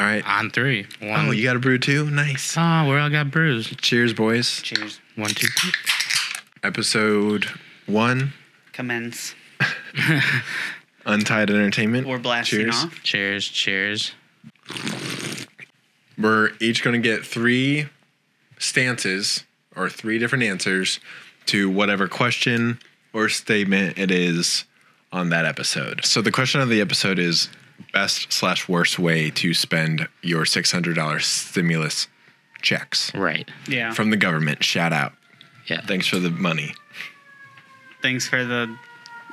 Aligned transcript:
All 0.00 0.06
right. 0.06 0.26
On 0.26 0.50
three. 0.50 0.86
One. 1.00 1.28
Oh, 1.28 1.30
you 1.30 1.44
got 1.44 1.56
a 1.56 1.58
brew 1.58 1.76
too? 1.76 2.08
Nice. 2.08 2.56
Oh, 2.56 2.88
we 2.88 2.96
all 2.96 3.10
got 3.10 3.30
brews. 3.30 3.68
Cheers, 3.82 4.14
boys. 4.14 4.62
Cheers. 4.62 4.98
One, 5.14 5.28
two, 5.28 5.46
three. 5.46 5.72
Episode 6.62 7.44
one, 7.84 8.32
Commence. 8.72 9.34
Untied 11.04 11.50
Entertainment. 11.50 12.06
We're 12.06 12.18
blasting 12.18 12.60
Cheers. 12.60 12.76
off. 12.76 13.02
Cheers, 13.02 13.46
cheers. 13.46 14.12
We're 16.16 16.52
each 16.60 16.82
going 16.82 17.00
to 17.00 17.06
get 17.06 17.26
three 17.26 17.90
stances 18.58 19.44
or 19.76 19.90
three 19.90 20.18
different 20.18 20.44
answers 20.44 20.98
to 21.46 21.68
whatever 21.68 22.08
question 22.08 22.78
or 23.12 23.28
statement 23.28 23.98
it 23.98 24.10
is 24.10 24.64
on 25.12 25.28
that 25.28 25.44
episode. 25.44 26.06
So 26.06 26.22
the 26.22 26.32
question 26.32 26.62
of 26.62 26.70
the 26.70 26.80
episode 26.80 27.18
is 27.18 27.50
best 27.92 28.32
slash 28.32 28.68
worst 28.68 28.98
way 28.98 29.30
to 29.30 29.54
spend 29.54 30.08
your 30.22 30.44
$600 30.44 31.22
stimulus 31.22 32.08
checks 32.62 33.14
Right. 33.14 33.48
Yeah. 33.66 33.92
from 33.94 34.10
the 34.10 34.16
government. 34.16 34.62
Shout 34.64 34.92
out. 34.92 35.12
Yeah. 35.66 35.80
Thanks 35.82 36.06
for 36.06 36.18
the 36.18 36.30
money. 36.30 36.74
Thanks 38.02 38.26
for 38.28 38.44
the 38.44 38.74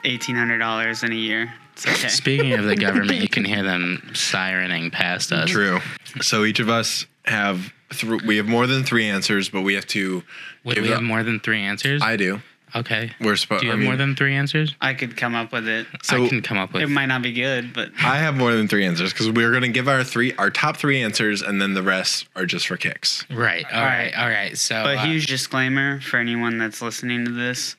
eighteen 0.04 0.36
hundred 0.36 0.60
dollars 0.60 1.04
in 1.04 1.12
a 1.12 1.16
year. 1.16 1.54
It's 1.74 1.88
okay. 1.88 2.08
Speaking 2.10 2.54
of 2.54 2.66
the 2.66 2.76
government, 2.86 3.20
you 3.22 3.30
can 3.30 3.46
hear 3.46 3.64
them 3.64 4.10
sirening 4.14 4.92
past 4.92 5.32
us. 5.32 5.50
True. 5.50 5.80
So 6.22 6.44
each 6.44 6.60
of 6.60 6.70
us 6.70 7.06
have 7.26 7.72
th- 7.92 8.22
we 8.24 8.38
have 8.38 8.46
more 8.48 8.68
than 8.68 8.84
three 8.84 9.08
answers, 9.08 9.50
but 9.50 9.62
we 9.62 9.74
have 9.76 9.88
to. 9.88 10.24
Wait, 10.64 10.80
we 10.82 10.90
it- 10.90 10.94
have 10.94 11.02
more 11.04 11.24
than 11.24 11.40
three 11.40 11.62
answers? 11.62 12.02
I 12.02 12.18
do. 12.18 12.42
Okay. 12.76 13.12
We're 13.22 13.36
supposed. 13.36 13.62
Do 13.62 13.68
you 13.68 13.72
I 13.72 13.76
have 13.76 13.80
mean, 13.80 13.90
more 13.90 13.98
than 13.98 14.16
three 14.16 14.36
answers? 14.36 14.76
I 14.82 14.94
could 14.94 15.18
come 15.18 15.36
up 15.36 15.52
with 15.52 15.68
it. 15.68 15.88
So- 16.04 16.26
I 16.26 16.28
can 16.30 16.42
come 16.42 16.58
up 16.58 16.74
with. 16.74 16.82
It 16.82 16.86
It 16.86 16.90
might 16.90 17.06
not 17.08 17.22
be 17.22 17.34
good, 17.34 17.74
but 17.74 17.90
I 18.00 18.18
have 18.18 18.36
more 18.36 18.54
than 18.54 18.68
three 18.68 18.86
answers 18.86 19.14
because 19.14 19.30
we're 19.30 19.52
gonna 19.52 19.68
give 19.70 19.88
our 19.88 20.04
three, 20.04 20.34
our 20.36 20.50
top 20.50 20.78
three 20.78 21.02
answers, 21.02 21.42
and 21.42 21.62
then 21.62 21.74
the 21.74 21.84
rest 21.84 22.28
are 22.36 22.46
just 22.46 22.68
for 22.68 22.78
kicks. 22.78 23.26
right. 23.30 23.66
All 23.74 23.82
right. 23.84 24.14
All 24.18 24.30
right. 24.30 24.58
So. 24.58 24.84
but 24.84 24.98
uh, 24.98 25.06
huge 25.06 25.28
disclaimer 25.28 26.00
for 26.02 26.18
anyone 26.18 26.58
that's 26.58 26.82
listening 26.82 27.26
to 27.26 27.32
this: 27.32 27.76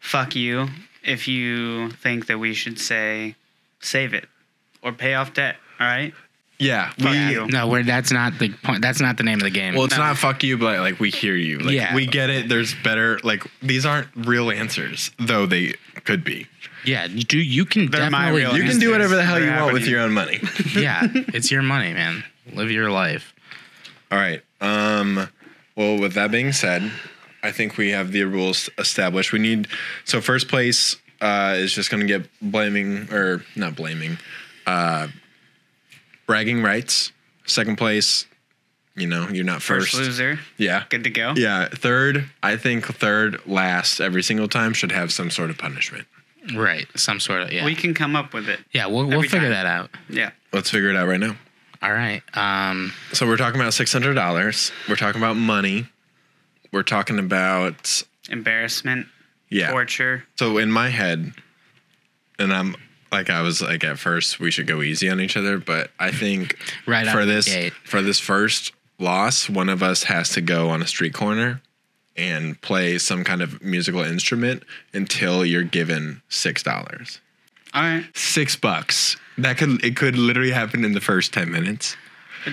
fuck 0.00 0.34
you 0.36 0.68
if 1.02 1.26
you 1.26 1.90
think 1.90 2.26
that 2.26 2.38
we 2.38 2.54
should 2.54 2.78
say 2.78 3.34
save 3.80 4.14
it 4.14 4.28
or 4.82 4.92
pay 4.92 5.14
off 5.14 5.34
debt. 5.34 5.56
All 5.80 5.86
right. 5.86 6.14
Yeah, 6.62 6.90
Fuck 6.98 7.10
we. 7.12 7.30
you. 7.32 7.46
No, 7.48 7.68
we're, 7.68 7.82
that's 7.82 8.10
not 8.12 8.38
the 8.38 8.50
point. 8.50 8.82
That's 8.82 9.00
not 9.00 9.16
the 9.16 9.22
name 9.24 9.38
of 9.38 9.44
the 9.44 9.50
game. 9.50 9.74
Well, 9.74 9.84
it's 9.84 9.96
No. 9.96 10.02
not 10.02 10.18
fuck 10.18 10.42
you, 10.42 10.56
but 10.58 10.80
like 10.80 11.00
we 11.00 11.10
hear 11.10 11.34
you. 11.36 11.58
Like, 11.58 11.74
Yeah. 11.74 11.94
we 11.94 12.06
get 12.06 12.30
it. 12.30 12.48
There's 12.48 12.74
better. 12.82 13.18
Like 13.24 13.44
these 13.62 13.84
aren't 13.86 14.08
real 14.14 14.50
answers, 14.50 15.10
though 15.18 15.46
they 15.46 15.74
could 16.04 16.24
be. 16.24 16.46
yeah. 16.84 17.06
You 17.06 17.24
do. 17.24 17.38
You 17.38 17.64
can 17.64 17.90
They're 17.90 18.10
my 18.10 18.26
definitely. 18.26 18.40
real 18.42 18.56
You 18.56 18.70
can 18.70 18.78
do 18.80 18.90
whatever 18.90 19.16
the 19.16 19.24
hell 19.24 19.38
you 19.40 19.46
They're 19.46 19.60
want 19.60 19.72
with 19.74 19.86
your 19.86 20.00
own 20.00 20.12
money. 20.12 20.40
yeah. 20.76 21.06
It's 21.12 21.50
your 21.50 21.62
money, 21.62 21.92
man. 21.92 22.24
Live 22.52 22.70
your 22.70 22.90
life. 22.90 23.34
All 24.10 24.18
right. 24.18 24.42
Um. 24.60 25.28
Well, 25.74 25.98
with 25.98 26.12
that 26.14 26.30
being 26.30 26.52
said, 26.52 26.90
I 27.42 27.50
think 27.50 27.76
we 27.78 27.90
have 27.90 28.12
the 28.12 28.24
rules 28.24 28.68
established. 28.78 29.32
We 29.32 29.38
need 29.38 29.68
so 30.04 30.20
first 30.20 30.48
place 30.48 30.96
uh, 31.22 31.54
is 31.56 31.72
just 31.72 31.90
going 31.90 32.06
to 32.06 32.06
get 32.06 32.28
blaming 32.42 33.10
or 33.12 33.42
not 33.56 33.74
blaming, 33.74 34.18
uh, 34.66 35.08
bragging 36.26 36.62
rights. 36.62 37.12
Second 37.44 37.76
place, 37.76 38.26
you 38.94 39.06
know, 39.06 39.28
you're 39.28 39.44
not 39.44 39.62
First 39.62 39.92
first. 39.92 39.94
loser. 40.02 40.38
Yeah. 40.58 40.84
Good 40.88 41.04
to 41.04 41.10
go. 41.10 41.34
Yeah. 41.36 41.68
Third, 41.68 42.30
I 42.42 42.56
think 42.56 42.86
third, 42.86 43.40
last 43.46 44.00
every 44.00 44.22
single 44.22 44.48
time 44.48 44.72
should 44.72 44.92
have 44.92 45.12
some 45.12 45.30
sort 45.30 45.50
of 45.50 45.58
punishment. 45.58 46.06
Right. 46.54 46.86
Some 46.96 47.20
sort 47.20 47.42
of. 47.42 47.52
Yeah. 47.52 47.64
We 47.64 47.74
can 47.74 47.94
come 47.94 48.14
up 48.16 48.32
with 48.34 48.48
it. 48.48 48.60
yeah. 48.72 48.86
We'll, 48.86 49.04
we'll 49.06 49.14
every 49.18 49.28
figure 49.28 49.48
time. 49.52 49.64
that 49.64 49.66
out. 49.66 49.90
Yeah. 50.08 50.30
Let's 50.52 50.70
figure 50.70 50.90
it 50.90 50.96
out 50.96 51.08
right 51.08 51.20
now. 51.20 51.36
All 51.82 51.92
right. 51.92 52.22
Um. 52.34 52.92
So 53.12 53.26
we're 53.26 53.36
talking 53.36 53.60
about 53.60 53.74
six 53.74 53.92
hundred 53.92 54.14
dollars. 54.14 54.70
We're 54.88 54.96
talking 54.96 55.20
about 55.20 55.34
money. 55.36 55.86
We're 56.72 56.84
talking 56.84 57.18
about 57.18 58.02
Embarrassment. 58.30 59.08
yeah. 59.50 59.70
Torture. 59.72 60.24
So 60.38 60.58
in 60.58 60.70
my 60.70 60.90
head, 60.90 61.32
and 62.38 62.52
I'm 62.52 62.76
like 63.12 63.30
I 63.30 63.42
was 63.42 63.60
like 63.62 63.84
at 63.84 63.98
first 63.98 64.40
we 64.40 64.50
should 64.50 64.66
go 64.66 64.82
easy 64.82 65.08
on 65.10 65.20
each 65.20 65.36
other, 65.36 65.58
but 65.58 65.90
I 65.98 66.10
think 66.10 66.56
Right 66.86 67.06
for 67.06 67.24
this 67.24 67.46
gate. 67.46 67.72
for 67.84 68.02
this 68.02 68.18
first 68.18 68.72
loss, 68.98 69.48
one 69.48 69.68
of 69.68 69.82
us 69.82 70.04
has 70.04 70.30
to 70.30 70.40
go 70.40 70.70
on 70.70 70.82
a 70.82 70.86
street 70.86 71.14
corner 71.14 71.60
and 72.16 72.60
play 72.60 72.98
some 72.98 73.24
kind 73.24 73.40
of 73.42 73.62
musical 73.62 74.02
instrument 74.02 74.62
until 74.92 75.44
you're 75.44 75.62
given 75.62 76.22
six 76.28 76.62
dollars. 76.62 77.20
All 77.74 77.82
right. 77.82 78.04
Six 78.14 78.56
bucks. 78.56 79.16
That 79.38 79.56
could 79.56 79.84
it 79.84 79.96
could 79.96 80.16
literally 80.16 80.50
happen 80.50 80.84
in 80.84 80.92
the 80.92 81.00
first 81.00 81.32
ten 81.32 81.50
minutes. 81.50 81.96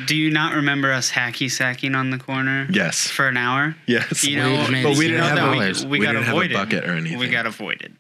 Do 0.06 0.16
you 0.16 0.30
not 0.30 0.54
remember 0.54 0.92
us 0.94 1.10
hacky 1.10 1.50
sacking 1.50 1.96
on 1.96 2.12
the 2.12 2.20
corner? 2.20 2.68
Yes. 2.70 3.08
For 3.08 3.28
an 3.28 3.38
hour. 3.38 3.76
Yes. 3.88 4.24
You 4.24 4.38
know, 4.38 4.68
but 4.84 4.98
we 4.98 5.08
didn't 5.08 5.24
have 5.24 5.52
we, 5.84 5.88
we, 5.90 6.00
we 6.00 6.06
got 6.06 6.12
didn't 6.12 6.26
have 6.26 6.36
a 6.36 6.38
avoided. 6.38 6.54
bucket 6.54 6.84
or 6.86 6.94
anything. 6.94 7.18
We 7.18 7.30
got 7.30 7.48
avoided. 7.48 7.96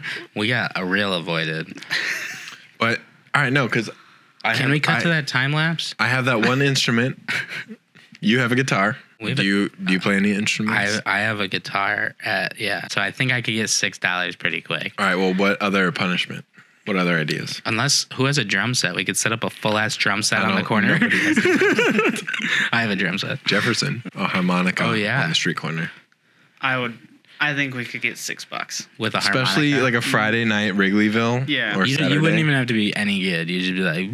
We 0.36 0.48
got 0.48 0.72
a 0.76 0.84
real 0.84 1.14
avoided. 1.14 1.78
But 2.78 3.00
all 3.34 3.42
right, 3.42 3.52
no, 3.52 3.66
because 3.66 3.90
I 4.44 4.52
Can 4.54 4.62
have- 4.62 4.70
we 4.70 4.80
cut 4.80 4.96
I- 4.98 5.02
to 5.02 5.08
that 5.08 5.26
time 5.28 5.52
lapse? 5.52 5.94
I 5.98 6.08
have 6.08 6.24
that 6.26 6.40
one 6.46 6.62
instrument. 6.62 7.18
You 8.24 8.38
have 8.38 8.52
a 8.52 8.54
guitar. 8.54 8.96
Have 9.20 9.34
do 9.34 9.42
a- 9.42 9.44
you 9.44 9.68
do 9.70 9.92
you 9.94 9.98
play 9.98 10.14
any 10.14 10.30
instruments? 10.30 11.00
I 11.04 11.16
I 11.16 11.18
have 11.22 11.40
a 11.40 11.48
guitar. 11.48 12.14
At, 12.24 12.56
yeah. 12.56 12.86
So 12.86 13.00
I 13.00 13.10
think 13.10 13.32
I 13.32 13.42
could 13.42 13.50
get 13.54 13.68
six 13.68 13.98
dollars 13.98 14.36
pretty 14.36 14.60
quick. 14.60 14.92
All 14.96 15.04
right. 15.06 15.16
Well, 15.16 15.34
what 15.34 15.60
other 15.60 15.90
punishment? 15.90 16.44
What 16.84 16.96
other 16.96 17.18
ideas? 17.18 17.60
Unless 17.66 18.06
who 18.14 18.26
has 18.26 18.38
a 18.38 18.44
drum 18.44 18.74
set? 18.74 18.94
We 18.94 19.04
could 19.04 19.16
set 19.16 19.32
up 19.32 19.42
a 19.42 19.50
full 19.50 19.76
ass 19.76 19.96
drum 19.96 20.22
set 20.22 20.42
on 20.42 20.54
the 20.54 20.62
corner. 20.62 21.00
I 22.72 22.80
have 22.82 22.90
a 22.90 22.96
drum 22.96 23.18
set. 23.18 23.42
Jefferson, 23.44 24.04
a 24.14 24.26
harmonica. 24.28 24.84
Oh, 24.84 24.92
yeah. 24.92 25.22
on 25.24 25.30
the 25.30 25.34
street 25.34 25.56
corner. 25.56 25.90
I 26.60 26.78
would. 26.78 26.96
I 27.42 27.54
think 27.56 27.74
we 27.74 27.84
could 27.84 28.02
get 28.02 28.18
six 28.18 28.44
bucks. 28.44 28.86
with 28.98 29.14
a 29.14 29.18
harmonica. 29.18 29.42
Especially 29.42 29.70
harmonica. 29.72 29.96
like 29.96 30.04
a 30.04 30.06
mm. 30.06 30.10
Friday 30.10 30.44
night 30.44 30.74
Wrigleyville. 30.74 31.48
Yeah. 31.48 31.76
Or 31.76 31.84
you, 31.84 31.96
Saturday. 31.96 32.14
you 32.14 32.22
wouldn't 32.22 32.38
even 32.38 32.54
have 32.54 32.68
to 32.68 32.72
be 32.72 32.94
any 32.94 33.20
good. 33.20 33.50
You'd 33.50 33.62
just 33.62 33.74
be 33.74 33.82
like, 33.82 34.08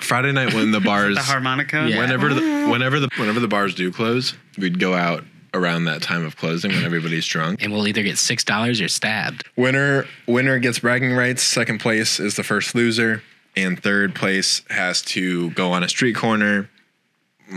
Friday 0.00 0.30
night 0.30 0.54
when 0.54 0.70
the 0.70 0.78
bars. 0.84 1.16
The 1.16 1.22
harmonica. 1.22 1.88
Yeah. 1.88 1.98
Whenever 1.98 2.32
the 2.32 2.68
whenever 2.70 3.00
the 3.00 3.08
whenever 3.16 3.40
the 3.40 3.48
bars 3.48 3.74
do 3.74 3.90
close, 3.90 4.34
we'd 4.58 4.78
go 4.78 4.94
out 4.94 5.24
around 5.52 5.86
that 5.86 6.00
time 6.00 6.24
of 6.24 6.36
closing 6.36 6.70
when 6.70 6.84
everybody's 6.84 7.26
drunk. 7.26 7.60
and 7.60 7.72
we'll 7.72 7.88
either 7.88 8.04
get 8.04 8.16
six 8.16 8.44
dollars 8.44 8.80
or 8.80 8.86
stabbed. 8.86 9.44
Winner 9.56 10.06
winner 10.28 10.60
gets 10.60 10.78
bragging 10.78 11.14
rights. 11.14 11.42
Second 11.42 11.80
place 11.80 12.20
is 12.20 12.36
the 12.36 12.44
first 12.44 12.76
loser, 12.76 13.24
and 13.56 13.82
third 13.82 14.14
place 14.14 14.62
has 14.70 15.02
to 15.02 15.50
go 15.50 15.72
on 15.72 15.82
a 15.82 15.88
street 15.88 16.14
corner. 16.14 16.70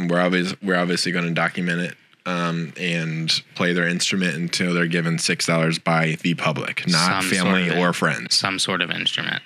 We're 0.10 0.20
obviously 0.20 0.58
we're 0.64 0.78
obviously 0.78 1.12
going 1.12 1.26
to 1.26 1.34
document 1.34 1.82
it 1.82 1.96
um, 2.26 2.74
and 2.80 3.44
play 3.56 3.74
their 3.74 3.88
instrument 3.88 4.36
until 4.36 4.74
they're 4.74 4.88
given 4.88 5.18
six 5.20 5.46
dollars 5.46 5.80
by 5.80 6.18
the 6.22 6.34
public, 6.36 6.88
not 6.88 7.24
Some 7.24 7.32
family 7.32 7.66
sort 7.68 7.78
of- 7.78 7.84
or 7.84 7.94
friends. 7.94 8.36
Some 8.36 8.60
sort 8.60 8.82
of 8.82 8.92
instrument. 8.92 9.42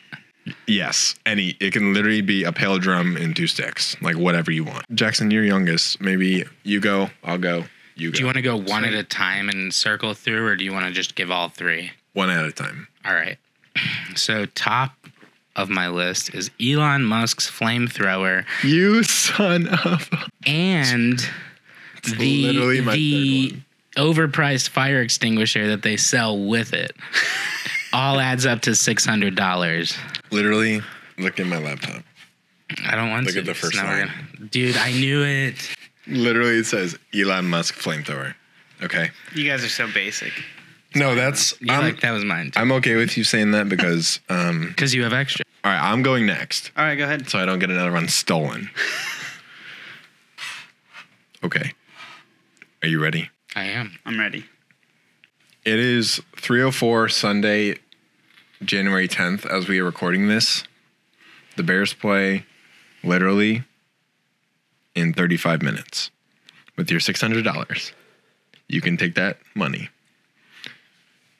Yes, 0.65 1.15
any 1.25 1.57
it 1.59 1.73
can 1.73 1.93
literally 1.93 2.21
be 2.21 2.43
a 2.45 2.53
pail 2.53 2.77
drum 2.77 3.17
and 3.17 3.35
two 3.35 3.47
sticks, 3.47 3.95
like 4.01 4.15
whatever 4.17 4.49
you 4.51 4.63
want. 4.63 4.85
Jackson, 4.95 5.29
you're 5.29 5.43
youngest. 5.43 5.99
Maybe 5.99 6.45
you 6.63 6.79
go, 6.79 7.09
I'll 7.23 7.37
go, 7.37 7.65
you 7.95 8.11
go. 8.11 8.15
Do 8.15 8.19
you 8.19 8.25
want 8.25 8.37
to 8.37 8.41
go 8.41 8.55
one 8.55 8.85
at 8.85 8.93
a 8.93 9.03
time 9.03 9.49
and 9.49 9.73
circle 9.73 10.13
through, 10.13 10.45
or 10.47 10.55
do 10.55 10.63
you 10.63 10.71
want 10.71 10.85
to 10.85 10.91
just 10.93 11.15
give 11.15 11.31
all 11.31 11.49
three? 11.49 11.91
one 12.13 12.29
at 12.29 12.45
a 12.45 12.51
time? 12.51 12.87
All 13.05 13.13
right. 13.13 13.37
So 14.15 14.45
top 14.45 14.93
of 15.55 15.69
my 15.69 15.87
list 15.89 16.33
is 16.33 16.49
Elon 16.61 17.03
Musk's 17.03 17.47
flamethrower 17.51 18.45
You 18.63 19.03
son 19.03 19.67
of. 19.67 20.09
a- 20.13 20.49
and 20.49 21.19
the 22.15 22.43
literally 22.47 22.81
my 22.81 22.93
the 22.95 23.49
third 23.49 23.63
overpriced 23.95 24.69
fire 24.69 25.01
extinguisher 25.01 25.67
that 25.67 25.81
they 25.81 25.97
sell 25.97 26.37
with 26.37 26.73
it. 26.73 26.95
all 27.93 28.19
adds 28.19 28.45
up 28.45 28.61
to 28.61 28.75
six 28.75 29.05
hundred 29.05 29.35
dollars. 29.35 29.97
Literally, 30.31 30.81
look 31.17 31.39
at 31.39 31.47
my 31.47 31.57
laptop. 31.57 32.03
I 32.85 32.95
don't 32.95 33.09
want 33.09 33.25
Look 33.25 33.35
to. 33.35 33.41
Look 33.41 33.49
at 33.49 33.53
the 33.53 33.59
first 33.59 33.75
not 33.75 33.85
line. 33.85 34.07
gonna- 34.37 34.49
Dude, 34.49 34.77
I 34.77 34.91
knew 34.91 35.23
it. 35.23 35.55
Literally, 36.05 36.57
it 36.57 36.65
says 36.65 36.97
Elon 37.15 37.45
Musk 37.49 37.75
flamethrower. 37.75 38.33
Okay. 38.83 39.09
You 39.33 39.49
guys 39.49 39.63
are 39.63 39.69
so 39.69 39.87
basic. 39.91 40.31
No, 40.95 41.15
that's. 41.15 41.53
Yeah, 41.61 41.77
I'm, 41.79 41.83
like 41.83 41.99
that 42.01 42.11
was 42.11 42.23
mine. 42.25 42.51
I'm 42.55 42.71
okay 42.73 42.95
with 42.95 43.17
you 43.17 43.23
saying 43.23 43.51
that 43.51 43.67
because, 43.69 44.19
um, 44.29 44.67
Because 44.67 44.93
you 44.93 45.03
have 45.03 45.13
extra. 45.13 45.43
all 45.63 45.71
right, 45.71 45.79
I'm 45.91 46.01
going 46.03 46.25
next, 46.25 46.71
All 46.77 46.83
right, 46.83 46.95
go 46.95 47.03
ahead. 47.05 47.29
so 47.29 47.39
I 47.39 47.45
don't 47.45 47.59
get 47.59 47.69
another 47.69 47.91
one 47.91 48.07
stolen. 48.07 48.69
Okay. 51.43 51.71
Are 52.87 52.89
you 52.89 53.03
ready? 53.03 53.29
I 53.53 53.65
am. 53.65 53.99
I'm 54.05 54.17
ready. 54.17 54.45
It 55.65 55.77
is 55.77 56.21
3:04 56.37 57.11
Sunday, 57.11 57.79
January 58.63 59.09
10th, 59.09 59.45
as 59.45 59.67
we 59.67 59.79
are 59.79 59.83
recording 59.83 60.29
this. 60.29 60.63
The 61.57 61.63
Bears 61.63 61.93
play 61.93 62.45
literally 63.03 63.63
in 64.95 65.11
35 65.11 65.61
minutes. 65.61 66.11
With 66.77 66.89
your 66.89 67.01
$600, 67.01 67.91
you 68.69 68.79
can 68.79 68.95
take 68.95 69.15
that 69.15 69.39
money. 69.53 69.89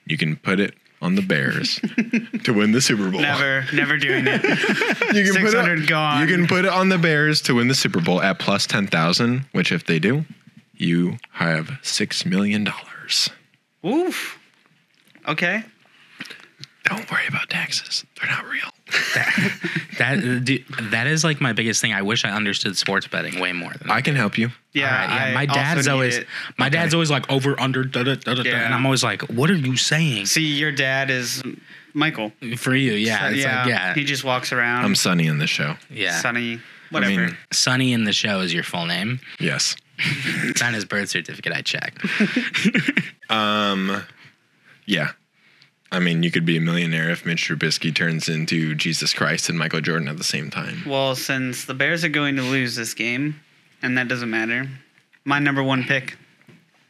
You 0.05 0.17
can 0.17 0.35
put 0.35 0.59
it 0.59 0.73
on 1.01 1.15
the 1.15 1.21
Bears 1.21 1.79
to 2.43 2.51
win 2.51 2.73
the 2.73 2.81
Super 2.81 3.09
Bowl. 3.09 3.21
Never, 3.21 3.65
never 3.71 3.97
doing 3.97 4.25
it. 4.27 4.43
You 5.15 5.23
can 5.23 5.41
put 5.41 5.51
600 5.51 5.83
it, 5.83 5.87
gone. 5.87 6.19
You 6.19 6.27
can 6.27 6.45
put 6.45 6.65
it 6.65 6.71
on 6.71 6.89
the 6.89 6.97
Bears 6.97 7.41
to 7.43 7.53
win 7.53 7.69
the 7.69 7.75
Super 7.75 8.01
Bowl 8.01 8.21
at 8.21 8.37
plus 8.37 8.67
ten 8.67 8.85
thousand. 8.85 9.45
Which, 9.53 9.71
if 9.71 9.85
they 9.85 9.99
do, 9.99 10.25
you 10.77 11.17
have 11.33 11.71
six 11.81 12.25
million 12.25 12.63
dollars. 12.63 13.29
Oof. 13.85 14.39
Okay. 15.27 15.63
Don't 16.85 17.09
worry 17.11 17.27
about 17.27 17.49
taxes; 17.49 18.05
they're 18.19 18.29
not 18.31 18.45
real. 18.47 18.69
That 19.97 20.41
dude, 20.45 20.63
that 20.91 21.07
is 21.07 21.23
like 21.25 21.41
my 21.41 21.51
biggest 21.51 21.81
thing. 21.81 21.91
I 21.91 22.01
wish 22.01 22.23
I 22.23 22.29
understood 22.29 22.77
sports 22.77 23.07
betting 23.07 23.39
way 23.41 23.51
more 23.51 23.73
than 23.73 23.89
I 23.91 23.99
can 24.01 24.15
help 24.15 24.37
you. 24.37 24.51
Yeah. 24.73 24.85
Alright, 25.03 25.27
yeah. 25.29 25.33
My 25.33 25.45
dad's 25.45 25.87
always 25.89 26.17
it. 26.17 26.27
my 26.57 26.69
dad's 26.69 26.93
always 26.93 27.11
like 27.11 27.29
over 27.29 27.59
under 27.59 27.83
da, 27.83 28.03
da, 28.03 28.15
da, 28.15 28.35
da, 28.35 28.43
da, 28.43 28.49
Yeah. 28.49 28.65
and 28.65 28.73
I'm 28.73 28.85
always 28.85 29.03
like, 29.03 29.23
what 29.23 29.49
are 29.49 29.55
you 29.55 29.75
saying? 29.75 30.27
See, 30.27 30.45
your 30.57 30.71
dad 30.71 31.09
is 31.09 31.43
Michael. 31.93 32.31
For 32.57 32.73
you, 32.75 32.93
yeah, 32.93 33.29
it's 33.29 33.39
yeah, 33.39 33.59
like 33.61 33.69
yeah, 33.69 33.93
He 33.95 34.05
just 34.05 34.23
walks 34.23 34.53
around. 34.53 34.85
I'm 34.85 34.95
Sonny 34.95 35.27
in 35.27 35.39
the 35.39 35.47
show. 35.47 35.75
yeah. 35.89 36.19
Sonny. 36.21 36.61
Whatever. 36.91 37.25
mean- 37.25 37.37
Sonny 37.51 37.91
in 37.91 38.05
the 38.05 38.13
show 38.13 38.39
is 38.39 38.53
your 38.53 38.63
full 38.63 38.85
name. 38.85 39.19
Yes. 39.39 39.75
It's 39.99 40.61
on 40.61 40.73
his 40.73 40.85
birth 40.85 41.09
certificate. 41.09 41.53
I 41.53 41.61
checked. 41.61 42.05
Um. 43.29 44.03
Yeah. 44.85 45.11
I 45.91 45.99
mean, 45.99 46.23
you 46.23 46.31
could 46.31 46.45
be 46.45 46.55
a 46.55 46.61
millionaire 46.61 47.09
if 47.09 47.25
Mitch 47.25 47.47
Trubisky 47.49 47.93
turns 47.93 48.29
into 48.29 48.73
Jesus 48.73 49.13
Christ 49.13 49.49
and 49.49 49.59
Michael 49.59 49.81
Jordan 49.81 50.07
at 50.07 50.17
the 50.17 50.23
same 50.23 50.49
time. 50.49 50.83
well, 50.87 51.13
since 51.15 51.65
the 51.65 51.73
Bears 51.73 52.03
are 52.05 52.09
going 52.09 52.37
to 52.37 52.41
lose 52.41 52.75
this 52.77 52.93
game, 52.93 53.41
and 53.81 53.97
that 53.97 54.07
doesn't 54.07 54.29
matter, 54.29 54.69
my 55.25 55.39
number 55.39 55.61
one 55.61 55.83
pick, 55.83 56.17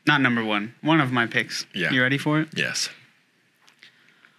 not 0.06 0.21
number 0.21 0.44
one, 0.44 0.75
one 0.81 1.00
of 1.00 1.12
my 1.12 1.25
picks. 1.25 1.65
Yeah. 1.74 1.89
You 1.92 2.03
ready 2.03 2.18
for 2.19 2.39
it? 2.42 2.50
Yes. 2.56 2.89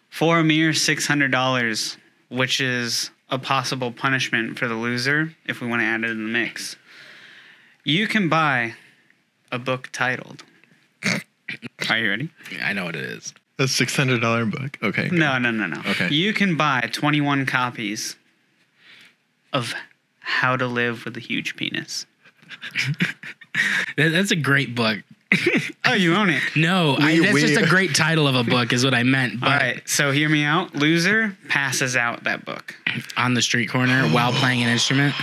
For 0.08 0.38
a 0.38 0.44
mere 0.44 0.70
$600, 0.70 1.96
which 2.28 2.60
is 2.60 3.10
a 3.28 3.38
possible 3.40 3.90
punishment 3.92 4.56
for 4.58 4.68
the 4.68 4.74
loser 4.74 5.34
if 5.46 5.60
we 5.60 5.66
want 5.66 5.80
to 5.82 5.84
add 5.86 6.04
it 6.04 6.10
in 6.10 6.22
the 6.24 6.30
mix, 6.30 6.76
you 7.88 8.06
can 8.06 8.28
buy 8.28 8.74
a 9.50 9.58
book 9.58 9.88
titled. 9.92 10.44
Are 11.88 11.98
you 11.98 12.10
ready? 12.10 12.30
I 12.62 12.72
know 12.74 12.84
what 12.84 12.96
it 12.96 13.04
is. 13.04 13.32
A 13.58 13.66
six 13.66 13.96
hundred 13.96 14.20
dollar 14.20 14.44
book. 14.44 14.76
Okay. 14.82 15.08
No, 15.10 15.38
no, 15.38 15.50
no, 15.50 15.66
no. 15.66 15.80
Okay. 15.86 16.08
You 16.10 16.32
can 16.32 16.56
buy 16.56 16.88
21 16.92 17.46
copies 17.46 18.16
of 19.52 19.74
How 20.20 20.56
to 20.56 20.66
Live 20.66 21.04
with 21.04 21.16
a 21.16 21.20
Huge 21.20 21.56
Penis. 21.56 22.06
That- 23.96 24.10
That's 24.10 24.30
a 24.30 24.36
great 24.36 24.74
book. 24.74 24.98
Oh, 25.84 25.94
you 25.94 26.14
own 26.14 26.28
it. 26.28 26.42
No, 26.54 26.96
I, 27.00 27.14
We- 27.14 27.20
that's 27.20 27.32
we- 27.32 27.40
just 27.40 27.58
a 27.60 27.66
great 27.66 27.94
title 27.94 28.28
of 28.28 28.34
a 28.34 28.44
book, 28.44 28.74
is 28.74 28.84
what 28.84 28.92
I 28.92 29.04
meant. 29.04 29.40
But 29.40 29.46
All 29.50 29.56
right, 29.56 29.88
so 29.88 30.10
hear 30.12 30.28
me 30.28 30.44
out. 30.44 30.74
Loser 30.74 31.34
passes 31.48 31.96
out 31.96 32.24
that 32.24 32.44
book. 32.44 32.74
on 33.16 33.32
the 33.32 33.40
street 33.40 33.70
corner 33.70 34.02
while 34.08 34.32
playing 34.32 34.62
an 34.62 34.68
instrument. 34.68 35.14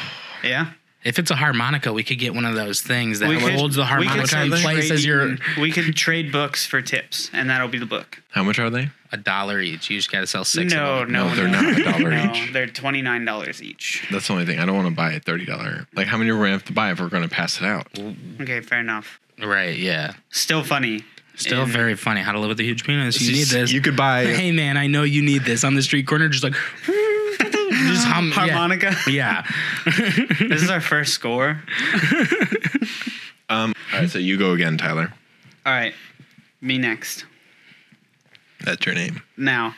Yeah? 0.43 0.71
If 1.05 1.19
it's 1.19 1.29
a 1.31 1.35
harmonica, 1.35 1.93
we 1.93 2.03
could 2.03 2.17
get 2.19 2.33
one 2.33 2.43
of 2.45 2.55
those 2.55 2.81
things 2.81 3.19
that 3.19 3.29
We 3.29 3.37
could- 3.37 3.53
holds 3.53 3.75
the 3.75 3.85
harmonica 3.85 4.21
in 4.21 4.49
trade- 4.49 4.51
place 4.63 4.89
as 4.91 5.05
your 5.05 5.37
We 5.59 5.71
could 5.71 5.95
trade 5.95 6.31
books 6.31 6.65
for 6.65 6.81
tips, 6.81 7.29
and 7.31 7.49
that'll 7.49 7.67
be 7.69 7.77
the 7.77 7.85
book. 7.85 8.21
How 8.31 8.43
much 8.43 8.59
are 8.59 8.69
they? 8.69 8.89
a 9.11 9.17
dollar 9.17 9.61
each. 9.61 9.89
You 9.89 9.97
just 9.97 10.11
got 10.11 10.21
to 10.21 10.27
sell 10.27 10.43
six. 10.43 10.73
no, 10.73 10.95
of 10.95 10.99
them. 11.07 11.11
no, 11.13 11.29
No, 11.29 11.35
they're 11.35 11.47
no. 11.47 11.61
not 11.61 11.79
a 11.79 11.83
dollar 11.83 12.09
no, 12.25 12.33
each. 12.33 12.51
They're 12.51 12.67
$29 12.67 13.61
each. 13.61 14.05
That's 14.11 14.27
the 14.27 14.33
only 14.33 14.45
thing. 14.45 14.59
I 14.59 14.65
don't 14.65 14.75
want 14.75 14.89
to 14.89 14.93
buy 14.93 15.13
a 15.13 15.19
thirty 15.21 15.45
dollar. 15.45 15.87
Like, 15.95 16.07
how 16.07 16.17
many 16.17 16.31
are 16.31 16.35
we 16.35 16.41
gonna 16.41 16.51
have 16.51 16.65
to 16.65 16.73
buy 16.73 16.91
if 16.91 16.99
we're 16.99 17.07
gonna 17.07 17.29
pass 17.29 17.61
it 17.61 17.65
out? 17.65 17.87
Okay, 18.41 18.59
fair 18.59 18.79
enough. 18.79 19.19
Right? 19.41 19.77
Yeah. 19.77 20.13
Still 20.31 20.63
funny. 20.63 21.05
Still 21.35 21.61
And- 21.63 21.71
very 21.71 21.95
funny. 21.95 22.21
How 22.21 22.31
to 22.33 22.39
live 22.39 22.49
with 22.49 22.59
a 22.59 22.63
huge 22.63 22.83
penis. 22.83 23.21
You 23.21 23.31
need 23.33 23.47
this. 23.47 23.71
You 23.71 23.79
could 23.79 23.95
buy. 23.95 24.25
hey 24.25 24.51
man, 24.51 24.75
I 24.75 24.87
know 24.87 25.03
you 25.03 25.21
need 25.21 25.43
this 25.45 25.63
on 25.63 25.75
the 25.75 25.81
street 25.83 26.07
corner. 26.07 26.27
Just 26.27 26.43
like 26.43 26.55
just 27.71 28.05
hum. 28.07 28.31
Harmonica. 28.31 28.93
Yeah. 29.07 29.45
this 29.85 30.61
is 30.63 30.69
our 30.69 30.81
first 30.81 31.13
score. 31.13 31.61
Um. 33.49 33.73
All 33.93 33.99
right. 34.01 34.09
So 34.09 34.17
you 34.19 34.37
go 34.37 34.53
again, 34.53 34.77
Tyler. 34.77 35.13
All 35.65 35.73
right, 35.73 35.93
me 36.61 36.77
next. 36.77 37.25
That's 38.63 38.85
your 38.85 38.95
name. 38.95 39.21
Now, 39.37 39.75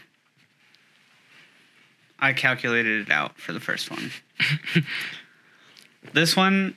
I 2.19 2.33
calculated 2.33 3.07
it 3.07 3.11
out 3.11 3.37
for 3.39 3.53
the 3.53 3.59
first 3.59 3.89
one. 3.91 4.11
this 6.13 6.35
one, 6.35 6.75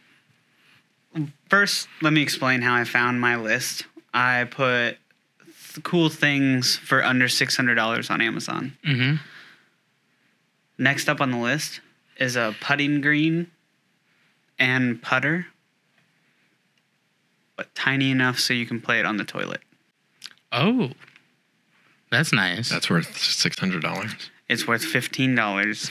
first, 1.48 1.88
let 2.02 2.12
me 2.12 2.22
explain 2.22 2.62
how 2.62 2.74
I 2.74 2.84
found 2.84 3.20
my 3.20 3.36
list. 3.36 3.84
I 4.12 4.44
put 4.44 4.98
th- 5.74 5.84
cool 5.84 6.08
things 6.08 6.76
for 6.76 7.04
under 7.04 7.26
$600 7.26 8.10
on 8.10 8.20
Amazon. 8.20 8.76
hmm 8.84 9.14
Next 10.80 11.10
up 11.10 11.20
on 11.20 11.30
the 11.30 11.36
list 11.36 11.80
is 12.18 12.36
a 12.36 12.56
putting 12.58 13.02
green 13.02 13.50
and 14.58 15.00
putter, 15.02 15.46
but 17.54 17.74
tiny 17.74 18.10
enough 18.10 18.38
so 18.38 18.54
you 18.54 18.64
can 18.64 18.80
play 18.80 18.98
it 18.98 19.04
on 19.04 19.18
the 19.18 19.24
toilet. 19.24 19.60
Oh, 20.50 20.92
that's 22.10 22.32
nice. 22.32 22.70
That's 22.70 22.88
worth 22.88 23.14
six 23.18 23.58
hundred 23.58 23.82
dollars. 23.82 24.30
It's 24.48 24.66
worth 24.66 24.82
fifteen 24.82 25.34
dollars. 25.34 25.90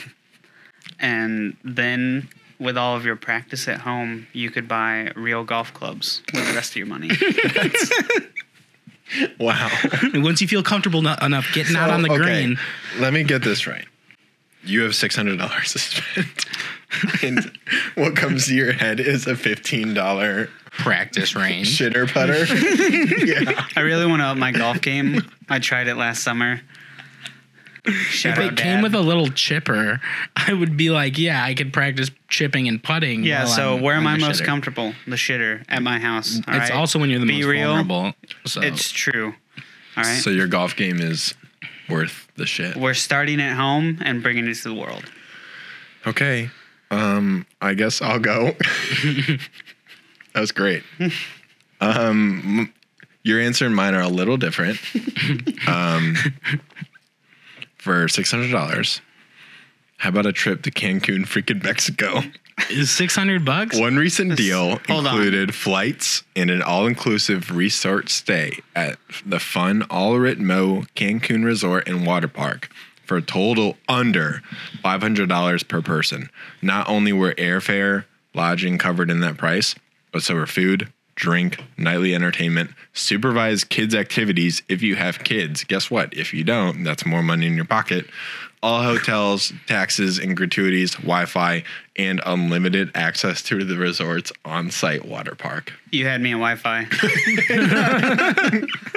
And 1.00 1.56
then 1.64 2.28
with 2.60 2.76
all 2.76 2.96
of 2.96 3.06
your 3.06 3.16
practice 3.16 3.68
at 3.68 3.82
home, 3.82 4.26
you 4.34 4.50
could 4.50 4.68
buy 4.68 5.12
real 5.16 5.44
golf 5.44 5.72
clubs 5.72 6.24
with 6.34 6.48
the 6.48 6.54
rest 6.56 6.72
of 6.72 6.78
your 6.78 6.88
money. 6.88 7.12
Wow. 9.40 9.72
Once 10.14 10.40
you 10.40 10.48
feel 10.48 10.62
comfortable 10.62 11.02
no- 11.02 11.16
enough 11.24 11.48
getting 11.54 11.76
out 11.76 11.90
on 11.90 12.04
the 12.04 12.12
Okay, 12.12 12.22
green, 12.22 12.60
Let 13.00 13.12
me 13.12 13.24
get 13.24 13.42
this 13.42 13.66
right. 13.66 13.86
You 14.64 14.82
have 14.82 14.94
six 14.96 15.16
hundred 15.16 15.38
dollars 15.40 15.72
to 15.74 15.80
spend, 15.80 16.28
and 17.24 17.58
what 17.96 18.16
comes 18.16 18.48
to 18.48 18.56
your 18.56 18.74
head 18.74 19.00
is 19.00 19.26
a 19.28 19.36
fifteen 19.36 19.94
dollar 19.94 20.50
practice 20.72 21.36
range. 21.36 21.78
shitter 21.78 22.12
putter. 22.12 22.46
yeah. 23.26 23.66
I 23.76 23.82
really 23.82 24.06
want 24.06 24.22
to 24.22 24.26
up 24.26 24.38
my 24.38 24.52
golf 24.52 24.82
game. 24.82 25.22
I 25.50 25.60
tried 25.60 25.88
it 25.88 25.96
last 25.96 26.24
summer. 26.24 26.62
Shout 27.86 28.38
If 28.38 28.44
out, 28.44 28.54
it 28.54 28.58
came 28.58 28.76
Dad. 28.78 28.84
with 28.84 28.94
a 28.94 29.00
little 29.00 29.30
chipper, 29.30 30.02
I 30.36 30.54
would 30.54 30.76
be 30.78 30.90
like, 30.90 31.18
yeah, 31.18 31.44
I 31.44 31.54
could 31.56 31.72
practice 31.74 32.12
chipping 32.28 32.68
and 32.68 32.84
putting. 32.84 33.24
yeah. 33.24 33.46
while 33.46 33.48
So 33.48 33.76
I'm 33.78 33.82
where 33.82 33.96
am 33.96 34.06
I 34.06 34.18
most 34.18 34.42
shitter. 34.42 34.46
comfortable? 34.46 34.94
The 35.08 35.16
shitter 35.16 35.64
at 35.70 35.82
my 35.82 35.98
house. 35.98 36.36
all 36.48 36.56
It's 36.56 36.70
right? 36.70 36.72
also 36.74 37.00
when 37.00 37.10
you're 37.10 37.20
the 37.22 37.26
Be 37.26 37.40
most 37.42 37.46
real. 37.46 37.68
vulnerable. 37.70 38.14
So 38.46 38.62
It's 38.62 38.92
true. 38.92 39.34
All 39.98 40.04
right. 40.04 40.22
So 40.22 40.30
your 40.30 40.48
golf 40.48 40.76
game 40.76 41.00
is 41.00 41.34
worth 41.90 42.28
the 42.36 42.46
shit. 42.46 42.76
We're 42.76 42.94
starting 42.94 43.42
at 43.42 43.56
home 43.56 44.00
and 44.02 44.22
bringing 44.24 44.48
it 44.48 44.56
to 44.56 44.70
the 44.70 44.76
world. 44.76 45.04
Okay. 46.08 46.50
Um, 46.92 47.46
I 47.62 47.74
guess 47.74 48.02
I'll 48.02 48.20
go. 48.20 48.52
that 50.34 50.40
was 50.40 50.52
great. 50.52 50.84
Um, 51.82 52.74
your 53.24 53.40
answer 53.40 53.66
and 53.66 53.76
mine 53.76 53.94
are 53.94 54.02
a 54.02 54.08
little 54.08 54.38
different. 54.38 54.80
Um, 55.68 56.16
for 57.78 58.08
six 58.08 58.32
hundred 58.32 58.52
dollars, 58.52 59.02
how 59.98 60.10
about 60.10 60.26
a 60.26 60.34
trip 60.34 60.64
to 60.64 60.72
Cancun, 60.72 61.26
freaking 61.26 61.64
Mexico? 61.64 62.22
Is 62.70 62.92
six 62.92 63.16
hundred 63.16 63.46
bucks. 63.46 63.80
One 63.80 63.98
recent 63.98 64.36
deal 64.36 64.80
hold 64.88 64.90
on. 64.90 65.06
included 65.08 65.56
flights 65.56 66.24
and 66.36 66.50
an 66.50 66.62
all-inclusive 66.62 67.56
resort 67.56 68.10
stay 68.10 68.60
at 68.76 68.98
the 69.26 69.40
fun 69.40 69.84
All 69.90 70.14
Ritmo 70.14 70.88
Cancun 70.96 71.44
Resort 71.44 71.88
and 71.88 72.06
Water 72.06 72.28
Park 72.28 72.70
for 73.06 73.18
a 73.18 73.22
total 73.22 73.78
under 73.88 74.42
five 74.82 75.02
hundred 75.02 75.30
dollars 75.30 75.64
per 75.64 75.82
person. 75.82 76.30
Not 76.62 76.88
only 76.88 77.14
were 77.14 77.34
airfare, 77.34 78.06
lodging 78.34 78.78
covered 78.78 79.10
in 79.10 79.20
that 79.22 79.38
price, 79.38 79.76
but 80.12 80.22
so 80.24 80.36
were 80.36 80.46
food, 80.46 80.92
drink, 81.16 81.64
nightly 81.78 82.14
entertainment, 82.14 82.72
supervised 82.94 83.70
kids 83.70 83.96
activities 83.96 84.62
if 84.70 84.82
you 84.82 84.96
have 84.96 85.24
kids. 85.24 85.64
Guess 85.64 85.90
what? 85.90 86.14
If 86.14 86.34
you 86.34 86.44
don't, 86.44 86.84
that's 86.84 87.06
more 87.06 87.24
money 87.24 87.48
in 87.48 87.56
your 87.56 87.66
pocket. 87.66 88.06
All 88.62 88.84
hotels, 88.84 89.54
taxes, 89.68 90.20
and 90.20 90.36
gratuities, 90.36 90.96
Wi 90.96 91.26
Fi, 91.26 91.64
and 92.00 92.22
unlimited 92.26 92.90
access 92.96 93.42
to 93.42 93.62
the 93.66 93.76
resort's 93.76 94.32
on 94.46 94.72
site 94.72 95.04
water 95.06 95.36
park. 95.36 95.74
You 95.92 96.06
had 96.06 96.22
me 96.22 96.30
at 96.32 96.36
Wi 96.36 96.56
Fi. 96.56 96.88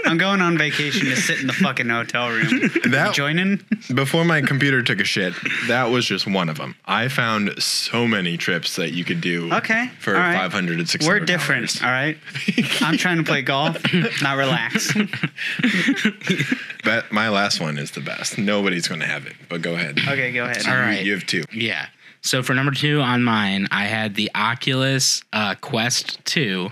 I'm 0.07 0.19
going 0.19 0.41
on 0.41 0.57
vacation 0.57 1.07
to 1.09 1.17
sit 1.17 1.41
in 1.41 1.49
the 1.49 1.53
fucking 1.53 1.89
hotel 1.89 2.29
room. 2.31 2.71
That- 2.91 3.13
Joining? 3.15 3.61
Before 3.93 4.25
my 4.25 4.41
computer 4.41 4.83
took 4.85 5.01
a 5.01 5.05
shit, 5.05 5.35
that 5.67 5.85
was 5.91 6.07
just 6.07 6.27
one 6.29 6.49
of 6.49 6.59
them. 6.59 6.77
I 6.87 7.09
found 7.09 7.61
so 7.61 8.07
many 8.07 8.37
trips 8.37 8.77
that 8.77 8.93
you 8.93 9.05
could 9.05 9.21
do 9.21 9.53
Okay. 9.53 9.89
for 9.99 10.13
right. 10.15 10.37
500 10.37 10.79
and 10.79 10.89
600 10.89 11.21
We're 11.21 11.27
different, 11.27 11.83
all 11.83 11.91
right? 11.91 12.17
I'm 12.83 12.97
trying 12.99 13.17
to 13.17 13.25
play 13.25 13.43
golf, 13.43 13.77
not 14.23 14.37
relax. 14.37 14.93
But 16.85 17.11
my 17.13 17.29
last 17.31 17.61
one 17.61 17.79
is 17.79 17.91
the 17.93 18.01
best. 18.01 18.39
Nobody's 18.39 18.87
going 18.87 19.01
to 19.01 19.07
have 19.07 19.27
it, 19.27 19.35
but 19.49 19.63
go 19.63 19.75
ahead. 19.75 19.99
Okay, 19.99 20.33
go 20.33 20.45
ahead. 20.45 20.67
All 20.69 20.75
right. 20.75 21.05
You 21.05 21.13
have 21.15 21.27
two. 21.27 21.43
Yeah. 21.53 21.87
So 22.23 22.43
for 22.43 22.55
number 22.55 22.73
two 22.73 23.01
on 23.01 23.25
mine, 23.25 23.67
I 23.71 23.85
had 23.85 24.15
the 24.15 24.31
Oculus 24.35 25.25
uh, 25.33 25.57
Quest 25.61 26.25
2 26.25 26.71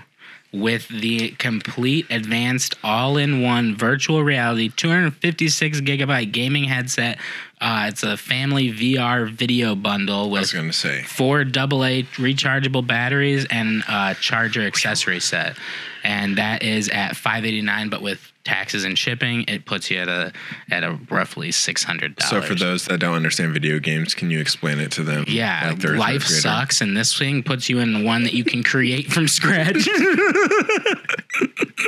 with 0.53 0.87
the 0.89 1.29
complete 1.31 2.05
advanced 2.09 2.75
all-in-one 2.83 3.75
virtual 3.75 4.23
reality 4.23 4.69
256 4.75 5.81
gigabyte 5.81 6.31
gaming 6.31 6.65
headset. 6.65 7.17
Uh, 7.59 7.85
it's 7.89 8.03
a 8.03 8.17
family 8.17 8.69
VR 8.71 9.29
video 9.29 9.75
bundle 9.75 10.25
I 10.25 10.39
was 10.39 10.53
with 10.53 10.67
to 10.67 10.73
say. 10.73 11.03
four 11.03 11.41
AA 11.41 12.03
rechargeable 12.17 12.85
batteries 12.85 13.45
and 13.49 13.83
a 13.87 14.15
charger 14.19 14.65
accessory 14.65 15.19
set, 15.19 15.57
and 16.03 16.37
that 16.37 16.63
is 16.63 16.89
at 16.89 17.15
589. 17.15 17.89
But 17.89 18.01
with 18.01 18.30
taxes 18.43 18.83
and 18.83 18.97
shipping, 18.97 19.45
it 19.47 19.65
puts 19.65 19.89
you 19.91 19.97
at 19.99 20.07
a 20.07 20.31
at 20.69 20.83
a 20.83 20.97
roughly 21.09 21.51
six 21.51 21.83
hundred 21.83 22.15
dollars. 22.15 22.29
So 22.29 22.41
for 22.41 22.55
those 22.55 22.85
that 22.85 22.99
don't 22.99 23.15
understand 23.15 23.53
video 23.53 23.79
games, 23.79 24.13
can 24.13 24.31
you 24.31 24.39
explain 24.39 24.79
it 24.79 24.91
to 24.93 25.03
them? 25.03 25.25
Yeah, 25.27 25.75
like 25.77 25.97
life 25.97 26.23
sucks, 26.23 26.81
and 26.81 26.95
this 26.95 27.17
thing 27.17 27.43
puts 27.43 27.69
you 27.69 27.79
in 27.79 28.03
one 28.03 28.23
that 28.23 28.33
you 28.33 28.43
can 28.43 28.63
create 28.63 29.11
from 29.11 29.27
scratch. 29.27 29.85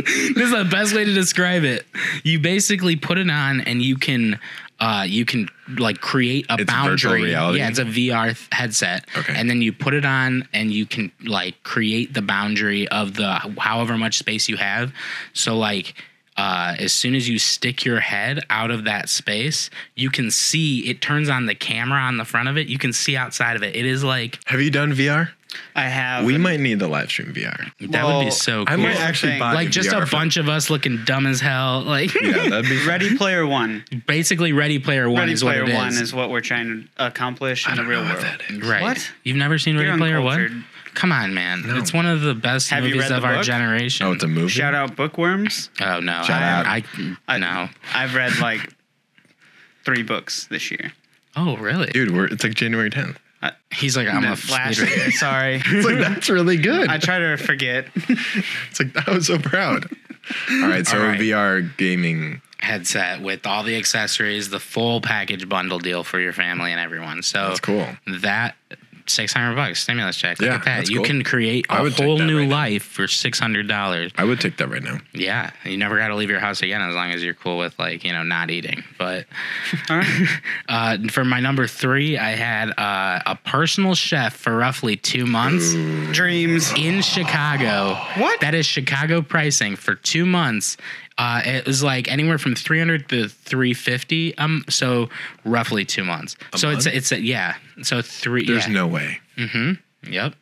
this 0.05 0.45
is 0.45 0.51
the 0.51 0.67
best 0.69 0.95
way 0.95 1.05
to 1.05 1.13
describe 1.13 1.63
it. 1.63 1.86
You 2.24 2.39
basically 2.39 2.95
put 2.95 3.17
it 3.17 3.29
on, 3.29 3.62
and 3.62 3.81
you 3.81 3.98
can, 3.98 4.39
uh, 4.79 5.05
you 5.07 5.25
can 5.25 5.50
like 5.77 6.01
create 6.01 6.45
a 6.50 6.55
It's 6.60 6.65
boundary. 6.65 7.31
Yeah, 7.31 7.67
it's 7.67 7.79
a 7.79 7.86
VR 7.86 8.25
th- 8.36 8.48
headset. 8.51 9.05
Okay. 9.17 9.33
and 9.36 9.50
then 9.50 9.62
you 9.62 9.72
put 9.74 9.93
it 9.93 10.05
on, 10.05 10.48
and 10.53 10.72
you 10.72 10.86
can 10.86 11.12
like 11.24 11.62
create 11.63 12.13
the 12.13 12.22
boundary 12.22 12.88
of 12.89 13.15
the 13.15 13.33
however 13.57 13.98
much 13.98 14.17
space 14.17 14.50
you 14.50 14.57
have. 14.57 14.91
So 15.33 15.57
like 15.57 15.95
uh, 16.38 16.75
as 16.80 16.92
soon 16.94 17.16
as 17.16 17.28
you 17.30 17.38
stick 17.40 17.86
your 17.86 18.00
head 18.00 18.44
out 18.50 18.72
of 18.72 18.84
that 18.86 19.10
space, 19.10 19.70
you 19.96 20.10
can 20.10 20.32
see 20.32 20.88
it 20.90 21.02
turns 21.02 21.30
on 21.30 21.46
the 21.46 21.56
camera 21.56 22.00
on 22.00 22.18
the 22.18 22.25
front 22.25 22.50
of 22.50 22.58
it. 22.58 22.68
You 22.68 22.78
can 22.78 22.94
see 22.94 23.16
outside 23.16 23.56
of 23.56 23.63
it. 23.63 23.75
It 23.75 23.86
is 23.86 24.04
like 24.04 24.40
Have 24.46 24.62
you 24.62 24.72
done 24.72 24.94
VR? 24.94 25.30
I 25.75 25.84
have. 25.84 26.25
We 26.25 26.40
might 26.40 26.60
need 26.60 26.80
the 26.80 26.88
live 26.88 27.10
stream 27.10 27.32
VR. 27.32 27.72
that 27.92 28.06
would 28.08 28.25
be 28.25 28.32
so. 28.32 28.66
cool. 28.66 28.74
I 28.74 28.75
might 28.75 29.00
actually 29.00 29.38
buy 29.38 29.54
like 29.54 29.70
just 29.70 29.90
VR 29.90 30.02
a 30.02 30.06
for- 30.08 30.12
bunch 30.16 30.38
of 30.38 30.50
us 30.50 30.72
looking 30.72 31.04
dumb 31.06 31.28
as 31.28 31.40
hell. 31.42 31.82
Like 31.84 32.12
Yeah, 32.16 32.50
that'd 32.50 32.66
be 32.66 32.84
Ready 32.88 33.16
Player 33.16 33.46
One. 33.46 33.86
basically 34.08 34.52
Ready 34.52 34.80
Player 34.80 35.08
One 35.08 35.20
Ready 35.20 35.34
is 35.34 35.44
what 35.44 35.52
Player 35.52 35.63
it 35.66 35.70
is. 35.70 35.75
One 35.75 35.94
is 35.94 36.12
what 36.13 36.32
we're 36.32 36.42
trying 36.42 36.90
to 36.98 37.06
accomplish 37.06 37.68
in 37.68 37.74
I 37.74 37.75
the 37.75 37.82
don't 37.84 37.90
real 37.92 38.04
know 38.04 38.13
what 38.16 38.24
world. 38.24 38.40
that 38.50 38.52
is. 38.52 38.68
right. 38.68 38.82
What? 38.82 39.12
You've 39.24 39.38
never 39.38 39.60
seen 39.60 39.75
You're 39.75 39.86
Ready 39.86 39.98
Player 40.00 40.18
uncultured. 40.18 40.52
One? 40.54 40.66
Come 40.94 41.12
on, 41.12 41.34
man. 41.34 41.64
No. 41.66 41.78
It's 41.78 41.94
one 41.94 42.06
of 42.06 42.22
the 42.22 42.34
best 42.36 42.70
Have 42.70 42.84
you 42.84 42.90
movies 42.96 43.10
read 43.10 43.12
of 43.18 43.22
the 43.24 43.28
our 43.28 43.36
book? 43.36 43.44
generation. 43.46 44.06
Oh, 44.08 44.12
it's 44.14 44.24
a 44.24 44.28
movie. 44.28 44.48
Shout 44.50 44.74
out 44.76 44.96
Bookworms. 44.96 45.70
Oh 45.82 46.00
no. 46.00 46.22
Shout 46.24 46.42
I, 46.42 46.46
out. 46.50 46.66
I, 46.68 46.84
I- 47.28 47.38
no. 47.38 47.70
I've 47.94 48.14
read 48.16 48.38
like 48.40 48.74
three 49.86 50.04
books 50.04 50.46
this 50.48 50.72
year. 50.72 50.94
Oh 51.36 51.58
really? 51.58 51.88
Dude, 51.92 52.12
we're, 52.12 52.26
it's 52.26 52.44
like 52.44 52.54
January 52.54 52.90
10th. 52.90 53.18
Uh, 53.42 53.52
He's 53.74 53.98
like 53.98 54.08
I'm 54.08 54.22
No, 54.22 54.30
a 54.30 54.38
last 54.52 54.78
speeder. 54.78 54.96
year. 54.96 55.12
Sorry. 55.12 55.56
It's 55.66 55.86
like 55.86 55.98
that's 56.00 56.30
really 56.30 56.58
good. 56.58 56.90
I 56.90 56.98
try 56.98 57.20
to 57.20 57.38
forget. 57.38 57.88
It's 58.70 58.80
like 58.80 59.08
I 59.08 59.12
was 59.14 59.28
so 59.28 59.38
proud. 59.40 59.90
All 60.52 60.68
right, 60.70 60.86
so 60.88 60.98
All 61.00 61.06
right. 61.08 61.20
VR 61.20 61.76
gaming. 61.78 62.42
headset 62.60 63.22
with 63.22 63.46
all 63.46 63.64
the 63.64 63.76
accessories, 63.76 64.50
the 64.50 64.60
full 64.60 65.02
package 65.02 65.50
bundle 65.50 65.80
deal 65.80 66.04
for 66.06 66.20
your 66.20 66.32
family 66.32 66.72
and 66.72 66.80
everyone. 66.80 67.22
So 67.24 67.50
That's 67.50 67.60
cool. 67.60 67.86
that 68.08 68.56
six 69.10 69.33
hundred 69.33 69.55
bucks 69.55 69.81
stimulus 69.83 70.15
check. 70.17 70.39
Look 70.39 70.48
Yeah, 70.50 70.55
at 70.55 70.65
that. 70.65 70.77
that's 70.77 70.89
You 70.89 70.98
cool. 70.98 71.05
can 71.05 71.24
create 71.24 71.65
I 71.69 71.79
a 71.79 71.83
would 71.83 71.93
whole 71.93 72.17
new 72.19 72.39
right 72.39 72.48
now. 72.48 72.55
life 72.55 72.83
for 72.83 73.07
six 73.07 73.39
hundred 73.39 73.67
dollars. 73.67 74.12
I 74.17 74.24
would 74.24 74.39
take 74.41 74.57
that 74.57 74.67
right 74.69 74.83
now. 74.83 75.00
Yeah, 75.13 75.51
you 75.65 75.77
never 75.77 75.98
got 75.98 76.07
to 76.10 76.15
leave 76.15 76.29
your 76.29 76.39
house 76.39 76.62
again 76.62 76.81
as 76.81 76.95
long 76.95 77.12
as 77.12 77.24
you're 77.24 77.33
cool 77.33 77.57
with 77.57 77.77
like 77.79 78.03
you 78.03 78.12
know 78.13 78.24
not 78.24 78.50
eating. 78.51 78.83
But 78.98 79.25
uh, 80.69 80.98
for 81.10 81.24
my 81.25 81.39
number 81.39 81.67
three, 81.67 82.17
I 82.17 82.31
had 82.31 82.69
uh, 82.77 83.22
a 83.25 83.36
personal 83.36 83.95
chef 83.95 84.36
for 84.36 84.55
roughly 84.55 84.95
two 84.95 85.25
months 85.25 85.74
Dreams. 86.15 86.72
in 86.77 87.01
Chicago. 87.01 87.95
What? 88.22 88.39
That 88.41 88.53
is 88.55 88.65
Chicago 88.65 89.22
pricing 89.22 89.75
for 89.75 89.95
two 89.95 90.25
months. 90.25 90.77
Uh, 91.17 91.41
it 91.46 91.65
was 91.67 91.84
like 91.84 92.12
anywhere 92.12 92.38
from 92.38 92.55
300 92.55 93.08
to 93.10 93.27
350. 93.29 94.38
Um, 94.38 94.65
so 94.70 95.10
roughly 95.46 95.86
two 95.86 96.03
months. 96.03 96.36
so 96.55 96.67
month? 96.72 96.86
it's 96.88 96.96
it's 96.96 97.12
a, 97.12 97.20
yeah. 97.22 97.55
So 97.84 98.01
three. 98.01 98.46
There's 98.46 98.67
yeah. 98.67 98.74
no 98.74 98.88
way 98.88 99.20
Mm-hmm. 99.38 100.12
Yep. 100.12 100.36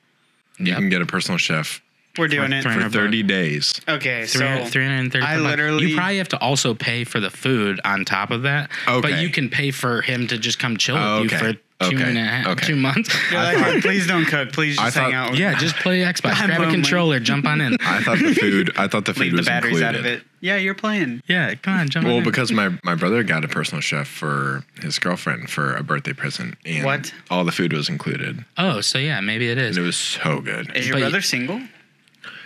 you 0.59 0.65
Yep. 0.67 0.77
can 0.77 0.89
get 0.89 1.01
a 1.01 1.05
personal 1.05 1.37
chef 1.37 1.81
We're 2.17 2.27
doing 2.27 2.51
it. 2.53 2.61
Three 2.63 2.73
for 2.73 2.79
hundred 2.81 2.93
30 2.93 3.23
days. 3.23 3.79
Okay, 3.87 4.25
so 4.25 4.39
300, 4.39 4.69
330 4.71 5.25
I 5.25 5.35
bucks. 5.37 5.45
literally- 5.49 5.85
you 5.89 5.95
probably 5.95 6.17
have 6.17 6.27
to 6.29 6.39
also 6.39 6.73
pay 6.73 7.03
for 7.03 7.19
the 7.19 7.29
food 7.29 7.79
on 7.85 8.03
top 8.05 8.31
of 8.31 8.41
that 8.43 8.69
Okay. 8.87 9.01
but 9.01 9.21
you 9.21 9.29
can 9.29 9.49
pay 9.49 9.71
for 9.71 10.01
him 10.01 10.27
to 10.27 10.37
just 10.37 10.59
come 10.59 10.77
chill 10.77 10.97
Oh, 10.97 11.21
with 11.21 11.31
you 11.31 11.37
okay. 11.37 11.53
for 11.53 11.59
two 11.89 11.95
Okay. 11.97 12.03
and 12.09 12.17
a 12.17 12.21
half 12.23 12.47
Okay. 12.47 12.67
two 12.67 12.75
months 12.75 13.13
You're 13.31 13.41
like, 13.41 13.81
please 13.81 14.05
don't 14.07 14.25
cook. 14.25 14.51
Please 14.53 14.77
I 14.77 14.85
just 14.85 14.97
hang 14.97 15.13
out. 15.13 15.31
With 15.31 15.39
yeah 15.39 15.57
just 15.57 15.75
play 15.77 16.01
xbox 16.01 16.35
I'm 16.41 16.47
grab 16.47 16.59
a 16.59 16.63
lonely. 16.63 16.75
controller 16.75 17.19
jump 17.19 17.45
on 17.45 17.59
in 17.61 17.75
I 17.81 18.03
thought 18.03 18.19
the 18.19 18.33
food. 18.35 18.71
I 18.77 18.87
thought 18.87 19.05
the 19.05 19.13
food 19.13 19.23
Leave 19.23 19.31
the 19.33 19.37
was 19.37 19.47
batteries 19.47 19.79
included. 19.81 19.87
out 19.87 19.99
of 19.99 20.05
it. 20.05 20.23
Yeah, 20.41 20.57
you're 20.57 20.74
playing. 20.75 21.21
yeah 21.27 21.53
come 21.55 21.75
on 21.79 21.89
jump 21.89 22.05
Well, 22.05 22.15
on 22.15 22.19
in. 22.24 22.25
because 22.25 22.51
my, 22.51 22.77
my 22.83 22.95
brother 22.95 23.21
got 23.24 23.45
a 23.45 23.48
personal 23.48 23.79
chef 23.81 24.07
for 24.07 24.63
his 24.81 24.98
girlfriend 25.00 25.50
for 25.50 25.75
a 25.75 25.83
birthday 25.83 26.13
present, 26.13 26.55
and 26.65 26.83
What? 26.83 27.13
all 27.29 27.45
the 27.45 27.51
food 27.51 27.71
was 27.74 27.88
included, 27.89 28.43
oh 28.57 28.81
so 28.81 28.98
yeah 28.98 29.21
maybe 29.21 29.50
it 29.50 29.57
is 29.57 29.77
and 29.77 29.83
it 29.83 29.88
was 29.88 29.95
so 29.98 30.41
good. 30.41 30.75
Is 30.75 30.88
your 30.88 30.95
But- 30.95 31.01
brother 31.01 31.21
single? 31.21 31.62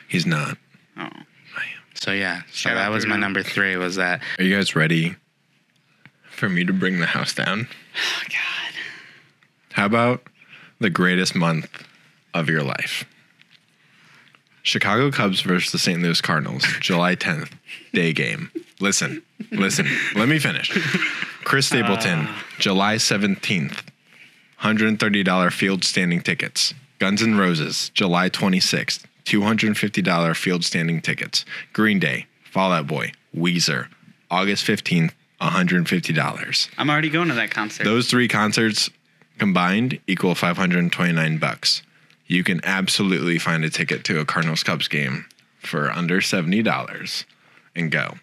He's 0.08 0.26
not. 0.26 0.58
Oh, 0.98 1.10
so 1.94 2.12
yeah 2.12 2.42
so 2.48 2.70
Shout 2.70 2.76
that 2.76 2.92
was 2.92 3.06
my 3.06 3.12
Bruno. 3.14 3.22
number 3.26 3.42
three 3.44 3.76
was 3.78 3.96
that 3.96 4.22
Are 4.38 4.44
you 4.44 4.56
guys 4.56 4.76
ready 4.76 5.16
for 6.30 6.50
me 6.50 6.64
to 6.66 6.74
bring 6.74 7.00
the 7.00 7.06
house 7.08 7.34
down? 7.34 7.68
oh 7.98 8.24
God. 8.30 8.74
How 9.74 9.86
about 9.86 10.24
the 10.80 10.90
greatest 10.90 11.34
month 11.36 11.84
of 12.34 12.50
your 12.50 12.62
life? 12.64 13.06
Chicago 14.66 15.12
Cubs 15.12 15.42
versus 15.42 15.72
the 15.72 15.78
St. 15.78 16.02
Louis 16.02 16.20
Cardinals, 16.22 16.66
July 16.80 17.16
10th, 17.16 17.52
day 17.94 18.12
game. 18.14 18.50
Listen, 18.80 19.22
listen, 19.52 19.88
let 20.16 20.28
me 20.28 20.40
finish. 20.40 20.70
Chris 21.44 21.68
Stapleton, 21.68 22.26
ah. 22.28 22.44
July 22.58 22.96
17th, 22.96 23.84
$130 24.62 25.52
field 25.54 25.84
standing 25.84 26.20
tickets. 26.20 26.74
Guns 26.98 27.22
N' 27.22 27.38
Roses, 27.38 27.90
July 27.94 28.28
26th, 28.30 29.04
$250 29.26 30.36
field 30.36 30.66
standing 30.66 31.00
tickets. 31.00 31.46
Green 31.72 32.00
Day, 32.00 32.26
Fall 32.52 32.72
Out 32.72 32.88
Boy, 32.88 33.12
Weezer, 33.38 33.88
August 34.32 34.66
15th, 34.66 35.12
$150. 35.42 36.70
I'm 36.80 36.90
already 36.90 37.10
going 37.12 37.28
to 37.28 37.36
that 37.36 37.52
concert. 37.52 37.84
Those 37.84 38.10
three 38.10 38.28
concerts 38.28 38.90
combined 39.38 40.00
equal 40.08 40.34
529 40.34 41.38
bucks. 41.38 41.84
You 42.28 42.44
can 42.44 42.60
absolutely 42.64 43.38
find 43.38 43.64
a 43.64 43.70
ticket 43.70 44.04
to 44.06 44.20
a 44.20 44.26
Cardinals 44.26 44.64
Cubs 44.64 44.88
game 44.88 45.26
for 45.60 45.92
under 45.92 46.22
$70 46.22 47.26
and 47.76 47.92
go. 47.92 48.16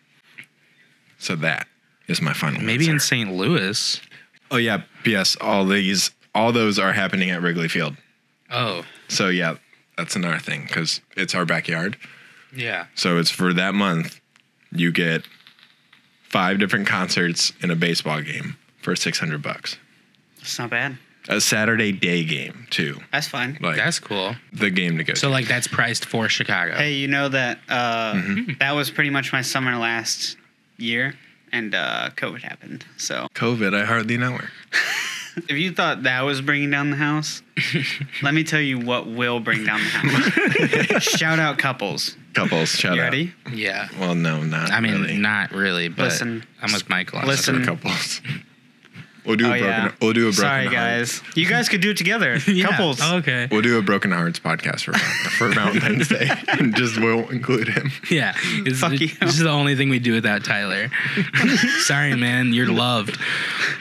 So 1.19 1.37
that 1.37 1.67
is 2.09 2.21
my 2.21 2.33
final 2.33 2.61
maybe 2.61 2.89
in 2.89 2.99
st 2.99 3.33
louis 3.33 4.01
Oh 4.51 4.57
yeah, 4.57 4.83
yes, 5.05 5.37
all 5.41 5.65
these 5.65 6.11
all 6.35 6.53
those 6.53 6.79
are 6.79 6.93
happening 6.93 7.31
at 7.31 7.41
Wrigley 7.43 7.69
Field. 7.69 7.97
oh 8.51 8.85
So 9.09 9.29
yeah, 9.29 9.57
that's 9.97 10.17
another 10.17 10.39
thing 10.39 10.67
cuz 10.67 11.01
it's 11.17 11.35
our 11.35 11.45
backyard. 11.45 11.97
yeah 12.55 12.87
So 12.95 13.19
it's 13.19 13.31
for 13.31 13.53
that 13.55 13.75
month 13.75 14.21
you 14.73 14.91
get 14.91 15.27
five 16.25 16.59
different 16.59 16.87
concerts 16.87 17.53
in 17.63 17.71
a 17.71 17.77
baseball 17.77 18.21
game 18.23 18.57
for 18.81 18.97
600 18.97 19.41
bucks. 19.43 19.77
It's 20.41 20.59
not 20.59 20.71
bad. 20.71 20.97
A 21.29 21.41
Saturday 21.41 21.93
day 21.93 22.25
game 22.25 22.67
too. 22.71 22.99
That's 23.13 23.29
fine. 23.29 23.57
Like 23.61 23.77
that's 23.77 24.01
cool 24.01 24.35
the 24.53 24.71
game 24.71 24.99
to 24.99 25.05
go. 25.05 25.15
so 25.15 25.29
to. 25.29 25.33
like 25.33 25.47
that's 25.47 25.69
priced 25.69 26.05
for 26.05 26.29
chicago 26.29 26.75
Hey, 26.75 26.95
you 26.95 27.07
know 27.09 27.29
that 27.29 27.59
uh, 27.69 28.15
Mm-hmm. 28.15 28.53
that 28.59 28.73
was 28.73 28.91
pretty 28.91 29.11
much 29.11 29.33
my 29.33 29.41
summer 29.43 29.77
last 29.77 30.37
year, 30.79 31.15
and 31.53 31.75
uh, 31.75 32.11
COVID 32.17 32.43
happened. 32.43 32.85
So 32.97 33.29
COVID, 33.35 33.73
I 33.75 33.85
hardly 33.85 34.17
know 34.19 34.33
her. 34.33 34.49
if 35.49 35.53
you 35.53 35.73
thought 35.73 36.03
that 36.03 36.23
was 36.23 36.41
bringing 36.41 36.71
down 36.71 36.91
the 36.91 36.97
house, 36.97 37.43
let 38.23 38.35
me 38.35 38.43
tell 38.43 38.61
you 38.61 38.81
what 38.81 39.07
will 39.07 39.39
bring 39.39 39.65
down 39.65 39.79
the 39.79 39.85
house. 40.91 41.03
Shout 41.19 41.39
out 41.39 41.57
couples. 41.59 42.17
Couples, 42.35 42.71
shout 42.71 42.97
You 42.97 43.03
out. 43.03 43.13
ready? 43.13 43.33
yeah 43.53 43.89
Well, 44.01 44.15
no, 44.15 44.43
not 44.43 44.73
I 44.73 44.81
mean, 44.81 44.93
really. 45.03 45.19
not 45.19 45.53
really, 45.53 45.89
but 45.89 46.05
Listen. 46.05 46.43
I'm 46.63 46.73
with 46.73 46.89
Michael. 46.89 47.19
on 47.21 47.27
Listen. 47.29 47.59
this 47.59 47.67
For 47.67 47.75
couples. 47.77 48.21
We'll 49.25 49.37
do 49.37 49.45
Oh 49.47 49.53
a 49.53 49.59
broken. 49.59 49.67
yeah. 49.69 49.93
We'll 50.01 50.13
do 50.15 50.21
a 50.23 50.33
broken. 50.33 50.33
Sorry, 50.35 50.63
heart. 50.65 50.75
guys. 50.75 51.23
You 51.37 51.47
guys 51.47 51.69
could 51.69 51.81
do 51.81 51.91
it 51.91 51.97
together. 51.97 52.39
Yeah. 52.47 52.67
Couples. 52.67 52.99
Oh, 53.01 53.17
okay. 53.19 53.47
We'll 53.51 53.63
do 53.63 53.79
a 53.79 53.83
broken 53.83 54.11
hearts 54.11 54.41
podcast 54.41 54.83
for 54.85 54.93
for 54.95 55.49
Valentine's 55.55 56.09
Day, 56.09 56.29
and 56.49 56.75
just 56.75 57.01
won't 57.01 57.31
include 57.31 57.69
him. 57.69 57.91
Yeah. 58.11 58.35
It's, 58.67 58.81
Fuck 58.81 58.95
it- 58.95 59.01
you. 59.01 59.09
This 59.21 59.35
is 59.35 59.39
the 59.39 59.49
only 59.51 59.77
thing 59.77 59.91
we 59.91 60.01
do 60.01 60.13
without 60.13 60.45
Tyler. 60.45 60.91
Sorry, 61.83 62.15
man. 62.17 62.53
You're 62.53 62.71
loved. 62.73 63.17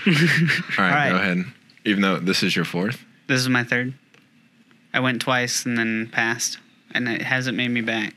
All 0.07 0.13
right, 0.13 0.77
right. 0.77 1.09
go 1.09 1.15
ahead. 1.17 1.45
Even 1.85 2.01
though 2.01 2.17
this 2.17 2.43
is 2.43 2.55
your 2.55 2.65
fourth. 2.65 3.03
This 3.27 3.41
is 3.41 3.49
my 3.49 3.63
third. 3.63 3.93
I 4.93 4.99
went 4.99 5.21
twice 5.21 5.65
and 5.65 5.77
then 5.77 6.07
passed, 6.11 6.59
and 6.93 7.07
it 7.09 7.21
hasn't 7.23 7.57
made 7.57 7.69
me 7.69 7.81
back. 7.81 8.13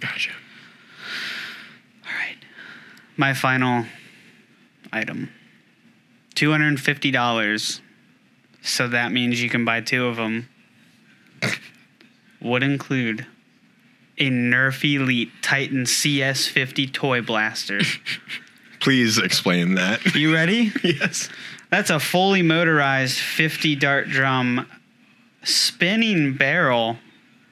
Gotcha. 0.00 0.30
All 2.06 2.12
right. 2.12 2.36
My 3.16 3.34
final 3.34 3.86
item. 4.92 5.30
Two 6.40 6.52
hundred 6.52 6.68
and 6.68 6.80
fifty 6.80 7.10
dollars. 7.10 7.82
So 8.62 8.88
that 8.88 9.12
means 9.12 9.42
you 9.42 9.50
can 9.50 9.66
buy 9.66 9.82
two 9.82 10.06
of 10.06 10.16
them. 10.16 10.48
Would 12.40 12.62
include 12.62 13.26
a 14.16 14.30
Nerf 14.30 14.82
Elite 14.82 15.30
Titan 15.42 15.82
CS50 15.84 16.94
toy 16.94 17.20
blaster. 17.20 17.80
Please 18.80 19.18
explain 19.18 19.74
that. 19.74 20.14
You 20.14 20.32
ready? 20.32 20.72
yes. 20.82 21.28
That's 21.68 21.90
a 21.90 22.00
fully 22.00 22.40
motorized 22.40 23.18
50 23.18 23.76
dart 23.76 24.08
drum 24.08 24.66
spinning 25.42 26.38
barrel 26.38 26.96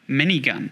minigun 0.08 0.70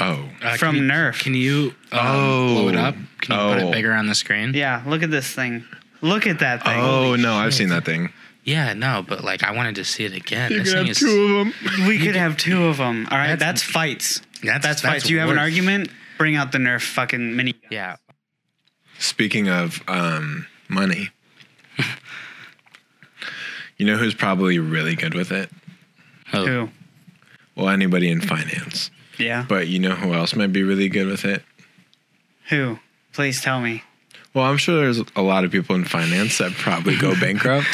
Oh. 0.00 0.26
Uh, 0.42 0.56
from 0.56 0.76
can 0.76 0.84
you, 0.84 0.90
Nerf. 0.90 1.22
Can 1.22 1.34
you 1.34 1.74
um, 1.92 1.98
Oh. 2.00 2.54
blow 2.54 2.68
it 2.70 2.76
up? 2.76 2.94
Can 3.20 3.34
you 3.38 3.54
put 3.54 3.62
Oh. 3.62 3.68
it 3.68 3.72
bigger 3.72 3.92
on 3.92 4.06
the 4.06 4.14
screen? 4.14 4.54
yeah, 4.54 4.82
look 4.86 5.02
at 5.02 5.10
this 5.10 5.30
thing. 5.34 5.66
Look 6.00 6.26
at 6.26 6.38
that 6.40 6.62
thing. 6.64 6.78
Oh 6.78 7.16
no, 7.16 7.34
I've 7.34 7.54
seen 7.54 7.68
that 7.70 7.84
thing. 7.84 8.12
Yeah, 8.44 8.72
no, 8.72 9.04
but 9.06 9.24
like 9.24 9.42
I 9.42 9.50
wanted 9.52 9.74
to 9.76 9.84
see 9.84 10.04
it 10.04 10.12
again. 10.14 10.50
You 10.52 10.62
this 10.62 10.72
can 10.72 10.78
thing 10.78 10.86
have 10.86 10.90
is 10.92 10.98
two 11.00 11.36
of 11.38 11.46
them. 11.78 11.86
We 11.88 11.98
could 11.98 12.16
have 12.16 12.36
two 12.36 12.64
of 12.66 12.78
them. 12.78 13.06
All 13.10 13.18
right, 13.18 13.38
That's- 13.38 13.60
that's, 13.60 13.62
fights. 13.62 14.22
that's 14.42 14.64
That's 14.64 14.80
fights. 14.82 15.04
Do 15.06 15.12
you 15.12 15.18
have 15.20 15.30
an 15.30 15.38
argument? 15.38 15.90
Bring 16.16 16.34
out 16.36 16.52
the 16.52 16.58
Nerf 16.58 16.82
fucking 16.82 17.36
mini. 17.36 17.54
Yeah. 17.70 17.96
Speaking 18.98 19.48
of 19.48 19.82
um, 19.86 20.46
money, 20.68 21.10
you 23.76 23.86
know 23.86 23.96
who's 23.96 24.14
probably 24.14 24.58
really 24.58 24.96
good 24.96 25.14
with 25.14 25.30
it? 25.30 25.50
Who? 26.32 26.70
Well, 27.54 27.68
anybody 27.68 28.10
in 28.10 28.20
finance. 28.20 28.90
Yeah. 29.18 29.44
But 29.48 29.68
you 29.68 29.78
know 29.78 29.94
who 29.94 30.14
else 30.14 30.34
might 30.34 30.52
be 30.52 30.62
really 30.62 30.88
good 30.88 31.06
with 31.06 31.24
it? 31.24 31.42
Who? 32.50 32.78
Please 33.12 33.40
tell 33.40 33.60
me. 33.60 33.82
Well, 34.34 34.44
I'm 34.44 34.56
sure 34.58 34.76
there's 34.76 35.00
a 35.16 35.22
lot 35.22 35.44
of 35.44 35.50
people 35.50 35.74
in 35.74 35.84
finance 35.84 36.38
that 36.38 36.52
probably 36.52 36.96
go 36.96 37.14
bankrupt. 37.20 37.66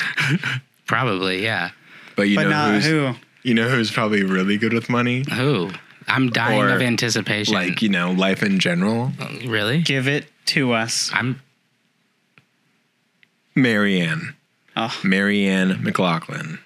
probably. 0.87 1.43
Yeah. 1.43 1.71
But 2.17 2.29
you 2.29 2.37
but 2.37 2.45
know 2.45 2.51
not 2.51 2.75
who's 2.75 2.87
who. 2.87 3.13
you 3.43 3.55
know 3.55 3.69
who's 3.69 3.91
probably 3.91 4.23
really 4.23 4.57
good 4.57 4.73
with 4.73 4.89
money? 4.89 5.25
Who? 5.35 5.71
I'm 6.07 6.31
dying 6.31 6.61
Or, 6.63 6.69
of 6.69 6.83
anticipation. 6.83 7.55
Like, 7.55 7.81
you 7.83 7.89
know, 7.89 8.13
life 8.13 8.43
in 8.43 8.59
general. 8.59 9.13
really? 9.47 9.81
Give 9.83 10.07
it 10.07 10.27
to 10.47 10.73
us. 10.73 11.11
I'm. 11.13 11.41
Mary 13.55 14.01
Ann. 14.01 14.35
Oh, 14.77 14.97
Mary 15.05 15.47
Ann 15.47 15.83
McLaughlin. 15.83 16.59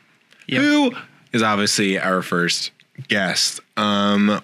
Yep. 0.46 0.62
Who 0.62 0.92
is 1.32 1.42
obviously 1.42 1.98
our 1.98 2.22
first 2.22 2.70
guest. 3.08 3.60
Um 3.76 4.42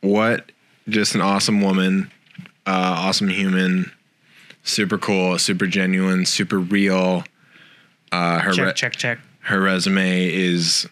what 0.00 0.50
just 0.88 1.14
an 1.14 1.20
awesome 1.20 1.60
woman, 1.60 2.10
uh 2.66 2.94
awesome 2.98 3.28
human, 3.28 3.92
super 4.62 4.98
cool, 4.98 5.38
super 5.38 5.66
genuine, 5.66 6.26
super 6.26 6.58
real. 6.58 7.24
Uh 8.12 8.40
her 8.40 8.52
check, 8.52 8.66
re- 8.66 8.72
check, 8.74 8.92
check. 8.96 9.18
her 9.40 9.60
resume 9.60 10.28
is 10.32 10.88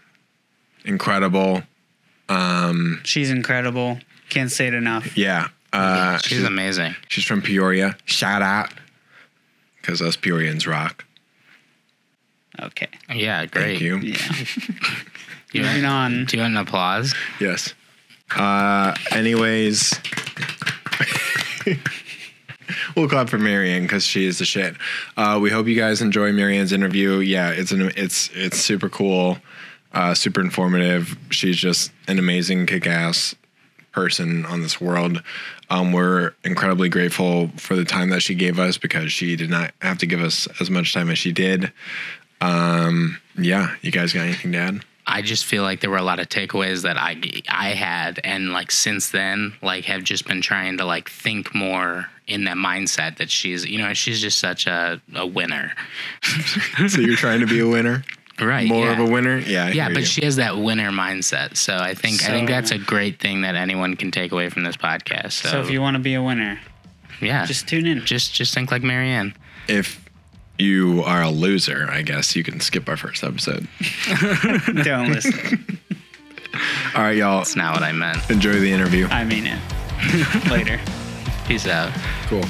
incredible. 0.85 1.63
Um, 2.29 3.01
She's 3.05 3.31
incredible. 3.31 3.99
Can't 4.29 4.51
say 4.53 4.67
it 4.69 4.75
enough. 4.75 5.17
Yeah. 5.17 5.49
Uh 5.73 6.19
She's 6.19 6.45
amazing. 6.45 6.95
she's 7.09 7.25
from 7.25 7.43
Peoria. 7.43 7.97
Shout 8.05 8.43
out. 8.43 8.73
Cause 9.83 10.01
us 10.03 10.17
Peorians 10.17 10.67
rock. 10.67 11.05
Okay. 12.61 12.89
Yeah, 13.15 13.47
great. 13.47 13.79
Thank 13.79 13.81
you. 13.81 13.99
Yeah. 13.99 14.17
You 15.51 15.63
Moving 15.63 15.85
want, 15.85 16.15
on. 16.15 16.25
do 16.27 16.37
you 16.37 16.43
want 16.43 16.53
an 16.53 16.59
applause? 16.59 17.15
Yes. 17.41 17.73
Uh, 18.37 18.95
anyways, 19.13 19.95
we'll 22.97 23.09
clap 23.09 23.29
for 23.29 23.39
Mary 23.39 23.73
Ann 23.73 23.83
because 23.83 24.05
she 24.05 24.27
is 24.27 24.39
the 24.39 24.45
shit. 24.45 24.75
Uh, 25.17 25.39
we 25.41 25.51
hope 25.51 25.67
you 25.67 25.77
guys 25.77 26.01
enjoy 26.03 26.33
Mary 26.33 26.57
Ann's 26.59 26.73
interview. 26.73 27.19
Yeah, 27.19 27.51
it's 27.51 27.73
an 27.73 27.93
it's 27.97 28.31
it's 28.35 28.59
super 28.59 28.89
cool, 28.89 29.39
uh, 29.93 30.15
super 30.15 30.41
informative. 30.41 31.17
She's 31.31 31.57
just 31.57 31.93
an 32.07 32.19
amazing 32.19 32.67
kick-ass 32.67 33.35
person 33.93 34.47
on 34.47 34.63
this 34.63 34.81
world. 34.81 35.23
Um, 35.71 35.93
we're 35.93 36.33
incredibly 36.45 36.89
grateful 36.89 37.49
for 37.57 37.77
the 37.77 37.85
time 37.85 38.11
that 38.11 38.23
she 38.23 38.35
gave 38.35 38.59
us 38.59 38.79
because 38.79 39.13
she 39.13 39.37
did 39.37 39.51
not 39.51 39.73
have 39.83 39.99
to 39.99 40.07
give 40.07 40.21
us 40.21 40.49
as 40.61 40.71
much 40.71 40.95
time 40.95 41.11
as 41.11 41.19
she 41.19 41.33
did. 41.33 41.73
Um, 42.41 43.19
yeah, 43.37 43.75
you 43.83 43.91
guys 43.91 44.13
got 44.13 44.23
anything 44.23 44.53
to 44.53 44.59
add? 44.59 44.85
I 45.07 45.23
just 45.23 45.47
feel 45.47 45.63
like 45.63 45.81
there 45.81 45.91
were 45.91 45.97
a 45.97 46.03
lot 46.03 46.21
of 46.21 46.29
takeaways 46.29 46.83
that 46.83 46.99
I 46.99 47.17
I 47.49 47.71
had, 47.71 48.21
and 48.25 48.53
like 48.53 48.71
since 48.71 49.11
then, 49.11 49.55
like 49.63 49.87
have 49.87 50.05
just 50.05 50.27
been 50.27 50.43
trying 50.43 50.77
to 50.79 50.85
like 50.85 51.09
think 51.09 51.55
more 51.55 52.07
in 52.29 52.45
that 52.45 52.57
mindset 52.57 53.17
that 53.17 53.31
she's 53.31 53.65
you 53.67 53.79
know 53.79 53.93
she's 53.95 54.21
just 54.21 54.39
such 54.39 54.67
a 54.67 55.01
a 55.15 55.27
winner, 55.27 55.73
So 56.89 57.01
you're 57.01 57.17
trying 57.17 57.41
to 57.41 57.47
be 57.47 57.61
a 57.61 57.67
winner? 57.69 58.05
right? 58.41 58.69
more 58.69 58.87
yeah. 58.87 58.93
of 58.93 59.09
a 59.09 59.13
winner. 59.13 59.39
Yeah, 59.39 59.67
I 59.67 59.71
Yeah, 59.71 59.89
but 59.89 60.01
you. 60.01 60.05
she 60.05 60.25
has 60.25 60.37
that 60.37 60.59
winner 60.59 60.91
mindset. 60.91 61.57
So 61.57 61.77
I 61.77 61.95
think 61.95 62.23
I 62.25 62.29
think 62.29 62.49
that's 62.49 62.71
a 62.71 62.79
great 62.79 63.19
thing 63.19 63.43
that 63.43 63.55
anyone 63.55 63.97
can 63.97 64.11
take 64.11 64.33
away 64.33 64.49
from 64.49 64.65
this 64.65 64.77
podcast. 64.77 65.33
So, 65.33 65.49
So 65.49 65.61
if 65.61 65.71
you 65.71 65.81
want 65.81 65.97
to 65.97 66.03
be 66.03 66.15
a 66.15 66.23
winner, 66.23 66.61
yeah, 67.21 67.45
just 67.47 67.69
tune 67.69 67.87
in. 67.87 68.05
just 68.05 68.33
just 68.33 68.55
think 68.55 68.71
like 68.71 68.83
Mary 68.83 69.11
Ann. 69.11 69.35
if 69.67 70.05
you 70.59 71.03
are 71.05 71.23
a 71.23 71.31
loser, 71.31 71.89
I 71.91 72.03
guess 72.03 72.35
you 72.35 72.43
can 72.43 72.61
skip 72.61 72.89
our 72.89 72.97
first 72.97 73.23
episode. 73.23 73.69
Don't 74.83 75.11
listen. 75.13 75.79
All 76.95 77.03
right, 77.03 77.17
y'all. 77.17 77.39
That's 77.39 77.55
not 77.55 77.75
what 77.75 77.83
I 77.85 77.93
meant. 77.93 78.29
Enjoy 78.31 78.59
the 78.59 78.73
interview. 78.73 79.07
I 79.07 79.25
mean 79.25 79.47
it. 79.47 80.51
Later. 80.51 80.81
Peace 81.49 81.67
out. 81.67 81.91
Cool. 82.27 82.41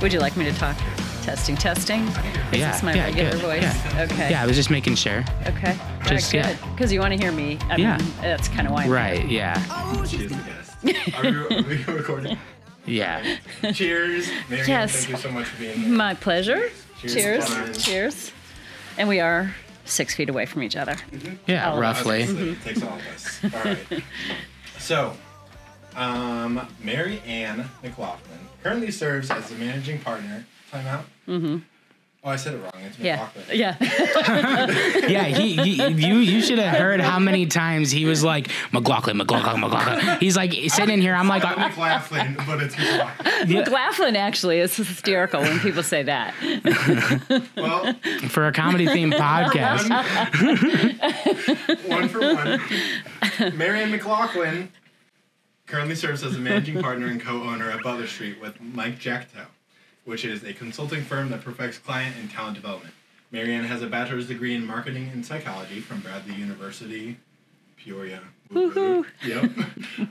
Would 0.00 0.12
you 0.12 0.18
like 0.20 0.36
me 0.36 0.44
to 0.46 0.52
talk? 0.54 0.76
Testing, 1.22 1.56
testing. 1.56 2.06
Is 2.06 2.16
Yeah, 2.60 2.72
this 2.72 2.82
my 2.82 2.94
yeah, 2.94 3.04
regular 3.04 3.32
good, 3.32 3.40
voice? 3.42 3.62
yeah. 3.62 4.06
Okay. 4.10 4.30
Yeah, 4.30 4.42
I 4.42 4.46
was 4.46 4.56
just 4.56 4.70
making 4.70 4.94
sure. 4.94 5.24
Okay. 5.46 5.76
Just- 6.06 6.32
Very 6.32 6.44
yeah. 6.44 6.54
good. 6.54 6.58
Because 6.74 6.90
you 6.92 7.00
want 7.00 7.12
to 7.12 7.18
hear 7.20 7.32
me. 7.32 7.58
I 7.68 7.76
Yeah. 7.76 7.98
Mean, 7.98 8.06
that's 8.22 8.48
kind 8.48 8.66
of 8.66 8.72
why. 8.72 8.84
I'm 8.84 8.90
Right? 8.90 9.28
Yeah. 9.28 9.60
She 10.04 10.24
is 10.24 10.30
the 10.30 10.36
guest. 10.36 10.76
Are 11.18 11.22
we, 11.30 11.56
are 11.56 11.62
we 11.62 11.84
recording? 11.94 12.38
Yeah. 12.86 13.36
Cheers. 13.74 14.30
Mary 14.48 14.62
Ann, 14.62 14.68
Yes. 14.68 14.92
Thank 15.04 15.08
you 15.10 15.16
so 15.16 15.30
much 15.32 15.46
for 15.46 15.60
being 15.60 15.78
here. 15.80 15.88
My 15.88 16.14
pleasure. 16.14 16.70
Cheers. 17.00 17.14
Cheers. 17.14 17.46
Cheers. 17.48 17.84
Cheers. 17.84 18.32
And 18.96 19.08
we 19.08 19.20
are 19.20 19.54
six 19.84 20.14
feet 20.14 20.30
away 20.30 20.46
from 20.46 20.62
each 20.62 20.76
other. 20.76 20.94
Mm-hmm. 20.94 21.34
Yeah. 21.46 21.72
Oh, 21.74 21.78
roughly. 21.80 22.22
It 22.22 22.62
takes 22.62 22.82
all 22.82 22.94
of 22.94 23.02
us. 23.14 23.40
All 23.44 23.50
right. 23.64 23.78
So, 24.78 25.16
um, 25.96 26.66
Mary 26.82 27.20
Ann 27.26 27.68
McLaughlin 27.82 28.38
currently 28.62 28.90
serves 28.90 29.30
as 29.30 29.48
the 29.48 29.56
managing 29.56 29.98
partner. 30.00 30.44
Time 30.70 30.86
out. 30.86 31.04
Mm-hmm. 31.28 31.58
Oh, 32.24 32.30
I 32.30 32.34
said 32.36 32.54
it 32.54 32.58
wrong. 32.58 32.72
It's 32.84 32.98
Yeah. 32.98 33.28
McLaughlin. 33.34 33.56
Yeah. 33.56 33.76
Yeah, 35.06 35.22
he, 35.26 35.54
he 35.54 35.86
you 35.86 36.16
you 36.16 36.42
should 36.42 36.58
have 36.58 36.76
heard 36.76 37.00
how 37.00 37.20
many 37.20 37.46
times 37.46 37.92
he 37.92 38.04
was 38.04 38.24
like 38.24 38.48
McLaughlin, 38.72 39.16
McLaughlin, 39.16 39.60
McLaughlin. 39.60 40.18
He's 40.18 40.36
like 40.36 40.52
sitting 40.68 40.94
in 40.94 41.00
here. 41.00 41.14
I'm 41.14 41.28
like, 41.28 41.44
Not 41.44 41.56
McLaughlin, 41.58 42.34
but 42.44 42.60
it's 42.60 42.76
McLaughlin. 42.76 43.48
yeah, 43.48 43.60
McLaughlin 43.60 44.16
actually 44.16 44.58
is 44.58 44.74
hysterical 44.74 45.40
when 45.40 45.60
people 45.60 45.84
say 45.84 46.02
that. 46.02 46.34
Well, 47.56 47.94
for 48.28 48.48
a 48.48 48.52
comedy 48.52 48.86
themed 48.86 49.14
podcast. 49.14 49.88
one 51.88 52.08
for 52.08 52.20
one. 52.20 53.56
Mary 53.56 53.80
Ann 53.82 53.92
McLaughlin 53.92 54.70
currently 55.66 55.94
serves 55.94 56.22
as 56.22 56.36
a 56.36 56.38
managing 56.38 56.80
partner 56.80 57.06
and 57.06 57.20
co-owner 57.20 57.70
at 57.70 57.82
Butler 57.82 58.06
Street 58.06 58.40
with 58.40 58.60
Mike 58.60 58.98
Jackto, 58.98 59.46
which 60.04 60.24
is 60.24 60.44
a 60.44 60.52
consulting 60.52 61.02
firm 61.02 61.28
that 61.30 61.42
perfects 61.42 61.78
client 61.78 62.14
and 62.18 62.30
talent 62.30 62.54
development. 62.54 62.94
Mary 63.32 63.52
Ann 63.52 63.64
has 63.64 63.82
a 63.82 63.86
bachelor's 63.88 64.28
degree 64.28 64.54
in 64.54 64.64
marketing 64.64 65.10
and 65.12 65.26
psychology 65.26 65.80
from 65.80 66.00
Bradley 66.00 66.34
University, 66.34 67.18
Peoria. 67.76 68.22
Woo-hoo. 68.52 69.04
Yep. 69.26 69.50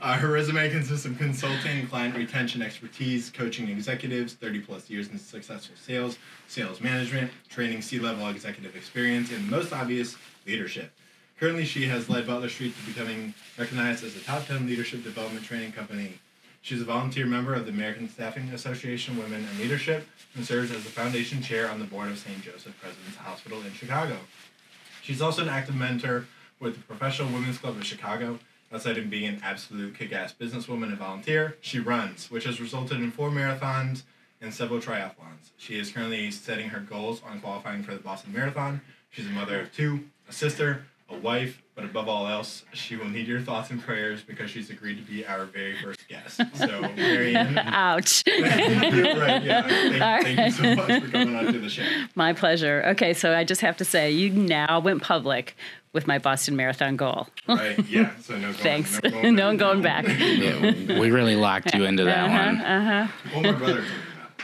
Uh, 0.02 0.14
her 0.18 0.28
resume 0.28 0.68
consists 0.68 1.06
of 1.06 1.16
consulting, 1.16 1.86
client 1.86 2.14
retention 2.14 2.60
expertise, 2.60 3.30
coaching 3.30 3.68
executives, 3.68 4.34
30 4.34 4.60
plus 4.60 4.90
years 4.90 5.08
in 5.08 5.18
successful 5.18 5.74
sales, 5.76 6.18
sales 6.48 6.80
management, 6.82 7.30
training 7.48 7.80
C-level 7.80 8.28
executive 8.28 8.76
experience, 8.76 9.32
and 9.32 9.48
most 9.50 9.72
obvious, 9.72 10.16
leadership. 10.46 10.92
Currently, 11.38 11.66
she 11.66 11.86
has 11.88 12.08
led 12.08 12.26
Butler 12.26 12.48
Street 12.48 12.74
to 12.74 12.86
becoming 12.86 13.34
recognized 13.58 14.02
as 14.02 14.16
a 14.16 14.20
top 14.20 14.46
10 14.46 14.66
leadership 14.66 15.04
development 15.04 15.44
training 15.44 15.72
company. 15.72 16.14
She's 16.62 16.80
a 16.80 16.84
volunteer 16.86 17.26
member 17.26 17.54
of 17.54 17.66
the 17.66 17.72
American 17.72 18.08
Staffing 18.08 18.48
Association 18.48 19.18
Women 19.18 19.46
in 19.52 19.58
Leadership 19.58 20.06
and 20.34 20.46
serves 20.46 20.70
as 20.70 20.82
the 20.84 20.90
foundation 20.90 21.42
chair 21.42 21.70
on 21.70 21.78
the 21.78 21.84
board 21.84 22.08
of 22.10 22.18
St. 22.18 22.40
Joseph 22.40 22.80
Presence 22.80 23.16
Hospital 23.16 23.60
in 23.60 23.72
Chicago. 23.74 24.16
She's 25.02 25.20
also 25.20 25.42
an 25.42 25.50
active 25.50 25.76
mentor 25.76 26.26
with 26.58 26.76
the 26.76 26.82
Professional 26.82 27.28
Women's 27.28 27.58
Club 27.58 27.76
of 27.76 27.84
Chicago. 27.84 28.38
Outside 28.72 28.96
of 28.96 29.10
being 29.10 29.26
an 29.26 29.40
absolute 29.44 29.94
kick-ass 29.94 30.32
businesswoman 30.32 30.88
and 30.88 30.98
volunteer, 30.98 31.56
she 31.60 31.78
runs, 31.78 32.30
which 32.30 32.44
has 32.44 32.60
resulted 32.60 32.96
in 32.96 33.12
four 33.12 33.30
marathons 33.30 34.04
and 34.40 34.52
several 34.52 34.80
triathlons. 34.80 35.52
She 35.58 35.78
is 35.78 35.92
currently 35.92 36.30
setting 36.30 36.70
her 36.70 36.80
goals 36.80 37.20
on 37.28 37.40
qualifying 37.40 37.82
for 37.82 37.92
the 37.92 38.00
Boston 38.00 38.32
Marathon. 38.32 38.80
She's 39.10 39.26
a 39.26 39.30
mother 39.30 39.60
of 39.60 39.72
two, 39.72 40.06
a 40.28 40.32
sister, 40.32 40.86
a 41.08 41.16
wife, 41.16 41.62
but 41.74 41.84
above 41.84 42.08
all 42.08 42.26
else, 42.26 42.64
she 42.72 42.96
will 42.96 43.08
need 43.08 43.26
your 43.28 43.40
thoughts 43.40 43.70
and 43.70 43.80
prayers 43.80 44.22
because 44.22 44.50
she's 44.50 44.70
agreed 44.70 44.96
to 44.96 45.02
be 45.02 45.24
our 45.26 45.44
very 45.44 45.76
first 45.80 46.06
guest. 46.08 46.40
So, 46.54 46.80
Mary 46.96 47.36
Ann, 47.36 47.58
Ouch. 47.58 48.24
right. 48.28 49.42
Yeah, 49.44 49.62
thank, 49.62 50.24
thank 50.24 50.38
you 50.38 50.50
so 50.50 50.74
much 50.74 51.02
for 51.04 51.10
coming 51.10 51.36
on 51.36 51.52
to 51.52 51.58
the 51.58 51.68
show. 51.68 51.84
My 52.14 52.32
pleasure. 52.32 52.82
Okay, 52.88 53.14
so 53.14 53.36
I 53.36 53.44
just 53.44 53.60
have 53.60 53.76
to 53.76 53.84
say, 53.84 54.10
you 54.10 54.30
now 54.30 54.80
went 54.80 55.02
public 55.02 55.56
with 55.92 56.06
my 56.06 56.18
Boston 56.18 56.56
Marathon 56.56 56.96
goal. 56.96 57.28
Right? 57.48 57.78
Yeah. 57.88 58.10
So 58.20 58.34
no 58.34 58.40
going. 58.52 58.54
Thanks. 58.54 59.02
No 59.02 59.10
going, 59.10 59.34
no 59.34 59.56
going 59.56 59.82
back. 59.82 60.06
Yeah, 60.08 60.60
we 60.98 61.10
really 61.10 61.36
locked 61.36 61.74
you 61.74 61.84
into 61.84 62.04
that 62.04 62.28
uh-huh, 62.28 62.46
one. 62.46 62.60
Uh-huh. 62.60 63.12
Well, 63.32 63.42
my 63.42 63.52
brother 63.52 63.74
told 63.74 63.86
me. 63.86 63.94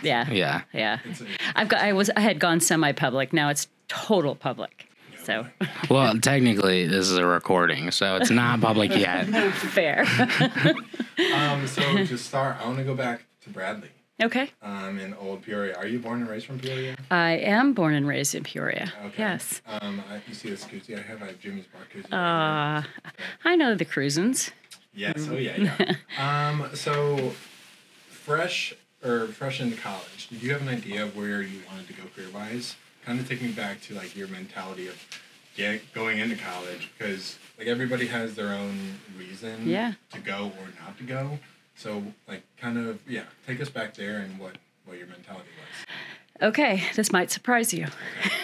Yeah. 0.02 0.30
Yeah. 0.30 0.62
Yeah. 0.72 0.98
It's 1.04 1.20
a- 1.20 1.26
I've 1.54 1.68
got. 1.68 1.82
I 1.82 1.92
was. 1.92 2.10
I 2.16 2.20
had 2.20 2.38
gone 2.38 2.60
semi-public. 2.60 3.32
Now 3.32 3.50
it's 3.50 3.68
total 3.88 4.34
public. 4.34 4.88
So 5.24 5.46
Well, 5.88 6.18
technically, 6.18 6.86
this 6.86 7.08
is 7.08 7.16
a 7.16 7.24
recording, 7.26 7.90
so 7.92 8.16
it's 8.16 8.30
not 8.30 8.60
public 8.60 8.90
yet. 8.96 9.26
fair. 9.54 10.04
Um, 11.34 11.66
so 11.68 11.82
to 12.06 12.18
start, 12.18 12.56
I 12.60 12.64
want 12.66 12.78
to 12.78 12.84
go 12.84 12.94
back 12.94 13.22
to 13.42 13.50
Bradley. 13.50 13.90
okay. 14.22 14.50
Um, 14.62 14.98
in 14.98 15.12
Old 15.14 15.42
Peoria. 15.42 15.76
Are 15.76 15.86
you 15.86 15.98
born 15.98 16.20
and 16.22 16.28
raised 16.28 16.46
from 16.46 16.58
Peoria? 16.58 16.96
I 17.10 17.32
am 17.32 17.74
born 17.74 17.94
and 17.94 18.08
raised 18.08 18.34
in 18.34 18.42
Peoria. 18.42 18.92
Okay. 19.04 19.14
Yes. 19.18 19.60
Um, 19.66 20.02
I, 20.10 20.20
you 20.26 20.34
see 20.34 20.48
this 20.50 20.64
koozie 20.64 20.98
I 20.98 21.02
have? 21.02 21.22
I 21.22 21.26
have 21.26 21.38
Jimmy's 21.38 21.66
Bar 21.66 21.82
koozie. 21.94 22.12
Uh, 22.12 22.82
I 23.44 23.56
know 23.56 23.74
the 23.74 23.84
Cruisins. 23.84 24.50
Yes. 24.94 25.28
Oh 25.30 25.36
yeah, 25.36 25.74
yeah. 26.18 26.48
um, 26.50 26.70
so 26.74 27.32
fresh 28.08 28.74
or 29.04 29.26
fresh 29.28 29.60
into 29.60 29.76
college, 29.76 30.28
did 30.30 30.42
you 30.42 30.52
have 30.52 30.62
an 30.62 30.68
idea 30.68 31.02
of 31.04 31.14
where 31.16 31.42
you 31.42 31.60
wanted 31.70 31.86
to 31.88 31.92
go 31.92 32.02
career 32.16 32.28
wise? 32.32 32.76
Kind 33.04 33.18
of 33.20 33.28
take 33.28 33.42
me 33.42 33.50
back 33.52 33.80
to 33.82 33.94
like 33.94 34.16
your 34.16 34.28
mentality 34.28 34.86
of 34.88 34.96
get 35.56 35.92
going 35.92 36.18
into 36.18 36.36
college 36.36 36.90
because 36.96 37.36
like 37.58 37.66
everybody 37.66 38.06
has 38.06 38.34
their 38.34 38.48
own 38.54 38.76
reason 39.18 39.68
Yeah. 39.68 39.92
to 40.12 40.20
go 40.20 40.52
or 40.58 40.66
not 40.84 40.96
to 40.98 41.04
go. 41.04 41.38
So 41.74 42.02
like 42.28 42.42
kind 42.58 42.78
of 42.78 43.00
yeah, 43.08 43.24
take 43.46 43.60
us 43.60 43.68
back 43.68 43.94
there 43.94 44.18
and 44.18 44.38
what 44.38 44.56
what 44.86 44.98
your 44.98 45.06
mentality 45.08 45.48
was. 45.58 46.48
Okay, 46.48 46.82
this 46.96 47.12
might 47.12 47.30
surprise 47.30 47.72
you. 47.74 47.86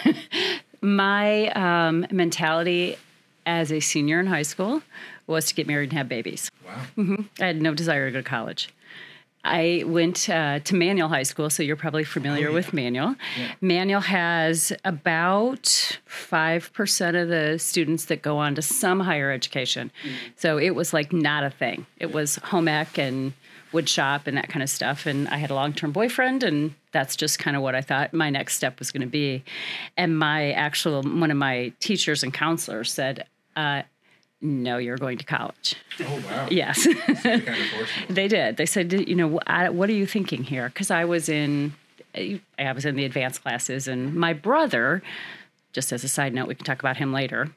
My 0.81 1.47
um, 1.49 2.05
mentality 2.11 2.97
as 3.45 3.71
a 3.71 3.79
senior 3.79 4.19
in 4.19 4.27
high 4.27 4.43
school 4.43 4.81
was 5.27 5.45
to 5.47 5.53
get 5.55 5.67
married 5.67 5.89
and 5.89 5.97
have 5.97 6.07
babies. 6.09 6.49
Wow. 6.97 7.17
I 7.41 7.45
had 7.45 7.61
no 7.61 7.73
desire 7.73 8.05
to 8.07 8.11
go 8.11 8.19
to 8.19 8.23
college. 8.29 8.69
I 9.43 9.83
went 9.87 10.29
uh, 10.29 10.59
to 10.59 10.75
Manual 10.75 11.07
High 11.07 11.23
School, 11.23 11.49
so 11.49 11.63
you're 11.63 11.75
probably 11.77 12.03
familiar 12.03 12.47
Oh, 12.47 12.49
yeah. 12.51 12.55
with 12.55 12.73
Manual. 12.73 13.15
Yeah. 13.37 13.51
Manual 13.61 14.01
has 14.01 14.73
about 14.83 15.63
5% 15.63 17.21
of 17.21 17.29
the 17.29 17.57
students 17.57 18.05
that 18.05 18.21
go 18.21 18.37
on 18.37 18.55
to 18.55 18.61
some 18.61 18.99
higher 18.99 19.31
education. 19.31 19.91
So 20.35 20.57
it 20.57 20.71
was 20.71 20.93
like 20.93 21.13
not 21.13 21.43
a 21.43 21.49
thing. 21.49 21.85
It 21.97 22.11
was 22.11 22.35
home 22.37 22.67
ec 22.67 22.97
and 22.97 23.33
wood 23.71 23.87
shop 23.87 24.27
and 24.27 24.35
that 24.35 24.49
kind 24.49 24.61
of 24.63 24.69
stuff. 24.69 25.05
And 25.05 25.27
I 25.29 25.37
had 25.37 25.51
a 25.51 25.55
long 25.55 25.73
term 25.73 25.91
boyfriend, 25.91 26.43
and 26.43 26.73
that's 26.91 27.15
just 27.15 27.39
kind 27.39 27.55
of 27.55 27.61
what 27.63 27.75
I 27.75 27.81
thought 27.81 28.13
my 28.13 28.29
next 28.29 28.55
step 28.55 28.79
was 28.79 28.91
going 28.91 29.01
to 29.01 29.07
be. 29.07 29.43
And 29.95 30.17
my 30.19 30.51
actual, 30.51 31.01
one 31.03 31.31
of 31.31 31.37
my 31.37 31.71
teachers 31.79 32.23
and 32.23 32.33
counselors 32.33 32.91
said, 32.91 33.25
uh, 33.55 33.83
no, 34.41 34.77
you're 34.77 34.97
going 34.97 35.17
to 35.17 35.25
college. 35.25 35.75
Oh 35.99 36.23
wow. 36.25 36.47
Yes. 36.49 36.85
They 36.85 36.93
kind 37.41 37.47
of. 37.47 37.89
They 38.09 38.27
did. 38.27 38.57
They 38.57 38.65
said, 38.65 38.91
you 38.93 39.15
know, 39.15 39.27
what 39.27 39.89
are 39.89 39.93
you 39.93 40.05
thinking 40.05 40.43
here? 40.43 40.69
Because 40.69 40.91
I 40.91 41.05
was 41.05 41.27
in, 41.29 41.73
I 42.15 42.71
was 42.73 42.85
in 42.85 42.95
the 42.95 43.05
advanced 43.05 43.41
classes, 43.43 43.87
and 43.87 44.15
my 44.15 44.33
brother, 44.33 45.01
just 45.73 45.91
as 45.91 46.03
a 46.03 46.09
side 46.09 46.33
note, 46.33 46.47
we 46.47 46.55
can 46.55 46.65
talk 46.65 46.79
about 46.79 46.97
him 46.97 47.11
later, 47.13 47.49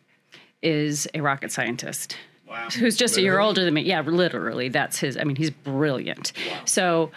is 0.63 1.09
a 1.15 1.21
rocket 1.21 1.53
scientist 1.53 2.17
Wow. 2.49 2.69
who's 2.79 2.97
just 2.97 3.17
a 3.17 3.23
year 3.23 3.39
older 3.39 3.65
than 3.65 3.73
me. 3.75 3.83
Yeah, 3.83 4.01
literally, 4.03 4.69
that's 4.69 4.99
his. 4.99 5.17
I 5.17 5.25
mean, 5.25 5.37
he's 5.37 5.51
brilliant. 5.51 6.33
Wow. 6.51 6.61
So. 6.65 7.11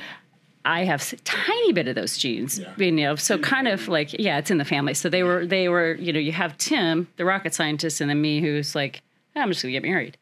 I 0.68 0.84
have 0.86 1.14
a 1.14 1.16
tiny 1.18 1.74
bit 1.74 1.88
of 1.88 1.94
those 1.94 2.18
genes, 2.18 2.58
Yeah. 2.58 2.74
you 2.78 2.92
know. 2.92 3.16
So 3.18 3.38
kind 3.38 3.68
of 3.68 3.88
like, 3.88 4.14
yeah, 4.14 4.40
it's 4.40 4.50
in 4.50 4.58
the 4.58 4.66
family. 4.66 4.96
So 4.96 5.10
they 5.10 5.22
were, 5.22 5.46
they 5.46 5.70
were, 5.70 5.94
you 5.94 6.12
know, 6.12 6.18
you 6.18 6.32
have 6.32 6.58
Tim, 6.58 7.08
the 7.18 7.24
rocket 7.24 7.54
scientist, 7.54 8.02
and 8.02 8.10
then 8.10 8.20
me, 8.20 8.42
who's 8.42 8.74
like, 8.74 9.04
I'm 9.36 9.50
just 9.50 9.62
gonna 9.62 9.72
get 9.72 9.84
married. 9.84 10.18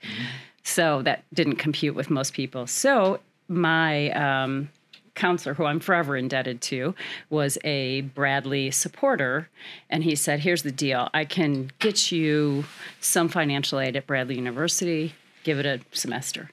So 0.63 1.01
that 1.03 1.23
didn't 1.33 1.57
compute 1.57 1.95
with 1.95 2.09
most 2.09 2.33
people. 2.33 2.67
So 2.67 3.19
my 3.47 4.11
um, 4.11 4.69
counselor, 5.15 5.53
who 5.53 5.65
I'm 5.65 5.79
forever 5.79 6.15
indebted 6.15 6.61
to, 6.61 6.95
was 7.29 7.57
a 7.63 8.01
Bradley 8.01 8.71
supporter. 8.71 9.49
And 9.89 10.03
he 10.03 10.15
said, 10.15 10.39
Here's 10.39 10.63
the 10.63 10.71
deal 10.71 11.09
I 11.13 11.25
can 11.25 11.71
get 11.79 12.11
you 12.11 12.65
some 12.99 13.27
financial 13.29 13.79
aid 13.79 13.95
at 13.95 14.07
Bradley 14.07 14.35
University, 14.35 15.13
give 15.43 15.59
it 15.59 15.65
a 15.65 15.79
semester. 15.91 16.49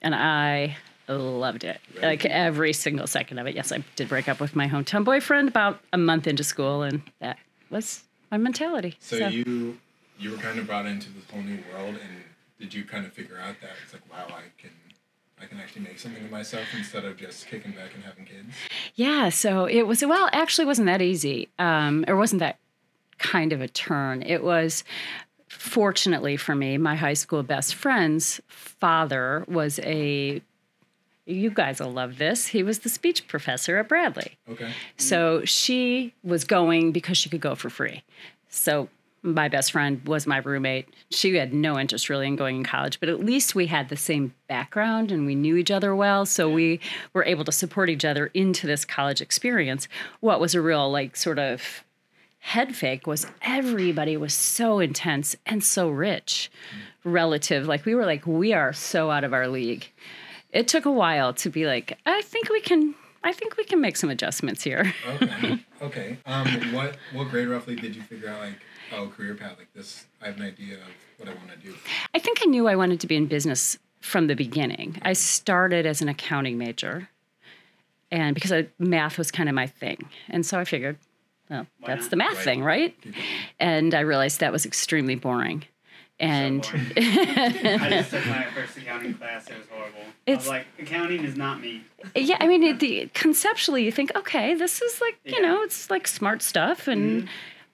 And 0.00 0.14
I 0.14 0.76
loved 1.08 1.64
it, 1.64 1.80
like 2.02 2.24
every 2.26 2.72
single 2.72 3.06
second 3.06 3.38
of 3.38 3.46
it. 3.46 3.54
Yes, 3.54 3.72
I 3.72 3.82
did 3.96 4.08
break 4.08 4.28
up 4.28 4.40
with 4.40 4.54
my 4.54 4.68
hometown 4.68 5.04
boyfriend 5.04 5.48
about 5.48 5.80
a 5.92 5.98
month 5.98 6.26
into 6.26 6.44
school, 6.44 6.82
and 6.82 7.02
that 7.20 7.38
was 7.70 8.04
my 8.30 8.36
mentality. 8.36 8.96
So, 9.00 9.16
you 9.28 9.78
you 10.18 10.32
were 10.32 10.36
kind 10.38 10.58
of 10.58 10.66
brought 10.66 10.86
into 10.86 11.10
this 11.10 11.24
whole 11.30 11.42
new 11.42 11.58
world, 11.72 11.94
and 11.94 12.24
did 12.58 12.74
you 12.74 12.84
kind 12.84 13.06
of 13.06 13.12
figure 13.12 13.38
out 13.38 13.60
that 13.60 13.70
it's 13.84 13.92
like, 13.92 14.02
wow, 14.10 14.26
I 14.28 14.42
can 14.60 14.70
I 15.40 15.46
can 15.46 15.60
actually 15.60 15.82
make 15.82 15.98
something 15.98 16.24
of 16.24 16.30
myself 16.30 16.64
instead 16.76 17.04
of 17.04 17.16
just 17.16 17.46
kicking 17.46 17.72
back 17.72 17.94
and 17.94 18.02
having 18.02 18.24
kids? 18.24 18.54
Yeah, 18.94 19.28
so 19.28 19.66
it 19.66 19.86
was 19.86 20.04
well, 20.04 20.28
actually 20.32 20.64
wasn't 20.64 20.86
that 20.86 21.00
easy. 21.00 21.48
Um, 21.58 22.04
or 22.08 22.16
wasn't 22.16 22.40
that 22.40 22.58
kind 23.18 23.52
of 23.52 23.60
a 23.60 23.68
turn. 23.68 24.22
It 24.22 24.42
was 24.42 24.84
fortunately 25.48 26.36
for 26.36 26.54
me, 26.54 26.78
my 26.78 26.96
high 26.96 27.14
school 27.14 27.42
best 27.42 27.74
friend's 27.74 28.40
father 28.48 29.44
was 29.48 29.78
a 29.80 30.42
you 31.26 31.50
guys 31.50 31.78
will 31.78 31.92
love 31.92 32.16
this. 32.16 32.46
He 32.46 32.62
was 32.62 32.80
the 32.80 32.88
speech 32.88 33.28
professor 33.28 33.76
at 33.76 33.86
Bradley. 33.86 34.38
Okay. 34.50 34.72
So 34.96 35.44
she 35.44 36.14
was 36.24 36.44
going 36.44 36.90
because 36.90 37.18
she 37.18 37.28
could 37.28 37.42
go 37.42 37.54
for 37.54 37.68
free. 37.68 38.02
So 38.48 38.88
my 39.22 39.48
best 39.48 39.72
friend 39.72 40.00
was 40.06 40.26
my 40.26 40.38
roommate. 40.38 40.88
She 41.10 41.34
had 41.34 41.52
no 41.52 41.78
interest 41.78 42.08
really 42.08 42.26
in 42.26 42.36
going 42.36 42.56
in 42.56 42.64
college, 42.64 43.00
but 43.00 43.08
at 43.08 43.20
least 43.20 43.54
we 43.54 43.66
had 43.66 43.88
the 43.88 43.96
same 43.96 44.34
background 44.48 45.10
and 45.10 45.26
we 45.26 45.34
knew 45.34 45.56
each 45.56 45.70
other 45.70 45.94
well. 45.94 46.24
So 46.24 46.48
we 46.48 46.80
were 47.12 47.24
able 47.24 47.44
to 47.44 47.52
support 47.52 47.90
each 47.90 48.04
other 48.04 48.26
into 48.34 48.66
this 48.66 48.84
college 48.84 49.20
experience. 49.20 49.88
What 50.20 50.40
was 50.40 50.54
a 50.54 50.60
real, 50.60 50.90
like, 50.90 51.16
sort 51.16 51.38
of 51.38 51.84
head 52.40 52.74
fake 52.74 53.06
was 53.06 53.26
everybody 53.42 54.16
was 54.16 54.32
so 54.32 54.78
intense 54.78 55.34
and 55.44 55.62
so 55.62 55.88
rich 55.88 56.50
relative. 57.04 57.66
Like, 57.66 57.84
we 57.84 57.94
were 57.94 58.06
like, 58.06 58.26
we 58.26 58.52
are 58.52 58.72
so 58.72 59.10
out 59.10 59.24
of 59.24 59.32
our 59.32 59.48
league. 59.48 59.90
It 60.52 60.68
took 60.68 60.86
a 60.86 60.92
while 60.92 61.34
to 61.34 61.50
be 61.50 61.66
like, 61.66 61.98
I 62.06 62.22
think 62.22 62.48
we 62.50 62.60
can. 62.60 62.94
I 63.24 63.32
think 63.32 63.56
we 63.56 63.64
can 63.64 63.80
make 63.80 63.96
some 63.96 64.10
adjustments 64.10 64.62
here. 64.62 64.94
Okay. 65.06 65.58
okay. 65.82 66.18
Um, 66.24 66.46
what 66.72 66.96
what 67.12 67.28
grade 67.28 67.48
roughly 67.48 67.74
did 67.74 67.96
you 67.96 68.02
figure 68.02 68.30
out 68.30 68.38
like 68.38 68.54
oh 68.94 69.08
career 69.08 69.34
path 69.34 69.56
like 69.58 69.72
this? 69.74 70.06
I 70.22 70.26
have 70.26 70.36
an 70.36 70.42
idea 70.42 70.74
of 70.76 70.80
what 71.18 71.28
I 71.28 71.34
want 71.34 71.50
to 71.50 71.56
do. 71.58 71.74
I 72.14 72.18
think 72.18 72.38
I 72.42 72.46
knew 72.46 72.68
I 72.68 72.76
wanted 72.76 73.00
to 73.00 73.06
be 73.06 73.16
in 73.16 73.26
business 73.26 73.78
from 74.00 74.26
the 74.26 74.34
beginning. 74.36 74.98
I 75.02 75.12
started 75.12 75.86
as 75.86 76.00
an 76.00 76.08
accounting 76.08 76.58
major, 76.58 77.08
and 78.10 78.34
because 78.34 78.52
I, 78.52 78.68
math 78.78 79.18
was 79.18 79.30
kind 79.30 79.48
of 79.48 79.54
my 79.54 79.66
thing, 79.66 80.08
and 80.28 80.44
so 80.46 80.58
I 80.58 80.64
figured, 80.64 80.96
well, 81.50 81.66
Why 81.80 81.86
that's 81.88 82.02
not? 82.04 82.10
the 82.10 82.16
math 82.16 82.34
Right. 82.36 82.44
thing, 82.44 82.62
right? 82.62 82.96
And 83.58 83.94
I 83.94 84.00
realized 84.00 84.40
that 84.40 84.52
was 84.52 84.64
extremely 84.66 85.14
boring. 85.14 85.64
And 86.20 86.62
boring. 86.62 86.92
I 86.96 87.88
just 87.90 88.10
took 88.10 88.26
my 88.26 88.44
first 88.54 88.76
accounting 88.76 89.14
class. 89.14 89.48
It 89.48 89.56
was 89.58 89.66
horrible. 89.72 90.00
I 90.00 90.30
It's- 90.30 90.38
was 90.40 90.48
like, 90.48 90.66
accounting 90.78 91.24
is 91.24 91.36
not 91.36 91.60
me. 91.60 91.82
yeah, 92.16 92.36
I 92.40 92.48
mean, 92.48 92.62
it, 92.64 92.80
the, 92.80 93.08
conceptually, 93.14 93.84
you 93.84 93.92
think, 93.92 94.14
okay, 94.16 94.54
this 94.54 94.82
is 94.82 95.00
like, 95.00 95.18
you 95.24 95.40
know, 95.40 95.62
it's 95.62 95.90
like 95.90 96.06
smart 96.08 96.42
stuff, 96.42 96.88
and 96.88 97.22
Mhm. 97.24 97.28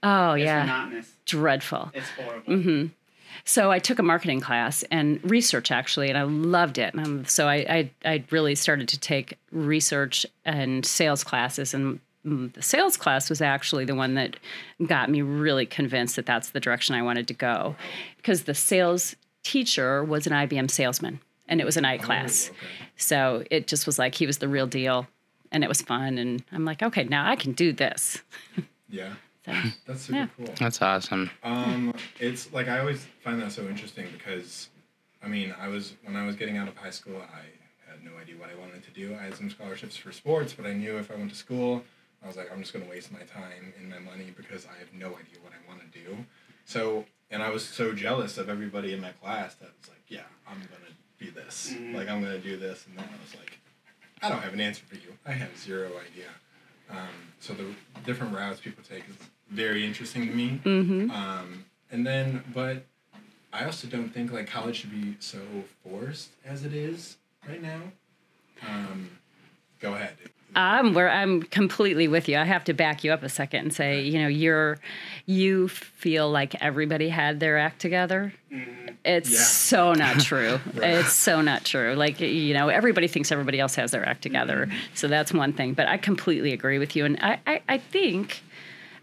Oh 0.04 0.32
It's 0.34 0.44
yeah, 0.44 0.60
monotonous. 0.60 1.12
dreadful. 1.26 1.90
It's 1.94 2.08
horrible. 2.10 2.52
Mm-hmm. 2.52 2.86
So 3.46 3.70
I 3.70 3.78
took 3.78 3.98
a 3.98 4.02
marketing 4.02 4.40
class 4.40 4.84
and 4.90 5.18
research 5.28 5.70
actually, 5.70 6.08
and 6.08 6.16
I 6.16 6.22
loved 6.22 6.78
it. 6.78 6.94
And 6.94 7.06
um, 7.06 7.24
so 7.26 7.46
I, 7.48 7.56
I 7.56 7.90
I 8.04 8.24
really 8.30 8.54
started 8.54 8.88
to 8.88 8.98
take 9.00 9.38
research 9.50 10.24
and 10.44 10.86
sales 10.86 11.24
classes, 11.24 11.74
and 11.74 12.00
the 12.24 12.62
sales 12.62 12.96
class 12.96 13.28
was 13.28 13.42
actually 13.42 13.84
the 13.84 13.94
one 13.94 14.14
that 14.14 14.36
got 14.86 15.10
me 15.10 15.20
really 15.20 15.66
convinced 15.66 16.16
that 16.16 16.24
that's 16.24 16.50
the 16.50 16.60
direction 16.60 16.94
I 16.94 17.02
wanted 17.02 17.28
to 17.28 17.34
go, 17.34 17.76
because 18.16 18.44
the 18.44 18.54
sales 18.54 19.14
teacher 19.42 20.02
was 20.02 20.26
an 20.26 20.32
IBM 20.32 20.70
salesman, 20.70 21.20
and 21.48 21.60
it 21.60 21.64
was 21.64 21.76
a 21.76 21.82
night 21.82 22.00
class. 22.02 22.48
Oh, 22.50 22.56
okay. 22.56 22.66
So 22.96 23.44
it 23.50 23.66
just 23.66 23.84
was 23.84 23.98
like 23.98 24.14
he 24.14 24.24
was 24.26 24.38
the 24.38 24.48
real 24.48 24.66
deal, 24.66 25.06
and 25.52 25.62
it 25.62 25.68
was 25.68 25.82
fun. 25.82 26.16
And 26.16 26.42
I'm 26.50 26.64
like, 26.64 26.82
okay, 26.82 27.04
now 27.04 27.28
I 27.28 27.36
can 27.36 27.52
do 27.52 27.72
this. 27.74 28.22
Yeah. 28.88 29.14
So, 29.44 29.52
That's 29.86 30.00
super 30.02 30.18
Yeah. 30.20 30.26
cool. 30.36 30.54
That's 30.58 30.80
awesome. 30.82 31.30
Um, 31.42 31.92
it's 32.18 32.52
like 32.52 32.68
I 32.68 32.78
always 32.80 33.06
find 33.22 33.40
that 33.42 33.52
so 33.52 33.68
interesting 33.68 34.06
because, 34.12 34.68
I 35.22 35.28
mean, 35.28 35.54
I 35.60 35.68
was 35.68 35.94
when 36.04 36.16
I 36.16 36.26
was 36.26 36.36
getting 36.36 36.56
out 36.56 36.68
of 36.68 36.76
high 36.76 36.90
school, 36.90 37.16
I 37.20 37.90
had 37.90 38.02
no 38.02 38.10
idea 38.20 38.36
what 38.36 38.50
I 38.50 38.54
wanted 38.58 38.82
to 38.84 38.90
do. 38.90 39.14
I 39.14 39.24
had 39.24 39.34
some 39.34 39.50
scholarships 39.50 39.96
for 39.96 40.12
sports, 40.12 40.54
but 40.54 40.66
I 40.66 40.72
knew 40.72 40.96
if 40.98 41.10
I 41.10 41.14
went 41.16 41.30
to 41.30 41.36
school, 41.36 41.84
I 42.22 42.26
was 42.26 42.36
like, 42.36 42.50
I'm 42.50 42.60
just 42.60 42.72
going 42.72 42.84
to 42.84 42.90
waste 42.90 43.12
my 43.12 43.20
time 43.20 43.74
and 43.78 43.90
my 43.90 43.98
money 43.98 44.32
because 44.36 44.66
I 44.66 44.78
have 44.78 44.92
no 44.94 45.08
idea 45.08 45.38
what 45.42 45.52
I 45.52 45.68
want 45.68 45.80
to 45.80 45.98
do. 45.98 46.16
So, 46.64 47.04
and 47.30 47.42
I 47.42 47.50
was 47.50 47.62
so 47.64 47.92
jealous 47.92 48.38
of 48.38 48.48
everybody 48.48 48.94
in 48.94 49.00
my 49.00 49.10
class 49.12 49.54
that 49.56 49.70
was 49.78 49.88
like, 49.88 50.02
yeah, 50.08 50.22
I'm 50.48 50.56
gonna 50.58 50.92
be 51.18 51.28
this. 51.30 51.74
Like 51.92 52.08
I'm 52.08 52.22
gonna 52.22 52.38
do 52.38 52.56
this, 52.56 52.86
and 52.86 52.96
then 52.98 53.04
I 53.04 53.22
was 53.22 53.34
like, 53.38 53.58
I 54.22 54.30
don't 54.30 54.40
have 54.40 54.54
an 54.54 54.60
answer 54.60 54.82
for 54.86 54.94
you. 54.94 55.12
I 55.26 55.32
have 55.32 55.56
zero 55.58 55.88
idea. 55.88 56.28
Um, 56.90 57.08
so 57.40 57.52
the 57.54 57.66
different 58.04 58.34
routes 58.34 58.60
people 58.60 58.82
take 58.82 59.04
is 59.08 59.16
very 59.54 59.86
interesting 59.86 60.26
to 60.26 60.32
me. 60.34 60.60
Mm-hmm. 60.64 61.10
Um, 61.10 61.64
and 61.90 62.06
then, 62.06 62.42
but 62.52 62.84
I 63.52 63.64
also 63.64 63.86
don't 63.86 64.08
think 64.10 64.32
like 64.32 64.46
college 64.48 64.76
should 64.80 64.90
be 64.90 65.16
so 65.20 65.38
forced 65.82 66.30
as 66.44 66.64
it 66.64 66.74
is 66.74 67.16
right 67.48 67.62
now. 67.62 67.80
Um, 68.66 69.10
go 69.80 69.94
ahead. 69.94 70.16
I'm 70.56 70.94
where 70.94 71.10
I'm 71.10 71.42
completely 71.42 72.06
with 72.06 72.28
you. 72.28 72.36
I 72.38 72.44
have 72.44 72.62
to 72.64 72.74
back 72.74 73.02
you 73.02 73.12
up 73.12 73.24
a 73.24 73.28
second 73.28 73.60
and 73.60 73.74
say, 73.74 74.02
you 74.02 74.20
know, 74.20 74.28
you're 74.28 74.78
you 75.26 75.66
feel 75.66 76.30
like 76.30 76.54
everybody 76.62 77.08
had 77.08 77.40
their 77.40 77.58
act 77.58 77.80
together. 77.80 78.32
It's 79.04 79.30
Yeah. 79.30 79.38
so 79.40 79.92
not 79.94 80.20
true. 80.20 80.60
Right. 80.74 80.94
It's 80.94 81.12
so 81.12 81.40
not 81.40 81.64
true. 81.64 81.94
Like 81.94 82.20
you 82.20 82.54
know, 82.54 82.68
everybody 82.68 83.08
thinks 83.08 83.32
everybody 83.32 83.58
else 83.58 83.74
has 83.74 83.90
their 83.90 84.08
act 84.08 84.22
together. 84.22 84.66
Mm-hmm. 84.66 84.76
So 84.94 85.08
that's 85.08 85.32
one 85.32 85.52
thing. 85.54 85.74
But 85.74 85.88
I 85.88 85.96
completely 85.96 86.52
agree 86.52 86.78
with 86.78 86.94
you. 86.94 87.04
And 87.04 87.18
I, 87.20 87.40
I, 87.46 87.62
I 87.68 87.78
think 87.78 88.42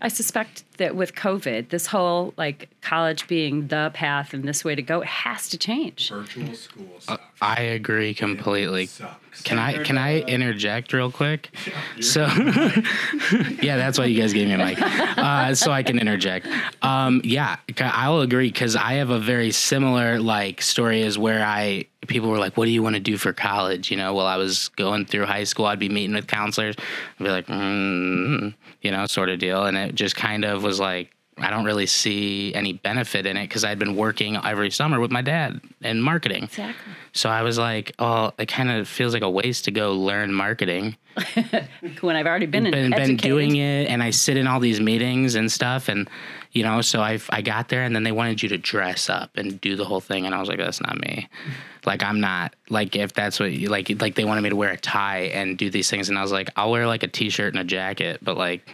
I 0.04 0.08
suspect 0.08 0.64
that 0.78 0.96
with 0.96 1.14
COVID, 1.14 1.70
this 1.70 1.86
whole 1.88 2.34
like 2.36 2.70
college 2.82 3.28
being 3.28 3.68
the 3.68 3.92
path 3.94 4.34
and 4.34 4.44
this 4.48 4.66
way 4.66 4.74
to 4.74 4.82
go, 4.82 5.02
has 5.02 5.48
to 5.50 5.58
change. 5.58 6.10
Virtual 6.10 6.54
school 6.56 6.88
sucks. 7.00 7.24
I 7.42 7.62
agree 7.62 8.14
completely. 8.16 8.90
Can 9.44 9.60
I 9.60 9.78
can 9.84 9.98
I 9.98 10.22
interject 10.22 10.92
real 10.94 11.12
quick? 11.12 11.50
You're- 11.96 12.02
So, 12.04 12.26
yeah, 13.62 13.78
that's 13.78 13.98
why 13.98 14.06
you 14.06 14.20
guys 14.20 14.34
gave 14.34 14.48
me 14.48 14.54
a 14.54 14.58
mic, 14.58 14.78
uh, 14.82 15.54
so 15.56 15.72
I 15.72 15.84
can 15.84 16.00
interject. 16.00 16.48
Um, 16.82 17.22
yeah, 17.24 17.58
I 17.80 18.10
will 18.10 18.22
agree 18.22 18.48
because 18.50 18.76
I 18.76 18.94
have 18.94 19.10
a 19.10 19.20
very 19.20 19.52
similar 19.52 20.20
like 20.20 20.62
story 20.62 21.02
is 21.02 21.18
where 21.18 21.44
I 21.46 21.86
people 22.08 22.30
were 22.30 22.40
like, 22.40 22.58
"What 22.58 22.66
do 22.66 22.72
you 22.72 22.84
want 22.84 22.96
to 22.96 23.00
do 23.00 23.18
for 23.18 23.34
college?" 23.34 23.90
You 23.92 23.98
know, 23.98 24.14
while 24.14 24.26
I 24.28 24.38
was 24.38 24.70
going 24.70 25.06
through 25.06 25.26
high 25.26 25.46
school, 25.46 25.66
I'd 25.66 25.80
be 25.80 25.90
meeting 25.90 26.14
with 26.16 26.28
counselors, 26.28 26.76
I'd 27.20 27.24
be 27.24 27.30
like, 27.30 27.48
mm, 27.48 28.54
you 28.82 28.92
know, 28.92 29.06
sort 29.06 29.30
of 29.30 29.40
deal, 29.40 29.66
and 29.66 29.78
it 29.78 29.96
just 29.96 30.16
kind 30.16 30.46
of 30.46 30.64
was 30.64 30.80
like. 30.80 31.12
I 31.38 31.50
don't 31.50 31.64
really 31.66 31.88
see 31.88 32.54
any 32.54 32.74
benefit 32.74 33.26
in 33.26 33.36
it 33.36 33.48
because 33.48 33.64
I'd 33.64 33.80
been 33.80 33.96
working 33.96 34.38
every 34.44 34.70
summer 34.70 35.00
with 35.00 35.10
my 35.12 35.24
dad 35.24 35.60
in 35.82 36.00
marketing. 36.00 36.44
Exactly. 36.44 36.94
So 37.14 37.30
I 37.30 37.42
was 37.42 37.58
like, 37.58 37.94
oh, 37.98 38.32
it 38.38 38.48
kind 38.48 38.70
of 38.70 38.88
feels 38.88 39.14
like 39.14 39.24
a 39.24 39.30
waste 39.30 39.66
to 39.66 39.72
go 39.72 39.94
learn 39.94 40.34
marketing. 40.34 40.98
When 42.02 42.16
I've 42.16 42.28
already 42.28 42.46
been, 42.46 42.70
Been, 42.70 42.92
been 42.92 43.16
doing 43.16 43.56
it, 43.56 43.88
and 43.90 44.04
I 44.04 44.12
sit 44.12 44.38
in 44.38 44.46
all 44.46 44.60
these 44.60 44.80
meetings 44.80 45.34
and 45.36 45.52
stuff, 45.52 45.88
and 45.88 46.08
you 46.52 46.64
know, 46.64 46.82
so 46.82 47.02
I 47.02 47.20
I 47.30 47.42
got 47.42 47.70
there, 47.70 47.84
and 47.84 47.96
then 47.96 48.04
they 48.04 48.12
wanted 48.12 48.44
you 48.44 48.50
to 48.50 48.58
dress 48.58 49.10
up 49.10 49.32
and 49.36 49.60
do 49.62 49.76
the 49.76 49.86
whole 49.86 50.02
thing, 50.02 50.26
and 50.26 50.36
I 50.36 50.40
was 50.40 50.50
like, 50.50 50.60
oh, 50.60 50.66
that's 50.66 50.82
not 50.82 51.00
me. 51.00 51.30
Like 51.86 52.04
I'm 52.04 52.20
not 52.20 52.56
like 52.70 52.96
if 52.96 53.14
that's 53.14 53.40
what 53.40 53.52
you 53.52 53.70
like 53.70 53.90
like 54.02 54.16
they 54.16 54.26
wanted 54.26 54.42
me 54.42 54.50
to 54.50 54.56
wear 54.56 54.72
a 54.72 54.78
tie 54.78 55.30
and 55.34 55.58
do 55.58 55.70
these 55.70 55.90
things, 55.90 56.10
and 56.10 56.18
I 56.18 56.22
was 56.22 56.32
like, 56.32 56.50
I'll 56.56 56.72
wear 56.72 56.88
like 56.88 57.04
a 57.04 57.08
t-shirt 57.08 57.54
and 57.54 57.62
a 57.62 57.66
jacket, 57.66 58.20
but 58.22 58.38
like 58.38 58.70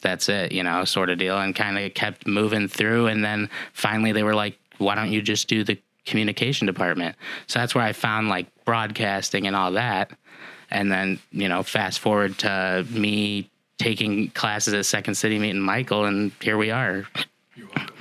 that's 0.00 0.28
it, 0.28 0.52
you 0.52 0.62
know, 0.62 0.84
sort 0.84 1.10
of 1.10 1.18
deal, 1.18 1.38
and 1.38 1.54
kind 1.54 1.78
of 1.78 1.94
kept 1.94 2.26
moving 2.26 2.68
through, 2.68 3.06
and 3.06 3.24
then 3.24 3.48
finally 3.72 4.12
they 4.12 4.22
were 4.22 4.34
like, 4.34 4.58
why 4.78 4.94
don't 4.94 5.10
you 5.12 5.22
just 5.22 5.48
do 5.48 5.64
the 5.64 5.78
communication 6.04 6.66
department? 6.66 7.16
So 7.46 7.58
that's 7.58 7.74
where 7.74 7.84
I 7.84 7.92
found 7.92 8.28
like 8.28 8.46
broadcasting 8.64 9.46
and 9.46 9.56
all 9.56 9.72
that. 9.72 10.10
And 10.70 10.90
then, 10.90 11.20
you 11.30 11.48
know, 11.48 11.62
fast 11.62 12.00
forward 12.00 12.38
to 12.38 12.86
me 12.90 13.50
taking 13.82 14.30
classes 14.30 14.72
at 14.74 14.86
Second 14.86 15.16
City 15.16 15.38
meeting 15.40 15.60
Michael, 15.60 16.04
and 16.04 16.30
here 16.40 16.56
we 16.56 16.70
are. 16.70 17.04
You're 17.56 17.66
welcome. 17.74 17.96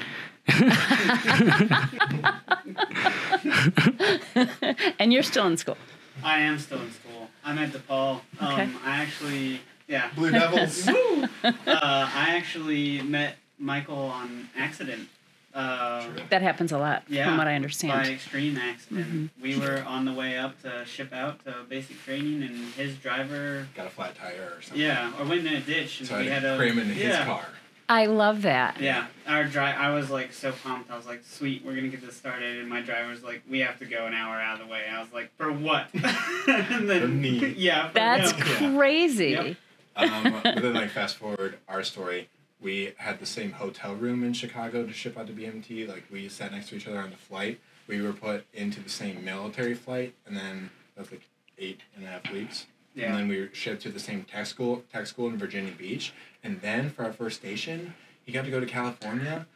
and 5.00 5.12
you're 5.12 5.24
still 5.24 5.48
in 5.48 5.58
school. 5.58 5.78
I 6.24 6.38
am 6.40 6.60
still 6.60 6.80
in 6.82 6.92
school. 6.92 7.30
I'm 7.44 7.58
at 7.58 7.72
DePaul. 7.72 8.22
Um, 8.40 8.54
Okay. 8.54 8.70
I 8.86 8.98
actually, 8.98 9.62
yeah. 9.88 10.10
Blue 10.16 10.30
Devils. 10.32 10.88
uh, 10.88 11.28
I 11.66 12.36
actually 12.36 13.02
met 13.02 13.38
Michael 13.58 13.98
on 13.98 14.50
accident. 14.56 15.10
Uh, 15.54 16.06
That 16.30 16.42
happens 16.42 16.72
a 16.72 16.78
lot, 16.78 17.04
yeah, 17.08 17.26
from 17.26 17.38
what 17.38 17.48
I 17.48 17.56
understand. 17.56 18.04
by 18.04 18.10
extreme 18.14 18.58
accident. 18.58 19.08
Mm-hmm. 19.08 19.42
We 19.42 19.58
were 19.60 19.84
on 19.86 20.06
the 20.06 20.14
way 20.14 20.38
up 20.38 20.62
to 20.62 20.86
ship 20.86 21.12
out 21.14 21.44
to 21.46 21.56
basic 21.68 22.02
training, 22.04 22.44
and 22.44 22.56
his 22.74 22.96
driver, 22.98 23.68
Got 23.76 23.88
a 23.88 23.90
flat 23.90 24.16
tire 24.16 24.54
or 24.56 24.62
something. 24.62 24.82
yeah, 24.82 25.12
or 25.20 25.26
went 25.26 25.46
in 25.46 25.54
a 25.54 25.62
ditch, 25.62 26.00
and 26.00 26.08
So 26.10 26.18
we 26.20 26.26
had 26.28 26.42
had 26.42 26.42
to 26.44 26.50
to 26.52 26.58
cram 26.58 26.80
into 26.80 26.94
yeah. 26.96 27.18
his 27.18 27.26
car. 27.26 27.46
I 27.90 28.06
love 28.06 28.44
that. 28.44 28.80
Yeah, 28.80 29.08
our 29.28 29.44
drive. 29.44 29.76
I 29.78 29.90
was 29.94 30.10
like 30.10 30.32
so 30.32 30.54
pumped. 30.54 30.90
I 30.90 30.96
was 30.96 31.06
like, 31.06 31.24
"Sweet, 31.26 31.66
we're 31.66 31.76
gonna 31.76 31.90
get 31.90 32.00
this 32.00 32.16
started." 32.16 32.58
And 32.60 32.70
my 32.70 32.80
driver's 32.80 33.22
like, 33.22 33.42
"We 33.50 33.60
have 33.60 33.80
to 33.80 33.86
go 33.86 34.06
an 34.06 34.14
hour 34.14 34.36
out 34.40 34.62
of 34.62 34.66
the 34.66 34.72
way." 34.72 34.84
I 34.90 35.02
was 35.02 35.12
like, 35.12 35.30
"For 35.36 35.52
what?" 35.52 35.88
and 35.94 36.90
then 36.90 37.02
For 37.02 37.08
me. 37.10 37.54
yeah, 37.58 37.90
for 37.90 37.94
That's 37.96 38.32
him. 38.32 38.48
Yeah. 38.72 38.78
crazy. 38.78 39.30
Yep. 39.32 39.56
Um, 39.98 40.40
but 40.42 40.62
then, 40.62 40.74
like, 40.74 40.90
fast 40.92 41.18
forward 41.18 41.58
our 41.68 41.84
story, 41.84 42.30
we 42.62 42.94
had 42.98 43.20
the 43.20 43.26
same 43.26 43.54
hotel 43.54 43.96
room 43.96 44.24
in 44.24 44.34
Chicago 44.34 44.86
to 44.86 44.94
ship 44.94 45.18
out 45.18 45.28
to 45.28 45.34
BMT. 45.34 45.88
Like, 45.88 46.04
we 46.12 46.30
sat 46.30 46.52
next 46.52 46.70
to 46.70 46.76
each 46.76 46.88
other 46.88 47.00
on 47.00 47.10
the 47.10 47.18
flight. 47.18 47.60
We 47.88 48.02
were 48.02 48.14
put 48.14 48.46
into 48.54 48.80
the 48.80 48.90
same 48.90 49.26
military 49.26 49.74
flight, 49.74 50.14
and 50.26 50.38
then 50.38 50.70
that 50.96 51.02
was 51.02 51.12
like 51.12 51.28
eight 51.58 51.82
and 51.96 52.06
a 52.06 52.08
half 52.08 52.32
weeks. 52.32 52.68
Yeah. 52.94 53.08
And 53.08 53.16
then 53.18 53.28
we 53.28 53.40
were 53.40 53.50
shipped 53.54 53.82
to 53.84 53.90
the 53.90 54.00
same 54.00 54.24
tech 54.24 54.46
school, 54.46 54.84
tech 54.92 55.08
school 55.08 55.28
in 55.28 55.38
Virginia 55.38 55.74
Beach. 55.78 56.14
And 56.44 56.62
then 56.62 56.90
for 56.90 57.04
our 57.04 57.14
first 57.14 57.38
station, 57.38 57.94
he 58.24 58.32
got 58.32 58.46
to 58.46 58.52
go 58.52 58.60
to 58.60 58.66
California, 58.66 59.48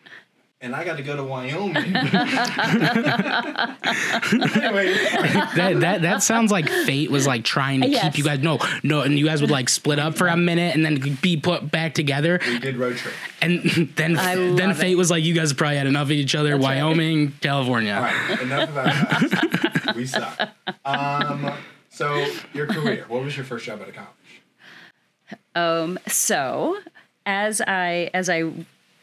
and 0.65 0.75
I 0.75 0.83
got 0.83 0.97
to 0.97 1.03
go 1.03 1.15
to 1.15 1.23
Wyoming. 1.23 1.75
anyway, 4.55 4.93
That, 5.55 5.77
that 5.81 6.01
that 6.01 6.23
sounds 6.23 6.51
like 6.51 6.67
fate 6.67 7.09
was 7.11 7.27
like 7.27 7.43
trying 7.43 7.81
to 7.81 7.87
Yes. 7.89 8.03
keep 8.03 8.17
you 8.17 8.23
guys 8.23 8.39
no 8.39 8.59
no, 8.83 9.01
and 9.01 9.17
you 9.17 9.25
guys 9.25 9.41
would 9.41 9.51
like 9.51 9.69
split 9.69 9.99
up 9.99 10.15
for 10.15 10.27
a 10.27 10.35
minute 10.35 10.75
and 10.75 10.83
then 10.85 11.17
be 11.21 11.37
put 11.37 11.69
back 11.71 11.93
together, 11.93 12.39
we 12.45 12.59
did 12.59 12.77
road 12.77 12.97
trip. 12.97 13.13
and 13.41 13.61
then 13.95 14.17
I 14.17 14.35
then 14.35 14.73
fate 14.73 14.93
it. 14.93 14.95
was 14.95 15.11
like 15.11 15.23
you 15.23 15.33
guys 15.33 15.53
probably 15.53 15.77
had 15.77 15.87
enough 15.87 16.07
of 16.07 16.11
each 16.11 16.35
other. 16.35 16.51
That's 16.51 16.63
right. 16.65 16.81
Wyoming, 16.83 17.33
California. 17.41 17.93
All 17.93 18.01
right, 18.01 18.41
enough 18.41 18.69
about 18.69 19.23
us. 19.87 19.95
we 19.95 20.05
suck. 20.05 20.49
Um, 20.83 21.51
so 21.89 22.25
your 22.53 22.65
career. 22.67 23.05
What 23.07 23.23
was 23.23 23.35
your 23.37 23.45
first 23.45 23.65
job 23.65 23.81
at 23.81 23.89
a 23.89 23.91
college? 23.91 24.09
Um, 25.55 25.97
so 26.07 26.77
as 27.25 27.61
I 27.61 28.09
as 28.13 28.29
I 28.29 28.51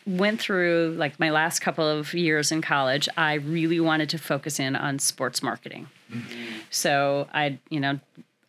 went 0.06 0.40
through 0.40 0.94
like 0.98 1.18
my 1.20 1.30
last 1.30 1.60
couple 1.60 1.86
of 1.86 2.12
years 2.14 2.50
in 2.52 2.62
college, 2.62 3.08
I 3.16 3.34
really 3.34 3.80
wanted 3.80 4.08
to 4.10 4.18
focus 4.18 4.58
in 4.60 4.74
on 4.76 4.98
sports 4.98 5.42
marketing. 5.42 5.88
So 6.70 7.28
I, 7.32 7.58
you 7.70 7.80
know, 7.80 8.00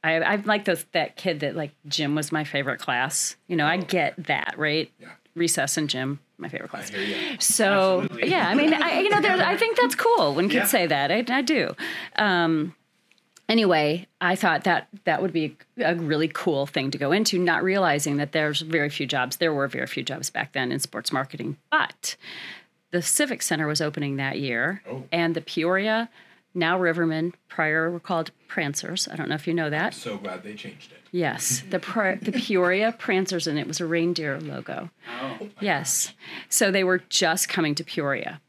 I 0.04 0.22
I'm 0.22 0.44
like 0.44 0.66
those 0.66 0.84
that 0.92 1.16
kid 1.16 1.40
that 1.42 1.56
like 1.56 1.72
gym 1.88 2.16
was 2.16 2.32
my 2.32 2.44
favorite 2.44 2.80
class. 2.80 3.36
You 3.48 3.56
know, 3.56 3.66
I 3.66 3.78
get 3.78 4.14
that 4.26 4.56
right. 4.58 4.92
Yeah. 5.00 5.10
Recess 5.36 5.78
and 5.78 5.90
gym, 5.90 6.20
my 6.38 6.48
favorite 6.48 6.70
class. 6.70 6.92
So 7.40 8.02
Absolutely. 8.02 8.30
yeah, 8.30 8.48
I 8.48 8.54
mean, 8.54 8.72
I, 8.72 9.00
you 9.00 9.10
know, 9.10 9.20
there, 9.20 9.36
I 9.42 9.58
think 9.58 9.78
that's 9.78 9.96
cool 9.96 10.36
when 10.36 10.48
kids 10.48 10.66
Yeah. 10.66 10.80
say 10.80 10.86
that. 10.88 11.12
I, 11.12 11.24
I 11.28 11.42
do. 11.42 11.76
Um, 12.18 12.76
anyway, 13.50 14.08
I 14.22 14.36
thought 14.36 14.64
that 14.64 14.88
that 15.06 15.22
would 15.22 15.34
be 15.34 15.56
a 15.78 15.96
really 15.96 16.28
cool 16.28 16.66
thing 16.66 16.92
to 16.92 16.98
go 16.98 17.12
into, 17.12 17.38
not 17.40 17.64
realizing 17.64 18.18
that 18.18 18.32
there's 18.32 18.62
very 18.62 18.90
few 18.90 19.06
jobs. 19.06 19.38
There 19.38 19.54
were 19.54 19.68
very 19.68 19.88
few 19.88 20.04
jobs 20.04 20.30
back 20.30 20.54
then 20.54 20.72
in 20.72 20.80
sports 20.80 21.12
marketing, 21.12 21.58
but 21.72 22.16
the 22.92 23.02
Civic 23.02 23.42
Center 23.42 23.68
was 23.68 23.82
opening 23.82 24.18
that 24.18 24.40
year, 24.40 24.82
Oh. 24.90 25.04
and 25.12 25.36
the 25.36 25.42
Peoria, 25.42 26.10
now 26.54 26.78
Rivermen, 26.80 27.34
prior 27.48 27.90
were 27.90 28.00
called 28.00 28.30
Prancers. 28.48 29.08
I 29.08 29.16
don't 29.16 29.28
know 29.30 29.36
if 29.36 29.48
you 29.48 29.54
know 29.56 29.72
that. 29.72 29.96
So 29.96 30.18
glad 30.18 30.44
they 30.44 30.54
changed 30.54 30.92
it. 30.92 31.00
Yes, 31.12 31.64
the 31.70 31.80
the 32.22 32.32
Peoria 32.32 32.92
Prancers, 32.92 33.48
and 33.48 33.58
it 33.60 33.68
was 33.68 33.80
a 33.80 33.86
reindeer 33.86 34.40
logo. 34.40 34.90
Oh, 35.22 35.50
Yes. 35.60 36.14
So 36.50 36.70
they 36.72 36.84
were 36.84 37.00
just 37.10 37.50
coming 37.50 37.76
to 37.76 37.84
Peoria. 37.84 38.42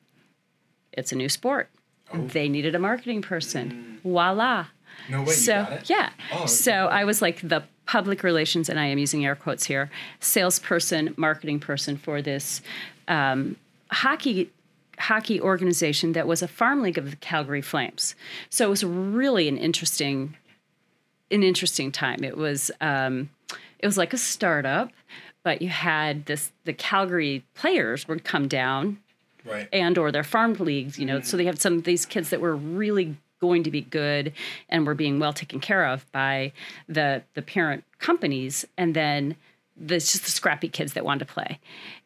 It's 0.92 1.12
a 1.12 1.16
new 1.16 1.28
sport. 1.28 1.70
Oh. 2.12 2.26
They 2.26 2.48
needed 2.48 2.74
a 2.74 2.78
marketing 2.78 3.22
person. 3.22 3.98
Mm. 3.98 4.02
Voila. 4.02 4.66
No 5.08 5.20
way. 5.22 5.32
so, 5.32 5.58
you 5.60 5.64
got 5.64 5.72
it. 5.72 5.90
yeah. 5.90 6.10
Oh, 6.32 6.38
okay. 6.40 6.46
so 6.48 6.72
I 6.72 7.04
was 7.04 7.20
like 7.22 7.40
the 7.46 7.62
public 7.86 8.22
relations, 8.22 8.68
and 8.68 8.78
I 8.80 8.86
am 8.86 8.98
using 8.98 9.24
air 9.26 9.34
quotes 9.36 9.64
here, 9.64 9.90
salesperson, 10.20 11.14
marketing 11.16 11.60
person 11.60 11.96
for 11.96 12.22
this 12.22 12.62
um, 13.08 13.56
hockey 13.90 14.50
hockey 14.98 15.40
organization 15.40 16.12
that 16.12 16.26
was 16.26 16.40
a 16.40 16.48
farm 16.48 16.80
league 16.80 16.96
of 16.98 17.10
the 17.10 17.16
Calgary 17.16 17.60
Flames. 17.60 18.14
So 18.48 18.64
it 18.66 18.70
was 18.70 18.84
really 18.84 19.48
an 19.48 19.58
interesting 19.58 20.36
an 21.30 21.42
interesting 21.42 21.90
time. 21.92 22.22
It 22.24 22.36
was 22.36 22.70
um, 22.80 23.30
it 23.78 23.86
was 23.86 23.98
like 23.98 24.12
a 24.12 24.18
startup, 24.18 24.90
but 25.42 25.60
you 25.60 25.68
had 25.68 26.26
this 26.26 26.52
the 26.64 26.72
Calgary 26.72 27.44
players 27.54 28.06
would 28.08 28.24
come 28.24 28.48
down 28.48 28.98
Right. 29.44 29.68
and 29.74 29.98
or 29.98 30.10
their 30.10 30.24
farm 30.24 30.54
leagues, 30.54 30.98
you 30.98 31.04
know. 31.04 31.20
So 31.20 31.36
they 31.36 31.44
had 31.44 31.60
some 31.60 31.74
of 31.74 31.84
these 31.84 32.06
kids 32.06 32.30
that 32.30 32.40
were 32.40 32.56
really 32.56 33.16
going 33.44 33.62
to 33.64 33.70
be 33.70 33.82
good 33.82 34.32
and 34.68 34.86
we're 34.86 34.94
being 34.94 35.18
well 35.18 35.32
taken 35.32 35.60
care 35.60 35.84
of 35.92 36.10
by 36.12 36.52
the 36.88 37.22
the 37.34 37.42
parent 37.42 37.84
companies, 37.98 38.64
and 38.76 38.94
then 38.94 39.36
the 39.76 39.96
just 39.96 40.24
the 40.24 40.30
scrappy 40.30 40.68
kids 40.68 40.94
that 40.94 41.04
wanted 41.04 41.26
to 41.26 41.32
play, 41.36 41.58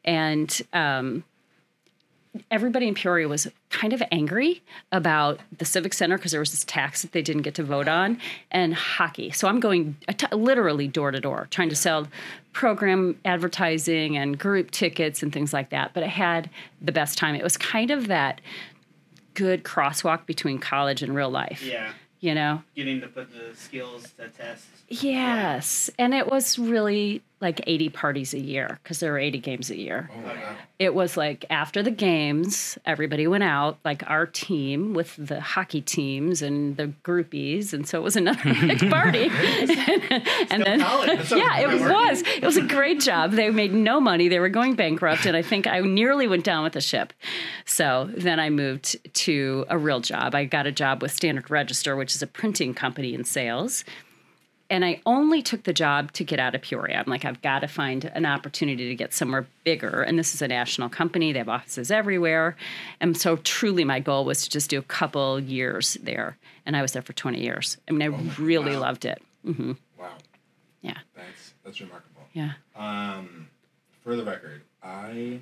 and 0.05 0.51
um, 0.73 1.25
everybody 2.51 2.89
in 2.89 2.95
Peoria 2.95 3.29
was 3.29 3.49
kind 3.71 3.93
of 3.93 4.03
angry 4.11 4.63
about 4.93 5.41
the 5.57 5.65
Civic 5.65 5.93
Center 5.93 6.17
because 6.17 6.33
there 6.33 6.41
was 6.41 6.51
this 6.51 6.65
tax 6.65 7.03
that 7.03 7.13
they 7.13 7.23
didn't 7.23 7.43
get 7.43 7.55
to 7.55 7.63
vote 7.63 7.89
on 7.89 8.19
and 8.51 8.75
hockey. 8.75 9.31
So 9.31 9.49
I'm 9.49 9.61
going 9.61 9.97
att- 10.09 10.33
literally 10.33 10.89
door 10.89 11.11
to 11.11 11.21
door 11.21 11.49
trying 11.51 11.69
to 11.69 11.77
sell 11.77 12.09
program 12.53 13.19
advertising 13.25 14.17
and 14.17 14.39
group 14.39 14.71
tickets 14.71 15.23
and 15.23 15.33
things 15.33 15.53
like 15.53 15.71
that. 15.71 15.93
But 15.95 16.03
I 16.03 16.09
had 16.09 16.51
the 16.81 16.93
best 16.93 17.19
time. 17.19 17.35
It 17.35 17.43
was 17.43 17.57
kind 17.57 17.91
of 17.91 18.09
that 18.09 18.41
good 19.39 19.63
crosswalk 19.63 20.27
between 20.27 20.59
college 20.59 21.01
and 21.01 21.15
real 21.15 21.31
life. 21.31 21.63
Yeah. 21.63 21.93
You 22.19 22.35
know? 22.35 22.63
Getting 22.75 23.01
to 23.03 23.07
put 23.07 23.31
the 23.31 23.55
skills 23.55 24.13
to 24.19 24.29
test. 24.29 24.67
Yes. 24.89 25.89
And 25.97 26.13
it 26.13 26.29
was 26.29 26.59
really 26.59 27.23
like 27.41 27.61
80 27.67 27.91
parties 27.91 28.35
a 28.35 28.41
year 28.41 28.79
because 28.83 28.99
there 28.99 29.13
were 29.13 29.19
80 29.19 29.39
games 29.39 29.71
a 29.71 29.77
year. 29.77 30.11
Oh, 30.13 30.27
wow. 30.27 30.57
It 30.79 30.95
was 30.95 31.17
like 31.17 31.45
after 31.51 31.83
the 31.83 31.91
games, 31.91 32.79
everybody 32.85 33.27
went 33.27 33.45
out, 33.45 33.79
like 33.85 34.09
our 34.09 34.27
team 34.27 34.93
with 34.93 35.15
the 35.19 35.41
hockey 35.41 35.81
teams 35.81 36.43
and 36.43 36.77
the 36.77 36.93
groupies. 37.05 37.73
And 37.73 37.87
so 37.87 37.99
it 37.99 38.03
was 38.03 38.17
another 38.17 38.43
big 38.61 38.91
party. 38.91 39.29
and 40.51 40.65
then, 40.65 40.81
yeah, 40.81 41.61
it 41.61 41.81
was. 41.81 42.23
It 42.27 42.45
was 42.45 42.57
a 42.57 42.63
great 42.63 43.01
job. 43.01 43.33
They 43.33 43.51
made 43.51 43.73
no 43.73 44.01
money. 44.01 44.29
They 44.29 44.41
were 44.41 44.49
going 44.49 44.75
bankrupt. 44.75 45.27
And 45.27 45.37
I 45.37 45.43
think 45.43 45.67
I 45.67 45.81
nearly 45.81 46.27
went 46.27 46.45
down 46.45 46.65
with 46.65 46.73
the 46.73 46.81
ship. 46.81 47.13
So 47.65 48.11
then 48.17 48.41
I 48.41 48.51
moved 48.51 48.97
to 49.15 49.65
a 49.69 49.79
real 49.79 50.01
job. 50.01 50.35
I 50.35 50.45
got 50.45 50.67
a 50.67 50.73
job 50.73 51.03
with 51.03 51.13
Standard 51.13 51.51
Register, 51.51 51.95
which 51.97 52.15
is 52.15 52.23
a 52.23 52.27
printing 52.27 52.75
company 52.75 53.15
in 53.15 53.25
sales 53.25 53.85
and 54.71 54.85
I 54.85 55.01
only 55.07 55.41
took 55.41 55.63
the 55.63 55.73
job 55.73 56.13
to 56.13 56.25
get 56.25 56.39
out 56.39 56.55
of 56.55 56.61
Peoria. 56.61 56.99
I'm 56.99 57.11
like, 57.11 57.25
I've 57.25 57.41
got 57.41 57.61
to 57.61 57.69
find 57.69 58.05
an 58.05 58.27
opportunity 58.27 58.89
to 58.89 58.95
get 58.95 59.15
somewhere 59.15 59.47
bigger. 59.65 60.03
And 60.03 60.19
this 60.19 60.35
is 60.35 60.43
a 60.43 60.49
national 60.49 60.91
company, 60.91 61.33
they 61.33 61.39
have 61.39 61.49
offices 61.49 61.91
everywhere. 61.91 62.57
And 63.01 63.17
so, 63.17 63.37
truly, 63.37 63.85
my 63.85 64.01
goal 64.01 64.25
was 64.25 64.45
to 64.45 64.51
just 64.51 64.69
do 64.69 64.79
a 64.79 64.83
couple 64.83 65.41
years 65.41 65.97
there. 66.03 66.37
And 66.67 66.77
I 66.77 66.83
was 66.83 66.93
there 66.93 67.03
for 67.03 67.15
20 67.15 67.41
years. 67.41 67.79
I 67.89 67.93
mean, 67.93 68.03
I 68.03 68.41
really 68.41 68.75
wow. 68.75 68.83
loved 68.83 69.05
it. 69.05 69.23
hmm 69.45 69.73
Wow. 69.99 70.09
Yeah. 70.83 70.99
That's 71.17 71.55
that's 71.65 71.81
remarkable. 71.81 72.23
Yeah. 72.35 72.53
Um, 72.77 73.49
for 74.03 74.17
the 74.17 74.25
record, 74.25 74.63
I 74.83 75.41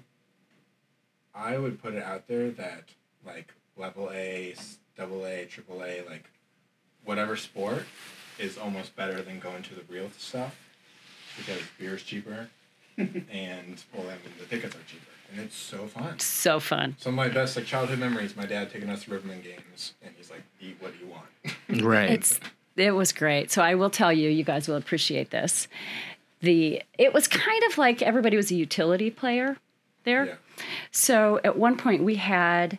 I 1.35 1.59
would 1.59 1.83
put 1.83 1.95
it 1.95 2.03
out 2.03 2.29
there 2.29 2.51
that 2.53 2.85
like 3.25 3.53
level 3.77 4.11
A, 4.13 4.55
double 4.97 5.27
A, 5.27 5.45
triple 5.47 5.83
A, 5.83 6.03
like 6.09 6.31
whatever 7.05 7.37
sport 7.37 7.85
is 8.39 8.59
almost 8.59 8.95
better 8.97 9.23
than 9.23 9.39
going 9.41 9.63
to 9.65 9.75
the 9.75 9.83
real 9.89 10.11
stuff 10.19 10.57
because 11.37 11.61
beer 11.79 11.95
is 11.95 12.03
cheaper 12.03 12.49
and 12.99 13.83
well, 13.93 14.07
I 14.07 14.13
mean 14.13 14.35
the 14.39 14.47
tickets 14.47 14.75
are 14.75 14.85
cheaper 14.87 15.07
and 15.33 15.41
it's 15.41 15.57
so 15.57 15.87
fun. 15.87 16.19
So 16.19 16.61
fun. 16.61 16.97
Some 16.99 17.13
of 17.13 17.17
my 17.17 17.29
best 17.29 17.57
like 17.57 17.67
childhood 17.67 17.99
memories, 17.99 18.37
my 18.37 18.47
dad 18.47 18.71
taking 18.71 18.89
us 18.89 19.05
to 19.05 19.11
Rivermen 19.11 19.43
games 19.43 19.95
and 20.03 20.15
he's 20.17 20.31
like, 20.31 20.43
"Eat 20.61 20.77
what 20.81 20.93
you 21.01 21.07
want." 21.09 21.83
Right. 21.85 22.11
It's 22.11 22.41
it 22.77 22.93
was 22.93 23.13
great. 23.13 23.51
So 23.51 23.63
I 23.63 23.75
will 23.75 23.91
tell 23.91 24.13
you, 24.13 24.29
you 24.31 24.45
guys 24.45 24.69
will 24.69 24.77
appreciate 24.77 25.31
this. 25.31 25.67
The 26.41 26.83
it 26.99 27.13
was 27.13 27.27
kind 27.29 27.63
of 27.65 27.77
like 27.77 28.03
everybody 28.03 28.37
was 28.37 28.51
a 28.51 28.55
utility 28.55 29.11
player 29.11 29.57
there. 30.05 30.27
yeah. 30.27 30.35
So 30.91 31.41
at 31.45 31.59
one 31.59 31.77
point 31.77 32.03
we 32.05 32.15
had, 32.17 32.79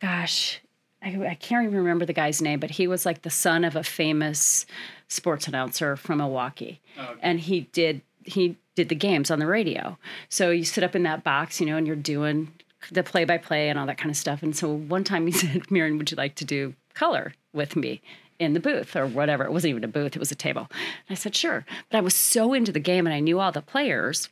gosh, 0.00 0.60
I, 1.04 1.26
I 1.30 1.34
can't 1.34 1.64
even 1.66 1.76
remember 1.78 2.04
the 2.06 2.12
guy's 2.12 2.40
name, 2.40 2.60
but 2.60 2.70
he 2.70 2.86
was 2.86 3.04
like 3.04 3.22
the 3.22 3.30
son 3.30 3.64
of 3.64 3.76
a 3.76 3.82
famous 3.84 4.64
sports 5.08 5.46
announcer 5.46 5.96
from 5.96 6.18
Milwaukee, 6.18 6.80
oh, 6.98 7.02
Okay. 7.02 7.20
and 7.22 7.40
he 7.40 7.62
did 7.72 8.00
he 8.24 8.56
did 8.74 8.88
the 8.88 8.94
games 8.94 9.30
on 9.30 9.38
the 9.38 9.46
radio. 9.46 9.98
So 10.30 10.50
you 10.50 10.64
sit 10.64 10.82
up 10.82 10.96
in 10.96 11.02
that 11.02 11.22
box, 11.22 11.60
you 11.60 11.66
know, 11.66 11.76
and 11.76 11.86
you're 11.86 11.94
doing 11.94 12.52
the 12.90 13.02
play 13.02 13.24
by 13.24 13.36
play 13.38 13.68
and 13.68 13.78
all 13.78 13.86
that 13.86 13.98
kind 13.98 14.10
of 14.10 14.16
stuff. 14.16 14.42
And 14.42 14.56
so 14.56 14.72
one 14.72 15.04
time 15.04 15.26
he 15.26 15.32
said, 15.42 15.70
"Mary 15.70 15.90
Ann, 15.90 15.98
would 15.98 16.10
you 16.10 16.16
like 16.16 16.34
to 16.36 16.44
do 16.44 16.74
color 16.94 17.34
with 17.52 17.76
me?" 17.76 18.00
In 18.40 18.52
the 18.52 18.60
booth 18.60 18.96
or 18.96 19.06
whatever. 19.06 19.44
It 19.44 19.52
wasn't 19.52 19.70
even 19.70 19.84
a 19.84 19.88
booth, 19.88 20.16
it 20.16 20.18
was 20.18 20.32
a 20.32 20.34
table. 20.34 20.66
And 20.70 21.10
I 21.10 21.14
said, 21.14 21.36
sure. 21.36 21.64
But 21.88 21.98
I 21.98 22.00
was 22.00 22.16
so 22.16 22.52
into 22.52 22.72
the 22.72 22.80
game 22.80 23.06
and 23.06 23.14
I 23.14 23.20
knew 23.20 23.38
all 23.38 23.52
the 23.52 23.62
players 23.62 24.28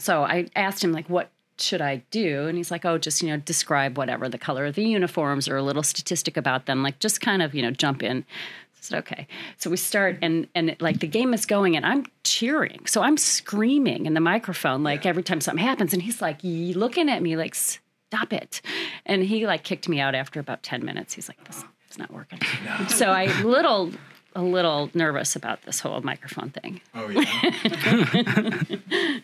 so 0.00 0.24
I 0.24 0.48
asked 0.56 0.82
him 0.82 0.90
like 0.90 1.08
what 1.08 1.30
should 1.62 1.80
I 1.80 2.02
do? 2.10 2.46
And 2.46 2.56
he's 2.56 2.70
like, 2.70 2.84
oh, 2.84 2.98
just 2.98 3.22
you 3.22 3.28
know, 3.28 3.36
describe 3.38 3.96
whatever 3.96 4.28
the 4.28 4.38
color 4.38 4.66
of 4.66 4.74
the 4.74 4.84
uniforms 4.84 5.48
or 5.48 5.56
a 5.56 5.62
little 5.62 5.82
statistic 5.82 6.36
about 6.36 6.66
them, 6.66 6.82
like 6.82 6.98
just 6.98 7.20
kind 7.20 7.42
of 7.42 7.54
you 7.54 7.62
know 7.62 7.70
jump 7.70 8.02
in. 8.02 8.18
I 8.18 8.78
said 8.80 8.98
okay. 9.00 9.26
So 9.58 9.70
we 9.70 9.76
start 9.76 10.18
and 10.22 10.48
and 10.54 10.70
it, 10.70 10.82
like 10.82 11.00
the 11.00 11.06
game 11.06 11.32
is 11.34 11.46
going 11.46 11.76
and 11.76 11.86
I'm 11.86 12.06
cheering, 12.24 12.86
so 12.86 13.02
I'm 13.02 13.16
screaming 13.16 14.06
in 14.06 14.14
the 14.14 14.20
microphone 14.20 14.82
like 14.82 15.06
every 15.06 15.22
time 15.22 15.40
something 15.40 15.64
happens, 15.64 15.92
and 15.92 16.02
he's 16.02 16.20
like 16.20 16.38
looking 16.42 17.08
at 17.08 17.22
me 17.22 17.36
like 17.36 17.54
stop 17.54 18.32
it, 18.32 18.60
and 19.06 19.22
he 19.22 19.46
like 19.46 19.62
kicked 19.62 19.88
me 19.88 20.00
out 20.00 20.14
after 20.14 20.40
about 20.40 20.62
ten 20.62 20.84
minutes. 20.84 21.14
He's 21.14 21.28
like 21.28 21.42
this 21.44 21.64
it's 21.92 21.98
not 21.98 22.10
working. 22.10 22.40
So 22.88 23.10
I 23.10 23.26
little 23.42 23.92
a 24.34 24.42
little 24.42 24.90
nervous 24.94 25.36
about 25.36 25.62
this 25.62 25.80
whole 25.80 26.00
microphone 26.02 26.50
thing. 26.50 26.80
Oh 26.94 27.08
yeah. 27.08 27.22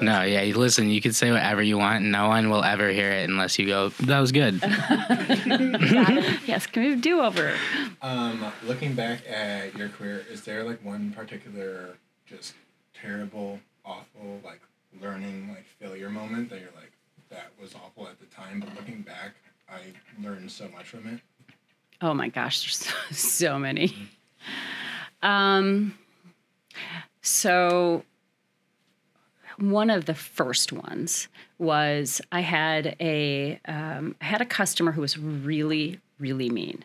no, 0.00 0.22
yeah. 0.22 0.42
you- 0.42 0.54
Listen, 0.56 0.88
you 0.90 1.00
can 1.00 1.12
say 1.12 1.30
whatever 1.30 1.62
you 1.62 1.78
want. 1.78 2.02
And 2.02 2.12
no 2.12 2.28
one 2.28 2.48
will 2.50 2.64
ever 2.64 2.90
hear 2.90 3.10
it 3.12 3.28
unless 3.28 3.58
you 3.58 3.66
go, 3.66 3.88
"That 4.00 4.20
was 4.20 4.32
good." 4.32 4.60
yes, 6.46 6.66
can 6.66 6.82
we 6.82 6.96
do 6.96 7.20
over? 7.20 7.54
Um, 8.02 8.44
looking 8.64 8.94
back 8.94 9.28
at 9.28 9.76
your 9.76 9.88
career, 9.88 10.24
is 10.30 10.42
there 10.42 10.64
like 10.64 10.84
one 10.84 11.12
particular 11.12 11.96
just 12.26 12.54
terrible, 12.94 13.60
awful, 13.84 14.40
like 14.44 14.60
learning, 15.00 15.48
like 15.50 15.64
failure 15.80 16.08
moment 16.08 16.48
that 16.50 16.60
you're 16.60 16.70
like, 16.76 16.92
that 17.30 17.50
was 17.60 17.74
awful 17.74 18.06
at 18.08 18.18
the 18.20 18.26
time, 18.26 18.60
but 18.60 18.74
looking 18.76 19.02
back, 19.02 19.34
I 19.68 19.80
learned 20.22 20.50
so 20.50 20.68
much 20.68 20.84
from 20.86 21.06
it. 21.08 21.20
Oh 22.04 22.12
my 22.12 22.28
gosh, 22.28 22.60
there's 22.60 22.76
so, 22.76 22.94
so 23.12 23.58
many. 23.58 23.96
Um, 25.22 25.96
so 27.22 28.04
one 29.58 29.88
of 29.88 30.04
the 30.04 30.14
first 30.14 30.70
ones 30.70 31.28
was 31.56 32.20
I 32.30 32.40
had 32.40 32.94
a 33.00 33.58
um, 33.64 34.16
I 34.20 34.24
had 34.26 34.42
a 34.42 34.44
customer 34.44 34.92
who 34.92 35.00
was 35.00 35.18
really 35.18 35.98
really 36.18 36.50
mean. 36.50 36.84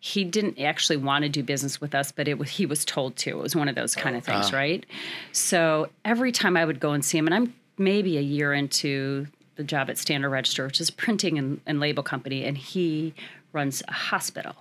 He 0.00 0.24
didn't 0.24 0.58
actually 0.58 0.96
want 0.96 1.22
to 1.22 1.28
do 1.28 1.44
business 1.44 1.80
with 1.80 1.94
us, 1.94 2.10
but 2.10 2.26
it 2.26 2.36
was 2.36 2.50
he 2.50 2.66
was 2.66 2.84
told 2.84 3.14
to. 3.18 3.30
It 3.30 3.42
was 3.42 3.54
one 3.54 3.68
of 3.68 3.76
those 3.76 3.94
kind 3.94 4.16
of 4.16 4.24
things, 4.24 4.52
right? 4.52 4.84
So 5.30 5.90
every 6.04 6.32
time 6.32 6.56
I 6.56 6.64
would 6.64 6.80
go 6.80 6.90
and 6.90 7.04
see 7.04 7.18
him, 7.18 7.26
and 7.26 7.34
I'm 7.34 7.54
maybe 7.78 8.18
a 8.18 8.22
year 8.22 8.52
into 8.52 9.28
the 9.54 9.64
job 9.64 9.90
at 9.90 9.96
Standard 9.96 10.30
Register, 10.30 10.66
which 10.66 10.80
is 10.80 10.88
a 10.88 10.92
printing 10.92 11.38
and, 11.38 11.60
and 11.66 11.78
label 11.78 12.02
company, 12.02 12.44
and 12.44 12.58
he 12.58 13.14
runs 13.56 13.82
a 13.88 13.92
hospital. 13.92 14.54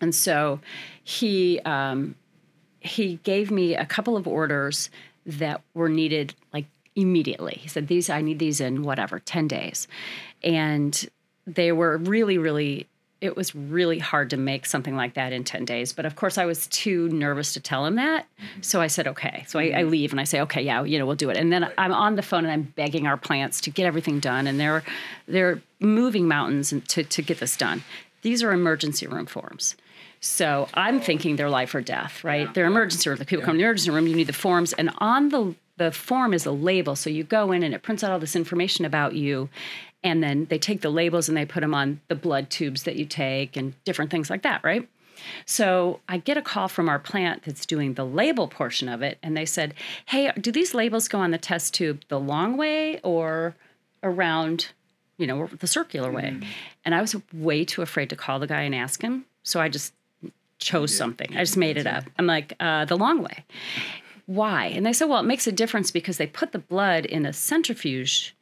And 0.00 0.14
so 0.14 0.60
he 1.04 1.60
um, 1.66 2.14
he 2.80 3.18
gave 3.24 3.50
me 3.50 3.74
a 3.74 3.84
couple 3.84 4.16
of 4.16 4.26
orders 4.26 4.90
that 5.26 5.60
were 5.74 5.88
needed 5.88 6.34
like 6.52 6.66
immediately. 6.94 7.58
He 7.60 7.68
said, 7.68 7.88
"These 7.88 8.08
I 8.08 8.22
need 8.22 8.38
these 8.38 8.60
in 8.60 8.82
whatever 8.82 9.18
ten 9.18 9.48
days," 9.48 9.88
and 10.42 10.92
they 11.46 11.72
were 11.72 11.98
really, 11.98 12.38
really. 12.38 12.86
It 13.26 13.36
was 13.36 13.54
really 13.54 13.98
hard 13.98 14.30
to 14.30 14.36
make 14.36 14.64
something 14.64 14.96
like 14.96 15.14
that 15.14 15.32
in 15.32 15.44
10 15.44 15.64
days. 15.64 15.92
But 15.92 16.06
of 16.06 16.16
course, 16.16 16.38
I 16.38 16.46
was 16.46 16.66
too 16.68 17.08
nervous 17.10 17.52
to 17.54 17.60
tell 17.60 17.84
him 17.84 17.96
that. 17.96 18.24
Mm-hmm. 18.24 18.62
So 18.62 18.80
I 18.80 18.86
said, 18.86 19.06
okay. 19.08 19.44
So 19.46 19.58
I, 19.58 19.62
I 19.62 19.68
mm-hmm. 19.68 19.90
leave 19.90 20.12
and 20.12 20.20
I 20.20 20.24
say, 20.24 20.40
okay, 20.42 20.62
yeah, 20.62 20.82
you 20.84 20.98
know, 20.98 21.06
we'll 21.06 21.16
do 21.16 21.30
it. 21.30 21.36
And 21.36 21.52
then 21.52 21.70
I'm 21.76 21.92
on 21.92 22.16
the 22.16 22.22
phone 22.22 22.44
and 22.44 22.52
I'm 22.52 22.62
begging 22.62 23.06
our 23.06 23.16
plants 23.16 23.60
to 23.62 23.70
get 23.70 23.86
everything 23.86 24.20
done. 24.20 24.46
And 24.46 24.58
they're, 24.58 24.82
they're 25.28 25.60
moving 25.80 26.26
mountains 26.26 26.72
to, 26.88 27.04
to 27.04 27.22
get 27.22 27.40
this 27.40 27.56
done. 27.56 27.82
These 28.22 28.42
are 28.42 28.52
emergency 28.52 29.06
room 29.06 29.26
forms. 29.26 29.76
So 30.20 30.68
I'm 30.74 31.00
thinking 31.00 31.36
they're 31.36 31.50
life 31.50 31.74
or 31.74 31.82
death, 31.82 32.24
right? 32.24 32.52
They're 32.52 32.66
emergency 32.66 33.08
room. 33.08 33.18
The 33.18 33.24
people 33.24 33.44
come 33.44 33.54
to 33.54 33.58
the 33.58 33.64
emergency 33.64 33.90
room, 33.90 34.06
you 34.06 34.16
need 34.16 34.26
the 34.26 34.32
forms. 34.32 34.72
And 34.72 34.90
on 34.98 35.28
the 35.28 35.54
the 35.76 35.92
form 35.92 36.32
is 36.32 36.46
a 36.46 36.52
label. 36.52 36.96
So 36.96 37.10
you 37.10 37.22
go 37.22 37.52
in 37.52 37.62
and 37.62 37.74
it 37.74 37.82
prints 37.82 38.02
out 38.02 38.10
all 38.10 38.18
this 38.18 38.36
information 38.36 38.84
about 38.84 39.14
you. 39.14 39.48
And 40.06 40.22
then 40.22 40.46
they 40.48 40.58
take 40.58 40.82
the 40.82 40.90
labels 40.90 41.28
and 41.28 41.36
they 41.36 41.44
put 41.44 41.62
them 41.62 41.74
on 41.74 42.00
the 42.06 42.14
blood 42.14 42.48
tubes 42.48 42.84
that 42.84 42.94
you 42.94 43.04
take 43.04 43.56
and 43.56 43.74
different 43.84 44.12
things 44.12 44.30
like 44.30 44.42
that, 44.42 44.62
right? 44.62 44.88
So 45.46 45.98
I 46.08 46.18
get 46.18 46.36
a 46.36 46.42
call 46.42 46.68
from 46.68 46.88
our 46.88 47.00
plant 47.00 47.42
that's 47.44 47.66
doing 47.66 47.94
the 47.94 48.06
label 48.06 48.46
portion 48.46 48.88
of 48.88 49.02
it. 49.02 49.18
And 49.20 49.36
they 49.36 49.44
said, 49.44 49.74
Hey, 50.06 50.30
do 50.40 50.52
these 50.52 50.74
labels 50.74 51.08
go 51.08 51.18
on 51.18 51.32
the 51.32 51.38
test 51.38 51.74
tube 51.74 52.02
the 52.06 52.20
long 52.20 52.56
way 52.56 53.00
or 53.02 53.56
around, 54.04 54.68
you 55.18 55.26
know, 55.26 55.48
the 55.58 55.66
circular 55.66 56.12
way? 56.12 56.38
And 56.84 56.94
I 56.94 57.00
was 57.00 57.16
way 57.32 57.64
too 57.64 57.82
afraid 57.82 58.08
to 58.10 58.16
call 58.16 58.38
the 58.38 58.46
guy 58.46 58.62
and 58.62 58.74
ask 58.74 59.02
him. 59.02 59.24
So 59.42 59.60
I 59.60 59.68
just 59.68 59.92
chose 60.58 60.96
something. 60.96 61.36
I 61.36 61.40
just 61.40 61.56
made 61.56 61.78
it 61.78 61.86
up. 61.88 62.04
I'm 62.16 62.26
like, 62.26 62.54
uh, 62.60 62.84
the 62.84 62.96
long 62.96 63.22
way. 63.22 63.44
Why? 64.26 64.66
And 64.66 64.86
they 64.86 64.92
said, 64.92 65.08
well, 65.08 65.20
it 65.20 65.26
makes 65.26 65.48
a 65.48 65.52
difference 65.52 65.90
because 65.90 66.16
they 66.18 66.28
put 66.28 66.52
the 66.52 66.60
blood 66.60 67.06
in 67.06 67.26
a 67.26 67.32
centrifuge 67.32 68.36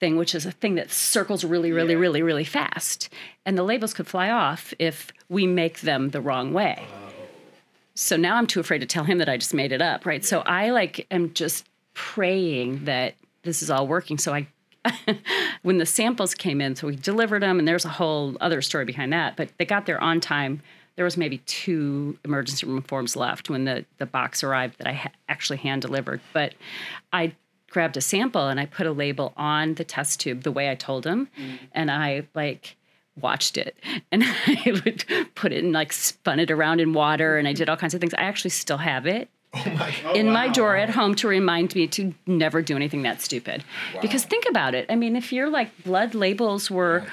thing, 0.00 0.16
which 0.16 0.34
is 0.34 0.46
a 0.46 0.50
thing 0.50 0.74
that 0.74 0.90
circles 0.90 1.44
really, 1.44 1.70
really, 1.72 1.94
really, 1.94 2.22
really 2.22 2.44
fast. 2.44 3.08
And 3.46 3.56
the 3.56 3.62
labels 3.62 3.94
could 3.94 4.06
fly 4.06 4.30
off 4.30 4.74
if 4.78 5.12
we 5.28 5.46
make 5.46 5.80
them 5.80 6.10
the 6.10 6.20
wrong 6.20 6.52
way. 6.52 6.82
Oh. 6.82 7.10
So 7.94 8.16
now 8.16 8.36
I'm 8.36 8.46
too 8.46 8.60
afraid 8.60 8.78
to 8.78 8.86
tell 8.86 9.04
him 9.04 9.18
that 9.18 9.28
I 9.28 9.36
just 9.36 9.52
made 9.52 9.72
it 9.72 9.82
up, 9.82 10.06
right? 10.06 10.24
So 10.24 10.40
I 10.40 10.70
like 10.70 11.06
am 11.10 11.34
just 11.34 11.66
praying 11.92 12.86
that 12.86 13.14
this 13.42 13.62
is 13.62 13.70
all 13.70 13.86
working. 13.86 14.16
So 14.16 14.32
I 14.32 14.46
when 15.62 15.76
the 15.76 15.84
samples 15.84 16.34
came 16.34 16.60
in, 16.62 16.74
so 16.74 16.86
we 16.86 16.96
delivered 16.96 17.42
them, 17.42 17.58
and 17.58 17.68
there's 17.68 17.84
a 17.84 17.90
whole 17.90 18.36
other 18.40 18.62
story 18.62 18.86
behind 18.86 19.12
that. 19.12 19.36
But 19.36 19.50
they 19.58 19.66
got 19.66 19.84
there 19.84 20.02
on 20.02 20.20
time. 20.20 20.62
There 20.96 21.04
was 21.04 21.18
maybe 21.18 21.38
two 21.38 22.18
emergency 22.24 22.66
room 22.66 22.80
forms 22.82 23.16
left 23.16 23.50
when 23.50 23.64
the 23.64 23.84
the 23.98 24.06
box 24.06 24.42
arrived 24.42 24.78
that 24.78 24.86
I 24.86 24.92
ha- 24.94 25.12
actually 25.28 25.58
hand 25.58 25.82
delivered. 25.82 26.22
But 26.32 26.54
I 27.12 27.34
grabbed 27.70 27.96
a 27.96 28.00
sample 28.00 28.48
and 28.48 28.60
I 28.60 28.66
put 28.66 28.86
a 28.86 28.92
label 28.92 29.32
on 29.36 29.74
the 29.74 29.84
test 29.84 30.20
tube 30.20 30.42
the 30.42 30.52
way 30.52 30.70
I 30.70 30.74
told 30.74 31.06
him, 31.06 31.28
mm. 31.38 31.58
and 31.72 31.90
I 31.90 32.26
like 32.34 32.76
watched 33.20 33.56
it 33.58 33.76
and 34.12 34.22
I 34.24 34.80
would 34.84 35.04
put 35.34 35.52
it 35.52 35.62
and 35.64 35.72
like 35.72 35.92
spun 35.92 36.38
it 36.40 36.50
around 36.50 36.80
in 36.80 36.92
water 36.92 37.38
and 37.38 37.46
I 37.48 37.52
did 37.52 37.68
all 37.68 37.76
kinds 37.76 37.94
of 37.94 38.00
things. 38.00 38.14
I 38.14 38.22
actually 38.22 38.50
still 38.50 38.78
have 38.78 39.06
it 39.06 39.28
Oh 39.52 39.64
my 39.70 39.90
god. 39.90 39.94
Oh 40.04 40.14
in 40.14 40.30
my 40.30 40.48
drawer 40.48 40.76
at 40.76 40.90
home 40.90 41.14
to 41.16 41.28
remind 41.28 41.74
me 41.74 41.86
to 41.88 42.14
never 42.26 42.62
do 42.62 42.76
anything 42.76 43.02
that 43.02 43.20
stupid. 43.20 43.64
Because 44.00 44.24
think 44.24 44.44
about 44.48 44.74
it. 44.74 44.86
I 44.88 44.94
mean, 44.94 45.16
if 45.16 45.32
your 45.32 45.50
like 45.50 45.70
blood 45.82 46.14
labels 46.14 46.70
were 46.70 47.04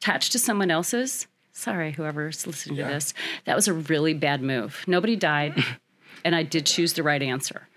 attached 0.00 0.32
to 0.32 0.38
someone 0.38 0.70
else's, 0.70 1.28
sorry, 1.52 1.92
whoever's 1.92 2.46
listening 2.46 2.78
Yeah. 2.78 2.88
to 2.88 2.94
this, 2.94 3.14
that 3.44 3.54
was 3.54 3.68
a 3.68 3.72
really 3.72 4.12
bad 4.12 4.42
move. 4.42 4.82
Nobody 4.88 5.14
died, 5.14 5.54
and 6.24 6.34
I 6.34 6.42
did 6.42 6.66
choose 6.66 6.94
the 6.94 7.04
right 7.04 7.22
answer. 7.22 7.68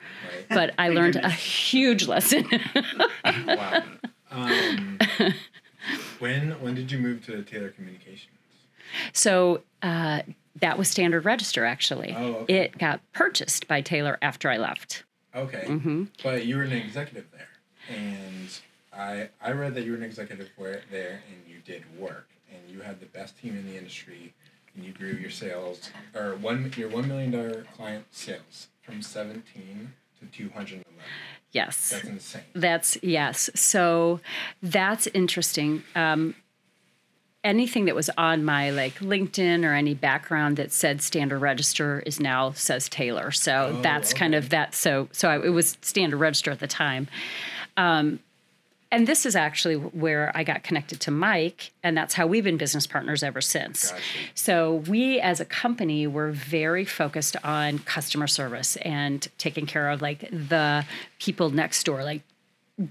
But 0.50 0.74
I 0.78 0.90
learned 0.98 1.16
a 1.18 1.30
huge 1.30 2.08
lesson. 2.08 2.48
Wow. 3.46 3.84
Um, 4.30 5.00
when 6.20 6.52
when 6.62 6.76
did 6.76 6.92
you 6.92 7.00
move 7.00 7.26
to 7.28 7.42
Taylor 7.44 7.70
Communications? 7.70 8.28
so 9.14 9.62
uh, 9.82 10.22
that 10.60 10.78
was 10.78 10.90
Standard 10.90 11.24
Register, 11.24 11.64
actually. 11.64 12.14
Oh, 12.16 12.36
okay. 12.36 12.56
It 12.56 12.78
got 12.78 13.00
purchased 13.14 13.68
by 13.70 13.82
Taylor 13.82 14.18
after 14.22 14.50
I 14.50 14.58
left. 14.58 15.04
Okay. 15.34 15.64
Mm-hmm. 15.66 16.04
But 16.24 16.46
you 16.46 16.58
were 16.58 16.64
an 16.64 16.74
executive 16.74 17.26
there, 17.32 17.48
and 17.98 18.50
I 18.94 19.30
I 19.42 19.52
read 19.54 19.76
that 19.76 19.86
you 19.86 19.92
were 19.92 19.98
an 19.98 20.04
executive 20.04 20.50
there, 20.58 21.22
and 21.30 21.48
you 21.48 21.60
did 21.66 21.84
work, 21.98 22.28
and 22.52 22.70
you 22.70 22.82
had 22.82 23.00
the 23.00 23.06
best 23.08 23.40
team 23.40 23.56
in 23.56 23.66
the 23.66 23.78
industry, 23.78 24.34
and 24.76 24.84
you 24.84 24.92
grew 24.92 25.14
your 25.14 25.30
sales 25.30 25.90
or 26.14 26.36
one 26.36 26.72
your 26.76 26.90
one 26.90 27.08
million 27.08 27.32
dollar 27.32 27.66
client 27.76 28.06
sales 28.12 28.68
from 28.82 29.02
seventeen 29.02 29.94
to 30.20 30.26
two 30.28 30.50
hundred 30.50 30.84
eleven. 30.86 31.04
Yes. 31.52 31.92
That's 31.92 32.04
insane. 32.06 32.42
That's 32.54 32.98
yes. 33.02 33.50
So 33.56 34.20
that's 34.62 35.08
interesting. 35.08 35.84
Um, 35.96 36.36
anything 37.44 37.86
that 37.86 37.96
was 37.96 38.10
on 38.18 38.44
my 38.44 38.70
like 38.72 38.96
LinkedIn 38.96 39.64
or 39.64 39.74
any 39.74 39.94
background 39.94 40.58
that 40.58 40.72
said 40.72 41.02
Standard 41.02 41.40
Register 41.40 42.04
is 42.06 42.20
now 42.20 42.52
says 42.52 42.90
Taylor. 42.90 43.32
So 43.32 43.76
Oh, 43.78 43.82
that's 43.82 44.14
kind 44.14 44.36
of 44.36 44.50
that. 44.50 44.76
So 44.76 45.08
so 45.12 45.30
I, 45.30 45.46
it 45.46 45.50
was 45.50 45.78
Standard 45.82 46.18
Register 46.18 46.52
at 46.52 46.60
the 46.60 46.68
time. 46.68 47.08
Um, 47.78 48.20
and 48.92 49.08
this 49.08 49.26
is 49.26 49.36
actually 49.36 49.76
where 49.76 50.32
I 50.36 50.44
got 50.44 50.64
connected 50.64 51.00
to 51.02 51.12
Mike, 51.12 51.72
and 51.84 51.98
that's 51.98 52.14
how 52.14 52.26
we've 52.26 52.44
been 52.44 52.58
business 52.58 52.88
partners 52.88 53.22
ever 53.24 53.42
since. 53.42 53.92
Gotcha. 53.92 54.04
So 54.36 54.76
we 54.88 55.20
as 55.20 55.40
a 55.40 55.46
company 55.46 56.08
were 56.08 56.32
very 56.32 56.86
focused 56.86 57.36
on 57.44 57.80
customer 57.80 58.28
service 58.28 58.78
and 58.78 59.28
taking 59.38 59.66
care 59.66 59.90
of 59.90 60.02
like 60.02 60.30
the 60.32 60.86
people 61.20 61.50
next 61.50 61.84
door, 61.84 62.04
like 62.04 62.22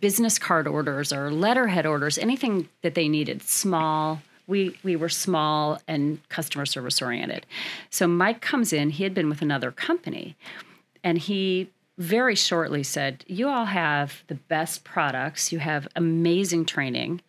business 0.00 0.38
card 0.38 0.66
orders 0.66 1.12
or 1.12 1.30
letterhead 1.30 1.86
orders, 1.86 2.18
anything 2.18 2.68
that 2.82 2.94
they 2.94 3.08
needed, 3.08 3.42
small. 3.42 4.20
We 4.46 4.78
we 4.84 4.96
were 4.96 5.08
small 5.08 5.80
and 5.88 6.20
customer 6.28 6.66
service 6.66 7.00
oriented. 7.00 7.46
So 7.90 8.06
Mike 8.06 8.40
comes 8.40 8.72
in, 8.72 8.90
he 8.90 9.02
had 9.02 9.14
been 9.14 9.28
with 9.28 9.42
another 9.42 9.72
company, 9.72 10.36
and 11.02 11.18
he 11.18 11.70
very 11.98 12.34
shortly 12.34 12.82
said, 12.82 13.24
"You 13.26 13.48
all 13.48 13.66
have 13.66 14.22
the 14.28 14.34
best 14.34 14.84
products, 14.84 15.52
you 15.52 15.58
have 15.58 15.88
amazing 15.96 16.66
training, 16.66 17.20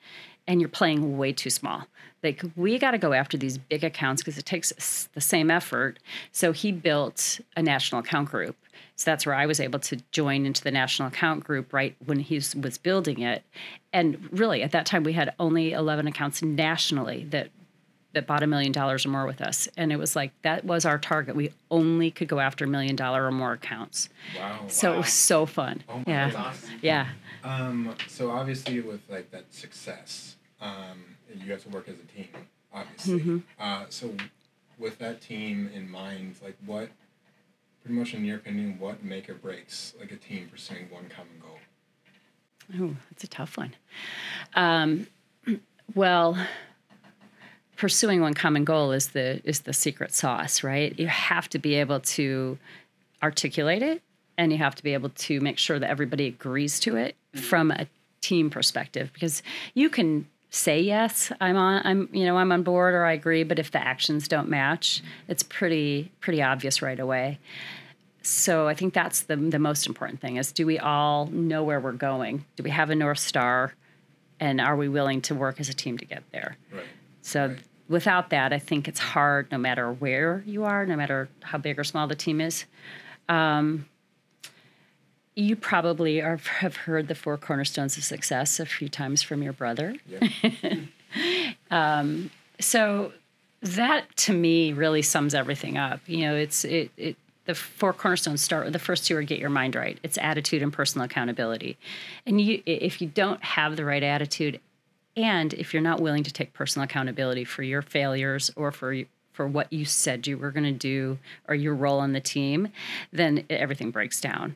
and 0.47 0.61
you're 0.61 0.69
playing 0.69 1.17
way 1.17 1.33
too 1.33 1.49
small. 1.49 1.87
Like 2.23 2.43
we 2.55 2.79
got 2.79 2.91
to 2.91 2.97
go 2.97 3.13
after 3.13 3.37
these 3.37 3.57
big 3.57 3.83
accounts 3.83 4.21
because 4.21 4.37
it 4.37 4.45
takes 4.45 5.07
the 5.13 5.21
same 5.21 5.49
effort." 5.51 5.99
So 6.31 6.51
he 6.51 6.71
built 6.71 7.39
a 7.55 7.61
national 7.61 8.01
account 8.01 8.29
group. 8.29 8.55
So 8.95 9.11
that's 9.11 9.27
where 9.27 9.35
I 9.35 9.45
was 9.45 9.59
able 9.59 9.79
to 9.79 9.97
join 10.11 10.45
into 10.45 10.63
the 10.63 10.71
national 10.71 11.09
account 11.09 11.43
group 11.43 11.71
right 11.71 11.95
when 12.03 12.19
he 12.19 12.35
was, 12.35 12.79
building 12.79 13.21
it. 13.21 13.43
And 13.93 14.27
really, 14.31 14.63
at 14.63 14.71
that 14.71 14.87
time, 14.87 15.03
we 15.03 15.13
had 15.13 15.35
only 15.39 15.71
11 15.71 16.07
accounts 16.07 16.41
nationally 16.41 17.25
that 17.29 17.49
that 18.17 18.25
bought 18.25 18.41
a 18.41 18.47
million 18.47 18.71
dollars 18.71 19.05
or 19.05 19.09
more 19.09 19.27
with 19.27 19.41
us. 19.41 19.69
And 19.77 19.91
it 19.91 19.97
was 19.97 20.15
like 20.15 20.31
that 20.41 20.65
was 20.65 20.85
our 20.85 20.97
target. 20.97 21.35
We 21.35 21.51
only 21.69 22.09
could 22.09 22.27
go 22.27 22.39
after 22.39 22.65
a 22.65 22.67
million 22.67 22.95
dollar 22.95 23.25
or 23.25 23.31
more 23.31 23.53
accounts. 23.53 24.09
Wow. 24.35 24.61
So 24.67 24.93
it 24.93 24.97
was 24.97 25.13
so 25.13 25.45
fun. 25.45 25.83
Oh 25.87 25.97
my 25.97 26.03
yeah. 26.07 26.29
goodness. 26.31 26.65
Yeah. 26.81 27.07
Um, 27.43 27.95
so 28.07 28.31
obviously 28.31 28.81
with 28.81 29.01
like 29.07 29.29
that 29.31 29.53
success, 29.53 30.35
um, 30.59 31.05
you 31.31 31.51
have 31.51 31.61
to 31.63 31.69
work 31.69 31.87
as 31.87 31.95
a 31.99 32.15
team, 32.15 32.29
obviously. 32.73 33.19
Mm-hmm. 33.19 33.37
Uh, 33.59 33.85
so 33.89 34.11
with 34.79 34.97
that 34.97 35.21
team 35.21 35.69
in 35.73 35.87
mind, 35.87 36.35
like 36.43 36.57
what, 36.65 36.89
pretty 37.83 37.99
much 37.99 38.15
in 38.15 38.25
your 38.25 38.37
opinion, 38.37 38.77
what 38.79 39.03
make 39.03 39.29
or 39.29 39.35
breaks 39.35 39.93
like 39.99 40.11
a 40.11 40.17
team 40.17 40.49
pursuing 40.51 40.89
one 40.89 41.05
common 41.07 41.39
goal? 41.39 41.59
Oh, 42.81 42.95
that's 43.11 43.23
a 43.23 43.27
tough 43.27 43.57
one. 43.57 43.75
Um, 44.55 45.05
well, 45.95 46.35
pursuing 47.77 48.21
one 48.21 48.33
common 48.33 48.65
goal 48.65 48.91
is 48.91 49.09
the 49.09 49.41
is 49.43 49.61
the 49.61 49.73
secret 49.73 50.13
sauce, 50.13 50.63
right? 50.63 50.97
You 50.99 51.07
have 51.07 51.49
to 51.49 51.59
be 51.59 51.75
able 51.75 51.99
to 52.01 52.57
articulate 53.23 53.81
it, 53.81 54.01
and 54.37 54.51
you 54.51 54.57
have 54.57 54.75
to 54.75 54.83
be 54.83 54.93
able 54.93 55.09
to 55.09 55.39
make 55.39 55.57
sure 55.57 55.79
that 55.79 55.89
everybody 55.89 56.27
agrees 56.27 56.79
to 56.81 56.95
it 56.95 57.15
from 57.33 57.71
a 57.71 57.87
team 58.21 58.49
perspective. 58.49 59.11
Because 59.13 59.41
you 59.73 59.89
can 59.89 60.27
say 60.49 60.81
yes, 60.81 61.31
I'm 61.39 61.55
on, 61.57 61.81
I'm 61.85 62.09
you 62.11 62.25
know 62.25 62.37
I'm 62.37 62.51
on 62.51 62.63
board 62.63 62.93
or 62.93 63.05
I 63.05 63.13
agree, 63.13 63.43
but 63.43 63.59
if 63.59 63.71
the 63.71 63.81
actions 63.81 64.27
don't 64.27 64.49
match, 64.49 65.01
it's 65.27 65.43
pretty 65.43 66.11
pretty 66.19 66.41
obvious 66.41 66.81
right 66.81 66.99
away 66.99 67.39
so 68.27 68.67
I 68.67 68.73
think 68.73 68.93
that's 68.93 69.21
the 69.21 69.37
the 69.37 69.59
most 69.59 69.87
important 69.87 70.19
thing 70.19 70.35
is 70.35 70.51
do 70.51 70.65
we 70.65 70.77
all 70.77 71.27
know 71.27 71.63
where 71.63 71.79
we're 71.79 71.93
going? 71.93 72.45
Do 72.57 72.63
we 72.63 72.71
have 72.71 72.89
a 72.89 72.95
north 72.95 73.19
star, 73.19 73.73
and 74.39 74.59
are 74.59 74.75
we 74.75 74.89
willing 74.89 75.21
to 75.23 75.35
work 75.35 75.59
as 75.59 75.69
a 75.69 75.73
team 75.73 75.97
to 75.97 76.05
get 76.05 76.23
there? 76.31 76.57
Right. 76.71 76.83
So 77.27 77.47
Right. 77.47 77.59
without 77.89 78.29
that, 78.29 78.53
I 78.53 78.59
think 78.59 78.87
it's 78.87 78.99
hard 78.99 79.51
no 79.51 79.57
matter 79.57 79.91
where 79.91 80.43
you 80.45 80.63
are, 80.63 80.85
no 80.85 80.95
matter 80.95 81.29
how 81.43 81.57
big 81.57 81.77
or 81.77 81.83
small 81.83 82.07
the 82.07 82.15
team 82.15 82.39
is. 82.39 82.65
Um, 83.27 83.87
you 85.35 85.55
probably 85.55 86.21
are, 86.21 86.37
have 86.37 86.75
heard 86.77 87.07
the 87.07 87.15
four 87.15 87.37
cornerstones 87.37 87.97
of 87.97 88.03
success 88.03 88.59
a 88.59 88.65
few 88.65 88.89
times 88.89 89.21
from 89.21 89.43
your 89.43 89.53
brother. 89.53 89.95
Yeah. 90.07 90.79
so 92.59 93.13
that 93.61 94.15
to 94.15 94.33
me 94.33 94.73
really 94.73 95.01
sums 95.01 95.33
everything 95.33 95.77
up 95.77 95.99
you 96.05 96.19
know 96.19 96.35
it's 96.35 96.63
it, 96.63 96.91
it 96.97 97.15
the 97.45 97.55
four 97.55 97.93
cornerstones 97.93 98.41
start 98.41 98.65
with 98.65 98.73
the 98.73 98.79
first 98.79 99.05
two 99.05 99.15
are 99.15 99.23
get 99.23 99.39
your 99.39 99.49
mind 99.49 99.75
right 99.75 99.99
it's 100.03 100.17
attitude 100.19 100.61
and 100.61 100.71
personal 100.73 101.05
accountability 101.05 101.77
and 102.25 102.39
you 102.39 102.61
if 102.65 103.01
you 103.01 103.07
don't 103.07 103.43
have 103.43 103.75
the 103.75 103.85
right 103.85 104.03
attitude 104.03 104.59
and 105.17 105.53
if 105.55 105.73
you're 105.73 105.81
not 105.81 105.99
willing 105.99 106.23
to 106.23 106.31
take 106.31 106.53
personal 106.53 106.85
accountability 106.85 107.43
for 107.43 107.63
your 107.63 107.81
failures 107.81 108.51
or 108.55 108.71
for 108.71 108.95
for 109.33 109.47
what 109.47 109.71
you 109.73 109.83
said 109.83 110.25
you 110.25 110.37
were 110.37 110.51
going 110.51 110.63
to 110.63 110.71
do 110.71 111.17
or 111.47 111.55
your 111.55 111.75
role 111.75 111.99
on 111.99 112.13
the 112.13 112.21
team 112.21 112.69
then 113.11 113.43
everything 113.49 113.91
breaks 113.91 114.21
down. 114.21 114.55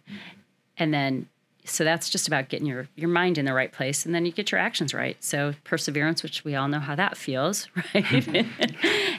And 0.77 0.93
then 0.93 1.27
so 1.63 1.83
that's 1.83 2.09
just 2.09 2.27
about 2.27 2.49
getting 2.49 2.67
your 2.67 2.87
your 2.95 3.09
mind 3.09 3.37
in 3.37 3.45
the 3.45 3.53
right 3.53 3.71
place 3.71 4.05
and 4.05 4.15
then 4.15 4.25
you 4.25 4.31
get 4.31 4.51
your 4.51 4.61
actions 4.61 4.93
right. 4.93 5.21
So 5.23 5.55
perseverance 5.63 6.23
which 6.23 6.45
we 6.45 6.55
all 6.55 6.67
know 6.67 6.79
how 6.79 6.95
that 6.95 7.17
feels 7.17 7.67
right? 7.93 8.45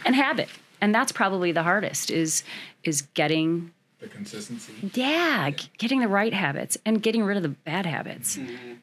And 0.05 0.17
habit. 0.17 0.49
And 0.81 0.93
that's 0.93 1.13
probably 1.13 1.53
the 1.53 1.63
hardest 1.63 2.11
is 2.11 2.45
is 2.85 3.03
getting 3.15 3.73
The 4.03 4.09
consistency. 4.09 4.73
yeah, 4.95 5.51
g- 5.51 5.71
getting 5.79 6.01
the 6.01 6.09
right 6.09 6.35
habits 6.35 6.77
and 6.85 7.01
getting 7.01 7.23
rid 7.23 7.37
of 7.37 7.45
the 7.45 7.49
bad 7.51 7.87
habits 7.87 8.37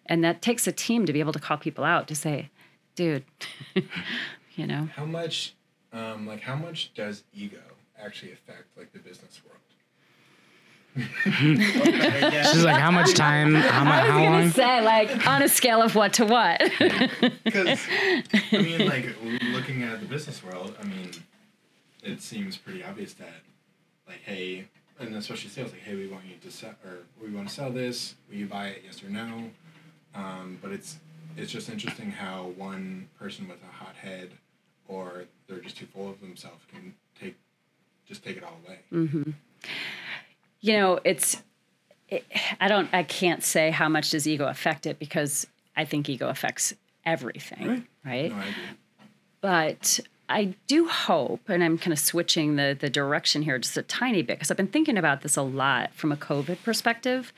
and 0.05 0.23
that 0.23 0.41
takes 0.41 0.65
a 0.65 0.71
team 0.71 1.05
to 1.05 1.11
be 1.13 1.19
able 1.19 1.33
to 1.33 1.39
call 1.39 1.57
people 1.57 1.83
out 1.83 2.07
to 2.07 2.15
say 2.15 2.49
dude 2.95 3.25
you 4.55 4.65
know 4.65 4.87
How 4.95 5.05
much, 5.05 5.55
um, 5.91 6.25
like 6.25 6.39
how 6.41 6.55
much 6.55 6.93
does 6.93 7.23
ego 7.33 7.59
actually 8.01 8.31
affect 8.31 8.77
like 8.77 8.93
the 8.93 8.99
business 8.99 9.41
world? 9.45 9.57
She's 11.23 12.63
like, 12.63 12.77
how 12.81 12.91
much 12.91 13.13
time? 13.13 13.53
How 13.55 13.83
much? 13.83 14.07
How 14.07 14.23
long? 14.23 14.49
say 14.51 14.81
like 14.81 15.27
on 15.27 15.41
a 15.43 15.49
scale 15.49 15.81
of 15.81 15.95
what 15.95 16.13
to 16.13 16.25
what 16.25 16.59
Because 17.43 17.79
I 18.51 18.57
mean, 18.57 18.87
like 18.87 19.15
looking 19.53 19.83
at 19.83 19.99
the 19.99 20.05
business 20.07 20.43
world, 20.43 20.75
I 20.81 20.85
mean, 20.85 21.11
it 22.03 22.21
seems 22.21 22.57
pretty 22.57 22.83
obvious 22.83 23.13
that, 23.13 23.41
like, 24.07 24.21
hey, 24.25 24.65
and 24.99 25.09
then, 25.09 25.15
especially 25.17 25.49
sales, 25.49 25.71
like, 25.71 25.81
hey, 25.81 25.95
we 25.95 26.07
want 26.07 26.25
you 26.25 26.35
to 26.41 26.51
sell, 26.51 26.73
or 26.85 26.97
we 27.21 27.29
want 27.33 27.47
to 27.47 27.53
sell 27.53 27.71
this. 27.71 28.15
Will 28.29 28.35
you 28.37 28.45
buy 28.47 28.67
it? 28.67 28.83
Yes 28.85 29.03
or 29.03 29.09
no? 29.09 29.49
Um, 30.15 30.57
but 30.61 30.71
it's 30.71 30.97
it's 31.37 31.51
just 31.51 31.69
interesting 31.69 32.11
how 32.11 32.51
one 32.57 33.07
person 33.19 33.47
with 33.47 33.59
a 33.63 33.71
hot 33.83 33.95
head, 33.95 34.31
or 34.87 35.25
they're 35.47 35.59
just 35.59 35.77
too 35.77 35.85
full 35.85 36.09
of 36.09 36.19
themselves, 36.19 36.63
can 36.71 36.93
take 37.19 37.35
just 38.07 38.23
take 38.23 38.37
it 38.37 38.43
all 38.43 38.57
away. 38.67 38.79
you 40.61 40.73
know 40.73 40.99
it's 41.03 41.41
it, 42.09 42.25
i 42.59 42.67
don't 42.67 42.89
i 42.91 43.03
can't 43.03 43.43
say 43.43 43.69
how 43.69 43.87
much 43.87 44.09
does 44.11 44.27
ego 44.27 44.47
affect 44.47 44.85
it 44.87 44.97
because 44.97 45.45
I 45.77 45.85
think 45.85 46.09
ego 46.09 46.27
affects 46.27 46.73
everything, 47.05 47.67
Right. 47.67 47.83
right? 48.03 48.31
No, 48.31 48.43
but 49.41 49.99
I 50.29 50.53
do 50.67 50.87
hope, 50.87 51.49
and 51.49 51.63
I'm 51.63 51.77
kind 51.77 51.91
of 51.91 51.99
switching 51.99 52.55
the 52.55 52.77
the 52.79 52.89
direction 52.89 53.41
here 53.41 53.57
just 53.57 53.77
a 53.77 53.81
tiny 53.81 54.21
bit 54.21 54.37
because 54.37 54.51
I've 54.51 54.57
been 54.57 54.67
thinking 54.67 54.97
about 54.97 55.21
this 55.21 55.35
a 55.35 55.41
lot 55.41 55.93
from 55.93 56.11
a 56.11 56.15
COVID 56.15 56.63
perspective. 56.63 57.33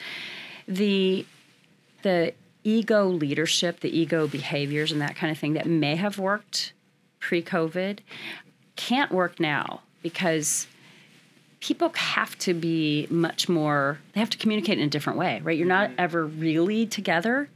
The 0.67 1.25
the 2.03 2.33
ego 2.63 3.07
leadership, 3.07 3.79
the 3.79 3.97
ego 3.97 4.27
behaviors, 4.27 4.91
and 4.91 5.01
that 5.01 5.15
kind 5.15 5.31
of 5.31 5.37
thing 5.37 5.53
that 5.53 5.65
may 5.65 5.95
have 5.95 6.19
worked 6.19 6.73
pre-COVID 7.19 7.99
can't 8.75 9.11
work 9.11 9.39
now 9.39 9.81
because 10.01 10.67
people 11.59 11.91
have 11.95 12.37
to 12.39 12.53
be 12.53 13.07
much 13.11 13.47
more 13.47 13.99
they 14.13 14.19
have 14.19 14.29
to 14.31 14.37
communicate 14.37 14.79
in 14.79 14.85
a 14.85 14.89
different 14.89 15.19
way 15.19 15.39
right? 15.43 15.57
You're 15.57 15.67
not 15.67 15.91
mm-hmm. 15.91 15.99
ever 15.99 16.25
really 16.25 16.87
together 16.87 17.49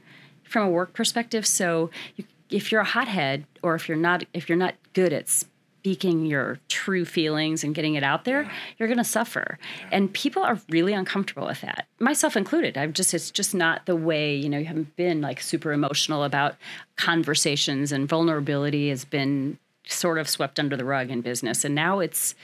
from 0.44 0.68
a 0.68 0.70
work 0.70 0.94
perspective. 0.94 1.48
So 1.48 1.90
you, 2.16 2.26
if 2.50 2.72
you're 2.72 2.82
a 2.82 2.86
hothead 2.86 3.46
or 3.64 3.74
if 3.76 3.90
you're 3.90 3.98
not 3.98 4.24
if 4.34 4.48
you're 4.48 4.58
not 4.58 4.76
good 4.96 5.14
at 5.14 5.30
speaking 5.30 6.26
your 6.26 6.58
true 6.68 7.06
feelings 7.06 7.64
and 7.64 7.76
getting 7.76 7.94
it 7.94 8.02
out 8.02 8.26
there 8.26 8.50
you're 8.80 8.88
going 8.88 8.98
to 8.98 9.04
suffer 9.04 9.60
and 9.92 10.12
people 10.14 10.42
are 10.42 10.60
really 10.70 10.94
uncomfortable 10.94 11.46
with 11.46 11.62
that 11.62 11.86
myself 12.00 12.36
included. 12.36 12.76
I've 12.76 12.94
just 12.94 13.14
it's 13.14 13.30
just 13.30 13.54
not 13.54 13.86
the 13.86 13.96
way 13.96 14.36
you 14.36 14.50
know 14.50 14.58
you 14.58 14.66
haven't 14.66 14.96
been 14.96 15.22
like 15.22 15.40
super 15.40 15.72
emotional 15.72 16.24
about 16.24 16.56
conversations 16.96 17.92
and 17.92 18.10
vulnerability 18.10 18.90
has 18.90 19.06
been 19.06 19.60
sort 19.88 20.18
of 20.18 20.30
swept 20.30 20.60
under 20.60 20.76
the 20.76 20.86
rug 20.86 21.10
in 21.10 21.22
business. 21.22 21.64
And 21.64 21.76
now 21.76 22.00
it's 22.00 22.36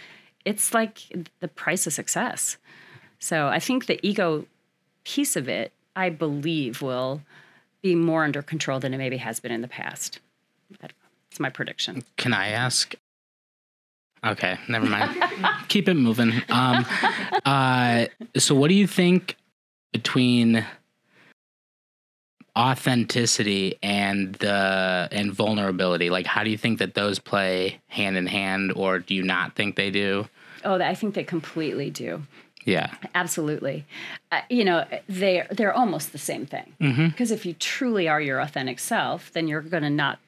it's 0.45 0.73
like 0.73 1.01
the 1.39 1.47
price 1.47 1.85
of 1.85 1.93
success. 1.93 2.57
So 3.19 3.47
I 3.47 3.59
think 3.59 3.85
the 3.85 3.99
ego 4.05 4.45
piece 5.03 5.35
of 5.35 5.47
it, 5.47 5.71
I 5.95 6.09
believe, 6.09 6.81
will 6.81 7.21
be 7.81 7.95
more 7.95 8.23
under 8.23 8.41
control 8.41 8.79
than 8.79 8.93
it 8.93 8.97
maybe 8.97 9.17
has 9.17 9.39
been 9.39 9.51
in 9.51 9.61
the 9.61 9.67
past. 9.67 10.19
That's 11.31 11.39
my 11.39 11.49
prediction. 11.49 12.03
Can 12.17 12.33
I 12.33 12.49
ask? 12.49 12.93
Okay, 14.23 14.57
never 14.67 14.85
mind. 14.85 15.17
Keep 15.69 15.87
it 15.87 15.93
moving. 15.93 16.33
Um, 16.49 16.85
uh, 17.45 18.07
so, 18.37 18.53
what 18.53 18.67
do 18.67 18.73
you 18.75 18.85
think 18.85 19.37
between 19.93 20.65
authenticity 22.57 23.79
and 23.81 24.35
the 24.35 25.07
and 25.09 25.31
vulnerability? 25.31 26.09
Like, 26.09 26.27
how 26.27 26.43
do 26.43 26.49
you 26.49 26.57
think 26.57 26.79
that 26.79 26.95
those 26.95 27.17
play 27.17 27.79
hand 27.87 28.17
in 28.17 28.27
hand, 28.27 28.73
or 28.75 28.99
do 28.99 29.15
you 29.15 29.23
not 29.23 29.55
think 29.55 29.77
they 29.77 29.89
do? 29.89 30.27
Oh, 30.65 30.75
I 30.81 30.93
think 30.95 31.15
they 31.15 31.23
completely 31.23 31.89
do. 31.89 32.23
Yeah, 32.65 32.93
Absolutely. 33.15 33.85
Uh, 34.31 34.41
you 34.49 34.65
know, 34.65 34.85
they're 35.07 35.47
they're 35.49 35.73
almost 35.73 36.11
the 36.11 36.19
same 36.19 36.45
thing. 36.45 36.73
Because 36.77 37.31
if 37.31 37.45
you 37.45 37.53
truly 37.53 38.07
are 38.07 38.21
your 38.21 38.39
authentic 38.39 38.79
self, 38.79 39.31
then 39.31 39.47
you're 39.47 39.61
going 39.61 39.81
to 39.81 39.89
not 39.89 40.19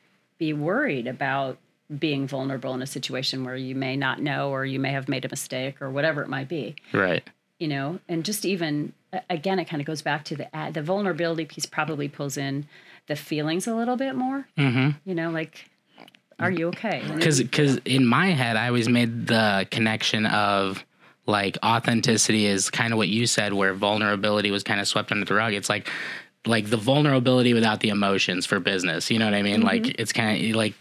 be 0.43 0.51
worried 0.51 1.07
about 1.07 1.57
being 1.99 2.27
vulnerable 2.27 2.73
in 2.73 2.81
a 2.81 2.87
situation 2.87 3.45
where 3.45 3.55
you 3.55 3.75
may 3.75 3.95
not 3.95 4.21
know 4.21 4.49
or 4.49 4.65
you 4.65 4.77
may 4.77 4.91
have 4.91 5.07
made 5.07 5.23
a 5.23 5.29
mistake 5.29 5.81
or 5.81 5.89
whatever 5.89 6.21
it 6.21 6.27
might 6.27 6.49
be. 6.49 6.75
right. 6.91 7.23
you 7.59 7.67
know 7.67 7.99
and 8.09 8.25
just 8.25 8.43
even 8.43 8.91
again 9.29 9.57
it 9.57 9.65
kind 9.69 9.81
of 9.81 9.87
goes 9.87 10.01
back 10.01 10.25
to 10.25 10.35
the 10.35 10.47
the 10.73 10.81
vulnerability 10.81 11.45
piece 11.45 11.65
probably 11.65 12.09
pulls 12.09 12.35
in 12.35 12.67
the 13.07 13.15
feelings 13.15 13.67
a 13.67 13.73
little 13.73 13.95
bit 13.95 14.15
more 14.15 14.45
mm-hmm. 14.57 14.89
you 15.05 15.15
know 15.15 15.29
like 15.29 15.69
are 16.39 16.51
you 16.51 16.67
okay 16.67 17.01
because 17.15 17.37
because 17.41 17.77
in 17.85 18.05
my 18.05 18.27
head 18.31 18.57
i 18.57 18.67
always 18.67 18.89
made 18.89 19.27
the 19.27 19.67
connection 19.69 20.25
of 20.25 20.83
like 21.25 21.57
authenticity 21.63 22.47
is 22.47 22.69
kind 22.69 22.91
of 22.91 22.97
what 22.97 23.07
you 23.07 23.27
said 23.27 23.53
where 23.53 23.73
vulnerability 23.73 24.51
was 24.51 24.63
kind 24.63 24.81
of 24.81 24.87
swept 24.87 25.11
under 25.11 25.25
the 25.25 25.35
rug 25.35 25.53
it's 25.53 25.69
like 25.69 25.87
like 26.45 26.69
the 26.69 26.77
vulnerability 26.77 27.53
without 27.53 27.79
the 27.79 27.89
emotions 27.89 28.45
for 28.45 28.59
business 28.59 29.09
you 29.09 29.17
know 29.17 29.25
what 29.25 29.33
i 29.33 29.41
mean? 29.41 29.61
Like 29.61 29.83
mm-hmm. 29.83 30.01
it's 30.01 30.11
kind 30.11 30.45
of 30.45 30.55
like 30.55 30.73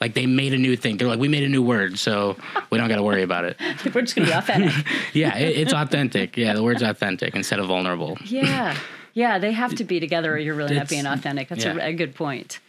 like 0.00 0.14
they 0.14 0.26
made 0.26 0.54
a 0.54 0.58
new 0.58 0.76
thing. 0.76 0.96
They're 0.96 1.08
like 1.08 1.18
we 1.18 1.28
made 1.28 1.42
a 1.42 1.48
new 1.48 1.62
word 1.62 1.98
so 1.98 2.36
we 2.70 2.78
don't 2.78 2.88
got 2.88 2.96
to 2.96 3.02
worry 3.02 3.22
about 3.22 3.44
it. 3.44 3.56
We're 3.94 4.02
just 4.02 4.14
gonna 4.14 4.28
be 4.28 4.32
authentic. 4.42 4.86
Yeah 5.12 5.36
it, 5.36 5.56
it's 5.56 5.72
authentic. 5.72 6.36
Yeah 6.36 6.54
the 6.54 6.62
word's 6.62 6.82
authentic 6.82 7.34
instead 7.34 7.58
of 7.58 7.66
vulnerable. 7.66 8.16
Yeah. 8.24 8.76
Yeah 9.14 9.38
they 9.38 9.52
have 9.52 9.74
to 9.76 9.84
be 9.84 10.00
together 10.06 10.34
or 10.34 10.38
you're 10.38 10.54
really 10.54 10.74
not 10.74 10.84
It's- 10.84 10.90
being 10.90 11.06
authentic. 11.06 11.48
That's 11.48 11.64
yeah. 11.64 11.76
a, 11.76 11.88
a 11.88 11.92
good 11.92 12.14
point. 12.14 12.60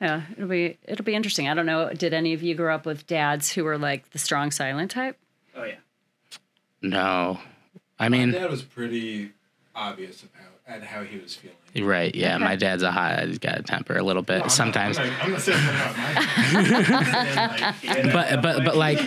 Yeah 0.00 0.22
it'll 0.36 0.48
be 0.48 0.78
it'll 0.84 1.04
be 1.04 1.14
interesting. 1.14 1.48
I 1.48 1.54
don't 1.54 1.66
know 1.66 1.90
did 1.90 2.12
any 2.12 2.34
of 2.34 2.42
you 2.42 2.54
grow 2.54 2.74
up 2.74 2.84
with 2.84 3.06
dads 3.06 3.52
who 3.52 3.64
were 3.64 3.78
like 3.78 4.10
the 4.10 4.18
strong 4.18 4.50
silent 4.50 4.90
type? 4.90 5.16
Oh 5.56 5.64
yeah. 5.64 5.76
no. 6.82 7.40
I 7.98 8.08
My 8.08 8.18
mean 8.18 8.32
dad 8.32 8.50
was 8.50 8.62
pretty 8.62 9.30
obvious 9.74 10.22
about 10.22 10.53
at 10.66 10.82
how 10.82 11.02
he 11.02 11.18
was 11.18 11.34
feeling. 11.36 11.86
right 11.86 12.14
yeah 12.14 12.36
Okay. 12.36 12.44
my 12.44 12.56
dad's 12.56 12.82
a 12.82 12.90
hot 12.90 13.24
he's 13.26 13.38
got 13.38 13.58
a 13.58 13.62
temper 13.62 13.98
a 13.98 14.02
little 14.02 14.22
bit 14.22 14.44
I'm 14.44 14.48
sometimes. 14.48 14.98
I'm 14.98 15.10
not, 15.10 15.24
I'm 15.24 15.32
not 15.32 15.40
saying 15.42 15.58
that 15.58 17.74
but 18.12 18.42
but 18.42 18.64
but 18.64 18.76
like 18.76 18.98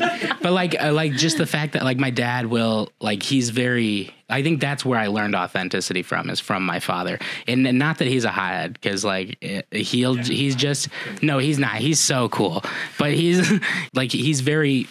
but 0.41 0.51
like 0.51 0.75
uh, 0.81 0.91
like 0.93 1.13
just 1.13 1.37
the 1.37 1.45
fact 1.47 1.73
that 1.73 1.83
like 1.83 1.97
my 1.97 2.09
dad 2.11 2.45
will 2.47 2.89
like 2.99 3.23
he's 3.23 3.49
very 3.49 4.13
I 4.29 4.43
think 4.43 4.59
that's 4.59 4.83
where 4.85 4.99
I 4.99 5.07
learned 5.07 5.35
authenticity 5.35 6.03
from 6.03 6.29
is 6.29 6.41
from 6.41 6.65
my 6.65 6.81
father. 6.81 7.17
And, 7.47 7.65
and 7.65 7.79
not 7.79 7.99
that 7.99 8.09
he's 8.09 8.25
a 8.25 8.29
hothead 8.29 8.73
because 8.73 9.05
like 9.05 9.37
eh, 9.41 9.61
he'll 9.71 10.15
he's 10.15 10.53
just 10.55 10.89
no 11.21 11.37
he's 11.37 11.57
not 11.57 11.75
he's 11.75 11.99
so 12.01 12.27
cool. 12.29 12.61
But 12.99 13.13
he's 13.13 13.49
like 13.93 14.11
he's 14.11 14.41
very 14.41 14.87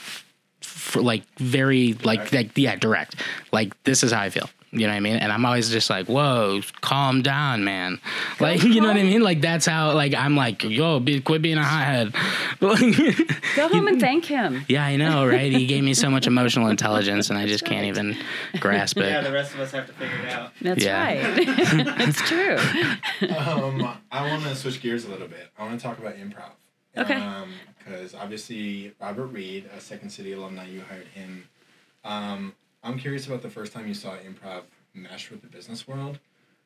for 0.63 1.03
like 1.03 1.23
very 1.37 1.93
like 2.03 2.33
like 2.33 2.53
yeah 2.57 2.77
direct. 2.77 3.17
Like 3.53 3.81
this 3.85 4.03
is 4.03 4.11
how 4.11 4.23
I 4.23 4.31
feel 4.31 4.49
you 4.79 4.87
know 4.87 4.93
what 4.93 4.97
I 4.97 5.01
mean 5.01 5.17
and 5.17 5.33
I'm 5.33 5.45
always 5.45 5.71
just 5.71 5.89
like 5.91 6.07
whoa 6.07 6.61
calm 6.81 7.23
down 7.23 7.65
man 7.65 7.99
like 8.41 8.63
you 8.75 8.81
know 8.81 8.89
what 8.89 8.97
I 8.97 9.03
mean 9.03 9.23
like 9.23 9.41
that's 9.41 9.67
how 9.67 9.93
like 9.95 10.15
I'm 10.15 10.37
like 10.37 10.63
yo 10.65 11.01
be, 11.01 11.21
quit 11.21 11.43
being 11.43 11.59
a 11.59 11.65
hothead 11.65 12.13
go 12.61 13.69
home 13.69 13.89
and 13.89 14.01
thank 14.07 14.25
him 14.27 14.65
Yeah, 14.69 14.85
I 14.85 14.97
know, 14.97 15.27
right? 15.27 15.53
He 15.53 15.67
gave 15.67 15.83
me 15.85 15.95
so 15.95 16.11
much 16.11 16.27
emotional 16.27 16.69
intelligence, 16.69 17.31
and 17.31 17.39
I 17.39 17.47
just 17.47 17.65
can't 17.65 17.87
even 17.87 18.17
grasp 18.61 18.99
it. 18.99 19.07
Yeah, 19.07 19.21
the 19.23 19.33
rest 19.33 19.55
of 19.55 19.61
us 19.61 19.73
have 19.73 19.87
to 19.87 19.93
figure 19.93 20.19
it 20.19 20.29
out. 20.31 20.53
that's 20.61 20.85
Yeah. 20.85 21.05
right 21.05 21.35
it's 22.01 22.21
true 22.29 22.57
um, 23.37 23.97
I 24.11 24.29
want 24.29 24.43
to 24.45 24.55
switch 24.55 24.81
gears 24.81 25.05
a 25.05 25.11
little 25.11 25.29
bit. 25.29 25.49
I 25.59 25.65
want 25.65 25.79
to 25.81 25.87
talk 25.87 25.99
about 25.99 26.17
improv. 26.17 26.51
Okay. 26.97 27.23
Because 27.79 28.15
obviously, 28.15 28.93
Robert 29.01 29.27
Reed, 29.27 29.69
a 29.77 29.81
Second 29.81 30.11
City 30.11 30.33
alumni, 30.33 30.67
you 30.67 30.83
hired 30.89 31.07
him. 31.09 31.49
Um, 32.05 32.55
I'm 32.87 32.99
curious 32.99 33.27
about 33.27 33.43
the 33.43 33.51
first 33.51 33.73
time 33.73 33.89
you 33.89 33.95
saw 33.95 34.13
improv 34.13 34.63
mesh 34.95 35.31
with 35.31 35.43
the 35.43 35.49
business 35.49 35.89
world, 35.89 36.21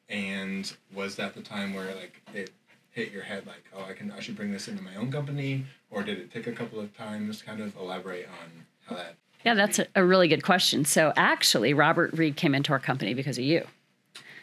and 0.08 0.70
was 0.94 1.16
that 1.16 1.34
the 1.34 1.40
time 1.40 1.72
where 1.72 1.94
like 1.94 2.20
it 2.34 2.50
hit 2.90 3.10
your 3.10 3.22
head 3.22 3.46
like, 3.46 3.64
oh, 3.74 3.84
I 3.88 3.94
can 3.94 4.12
I 4.12 4.20
should 4.20 4.36
bring 4.36 4.52
this 4.52 4.68
into 4.68 4.82
my 4.82 4.94
own 4.96 5.10
company, 5.10 5.64
or 5.90 6.02
did 6.02 6.18
it 6.18 6.30
take 6.30 6.46
a 6.46 6.52
couple 6.52 6.78
of 6.78 6.94
times? 6.96 7.40
Kind 7.40 7.60
of 7.60 7.74
elaborate 7.76 8.26
on 8.26 8.66
how 8.86 8.96
that. 8.96 9.14
yeah 9.44 9.54
that's 9.54 9.78
a, 9.78 9.86
a 9.94 10.04
really 10.04 10.26
good 10.28 10.42
question 10.42 10.84
so 10.84 11.12
actually 11.16 11.72
robert 11.72 12.12
reed 12.14 12.34
came 12.36 12.54
into 12.54 12.72
our 12.72 12.78
company 12.80 13.14
because 13.14 13.38
of 13.38 13.44
you 13.44 13.64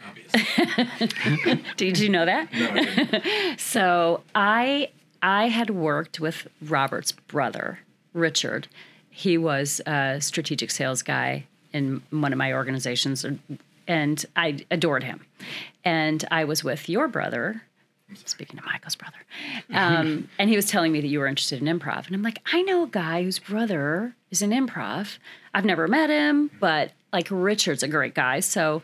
Obviously. 0.08 1.62
did 1.76 2.00
you 2.00 2.08
know 2.10 2.26
that 2.26 2.52
no, 2.54 2.70
I 2.70 2.84
didn't. 2.86 3.60
So 3.60 4.24
I 4.34 4.90
I 5.22 5.50
had 5.50 5.70
worked 5.72 6.20
with 6.20 6.48
Robert's 6.62 7.12
brother, 7.12 7.80
Richard. 8.14 8.68
He 9.10 9.38
was 9.38 9.82
a 9.86 10.22
strategic 10.22 10.72
sales 10.72 11.02
guy 11.02 11.46
in 11.74 12.02
one 12.10 12.32
of 12.32 12.38
my 12.38 12.54
organizations, 12.54 13.26
and 13.88 14.26
I 14.36 14.66
adored 14.72 15.04
him. 15.04 15.26
And 15.84 16.24
I 16.32 16.44
was 16.46 16.64
with 16.64 16.90
your 16.90 17.08
brother. 17.08 17.64
Speaking 18.24 18.58
of 18.58 18.64
Michael's 18.66 18.96
brother, 18.96 19.18
um, 19.74 20.30
and 20.40 20.50
he 20.50 20.56
was 20.56 20.66
telling 20.66 20.94
me 20.94 21.02
that 21.02 21.08
you 21.08 21.20
were 21.20 21.28
interested 21.28 21.62
in 21.62 21.68
improv, 21.68 22.08
and 22.08 22.16
I'm 22.16 22.24
like, 22.24 22.40
I 22.54 22.62
know 22.62 22.84
a 22.84 22.88
guy 22.88 23.24
whose 23.24 23.38
brother 23.38 24.16
is 24.32 24.42
in 24.42 24.52
improv. 24.52 25.18
I've 25.54 25.66
never 25.66 25.90
met 25.90 26.10
him, 26.10 26.50
but 26.62 26.94
like 27.12 27.28
Richard's 27.30 27.84
a 27.84 27.88
great 27.90 28.14
guy, 28.14 28.40
so 28.40 28.82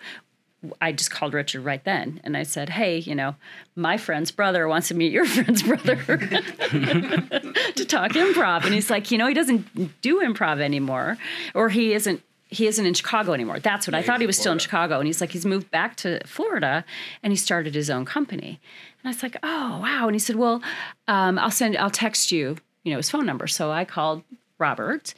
I 0.82 0.92
just 0.92 1.12
called 1.12 1.34
Richard 1.34 1.62
right 1.62 1.84
then 1.84 2.22
and 2.24 2.38
I 2.38 2.44
said, 2.44 2.70
Hey, 2.70 3.00
you 3.00 3.16
know, 3.16 3.36
my 3.76 3.98
friend's 3.98 4.32
brother 4.32 4.68
wants 4.68 4.88
to 4.90 4.94
meet 4.96 5.12
your 5.12 5.26
friend's 5.26 5.64
brother 5.64 5.96
to 6.06 7.86
talk 7.86 8.12
improv. 8.12 8.64
And 8.64 8.74
he's 8.74 8.90
like, 8.90 9.12
You 9.12 9.18
know, 9.18 9.28
he 9.28 9.34
doesn't 9.34 10.02
do 10.02 10.22
improv 10.22 10.62
anymore, 10.62 11.18
or 11.54 11.70
he 11.70 11.94
isn't. 11.94 12.22
He 12.54 12.68
isn't 12.68 12.86
in 12.86 12.94
Chicago 12.94 13.34
anymore. 13.34 13.60
That's 13.60 13.88
what 13.88 13.94
I 13.94 14.02
thought 14.02 14.22
he 14.22 14.28
was 14.28 14.38
still 14.38 14.54
in 14.54 14.60
Chicago. 14.60 15.00
And 15.00 15.08
he's 15.08 15.22
like, 15.22 15.32
he's 15.32 15.46
moved 15.46 15.72
back 15.72 15.96
to 15.98 16.20
Florida 16.26 16.86
and 17.22 17.32
he 17.34 17.38
started 17.38 17.74
his 17.74 17.90
own 17.90 18.06
company. 18.06 18.60
And 19.02 19.06
I 19.06 19.10
was 19.10 19.24
like, 19.24 19.38
oh, 19.44 19.80
wow. 19.82 20.08
And 20.08 20.16
he 20.16 20.20
said, 20.20 20.36
well, 20.36 20.62
um, 21.08 21.40
I'll 21.40 21.52
send, 21.52 21.76
I'll 21.78 21.90
text 21.90 22.32
you, 22.32 22.58
you 22.84 22.92
know, 22.92 22.98
his 22.98 23.10
phone 23.10 23.26
number. 23.26 23.48
So 23.48 23.72
I 23.72 23.86
called 23.86 24.24
Robert 24.60 25.14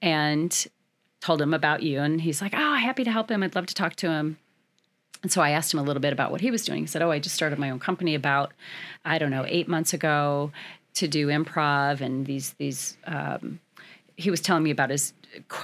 and 0.00 0.66
told 1.20 1.42
him 1.42 1.52
about 1.52 1.82
you. 1.82 2.00
And 2.00 2.20
he's 2.20 2.40
like, 2.40 2.54
oh, 2.56 2.74
happy 2.74 3.04
to 3.04 3.10
help 3.10 3.30
him. 3.30 3.42
I'd 3.42 3.54
love 3.54 3.66
to 3.66 3.74
talk 3.74 3.96
to 3.96 4.10
him. 4.10 4.38
And 5.22 5.30
so 5.30 5.42
I 5.42 5.50
asked 5.50 5.74
him 5.74 5.80
a 5.80 5.82
little 5.82 6.00
bit 6.00 6.12
about 6.12 6.30
what 6.30 6.40
he 6.40 6.50
was 6.50 6.64
doing. 6.64 6.80
He 6.80 6.86
said, 6.86 7.02
Oh, 7.02 7.10
I 7.10 7.18
just 7.18 7.34
started 7.34 7.58
my 7.58 7.70
own 7.70 7.78
company 7.78 8.14
about, 8.14 8.52
I 9.04 9.18
don't 9.18 9.30
know, 9.30 9.44
eight 9.46 9.68
months 9.68 9.92
ago 9.92 10.50
to 10.94 11.08
do 11.08 11.28
improv 11.28 12.00
and 12.00 12.26
these, 12.26 12.54
these, 12.54 12.96
um, 13.04 13.60
he 14.20 14.30
was 14.30 14.40
telling 14.40 14.62
me 14.62 14.70
about 14.70 14.90
his 14.90 15.12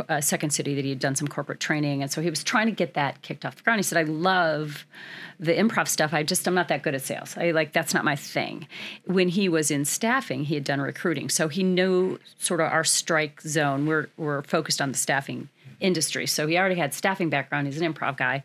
uh, 0.09 0.21
second 0.21 0.51
city 0.51 0.75
that 0.75 0.85
he 0.85 0.91
had 0.91 0.99
done 0.99 1.15
some 1.15 1.29
corporate 1.29 1.61
training, 1.61 2.03
and 2.03 2.11
so 2.11 2.21
he 2.23 2.31
was 2.31 2.43
trying 2.43 2.67
to 2.67 2.73
get 2.73 2.95
that 2.95 3.21
kicked 3.23 3.45
off 3.45 3.57
the 3.57 3.63
ground. 3.63 3.79
He 3.79 3.83
said, 3.83 3.99
"I 3.99 4.03
love 4.05 4.87
the 5.39 5.53
improv 5.53 5.89
stuff. 5.89 6.15
I 6.15 6.23
just 6.23 6.47
I'm 6.47 6.55
not 6.55 6.69
that 6.69 6.83
good 6.83 6.95
at 6.95 7.03
sales. 7.03 7.37
I 7.37 7.51
like 7.51 7.73
that's 7.73 7.93
not 7.93 8.05
my 8.05 8.17
thing." 8.17 8.67
When 9.05 9.29
he 9.29 9.49
was 9.49 9.71
in 9.71 9.85
staffing, 9.85 10.45
he 10.45 10.55
had 10.55 10.65
done 10.65 10.81
recruiting, 10.81 11.29
so 11.29 11.49
he 11.49 11.63
knew 11.63 12.19
sort 12.39 12.61
of 12.61 12.73
our 12.73 12.85
strike 12.85 13.41
zone. 13.43 13.87
We're 13.87 14.09
we're 14.17 14.43
focused 14.43 14.81
on 14.81 14.93
the 14.93 14.99
staffing 14.99 15.49
industry, 15.81 16.27
so 16.27 16.47
he 16.47 16.57
already 16.57 16.77
had 16.77 16.95
staffing 16.95 17.29
background. 17.29 17.67
He's 17.67 17.81
an 17.81 17.93
improv 17.93 18.17
guy. 18.17 18.43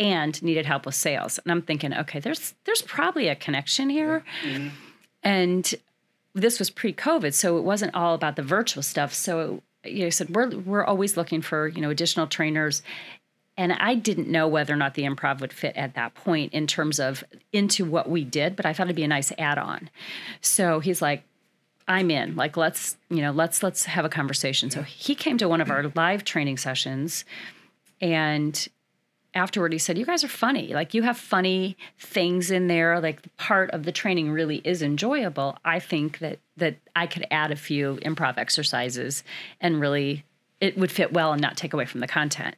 And 0.00 0.42
needed 0.42 0.66
help 0.66 0.84
with 0.84 0.96
sales, 0.96 1.38
and 1.38 1.52
I'm 1.52 1.62
thinking, 1.62 1.94
okay, 1.94 2.18
there's 2.18 2.54
there's 2.64 2.82
probably 2.82 3.28
a 3.28 3.36
connection 3.36 3.88
here, 3.88 4.24
and 5.22 5.72
this 6.34 6.58
was 6.58 6.70
pre-COVID, 6.70 7.34
so 7.34 7.58
it 7.58 7.62
wasn't 7.62 7.94
all 7.94 8.14
about 8.14 8.36
the 8.36 8.42
virtual 8.42 8.82
stuff. 8.82 9.12
So 9.12 9.62
you 9.84 10.04
know, 10.04 10.10
said 10.10 10.34
we're 10.34 10.50
we're 10.58 10.84
always 10.84 11.16
looking 11.16 11.42
for 11.42 11.68
you 11.68 11.80
know 11.80 11.90
additional 11.90 12.26
trainers, 12.26 12.82
and 13.56 13.72
I 13.72 13.94
didn't 13.94 14.28
know 14.28 14.48
whether 14.48 14.72
or 14.72 14.76
not 14.76 14.94
the 14.94 15.02
improv 15.02 15.40
would 15.40 15.52
fit 15.52 15.76
at 15.76 15.94
that 15.94 16.14
point 16.14 16.52
in 16.52 16.66
terms 16.66 16.98
of 17.00 17.24
into 17.52 17.84
what 17.84 18.08
we 18.08 18.24
did, 18.24 18.56
but 18.56 18.64
I 18.64 18.72
thought 18.72 18.86
it'd 18.86 18.96
be 18.96 19.04
a 19.04 19.08
nice 19.08 19.32
add-on. 19.38 19.90
So 20.40 20.80
he's 20.80 21.02
like, 21.02 21.24
I'm 21.88 22.10
in. 22.10 22.36
Like 22.36 22.56
let's 22.56 22.96
you 23.10 23.22
know 23.22 23.32
let's 23.32 23.62
let's 23.62 23.84
have 23.84 24.04
a 24.04 24.08
conversation. 24.08 24.70
So 24.70 24.82
he 24.82 25.14
came 25.14 25.38
to 25.38 25.48
one 25.48 25.60
of 25.60 25.70
our 25.70 25.90
live 25.94 26.24
training 26.24 26.58
sessions, 26.58 27.24
and 28.00 28.68
afterward 29.34 29.72
he 29.72 29.78
said 29.78 29.98
you 29.98 30.06
guys 30.06 30.24
are 30.24 30.28
funny. 30.28 30.74
Like 30.74 30.94
you 30.94 31.02
have 31.02 31.16
funny 31.16 31.76
things 31.98 32.50
in 32.50 32.66
there. 32.66 33.00
Like 33.00 33.22
the 33.22 33.30
part 33.30 33.70
of 33.70 33.84
the 33.84 33.92
training 33.92 34.30
really 34.30 34.60
is 34.64 34.82
enjoyable. 34.82 35.58
I 35.64 35.78
think 35.78 36.18
that 36.18 36.38
that 36.56 36.76
i 36.94 37.06
could 37.06 37.26
add 37.30 37.50
a 37.50 37.56
few 37.56 37.98
improv 38.02 38.36
exercises 38.36 39.24
and 39.60 39.80
really 39.80 40.24
it 40.60 40.76
would 40.76 40.92
fit 40.92 41.12
well 41.12 41.32
and 41.32 41.40
not 41.40 41.56
take 41.56 41.72
away 41.72 41.86
from 41.86 42.00
the 42.00 42.06
content. 42.06 42.56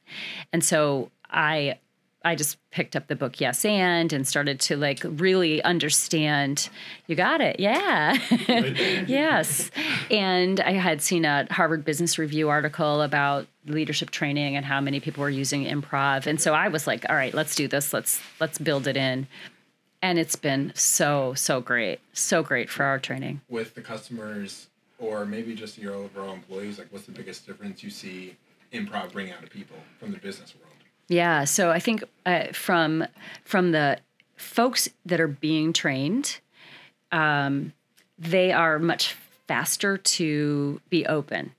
And 0.52 0.64
so 0.64 1.10
i 1.30 1.78
I 2.24 2.34
just 2.34 2.56
picked 2.70 2.96
up 2.96 3.06
the 3.06 3.16
book 3.16 3.40
Yes 3.40 3.64
and 3.64 4.12
and 4.12 4.26
started 4.26 4.58
to 4.60 4.76
like 4.76 5.02
really 5.04 5.62
understand. 5.62 6.70
You 7.06 7.16
got 7.16 7.40
it, 7.40 7.60
yeah, 7.60 8.16
yes. 9.06 9.70
And 10.10 10.58
I 10.60 10.72
had 10.72 11.02
seen 11.02 11.24
a 11.24 11.46
Harvard 11.50 11.84
Business 11.84 12.18
Review 12.18 12.48
article 12.48 13.02
about 13.02 13.46
leadership 13.66 14.10
training 14.10 14.56
and 14.56 14.64
how 14.64 14.80
many 14.80 15.00
people 15.00 15.20
were 15.22 15.30
using 15.30 15.64
improv, 15.64 16.26
and 16.26 16.40
so 16.40 16.54
I 16.54 16.68
was 16.68 16.86
like, 16.86 17.04
all 17.08 17.16
right, 17.16 17.34
let's 17.34 17.54
do 17.54 17.68
this. 17.68 17.92
Let's 17.92 18.20
let's 18.40 18.58
build 18.58 18.86
it 18.86 18.96
in. 18.96 19.26
And 20.00 20.18
it's 20.18 20.36
been 20.36 20.72
so 20.74 21.34
so 21.34 21.60
great, 21.60 22.00
so 22.12 22.42
great 22.42 22.70
for 22.70 22.84
our 22.84 22.98
training 22.98 23.42
with 23.50 23.74
the 23.74 23.82
customers, 23.82 24.68
or 24.98 25.26
maybe 25.26 25.54
just 25.54 25.76
your 25.76 25.94
overall 25.94 26.32
employees. 26.32 26.78
Like, 26.78 26.88
what's 26.90 27.06
the 27.06 27.12
biggest 27.12 27.46
difference 27.46 27.82
you 27.82 27.90
see 27.90 28.36
improv 28.72 29.12
bring 29.12 29.30
out 29.30 29.42
of 29.42 29.50
people 29.50 29.76
from 29.98 30.10
the 30.10 30.18
business 30.18 30.54
world? 30.54 30.73
Yeah, 31.08 31.44
so 31.44 31.70
I 31.70 31.80
think 31.80 32.04
uh, 32.24 32.46
from 32.52 33.06
from 33.44 33.72
the 33.72 33.98
folks 34.36 34.88
that 35.04 35.20
are 35.20 35.28
being 35.28 35.72
trained, 35.72 36.40
um, 37.12 37.72
they 38.18 38.52
are 38.52 38.78
much 38.78 39.16
faster 39.46 39.96
to 39.98 40.80
be 40.90 41.06
open. 41.06 41.52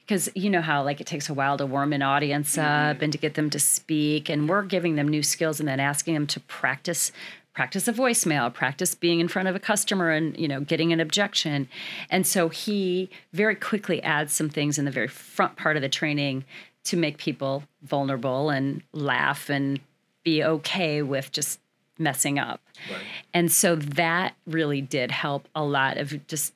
Because 0.00 0.30
you 0.34 0.48
know 0.48 0.62
how 0.62 0.82
like 0.84 1.02
it 1.02 1.06
takes 1.06 1.28
a 1.28 1.34
while 1.34 1.58
to 1.58 1.66
warm 1.66 1.92
an 1.92 2.00
audience 2.00 2.56
up 2.56 3.02
and 3.02 3.12
to 3.12 3.18
get 3.18 3.34
them 3.34 3.50
to 3.50 3.58
speak 3.58 4.30
and 4.30 4.48
we're 4.48 4.62
giving 4.62 4.96
them 4.96 5.06
new 5.06 5.22
skills 5.22 5.60
and 5.60 5.68
then 5.68 5.80
asking 5.80 6.14
them 6.14 6.26
to 6.28 6.40
practice 6.40 7.12
practice 7.52 7.88
a 7.88 7.92
voicemail 7.92 8.54
practice 8.54 8.94
being 8.94 9.18
in 9.18 9.26
front 9.26 9.48
of 9.48 9.56
a 9.56 9.58
customer 9.58 10.10
and 10.10 10.38
you 10.38 10.48
know 10.48 10.60
getting 10.60 10.92
an 10.94 11.00
objection. 11.00 11.68
And 12.08 12.26
so 12.26 12.48
he 12.48 13.10
very 13.34 13.54
quickly 13.54 14.02
adds 14.02 14.32
some 14.32 14.48
things 14.48 14.78
in 14.78 14.86
the 14.86 14.90
very 14.90 15.08
front 15.08 15.56
part 15.56 15.76
of 15.76 15.82
the 15.82 15.90
training 15.90 16.44
to 16.88 16.96
make 16.96 17.18
people 17.18 17.64
vulnerable 17.82 18.50
and 18.50 18.82
laugh 18.92 19.50
and 19.50 19.78
be 20.24 20.42
okay 20.42 21.02
with 21.02 21.30
just 21.32 21.60
messing 21.98 22.38
up. 22.38 22.60
Right. 22.90 23.02
And 23.34 23.52
so 23.52 23.76
that 23.76 24.34
really 24.46 24.80
did 24.80 25.10
help 25.10 25.48
a 25.54 25.64
lot 25.64 25.98
of 25.98 26.26
just 26.26 26.54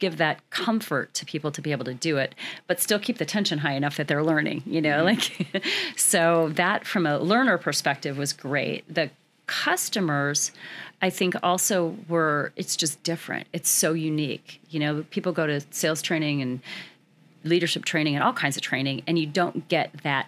give 0.00 0.16
that 0.16 0.48
comfort 0.50 1.12
to 1.14 1.26
people 1.26 1.52
to 1.52 1.60
be 1.60 1.72
able 1.72 1.84
to 1.84 1.92
do 1.92 2.16
it 2.16 2.34
but 2.66 2.80
still 2.80 2.98
keep 2.98 3.18
the 3.18 3.24
tension 3.26 3.58
high 3.58 3.74
enough 3.74 3.98
that 3.98 4.08
they're 4.08 4.24
learning 4.24 4.62
you 4.64 4.80
know 4.80 5.04
mm-hmm. 5.04 5.58
like 5.58 5.64
so 5.96 6.48
that 6.54 6.86
from 6.86 7.04
a 7.04 7.18
learner 7.18 7.58
perspective 7.58 8.16
was 8.16 8.32
great 8.32 8.82
the 8.92 9.10
customers 9.46 10.52
i 11.02 11.10
think 11.10 11.34
also 11.42 11.94
were 12.08 12.50
it's 12.56 12.76
just 12.76 13.02
different 13.02 13.46
it's 13.52 13.68
so 13.68 13.92
unique 13.92 14.58
you 14.70 14.80
know 14.80 15.04
people 15.10 15.32
go 15.32 15.46
to 15.46 15.60
sales 15.70 16.00
training 16.00 16.40
and 16.40 16.60
leadership 17.44 17.84
training 17.84 18.14
and 18.14 18.24
all 18.24 18.32
kinds 18.32 18.56
of 18.56 18.62
training, 18.62 19.02
and 19.06 19.18
you 19.18 19.26
don't 19.26 19.68
get 19.68 19.90
that 20.02 20.26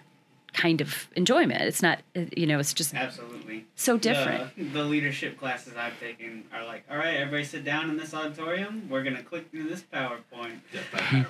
kind 0.53 0.81
of 0.81 1.07
enjoyment. 1.15 1.61
It's 1.61 1.81
not, 1.81 1.99
you 2.13 2.45
know, 2.45 2.59
it's 2.59 2.73
just 2.73 2.93
absolutely 2.93 3.65
so 3.75 3.97
different. 3.97 4.55
The, 4.55 4.63
the, 4.63 4.83
leadership 4.83 5.37
classes 5.37 5.73
I've 5.75 5.99
taken 5.99 6.43
are 6.53 6.63
like, 6.65 6.83
all 6.89 6.97
right, 6.97 7.15
everybody 7.15 7.43
sit 7.43 7.65
down 7.65 7.89
in 7.89 7.97
this 7.97 8.13
auditorium. 8.13 8.87
We're 8.89 9.03
gonna 9.03 9.23
click 9.23 9.49
through 9.49 9.67
this 9.67 9.83
PowerPoint. 9.91 10.59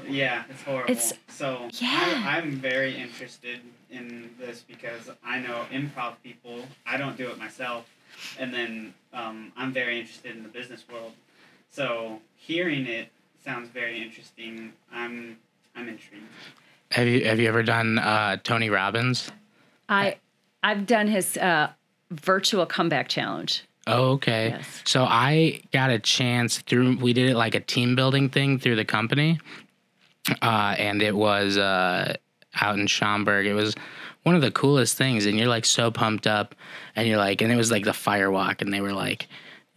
yeah, 0.09 0.43
it's 0.49 0.61
horrible. 0.63 0.91
It's, 0.91 1.13
so 1.29 1.69
yeah. 1.71 2.23
I, 2.25 2.37
I'm 2.37 2.51
very 2.51 2.95
interested 2.95 3.61
in 3.89 4.29
this 4.37 4.63
because 4.67 5.09
I 5.23 5.39
know 5.39 5.65
improv 5.71 6.15
people. 6.23 6.65
I 6.85 6.97
don't 6.97 7.17
do 7.17 7.29
it 7.29 7.39
myself, 7.39 7.89
and 8.37 8.53
then 8.53 8.93
um, 9.13 9.51
I'm 9.55 9.71
very 9.71 9.99
interested 9.99 10.35
in 10.35 10.43
the 10.43 10.49
business 10.49 10.83
world. 10.91 11.13
So 11.71 12.19
hearing 12.35 12.85
it 12.85 13.09
sounds 13.43 13.69
very 13.69 14.01
interesting. 14.01 14.73
I'm 14.91 15.37
I'm 15.75 15.89
intrigued. 15.89 16.23
Have 16.91 17.07
you 17.07 17.25
have 17.25 17.39
you 17.39 17.47
ever 17.47 17.63
done 17.63 17.97
uh, 17.97 18.37
Tony 18.43 18.69
Robbins? 18.69 19.31
I 19.89 20.17
I've 20.61 20.85
done 20.85 21.07
his 21.07 21.37
uh, 21.37 21.71
virtual 22.11 22.65
comeback 22.65 23.09
challenge. 23.09 23.63
Oh, 23.85 24.11
okay. 24.11 24.49
Yes. 24.49 24.81
So 24.85 25.03
I 25.03 25.61
got 25.73 25.89
a 25.89 25.99
chance 25.99 26.59
through. 26.59 26.97
We 26.97 27.13
did 27.13 27.29
it 27.29 27.35
like 27.35 27.55
a 27.55 27.59
team 27.59 27.95
building 27.95 28.29
thing 28.29 28.59
through 28.59 28.75
the 28.75 28.85
company, 28.85 29.39
uh, 30.41 30.75
and 30.77 31.01
it 31.01 31.15
was 31.15 31.57
uh, 31.57 32.15
out 32.61 32.77
in 32.77 32.87
Schaumburg. 32.87 33.45
It 33.45 33.53
was 33.53 33.75
one 34.21 34.35
of 34.35 34.41
the 34.41 34.51
coolest 34.51 34.97
things, 34.97 35.25
and 35.25 35.37
you're 35.37 35.49
like 35.49 35.65
so 35.65 35.91
pumped 35.91 36.27
up, 36.27 36.55
and 36.95 37.07
you're 37.07 37.17
like, 37.17 37.41
and 37.41 37.51
it 37.51 37.57
was 37.57 37.71
like 37.71 37.83
the 37.83 37.93
fire 37.93 38.31
walk, 38.31 38.61
and 38.61 38.73
they 38.73 38.79
were 38.79 38.93
like, 38.93 39.27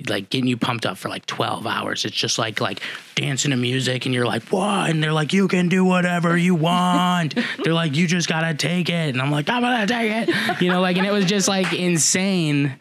like 0.09 0.29
getting 0.29 0.47
you 0.47 0.57
pumped 0.57 0.85
up 0.85 0.99
for 0.99 1.09
like 1.09 1.25
12 1.25 1.67
hours. 1.67 2.05
It's 2.05 2.17
just 2.17 2.39
like 2.39 2.61
like 2.61 2.81
dancing 3.15 3.51
to 3.51 3.57
music 3.57 4.05
and 4.05 4.15
you're 4.15 4.27
like, 4.27 4.43
what? 4.45 4.91
And 4.91 5.03
they're 5.03 5.13
like, 5.13 5.33
you 5.33 5.49
can 5.49 5.69
do 5.69 5.85
whatever 5.85 6.37
you 6.37 6.55
want. 6.55 7.35
they're 7.65 7.73
like, 7.73 7.97
you 7.97 8.07
just 8.07 8.29
gotta 8.29 8.55
take 8.55 8.91
it. 8.91 9.15
And 9.15 9.23
I'm 9.23 9.31
like, 9.31 9.49
I'm 9.49 9.63
gonna 9.63 9.87
take 9.87 10.29
it. 10.29 10.61
You 10.61 10.71
know, 10.71 10.81
like 10.81 10.99
and 10.99 11.07
it 11.07 11.13
was 11.13 11.25
just 11.25 11.49
like 11.49 11.73
insane. 11.73 12.77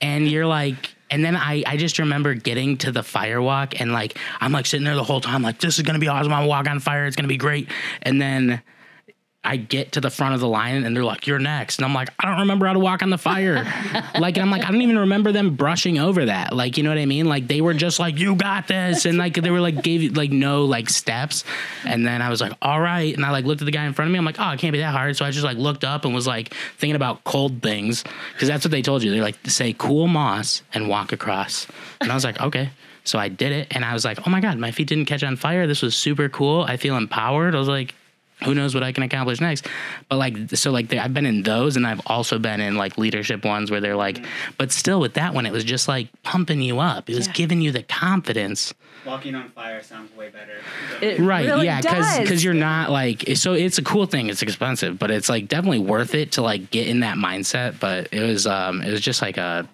And 0.00 0.26
you're 0.26 0.46
like, 0.46 0.94
and 1.10 1.24
then 1.24 1.36
I, 1.36 1.62
I 1.66 1.76
just 1.76 1.98
remember 1.98 2.34
getting 2.34 2.78
to 2.78 2.92
the 2.92 3.02
fire 3.02 3.40
walk 3.40 3.80
and 3.80 3.92
like 3.92 4.18
I'm 4.40 4.52
like 4.52 4.66
sitting 4.66 4.84
there 4.84 4.96
the 4.96 5.04
whole 5.04 5.20
time, 5.20 5.42
like, 5.42 5.60
this 5.60 5.78
is 5.78 5.82
gonna 5.82 5.98
be 6.00 6.08
awesome. 6.08 6.32
I'm 6.32 6.40
gonna 6.40 6.48
walk 6.48 6.68
on 6.68 6.80
fire, 6.80 7.06
it's 7.06 7.16
gonna 7.16 7.28
be 7.28 7.36
great. 7.36 7.68
And 8.02 8.20
then 8.20 8.60
I 9.42 9.56
get 9.56 9.92
to 9.92 10.02
the 10.02 10.10
front 10.10 10.34
of 10.34 10.40
the 10.40 10.48
line 10.48 10.84
and 10.84 10.94
they're 10.94 11.04
like, 11.04 11.26
"You're 11.26 11.38
next," 11.38 11.78
and 11.78 11.86
I'm 11.86 11.94
like, 11.94 12.10
"I 12.18 12.28
don't 12.28 12.40
remember 12.40 12.66
how 12.66 12.74
to 12.74 12.78
walk 12.78 13.02
on 13.02 13.08
the 13.08 13.16
fire." 13.16 13.54
like, 14.18 14.36
and 14.36 14.42
I'm 14.42 14.50
like, 14.50 14.64
I 14.64 14.70
don't 14.70 14.82
even 14.82 14.98
remember 14.98 15.32
them 15.32 15.54
brushing 15.56 15.98
over 15.98 16.26
that. 16.26 16.54
Like, 16.54 16.76
you 16.76 16.82
know 16.82 16.90
what 16.90 16.98
I 16.98 17.06
mean? 17.06 17.24
Like, 17.26 17.48
they 17.48 17.62
were 17.62 17.72
just 17.72 17.98
like, 17.98 18.18
"You 18.18 18.34
got 18.34 18.68
this," 18.68 19.06
and 19.06 19.16
like 19.16 19.34
they 19.34 19.50
were 19.50 19.60
like 19.60 19.82
gave 19.82 20.02
you 20.02 20.10
like 20.10 20.30
no 20.30 20.66
like 20.66 20.90
steps. 20.90 21.44
And 21.86 22.06
then 22.06 22.20
I 22.20 22.28
was 22.28 22.42
like, 22.42 22.52
"All 22.60 22.80
right," 22.80 23.14
and 23.14 23.24
I 23.24 23.30
like 23.30 23.46
looked 23.46 23.62
at 23.62 23.64
the 23.64 23.72
guy 23.72 23.86
in 23.86 23.94
front 23.94 24.10
of 24.10 24.12
me. 24.12 24.18
I'm 24.18 24.26
like, 24.26 24.38
"Oh, 24.38 24.50
it 24.50 24.58
can't 24.58 24.72
be 24.72 24.80
that 24.80 24.92
hard." 24.92 25.16
So 25.16 25.24
I 25.24 25.30
just 25.30 25.44
like 25.44 25.56
looked 25.56 25.84
up 25.84 26.04
and 26.04 26.14
was 26.14 26.26
like 26.26 26.52
thinking 26.76 26.96
about 26.96 27.24
cold 27.24 27.62
things 27.62 28.04
because 28.34 28.48
that's 28.48 28.64
what 28.64 28.72
they 28.72 28.82
told 28.82 29.02
you. 29.02 29.10
They're 29.10 29.22
like, 29.22 29.38
"Say 29.46 29.74
cool 29.78 30.06
moss 30.06 30.62
and 30.74 30.86
walk 30.86 31.12
across," 31.12 31.66
and 32.02 32.12
I 32.12 32.14
was 32.14 32.24
like, 32.24 32.40
"Okay." 32.42 32.70
So 33.04 33.18
I 33.18 33.28
did 33.28 33.52
it, 33.52 33.68
and 33.70 33.86
I 33.86 33.94
was 33.94 34.04
like, 34.04 34.26
"Oh 34.26 34.30
my 34.30 34.42
god, 34.42 34.58
my 34.58 34.70
feet 34.70 34.86
didn't 34.86 35.06
catch 35.06 35.24
on 35.24 35.36
fire. 35.36 35.66
This 35.66 35.80
was 35.80 35.96
super 35.96 36.28
cool. 36.28 36.62
I 36.64 36.76
feel 36.76 36.98
empowered." 36.98 37.54
I 37.54 37.58
was 37.58 37.68
like, 37.68 37.94
who 38.44 38.54
knows 38.54 38.74
what 38.74 38.82
I 38.82 38.92
can 38.92 39.02
accomplish 39.02 39.40
next. 39.40 39.66
But 40.08 40.16
like, 40.16 40.36
so 40.56 40.70
like, 40.70 40.92
I've 40.92 41.14
been 41.14 41.26
in 41.26 41.42
those, 41.42 41.76
and 41.76 41.86
I've 41.86 42.00
also 42.06 42.38
been 42.38 42.60
in 42.60 42.76
like 42.76 42.98
leadership 42.98 43.44
ones 43.44 43.70
where 43.70 43.80
they're 43.80 43.96
like, 43.96 44.16
mm-hmm. 44.16 44.52
but 44.58 44.72
still 44.72 45.00
with 45.00 45.14
that 45.14 45.34
one, 45.34 45.46
it 45.46 45.52
was 45.52 45.64
just 45.64 45.88
like 45.88 46.08
pumping 46.22 46.62
you 46.62 46.80
up. 46.80 47.08
It 47.08 47.16
was 47.16 47.26
yeah. 47.26 47.32
giving 47.34 47.60
you 47.60 47.72
the 47.72 47.82
confidence. 47.82 48.74
Walking 49.06 49.34
on 49.34 49.48
fire 49.50 49.82
sounds 49.82 50.14
way 50.14 50.28
better. 50.28 50.58
It 51.00 51.18
right? 51.20 51.46
Really 51.46 51.64
yeah, 51.64 51.80
because 51.80 52.18
because 52.18 52.44
you're 52.44 52.52
not 52.52 52.90
like 52.90 53.24
so. 53.34 53.54
It's 53.54 53.78
a 53.78 53.82
cool 53.82 54.04
thing. 54.04 54.28
It's 54.28 54.42
expensive, 54.42 54.98
but 54.98 55.10
it's 55.10 55.30
like 55.30 55.48
definitely 55.48 55.78
worth 55.78 56.14
it 56.14 56.32
to 56.32 56.42
like 56.42 56.70
get 56.70 56.86
in 56.86 57.00
that 57.00 57.16
mindset. 57.16 57.80
But 57.80 58.12
it 58.12 58.22
was 58.22 58.46
um 58.46 58.82
it 58.82 58.90
was 58.90 59.00
just 59.00 59.22
like 59.22 59.38
a 59.38 59.66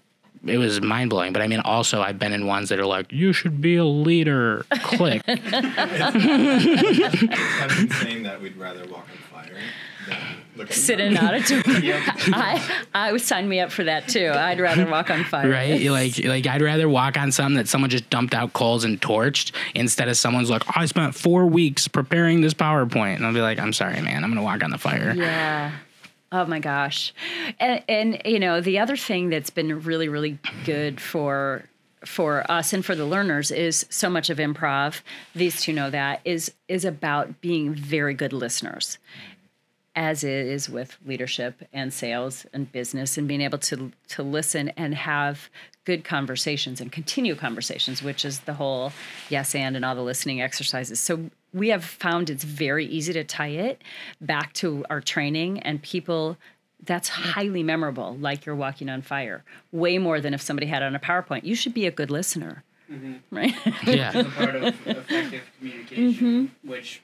it 0.48 0.58
was 0.58 0.80
mind 0.80 1.10
blowing. 1.10 1.32
But 1.32 1.42
I 1.42 1.48
mean, 1.48 1.60
also 1.60 2.02
I've 2.02 2.18
been 2.18 2.32
in 2.32 2.46
ones 2.46 2.68
that 2.70 2.78
are 2.78 2.86
like, 2.86 3.12
you 3.12 3.32
should 3.32 3.60
be 3.60 3.76
a 3.76 3.84
leader. 3.84 4.64
Click. 4.82 5.22
It's 5.26 5.50
kind 7.58 7.70
of 7.70 7.78
insane 7.78 8.22
that 8.24 8.40
we'd 8.40 8.56
rather 8.56 8.86
walk 8.86 9.06
on 9.10 9.18
fire 9.44 9.54
than 10.08 10.18
look 10.56 10.70
at 10.70 10.76
Sit 10.76 11.00
in 11.00 11.16
an 11.16 11.24
auditorium. 11.24 12.00
I, 12.32 12.62
I 12.94 13.12
would 13.12 13.20
sign 13.20 13.48
me 13.48 13.60
up 13.60 13.70
for 13.72 13.84
that 13.84 14.08
too. 14.08 14.28
I'd 14.34 14.60
rather 14.60 14.86
walk 14.90 15.10
on 15.10 15.24
fire. 15.24 15.50
right? 15.50 15.82
Like, 15.90 16.24
like 16.24 16.46
I'd 16.46 16.62
rather 16.62 16.88
walk 16.88 17.18
on 17.18 17.32
something 17.32 17.56
that 17.56 17.68
someone 17.68 17.90
just 17.90 18.08
dumped 18.10 18.34
out 18.34 18.52
coals 18.52 18.84
and 18.84 19.00
torched 19.00 19.52
instead 19.74 20.08
of 20.08 20.16
someone's 20.16 20.50
like, 20.50 20.62
I 20.76 20.86
spent 20.86 21.14
four 21.14 21.46
weeks 21.46 21.88
preparing 21.88 22.40
this 22.40 22.54
PowerPoint, 22.54 23.16
and 23.16 23.26
I'll 23.26 23.34
be 23.34 23.40
like, 23.40 23.58
I'm 23.58 23.72
sorry, 23.72 24.00
man, 24.00 24.22
I'm 24.24 24.30
gonna 24.30 24.42
walk 24.42 24.62
on 24.64 24.70
the 24.70 24.78
fire. 24.78 25.12
Yeah. 25.16 25.72
Oh 26.36 26.44
my 26.44 26.58
gosh. 26.58 27.14
And 27.58 27.82
and 27.88 28.20
you 28.26 28.38
know, 28.38 28.60
the 28.60 28.78
other 28.78 28.96
thing 28.96 29.30
that's 29.30 29.48
been 29.48 29.82
really 29.82 30.08
really 30.08 30.38
good 30.66 31.00
for 31.00 31.64
for 32.04 32.48
us 32.50 32.74
and 32.74 32.84
for 32.84 32.94
the 32.94 33.06
learners 33.06 33.50
is 33.50 33.86
so 33.88 34.10
much 34.10 34.28
of 34.28 34.38
improv 34.38 35.00
these 35.34 35.60
two 35.62 35.72
know 35.72 35.90
that 35.90 36.20
is 36.24 36.52
is 36.68 36.84
about 36.84 37.40
being 37.40 37.74
very 37.74 38.14
good 38.14 38.32
listeners 38.32 38.98
as 39.96 40.22
it 40.22 40.46
is 40.46 40.68
with 40.68 40.98
leadership 41.06 41.66
and 41.72 41.92
sales 41.92 42.46
and 42.52 42.70
business 42.70 43.16
and 43.16 43.26
being 43.26 43.40
able 43.40 43.58
to 43.58 43.90
to 44.08 44.22
listen 44.22 44.68
and 44.76 44.94
have 44.94 45.48
good 45.84 46.04
conversations 46.04 46.80
and 46.80 46.92
continue 46.92 47.34
conversations 47.34 48.02
which 48.02 48.24
is 48.24 48.40
the 48.40 48.54
whole 48.54 48.92
yes 49.30 49.54
and 49.54 49.74
and 49.74 49.84
all 49.84 49.94
the 49.94 50.02
listening 50.02 50.40
exercises 50.40 51.00
so 51.00 51.30
we 51.52 51.68
have 51.68 51.84
found 51.84 52.30
it's 52.30 52.44
very 52.44 52.86
easy 52.86 53.12
to 53.12 53.24
tie 53.24 53.48
it 53.48 53.82
back 54.20 54.52
to 54.54 54.84
our 54.90 55.00
training 55.00 55.60
and 55.60 55.82
people 55.82 56.36
that's 56.84 57.08
highly 57.08 57.62
memorable 57.62 58.16
like 58.16 58.46
you're 58.46 58.54
walking 58.54 58.88
on 58.88 59.02
fire 59.02 59.44
way 59.72 59.98
more 59.98 60.20
than 60.20 60.34
if 60.34 60.40
somebody 60.40 60.66
had 60.66 60.82
it 60.82 60.86
on 60.86 60.94
a 60.94 60.98
powerpoint. 60.98 61.44
You 61.44 61.54
should 61.54 61.74
be 61.74 61.86
a 61.86 61.90
good 61.90 62.10
listener. 62.10 62.62
Mm-hmm. 62.90 63.34
Right? 63.34 63.54
Yeah, 63.86 64.12
it's 64.14 64.28
a 64.28 64.32
part 64.32 64.54
of 64.54 64.62
effective 64.86 65.42
communication, 65.58 66.12
mm-hmm. 66.12 66.68
which 66.68 67.02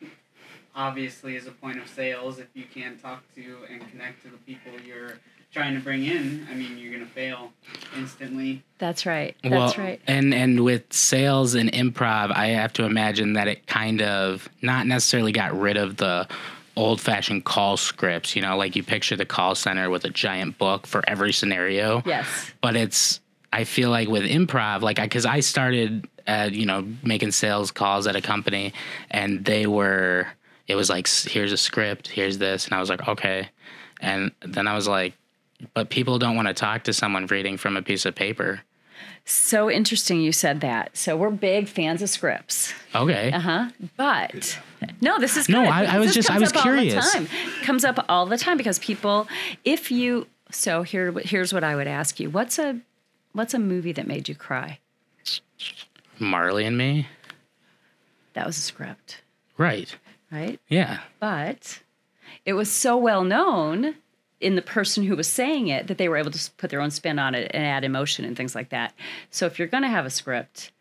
obviously 0.74 1.36
is 1.36 1.46
a 1.46 1.50
point 1.50 1.78
of 1.78 1.88
sales. 1.88 2.38
If 2.38 2.48
you 2.54 2.64
can't 2.72 3.00
talk 3.00 3.22
to 3.34 3.56
and 3.70 3.88
connect 3.90 4.22
to 4.22 4.28
the 4.28 4.36
people 4.38 4.72
you're 4.86 5.18
trying 5.52 5.74
to 5.74 5.80
bring 5.80 6.04
in, 6.04 6.46
I 6.50 6.54
mean, 6.54 6.78
you're 6.78 6.92
gonna 6.92 7.06
fail 7.06 7.52
instantly. 7.96 8.62
that's 8.78 9.04
right 9.06 9.36
that's 9.42 9.52
well, 9.52 9.74
right 9.76 10.00
And 10.06 10.34
and 10.34 10.64
with 10.64 10.92
sales 10.92 11.54
and 11.54 11.70
improv, 11.72 12.32
I 12.34 12.48
have 12.48 12.72
to 12.74 12.84
imagine 12.84 13.34
that 13.34 13.48
it 13.48 13.66
kind 13.66 14.02
of 14.02 14.48
not 14.62 14.86
necessarily 14.86 15.32
got 15.32 15.58
rid 15.58 15.76
of 15.76 15.96
the 15.96 16.26
old 16.74 17.00
fashioned 17.00 17.44
call 17.44 17.76
scripts. 17.76 18.34
You 18.34 18.42
know, 18.42 18.56
like 18.56 18.74
you 18.76 18.82
picture 18.82 19.14
the 19.14 19.26
call 19.26 19.54
center 19.54 19.90
with 19.90 20.04
a 20.04 20.10
giant 20.10 20.56
book 20.58 20.86
for 20.86 21.02
every 21.06 21.32
scenario. 21.32 22.02
yes 22.06 22.50
but 22.60 22.74
it's 22.76 23.20
I 23.52 23.64
feel 23.64 23.90
like 23.90 24.08
with 24.08 24.24
improv, 24.24 24.80
like 24.80 24.98
I 24.98 25.04
because 25.04 25.26
I, 25.26 25.40
started, 25.40 26.08
uh, 26.26 26.48
you 26.50 26.64
know, 26.64 26.86
making 27.02 27.32
sales 27.32 27.70
calls 27.70 28.06
at 28.06 28.16
a 28.16 28.22
company, 28.22 28.72
and 29.10 29.44
they 29.44 29.66
were, 29.66 30.26
it 30.66 30.74
was 30.74 30.88
like, 30.88 31.06
here's 31.06 31.52
a 31.52 31.58
script, 31.58 32.08
here's 32.08 32.38
this, 32.38 32.64
and 32.64 32.72
I 32.72 32.80
was 32.80 32.88
like, 32.88 33.06
okay, 33.06 33.50
and 34.00 34.32
then 34.40 34.66
I 34.66 34.74
was 34.74 34.88
like, 34.88 35.14
but 35.74 35.90
people 35.90 36.18
don't 36.18 36.36
want 36.36 36.48
to 36.48 36.54
talk 36.54 36.84
to 36.84 36.92
someone 36.92 37.26
reading 37.26 37.56
from 37.56 37.76
a 37.76 37.82
piece 37.82 38.04
of 38.06 38.14
paper. 38.14 38.62
So 39.24 39.70
interesting 39.70 40.20
you 40.20 40.32
said 40.32 40.60
that. 40.62 40.96
So 40.96 41.16
we're 41.16 41.30
big 41.30 41.68
fans 41.68 42.02
of 42.02 42.08
scripts. 42.10 42.72
Okay, 42.94 43.30
Uh 43.32 43.38
huh. 43.40 43.70
But 43.96 44.58
no, 45.00 45.18
this 45.18 45.36
is 45.36 45.48
No. 45.48 45.64
I- 45.64 45.84
I 45.84 45.98
was 45.98 46.12
just- 46.14 46.30
I 46.30 46.38
was 46.38 46.50
up 46.50 46.56
all 46.66 46.72
the 46.72 46.78
curious. 46.78 47.12
time. 47.12 47.28
Comes 47.62 47.84
up 47.84 48.04
all 48.08 48.26
the 48.26 48.36
time 48.38 48.56
because 48.56 48.78
people, 48.80 49.28
if 49.64 49.90
you, 49.90 50.26
so 50.50 50.82
here, 50.82 51.12
here's 51.24 51.52
what 51.54 51.62
I 51.64 51.76
would 51.76 51.86
ask 51.86 52.18
you. 52.18 52.30
What's 52.30 52.58
a, 52.58 52.80
what's 53.32 53.54
a 53.54 53.58
movie 53.60 53.92
that 53.92 54.06
made 54.08 54.28
you 54.28 54.34
cry? 54.34 54.78
Marley 56.18 56.64
and 56.64 56.76
me, 56.76 57.06
That 58.34 58.46
was 58.46 58.56
a 58.58 58.60
script, 58.60 59.22
right? 59.58 59.94
right? 60.30 60.58
Yeah, 60.68 61.00
But 61.20 61.80
it 62.44 62.54
was 62.54 62.70
so 62.70 62.96
well 62.96 63.24
known 63.24 63.96
in 64.42 64.56
the 64.56 64.62
person 64.62 65.04
who 65.04 65.16
was 65.16 65.28
saying 65.28 65.68
it 65.68 65.86
that 65.86 65.98
they 65.98 66.08
were 66.08 66.16
able 66.16 66.30
to 66.30 66.50
put 66.58 66.70
their 66.70 66.80
own 66.80 66.90
spin 66.90 67.18
on 67.18 67.34
it 67.34 67.50
and 67.54 67.64
add 67.64 67.84
emotion 67.84 68.24
and 68.24 68.36
things 68.36 68.54
like 68.54 68.70
that. 68.70 68.92
So 69.30 69.46
if 69.46 69.58
you're 69.58 69.68
going 69.68 69.84
to 69.84 69.88
have 69.88 70.04
a 70.04 70.10
script, 70.10 70.72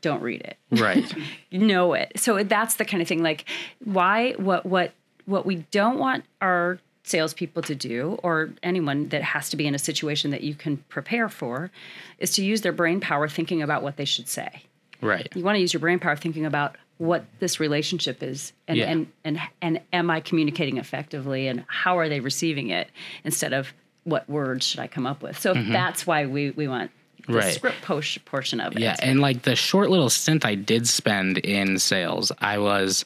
don't 0.00 0.20
read 0.20 0.42
it. 0.42 0.56
right. 0.80 1.14
know 1.50 1.94
it. 1.94 2.12
So 2.16 2.42
that's 2.42 2.74
the 2.74 2.84
kind 2.84 3.00
of 3.00 3.08
thing. 3.08 3.22
Like, 3.22 3.44
why? 3.84 4.32
What? 4.32 4.66
What? 4.66 4.92
What 5.24 5.46
we 5.46 5.56
don't 5.70 5.98
want 5.98 6.24
our 6.40 6.78
salespeople 7.04 7.62
to 7.62 7.74
do, 7.74 8.18
or 8.22 8.50
anyone 8.62 9.08
that 9.08 9.22
has 9.22 9.48
to 9.50 9.56
be 9.56 9.66
in 9.66 9.74
a 9.74 9.78
situation 9.78 10.30
that 10.30 10.42
you 10.42 10.54
can 10.54 10.78
prepare 10.88 11.28
for, 11.28 11.70
is 12.18 12.32
to 12.32 12.44
use 12.44 12.60
their 12.60 12.72
brain 12.72 13.00
power 13.00 13.28
thinking 13.28 13.62
about 13.62 13.82
what 13.82 13.96
they 13.96 14.04
should 14.04 14.28
say. 14.28 14.62
right. 15.00 15.28
You 15.34 15.44
want 15.44 15.56
to 15.56 15.60
use 15.60 15.72
your 15.72 15.80
brain 15.80 15.98
power 15.98 16.16
thinking 16.16 16.44
about 16.44 16.76
what 16.98 17.24
this 17.38 17.60
relationship 17.60 18.22
is, 18.22 18.52
and 18.66 18.76
Yeah. 18.78 18.90
and 18.90 19.06
and 19.24 19.40
and 19.62 19.80
am 19.92 20.10
I 20.10 20.20
communicating 20.20 20.78
effectively, 20.78 21.46
and 21.48 21.64
how 21.68 21.98
are 21.98 22.08
they 22.08 22.20
receiving 22.20 22.70
it, 22.70 22.88
instead 23.24 23.52
of 23.52 23.72
what 24.04 24.28
words 24.28 24.66
should 24.66 24.80
I 24.80 24.86
come 24.88 25.06
up 25.06 25.22
with. 25.22 25.38
So 25.38 25.54
that's 25.54 26.06
why 26.06 26.26
we 26.26 26.50
we 26.50 26.68
want. 26.68 26.90
The 26.90 27.32
Mm-hmm. 27.34 27.36
Right. 27.40 27.54
script 27.54 27.82
post 27.82 28.24
portion 28.24 28.58
of 28.58 28.74
it. 28.74 28.80
Yeah, 28.80 28.96
and 29.02 29.20
like 29.20 29.42
the 29.42 29.54
short 29.54 29.90
little 29.90 30.08
stint 30.08 30.46
I 30.46 30.54
did 30.54 30.88
spend 30.88 31.36
in 31.38 31.78
sales, 31.78 32.32
I 32.38 32.56
was 32.58 33.04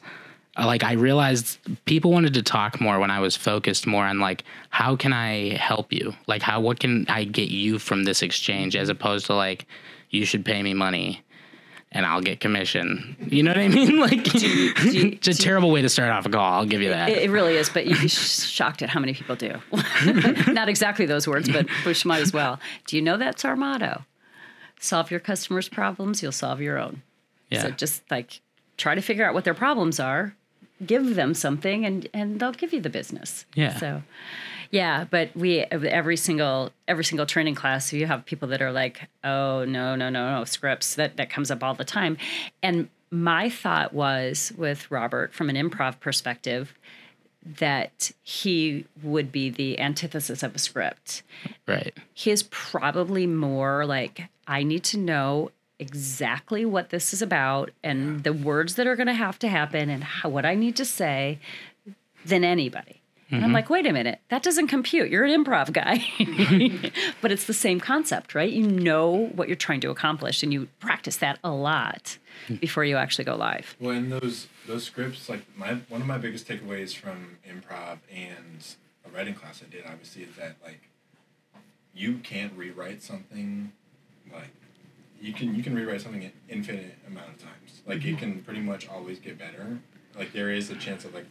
like 0.57 0.83
I 0.83 0.93
realized 0.93 1.57
people 1.85 2.11
wanted 2.11 2.33
to 2.35 2.41
talk 2.41 2.79
more 2.79 2.99
when 2.99 3.11
I 3.11 3.19
was 3.19 3.35
focused 3.35 3.85
more 3.85 4.05
on 4.05 4.19
like 4.19 4.43
how 4.69 4.95
can 4.95 5.11
I 5.11 5.55
help 5.57 5.91
you? 5.91 6.13
Like 6.27 6.41
how 6.41 6.61
what 6.61 6.79
can 6.79 7.05
I 7.09 7.25
get 7.25 7.49
you 7.49 7.79
from 7.79 8.05
this 8.05 8.21
exchange 8.21 8.75
as 8.77 8.87
opposed 8.87 9.25
to 9.25 9.33
like 9.35 9.65
you 10.09 10.25
should 10.25 10.45
pay 10.45 10.63
me 10.63 10.73
money 10.73 11.21
and 11.93 12.05
I'll 12.05 12.21
get 12.21 12.39
commission. 12.39 13.15
You 13.29 13.43
know 13.43 13.51
what 13.51 13.57
I 13.59 13.67
mean? 13.67 13.97
Like 14.03 14.33
you- 14.41 14.73
it's 14.75 15.27
a 15.27 15.33
terrible 15.33 15.71
way 15.71 15.81
to 15.81 15.89
start 15.89 16.09
off 16.09 16.25
a 16.25 16.29
call, 16.29 16.53
I'll 16.53 16.65
give 16.65 16.81
you 16.81 16.89
that. 16.89 17.09
It, 17.09 17.23
it 17.23 17.29
really 17.31 17.55
is, 17.55 17.69
but 17.69 17.85
you'd 17.85 18.01
be 18.01 18.07
shocked 18.07 18.81
at 18.81 18.89
how 18.89 18.99
many 18.99 19.13
people 19.13 19.35
do. 19.35 19.59
Not 20.51 20.67
exactly 20.69 21.05
those 21.05 21.27
words, 21.27 21.47
but 21.49 21.69
which 21.85 22.05
might 22.05 22.21
as 22.21 22.33
well. 22.33 22.59
Do 22.87 22.95
you 22.95 23.01
know 23.01 23.17
that's 23.17 23.45
our 23.45 23.55
motto? 23.55 24.03
Solve 24.79 25.11
your 25.11 25.19
customers' 25.21 25.69
problems, 25.69 26.21
you'll 26.21 26.31
solve 26.33 26.59
your 26.61 26.77
own. 26.77 27.01
yeah. 27.49 27.61
So 27.61 27.69
just 27.71 28.03
like 28.11 28.41
try 28.77 28.95
to 28.95 29.01
figure 29.01 29.25
out 29.25 29.33
what 29.33 29.43
their 29.45 29.53
problems 29.53 29.99
are, 29.99 30.35
give 30.85 31.15
them 31.15 31.33
something, 31.33 31.85
and 31.85 32.07
and 32.13 32.39
they'll 32.39 32.51
give 32.51 32.73
you 32.73 32.81
the 32.81 32.89
business. 32.89 33.45
Yeah. 33.55 33.77
So. 33.77 34.01
Yeah, 34.73 35.05
but 35.07 35.35
we 35.35 35.59
every 35.59 36.17
single 36.17 36.71
every 36.87 37.03
single 37.03 37.27
training 37.27 37.53
class 37.53 37.93
you 37.93 38.07
have 38.07 38.25
people 38.25 38.47
that 38.47 38.59
are 38.59 38.71
like, 38.71 39.07
"Oh, 39.23 39.65
no, 39.65 39.95
no, 39.95 40.09
no, 40.09 40.39
no, 40.39 40.45
scripts." 40.45 40.95
That 40.95 41.15
that 41.17 41.29
comes 41.29 41.51
up 41.51 41.63
all 41.63 41.75
the 41.75 41.85
time. 41.85 42.17
And 42.63 42.89
my 43.11 43.49
thought 43.49 43.93
was 43.93 44.51
with 44.57 44.89
Robert 44.89 45.31
from 45.31 45.51
an 45.51 45.55
improv 45.55 45.99
perspective 45.99 46.73
that 47.45 48.09
he 48.23 48.87
would 49.03 49.31
be 49.31 49.51
the 49.51 49.79
antithesis 49.79 50.41
of 50.41 50.55
a 50.55 50.57
script 50.57 51.23
right. 51.67 51.93
he 52.13 52.31
is 52.31 52.43
probably 52.43 53.27
more 53.27 53.85
like 53.85 54.29
I 54.47 54.63
need 54.63 54.85
to 54.85 54.97
know 54.97 55.51
exactly 55.77 56.65
what 56.65 56.89
this 56.89 57.13
is 57.13 57.21
about 57.21 57.69
and 57.83 58.23
the 58.23 58.33
words 58.33 58.75
that 58.75 58.87
are 58.87 58.95
going 58.95 59.07
to 59.07 59.13
have 59.13 59.37
to 59.39 59.49
happen 59.49 59.89
and 59.89 60.03
how, 60.03 60.29
what 60.29 60.45
I 60.45 60.55
need 60.55 60.77
to 60.77 60.85
say 60.85 61.37
than 62.25 62.43
anybody. 62.45 63.02
And 63.33 63.43
I'm 63.43 63.49
mm-hmm. 63.49 63.55
like, 63.55 63.69
wait 63.69 63.87
a 63.87 63.93
minute, 63.93 64.19
that 64.29 64.43
doesn't 64.43 64.67
compute. 64.67 65.09
You're 65.09 65.25
an 65.25 65.43
improv 65.43 65.73
guy. 65.73 66.03
but 67.21 67.31
it's 67.31 67.45
the 67.45 67.53
same 67.53 67.79
concept, 67.79 68.35
right? 68.35 68.51
You 68.51 68.67
know 68.67 69.31
what 69.33 69.47
you're 69.47 69.55
trying 69.55 69.81
to 69.81 69.89
accomplish 69.89 70.43
and 70.43 70.53
you 70.53 70.67
practice 70.79 71.17
that 71.17 71.39
a 71.43 71.49
lot 71.49 72.19
hmm. 72.47 72.55
before 72.55 72.83
you 72.83 72.95
actually 72.95 73.25
go 73.25 73.35
live. 73.35 73.75
Well, 73.79 73.95
in 73.95 74.09
those 74.09 74.47
those 74.67 74.83
scripts, 74.83 75.29
like 75.29 75.45
my 75.57 75.79
one 75.89 76.01
of 76.01 76.07
my 76.07 76.19
biggest 76.19 76.47
takeaways 76.47 76.95
from 76.95 77.37
improv 77.47 77.97
and 78.13 78.65
a 79.05 79.09
writing 79.09 79.33
class 79.33 79.63
I 79.65 79.69
did, 79.71 79.83
obviously, 79.87 80.23
is 80.23 80.35
that 80.35 80.57
like 80.63 80.89
you 81.95 82.19
can't 82.19 82.53
rewrite 82.55 83.01
something 83.01 83.71
like 84.31 84.51
you 85.19 85.33
can 85.33 85.55
you 85.55 85.63
can 85.63 85.73
rewrite 85.73 86.01
something 86.01 86.23
an 86.23 86.33
infinite 86.49 86.97
amount 87.07 87.29
of 87.29 87.37
times. 87.39 87.81
Like 87.87 87.97
it 87.97 88.01
mm-hmm. 88.01 88.17
can 88.17 88.41
pretty 88.43 88.61
much 88.61 88.87
always 88.87 89.19
get 89.19 89.39
better. 89.39 89.79
Like 90.15 90.33
there 90.33 90.51
is 90.51 90.69
a 90.69 90.75
chance 90.75 91.05
of 91.05 91.13
like 91.13 91.25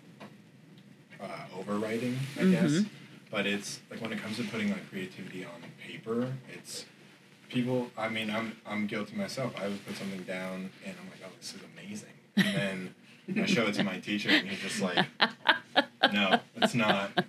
uh, 1.22 1.26
overwriting, 1.58 2.16
I 2.38 2.44
guess. 2.46 2.82
But 3.30 3.46
it's 3.46 3.80
like 3.90 4.00
when 4.02 4.12
it 4.12 4.18
comes 4.18 4.36
to 4.36 4.44
putting 4.44 4.70
like 4.70 4.88
creativity 4.90 5.44
on 5.44 5.62
paper, 5.86 6.32
it's 6.52 6.84
people 7.48 7.90
i 7.98 8.08
mean 8.08 8.30
i'm 8.30 8.56
i'm 8.66 8.86
guilty 8.86 9.14
myself. 9.14 9.54
I 9.60 9.68
would 9.68 9.86
put 9.86 9.96
something 9.96 10.22
down 10.22 10.70
and 10.86 10.94
i'm 11.00 11.06
like 11.10 11.20
oh 11.24 11.30
this 11.38 11.54
is 11.54 11.60
amazing. 11.74 12.08
And 12.36 12.94
then 13.28 13.44
i 13.44 13.46
show 13.46 13.66
it 13.66 13.74
to 13.74 13.84
my 13.84 13.98
teacher 14.00 14.30
and 14.30 14.48
he's 14.48 14.58
just 14.60 14.80
like 14.80 15.06
no 16.12 16.40
it's 16.56 16.74
not. 16.74 17.10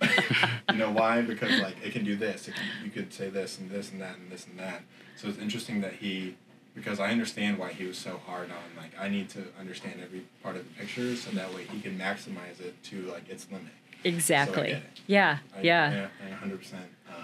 You 0.72 0.80
know 0.80 0.90
why? 0.90 1.22
Because 1.22 1.60
like 1.60 1.76
it 1.84 1.92
can 1.92 2.04
do 2.04 2.16
this. 2.16 2.48
It 2.48 2.54
can, 2.56 2.64
you 2.82 2.90
could 2.90 3.12
say 3.12 3.28
this 3.28 3.58
and 3.58 3.70
this 3.70 3.92
and 3.92 4.00
that 4.00 4.16
and 4.16 4.28
this 4.28 4.44
and 4.46 4.58
that. 4.58 4.82
So 5.14 5.28
it's 5.28 5.38
interesting 5.38 5.82
that 5.82 5.92
he 5.92 6.34
because 6.74 6.98
i 6.98 7.10
understand 7.10 7.56
why 7.56 7.72
he 7.72 7.84
was 7.84 7.96
so 7.96 8.20
hard 8.26 8.50
on 8.50 8.82
like 8.82 8.90
i 8.98 9.08
need 9.08 9.28
to 9.28 9.44
understand 9.58 10.00
every 10.02 10.24
part 10.42 10.56
of 10.56 10.64
the 10.64 10.80
picture 10.80 11.14
so 11.14 11.30
that 11.30 11.54
way 11.54 11.64
he 11.64 11.80
can 11.80 11.96
maximize 11.98 12.60
it 12.60 12.74
to 12.82 13.02
like 13.02 13.28
its 13.28 13.46
limit 13.50 13.72
Exactly. 14.04 14.68
get 14.68 14.76
it. 14.76 14.82
yeah. 15.06 15.38
I, 15.56 15.60
yeah. 15.62 16.08
I, 16.22 16.44
I 16.44 16.48
100% 16.48 16.52
um, 16.74 17.14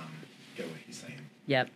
get 0.56 0.66
what 0.66 0.76
he's 0.86 0.96
saying 0.98 1.14
Yep. 1.46 1.68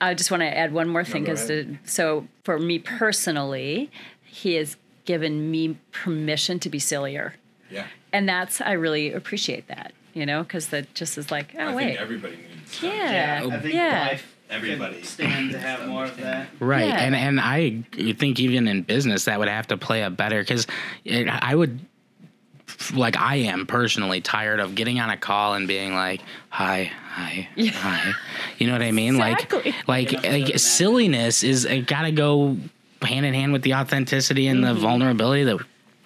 I 0.00 0.14
just 0.14 0.30
want 0.30 0.40
to 0.42 0.46
add 0.58 0.72
one 0.72 0.88
more 0.88 1.04
thing 1.04 1.22
go 1.24 1.32
because 1.32 1.48
ahead. 1.48 1.78
so 1.84 2.26
for 2.44 2.58
me 2.58 2.78
personally, 2.80 3.90
he 4.24 4.54
has 4.54 4.76
given 5.04 5.50
me 5.50 5.76
permission 5.92 6.58
to 6.60 6.68
be 6.68 6.78
sillier, 6.80 7.34
Yeah. 7.70 7.86
and 8.12 8.28
that's 8.28 8.60
I 8.60 8.72
really 8.72 9.12
appreciate 9.12 9.68
that. 9.68 9.92
You 10.14 10.26
know, 10.26 10.42
because 10.42 10.68
that 10.68 10.92
just 10.94 11.16
is 11.18 11.30
like, 11.30 11.54
oh 11.58 11.68
I 11.68 11.74
wait, 11.74 11.84
think 11.84 12.00
everybody 12.00 12.36
needs. 12.36 12.82
yeah, 12.82 13.42
I 13.48 13.58
think 13.60 13.74
yeah. 13.74 14.06
life 14.08 14.36
Everybody 14.50 15.02
stand 15.02 15.52
to 15.52 15.58
have 15.58 15.88
more 15.88 16.04
of 16.04 16.16
that. 16.18 16.48
Right, 16.60 16.86
Yeah. 16.88 16.98
and 16.98 17.14
and 17.16 17.40
I 17.40 17.84
think 18.18 18.38
even 18.40 18.68
in 18.68 18.82
business 18.82 19.24
that 19.26 19.38
would 19.38 19.48
have 19.48 19.68
to 19.68 19.76
play 19.78 20.02
a 20.02 20.10
better 20.10 20.40
because 20.42 20.66
I 21.08 21.54
would 21.54 21.78
like 22.94 23.16
I 23.16 23.36
am 23.36 23.66
personally 23.66 24.20
tired 24.20 24.58
of 24.60 24.74
getting 24.74 24.98
on 25.00 25.10
a 25.10 25.16
call 25.16 25.54
and 25.54 25.68
being 25.68 25.94
like, 25.94 26.20
"Hi, 26.50 26.90
hi, 27.10 27.48
hi," 27.56 28.12
you 28.58 28.66
know 28.66 28.72
what 28.72 28.82
I 28.82 28.90
mean? 28.92 29.16
Exactly. 29.16 29.74
Like, 29.86 30.12
like, 30.12 30.24
like 30.24 30.58
silliness 30.58 31.42
is 31.42 31.64
it 31.64 31.86
got 31.86 32.02
to 32.02 32.12
go 32.12 32.56
hand 33.02 33.26
in 33.26 33.34
hand 33.34 33.52
with 33.52 33.62
the 33.62 33.74
authenticity 33.74 34.46
and 34.46 34.64
the 34.64 34.74
vulnerability 34.74 35.44
that 35.44 35.58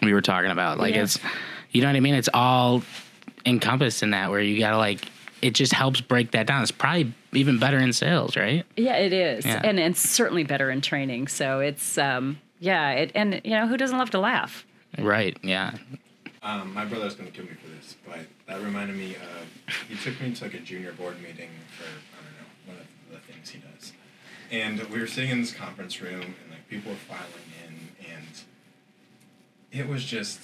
we 0.02 0.12
were 0.12 0.22
talking 0.22 0.50
about. 0.50 0.78
Like 0.78 0.94
Yeah. 0.94 1.02
it's, 1.04 1.18
you 1.70 1.80
know 1.82 1.88
what 1.88 1.96
I 1.96 2.00
mean? 2.00 2.14
It's 2.14 2.28
all 2.32 2.82
encompassed 3.44 4.02
in 4.02 4.10
that 4.10 4.30
where 4.30 4.40
you 4.40 4.58
got 4.58 4.70
to 4.70 4.78
like. 4.78 5.00
It 5.42 5.54
just 5.54 5.72
helps 5.74 6.00
break 6.00 6.30
that 6.30 6.46
down. 6.46 6.62
It's 6.62 6.70
probably 6.72 7.12
even 7.34 7.58
better 7.58 7.78
in 7.78 7.92
sales, 7.92 8.36
right? 8.36 8.64
Yeah, 8.76 8.96
it 8.96 9.12
is, 9.12 9.44
Yeah. 9.44 9.60
and 9.62 9.78
it's 9.78 10.00
certainly 10.00 10.44
better 10.44 10.70
in 10.70 10.80
training. 10.80 11.28
So 11.28 11.60
it's 11.60 11.98
um, 11.98 12.40
yeah, 12.58 12.92
it, 12.92 13.12
and 13.14 13.42
you 13.44 13.50
know 13.50 13.66
who 13.68 13.76
doesn't 13.76 13.98
love 13.98 14.10
to 14.10 14.18
laugh? 14.18 14.64
Right. 14.98 15.36
Yeah. 15.42 15.74
Um, 16.46 16.72
my 16.72 16.84
brother's 16.84 17.16
gonna 17.16 17.32
kill 17.32 17.44
me 17.44 17.54
for 17.60 17.68
this, 17.70 17.96
but 18.06 18.20
that 18.46 18.62
reminded 18.62 18.94
me 18.94 19.16
of 19.16 19.74
he 19.88 19.96
took 19.96 20.20
me 20.20 20.32
to 20.32 20.44
like 20.44 20.54
a 20.54 20.60
junior 20.60 20.92
board 20.92 21.20
meeting 21.20 21.50
for 21.76 21.82
I 21.82 22.22
don't 22.22 22.36
know 22.38 22.74
one 22.74 22.76
of 22.76 22.86
the 23.10 23.32
things 23.32 23.50
he 23.50 23.58
does, 23.58 23.92
and 24.52 24.80
we 24.90 25.00
were 25.00 25.08
sitting 25.08 25.30
in 25.30 25.40
this 25.40 25.52
conference 25.52 26.00
room 26.00 26.20
and 26.20 26.50
like 26.50 26.68
people 26.68 26.92
were 26.92 26.98
filing 26.98 27.50
in 27.66 28.06
and 28.14 28.42
it 29.72 29.88
was 29.88 30.04
just 30.04 30.38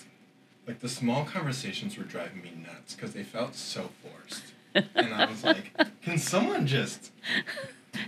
like 0.66 0.80
the 0.80 0.88
small 0.88 1.24
conversations 1.24 1.96
were 1.96 2.03
driving 2.03 2.42
me 2.42 2.53
nuts 2.66 2.96
because 2.96 3.12
they 3.12 3.22
felt 3.22 3.55
so 3.55 3.90
forced, 4.03 4.42
and 4.74 5.14
I 5.14 5.30
was 5.30 5.44
like, 5.44 5.70
can 6.03 6.18
someone 6.18 6.66
just 6.66 7.12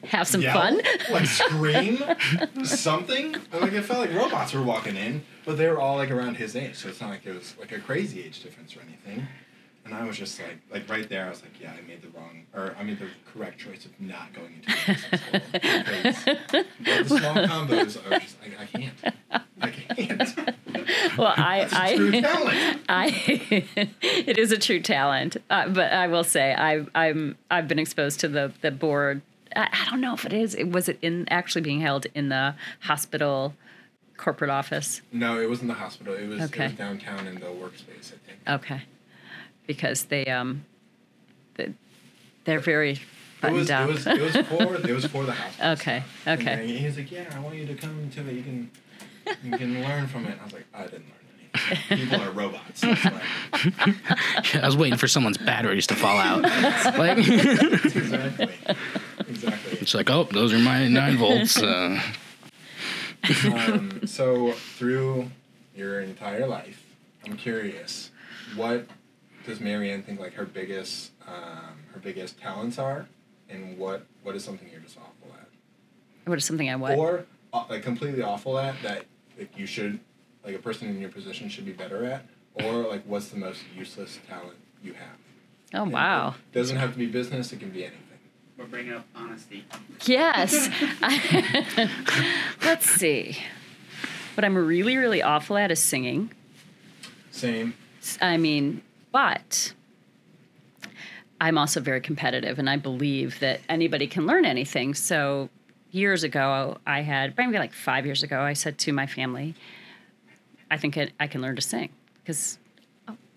Have 0.08 0.26
some 0.26 0.40
yell, 0.40 0.54
fun. 0.54 0.80
like 1.10 1.26
scream 1.26 2.02
something. 2.64 3.36
Like 3.52 3.72
it 3.72 3.82
felt 3.82 4.00
like 4.00 4.14
robots 4.14 4.54
were 4.54 4.62
walking 4.62 4.96
in, 4.96 5.24
but 5.44 5.58
they 5.58 5.68
were 5.68 5.78
all 5.80 5.96
like 5.96 6.10
around 6.10 6.36
his 6.36 6.56
age, 6.56 6.76
so 6.76 6.88
it's 6.88 7.00
not 7.00 7.10
like 7.10 7.26
it 7.26 7.34
was 7.34 7.54
like 7.58 7.72
a 7.72 7.78
crazy 7.80 8.22
age 8.22 8.42
difference 8.42 8.76
or 8.76 8.80
anything. 8.80 9.26
And 9.84 9.92
I 9.92 10.06
was 10.06 10.16
just 10.16 10.40
like, 10.40 10.56
like 10.72 10.88
right 10.88 11.06
there, 11.10 11.26
I 11.26 11.28
was 11.28 11.42
like, 11.42 11.60
yeah, 11.60 11.72
I 11.72 11.86
made 11.86 12.00
the 12.00 12.08
wrong, 12.08 12.46
or 12.54 12.74
I 12.78 12.82
made 12.84 12.98
the 12.98 13.08
correct 13.30 13.58
choice 13.58 13.84
of 13.84 13.90
not 14.00 14.32
going 14.32 14.54
into 14.54 15.02
the 15.32 15.84
business 15.84 16.26
world 16.26 16.66
because 16.78 17.08
the 17.08 17.18
small 17.18 17.34
combos 17.34 18.10
are 18.10 18.18
just, 18.18 18.36
I, 18.42 18.62
I 18.62 18.66
can't, 18.66 19.14
I 19.60 19.70
can't. 19.70 21.18
Well, 21.18 21.34
I, 21.36 21.60
It's 21.60 21.72
a 21.74 21.96
true 21.96 22.12
I. 22.24 22.78
I, 22.88 23.88
it 24.00 24.38
is 24.38 24.52
a 24.52 24.58
true 24.58 24.80
talent. 24.80 25.36
Uh, 25.50 25.68
but 25.68 25.92
I 25.92 26.06
will 26.08 26.24
say, 26.24 26.54
I, 26.54 26.86
I'm, 26.94 27.36
I've 27.50 27.68
been 27.68 27.78
exposed 27.78 28.20
to 28.20 28.28
the 28.28 28.52
the 28.62 28.70
board. 28.70 29.20
I, 29.56 29.68
I 29.72 29.90
don't 29.90 30.00
know 30.00 30.14
if 30.14 30.24
it 30.24 30.32
is. 30.32 30.54
It 30.54 30.70
was 30.70 30.88
it 30.88 30.98
in 31.02 31.26
actually 31.30 31.62
being 31.62 31.80
held 31.80 32.06
in 32.14 32.28
the 32.28 32.54
hospital 32.80 33.54
corporate 34.16 34.50
office. 34.50 35.00
No, 35.12 35.40
it 35.40 35.48
wasn't 35.48 35.68
the 35.68 35.74
hospital. 35.74 36.14
It 36.14 36.28
was, 36.28 36.40
Okay. 36.42 36.64
it 36.66 36.68
was 36.70 36.78
downtown 36.78 37.26
in 37.26 37.34
the 37.36 37.46
workspace, 37.46 38.12
I 38.12 38.18
think. 38.26 38.38
Okay, 38.48 38.82
because 39.66 40.04
they 40.04 40.26
um, 40.26 40.64
they, 41.56 41.72
they're 42.44 42.60
very 42.60 42.92
It 42.92 43.00
buttoned 43.40 43.58
was, 43.58 43.68
down. 43.68 43.88
it 43.88 43.92
was 43.92 44.06
it 44.06 44.20
was 44.20 44.36
for 44.46 44.74
it 44.88 44.94
was 44.94 45.06
for 45.06 45.24
the 45.24 45.32
hospital. 45.42 45.72
Okay, 45.72 46.02
stuff. 46.22 46.40
okay. 46.40 46.52
And 46.52 46.70
he 46.70 46.84
was 46.86 46.96
like, 46.96 47.10
"Yeah, 47.10 47.24
I 47.34 47.38
want 47.40 47.56
you 47.56 47.66
to 47.66 47.74
come 47.74 48.10
to 48.10 48.28
it. 48.28 48.32
You 48.34 48.42
can 48.42 48.70
you 49.42 49.56
can 49.58 49.82
learn 49.82 50.06
from 50.06 50.26
it." 50.26 50.32
And 50.32 50.40
I 50.40 50.44
was 50.44 50.52
like, 50.52 50.66
"I 50.74 50.82
didn't 50.84 51.06
learn 51.06 51.68
anything. 51.88 51.98
People 51.98 52.20
are 52.22 52.30
robots." 52.30 52.80
That's 52.82 53.04
right. 53.04 53.22
I 54.62 54.66
was 54.66 54.76
waiting 54.76 54.98
for 54.98 55.08
someone's 55.08 55.38
batteries 55.38 55.86
to 55.88 55.94
fall 55.96 56.18
out. 56.18 56.42
like, 56.98 57.18
exactly. 57.18 58.50
Exactly. 59.28 59.78
it's 59.80 59.94
like, 59.94 60.10
oh, 60.10 60.24
those 60.32 60.52
are 60.52 60.58
my 60.58 60.86
nine 60.88 61.16
volts. 61.16 61.60
Uh, 61.62 62.00
Um, 63.46 64.06
so 64.06 64.52
through 64.52 65.30
your 65.74 66.00
entire 66.00 66.46
life, 66.46 66.84
I'm 67.24 67.36
curious, 67.36 68.10
what 68.54 68.86
does 69.46 69.60
Mary 69.60 69.90
Ann 69.90 70.02
think 70.02 70.20
like 70.20 70.34
her 70.34 70.44
biggest 70.44 71.12
um, 71.26 71.78
her 71.94 72.00
biggest 72.00 72.38
talents 72.38 72.78
are, 72.78 73.06
and 73.48 73.78
what 73.78 74.04
what 74.22 74.34
is 74.36 74.44
something 74.44 74.68
you're 74.70 74.80
just 74.80 74.98
awful 74.98 75.34
at? 75.40 75.48
what 76.28 76.36
is 76.38 76.44
something 76.44 76.68
I 76.68 76.76
what? 76.76 76.98
or 76.98 77.24
uh, 77.54 77.64
like 77.70 77.82
completely 77.82 78.22
awful 78.22 78.58
at 78.58 78.74
that 78.82 79.04
like 79.38 79.56
you 79.58 79.64
should 79.66 80.00
like 80.44 80.54
a 80.54 80.58
person 80.58 80.88
in 80.88 81.00
your 81.00 81.10
position 81.10 81.48
should 81.48 81.64
be 81.64 81.72
better 81.72 82.04
at 82.04 82.26
or 82.54 82.72
like 82.88 83.04
what's 83.06 83.28
the 83.28 83.36
most 83.38 83.62
useless 83.76 84.18
talent 84.28 84.56
you 84.82 84.92
have 84.94 85.16
oh 85.74 85.82
And 85.84 85.92
wow. 85.92 86.34
it 86.52 86.56
doesn't 86.56 86.76
have 86.76 86.92
to 86.92 86.98
be 86.98 87.06
business 87.06 87.52
it 87.52 87.60
can 87.60 87.70
be 87.70 87.84
anything 87.84 88.00
We're 88.56 88.66
bringing 88.66 88.92
up 88.92 89.06
honesty. 89.14 89.64
Yes. 90.04 90.70
Let's 92.64 92.88
see. 92.88 93.36
What 94.34 94.44
I'm 94.44 94.56
really, 94.56 94.96
really 94.96 95.22
awful 95.22 95.56
at 95.56 95.70
is 95.70 95.80
singing. 95.80 96.30
same 97.30 97.74
I 98.20 98.36
mean, 98.36 98.82
but 99.12 99.72
I'm 101.40 101.58
also 101.58 101.80
very 101.80 102.00
competitive, 102.00 102.58
and 102.58 102.68
I 102.70 102.76
believe 102.76 103.40
that 103.40 103.60
anybody 103.68 104.06
can 104.06 104.26
learn 104.26 104.44
anything. 104.44 104.94
So 104.94 105.48
years 105.90 106.22
ago, 106.22 106.78
I 106.86 107.00
had 107.00 107.36
maybe 107.36 107.58
like 107.58 107.72
five 107.72 108.06
years 108.06 108.22
ago, 108.22 108.40
I 108.40 108.52
said 108.52 108.78
to 108.78 108.92
my 108.92 109.06
family, 109.06 109.54
"I 110.70 110.76
think 110.76 110.96
I, 110.96 111.10
I 111.18 111.26
can 111.26 111.42
learn 111.42 111.56
to 111.56 111.62
sing 111.62 111.90
because." 112.22 112.58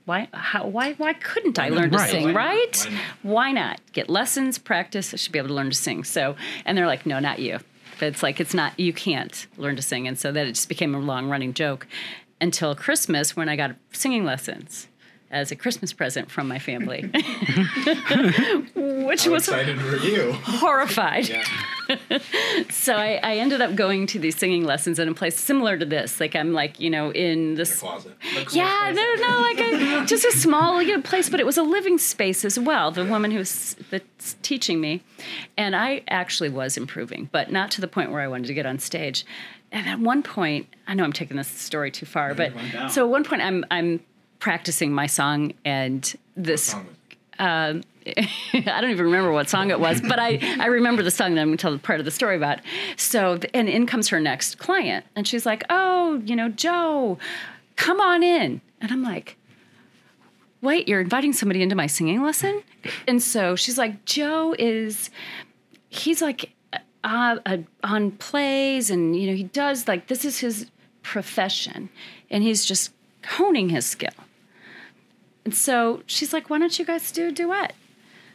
Why, 0.08 0.30
how, 0.32 0.66
why, 0.66 0.94
why 0.94 1.12
couldn't 1.12 1.60
I 1.60 1.68
learn 1.68 1.92
to 1.92 2.00
sing, 2.00 2.24
Why 2.24 2.32
not? 2.32 2.38
right? 2.38 2.78
Why 2.78 2.92
not? 2.92 3.02
Why 3.24 3.52
not? 3.52 3.82
Get 3.92 4.10
lessons, 4.10 4.58
practice. 4.58 5.14
I 5.14 5.18
should 5.18 5.34
be 5.34 5.38
able 5.38 5.50
to 5.50 5.54
learn 5.54 5.70
to 5.70 5.76
sing. 5.76 6.06
So, 6.06 6.38
and 6.64 6.78
they're 6.78 6.88
like, 6.88 7.06
no, 7.06 7.20
not 7.20 7.40
you. 7.40 7.60
But 8.00 8.08
it's 8.08 8.24
like, 8.24 8.40
it's 8.40 8.54
not, 8.54 8.80
you 8.80 8.94
can't 8.94 9.48
learn 9.58 9.76
to 9.76 9.82
sing. 9.82 10.08
And 10.08 10.18
so 10.18 10.32
that 10.32 10.48
it 10.48 10.54
just 10.54 10.70
became 10.70 10.96
a 10.96 11.00
long 11.00 11.30
running 11.30 11.54
joke 11.54 11.88
until 12.40 12.74
Christmas 12.74 13.36
when 13.36 13.50
I 13.50 13.58
got 13.58 13.76
singing 13.92 14.24
lessons 14.24 14.88
as 15.30 15.52
a 15.52 15.56
Christmas 15.56 15.94
present 15.94 16.32
from 16.32 16.48
my 16.48 16.60
family, 16.60 17.02
which 18.76 19.26
how 19.26 19.32
was 19.32 19.48
excited 19.48 19.82
were 19.84 19.98
you 19.98 20.34
horrified. 20.34 21.30
So 22.70 22.96
I, 22.96 23.18
I 23.24 23.38
ended 23.38 23.62
up 23.62 23.76
going 23.76 24.08
to 24.08 24.20
these 24.20 24.36
singing 24.36 24.66
lessons 24.66 25.00
in 25.00 25.08
a 25.08 25.14
place 25.14 25.40
similar 25.40 25.78
to 25.78 25.86
this. 25.86 26.20
Like 26.20 26.36
I'm 26.36 26.52
like, 26.52 26.82
you 26.82 26.90
know, 26.90 27.12
in 27.12 27.52
the 27.52 27.60
this 27.60 27.80
closet 27.80 28.14
yeah, 28.52 28.92
no, 28.94 29.16
no, 29.16 29.42
like 29.42 29.60
a, 29.60 30.06
just 30.06 30.26
a 30.26 30.32
small 30.34 30.82
you 30.82 30.98
know, 30.98 31.02
place, 31.02 31.30
but 31.30 31.40
it 31.40 31.46
was 31.46 31.58
a 31.58 31.64
living 31.64 31.98
space 31.98 32.44
as 32.44 32.60
well. 32.60 32.92
The 32.92 33.06
woman 33.06 33.32
who 33.32 33.38
was 33.38 33.78
that's 33.90 34.36
teaching 34.42 34.82
me, 34.82 35.02
and 35.58 35.76
I 35.76 36.02
actually 36.10 36.50
was 36.50 36.76
improving, 36.76 37.30
but 37.32 37.52
not 37.52 37.72
to 37.72 37.82
the 37.82 37.88
point 37.88 38.12
where 38.12 38.22
I 38.22 38.28
wanted 38.28 38.48
to 38.48 38.54
get 38.54 38.66
on 38.66 38.80
stage. 38.80 39.26
And 39.72 39.88
at 39.88 40.00
one 40.00 40.24
point, 40.24 40.68
I 40.88 40.94
know 40.94 41.04
I'm 41.04 41.14
taking 41.14 41.38
this 41.38 41.48
story 41.48 41.92
too 41.92 42.06
far, 42.06 42.34
but 42.34 42.54
so 42.90 43.06
at 43.06 43.10
one 43.10 43.24
point, 43.24 43.42
I'm 43.42 43.66
I'm 43.72 44.02
practicing 44.40 44.92
my 44.92 45.08
song, 45.08 45.54
and 45.66 46.16
this 46.36 46.64
Song 46.64 46.86
was- 47.40 47.84
I 48.54 48.82
don't 48.82 48.92
even 48.92 49.06
remember 49.06 49.32
what 49.32 49.50
song 49.50 49.70
it 49.70 49.80
was, 49.80 50.00
but 50.02 50.18
I, 50.18 50.40
I 50.60 50.68
remember 50.68 51.04
the 51.04 51.12
song 51.12 51.36
that 51.36 51.42
I'm 51.42 51.50
going 51.50 51.58
to 51.58 51.62
tell 51.62 51.72
the 51.72 51.78
part 51.80 52.00
of 52.00 52.06
the 52.06 52.12
story 52.12 52.38
about. 52.38 52.60
So, 52.96 53.40
and 53.54 53.68
in 53.68 53.86
comes 53.86 54.08
her 54.10 54.20
next 54.20 54.58
client, 54.60 55.06
and 55.16 55.28
she's 55.28 55.46
like, 55.46 55.64
"Oh, 55.70 56.22
you 56.26 56.36
know, 56.36 56.50
Joe, 56.50 57.18
come 57.76 58.00
on 58.00 58.24
in." 58.24 58.62
And 58.80 58.92
I'm 58.92 59.04
like, 59.04 59.36
"Wait, 60.62 60.88
you're 60.88 61.02
inviting 61.02 61.34
somebody 61.34 61.62
into 61.62 61.76
my 61.76 61.88
singing 61.88 62.22
lesson?" 62.24 62.64
And 63.08 63.22
so 63.22 63.56
she's 63.56 63.78
like, 63.78 64.06
"Joe 64.06 64.56
is, 64.58 65.10
he's 65.90 66.22
like, 66.22 66.52
uh, 67.04 67.38
uh, 67.46 67.58
on 67.84 68.12
plays, 68.12 68.90
and 68.90 69.20
you 69.20 69.28
know, 69.30 69.36
he 69.36 69.44
does 69.44 69.88
like 69.88 70.08
this 70.08 70.24
is 70.24 70.40
his 70.40 70.68
profession, 71.04 71.90
and 72.30 72.42
he's 72.44 72.64
just 72.64 72.94
honing 73.32 73.70
his 73.70 73.86
skill." 73.86 74.14
And 75.48 75.56
so 75.56 76.04
she's 76.08 76.34
like, 76.34 76.50
why 76.50 76.60
don't 76.60 76.78
you 76.78 76.84
guys 76.84 77.10
do 77.10 77.30
a 77.30 77.32
duet? 77.32 77.74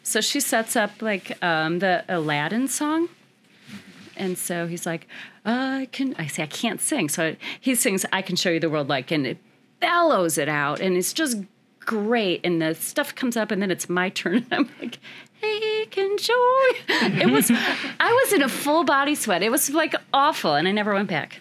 So 0.02 0.22
she 0.22 0.40
sets 0.40 0.76
up 0.76 1.02
like 1.02 1.36
um, 1.44 1.80
the 1.80 2.06
Aladdin 2.08 2.68
song. 2.68 3.10
And 4.16 4.38
so 4.38 4.66
he's 4.66 4.86
like, 4.86 5.06
I 5.44 5.88
can, 5.92 6.14
I 6.16 6.26
say, 6.26 6.42
I 6.42 6.46
can't 6.46 6.80
sing. 6.80 7.10
So 7.10 7.36
he 7.60 7.74
sings, 7.74 8.06
I 8.14 8.22
can 8.22 8.34
show 8.34 8.48
you 8.48 8.60
the 8.60 8.70
world 8.70 8.88
like, 8.88 9.10
and 9.10 9.26
it 9.26 9.36
bellows 9.78 10.38
it 10.38 10.48
out. 10.48 10.80
And 10.80 10.96
it's 10.96 11.12
just 11.12 11.36
great. 11.80 12.40
And 12.44 12.62
the 12.62 12.74
stuff 12.74 13.14
comes 13.14 13.36
up, 13.36 13.50
and 13.50 13.60
then 13.60 13.70
it's 13.70 13.90
my 13.90 14.08
turn. 14.08 14.36
And 14.36 14.46
I'm 14.52 14.70
like, 14.80 14.98
hey, 15.34 15.84
can 15.90 16.16
show. 16.16 16.32
It 16.88 17.30
was, 17.30 17.50
I 17.50 18.22
was 18.24 18.32
in 18.32 18.40
a 18.40 18.48
full 18.48 18.84
body 18.84 19.14
sweat. 19.14 19.42
It 19.42 19.50
was 19.50 19.68
like 19.68 19.94
awful. 20.14 20.54
And 20.54 20.66
I 20.66 20.72
never 20.72 20.94
went 20.94 21.10
back. 21.10 21.40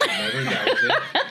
Never, 0.00 0.44
that 0.44 0.68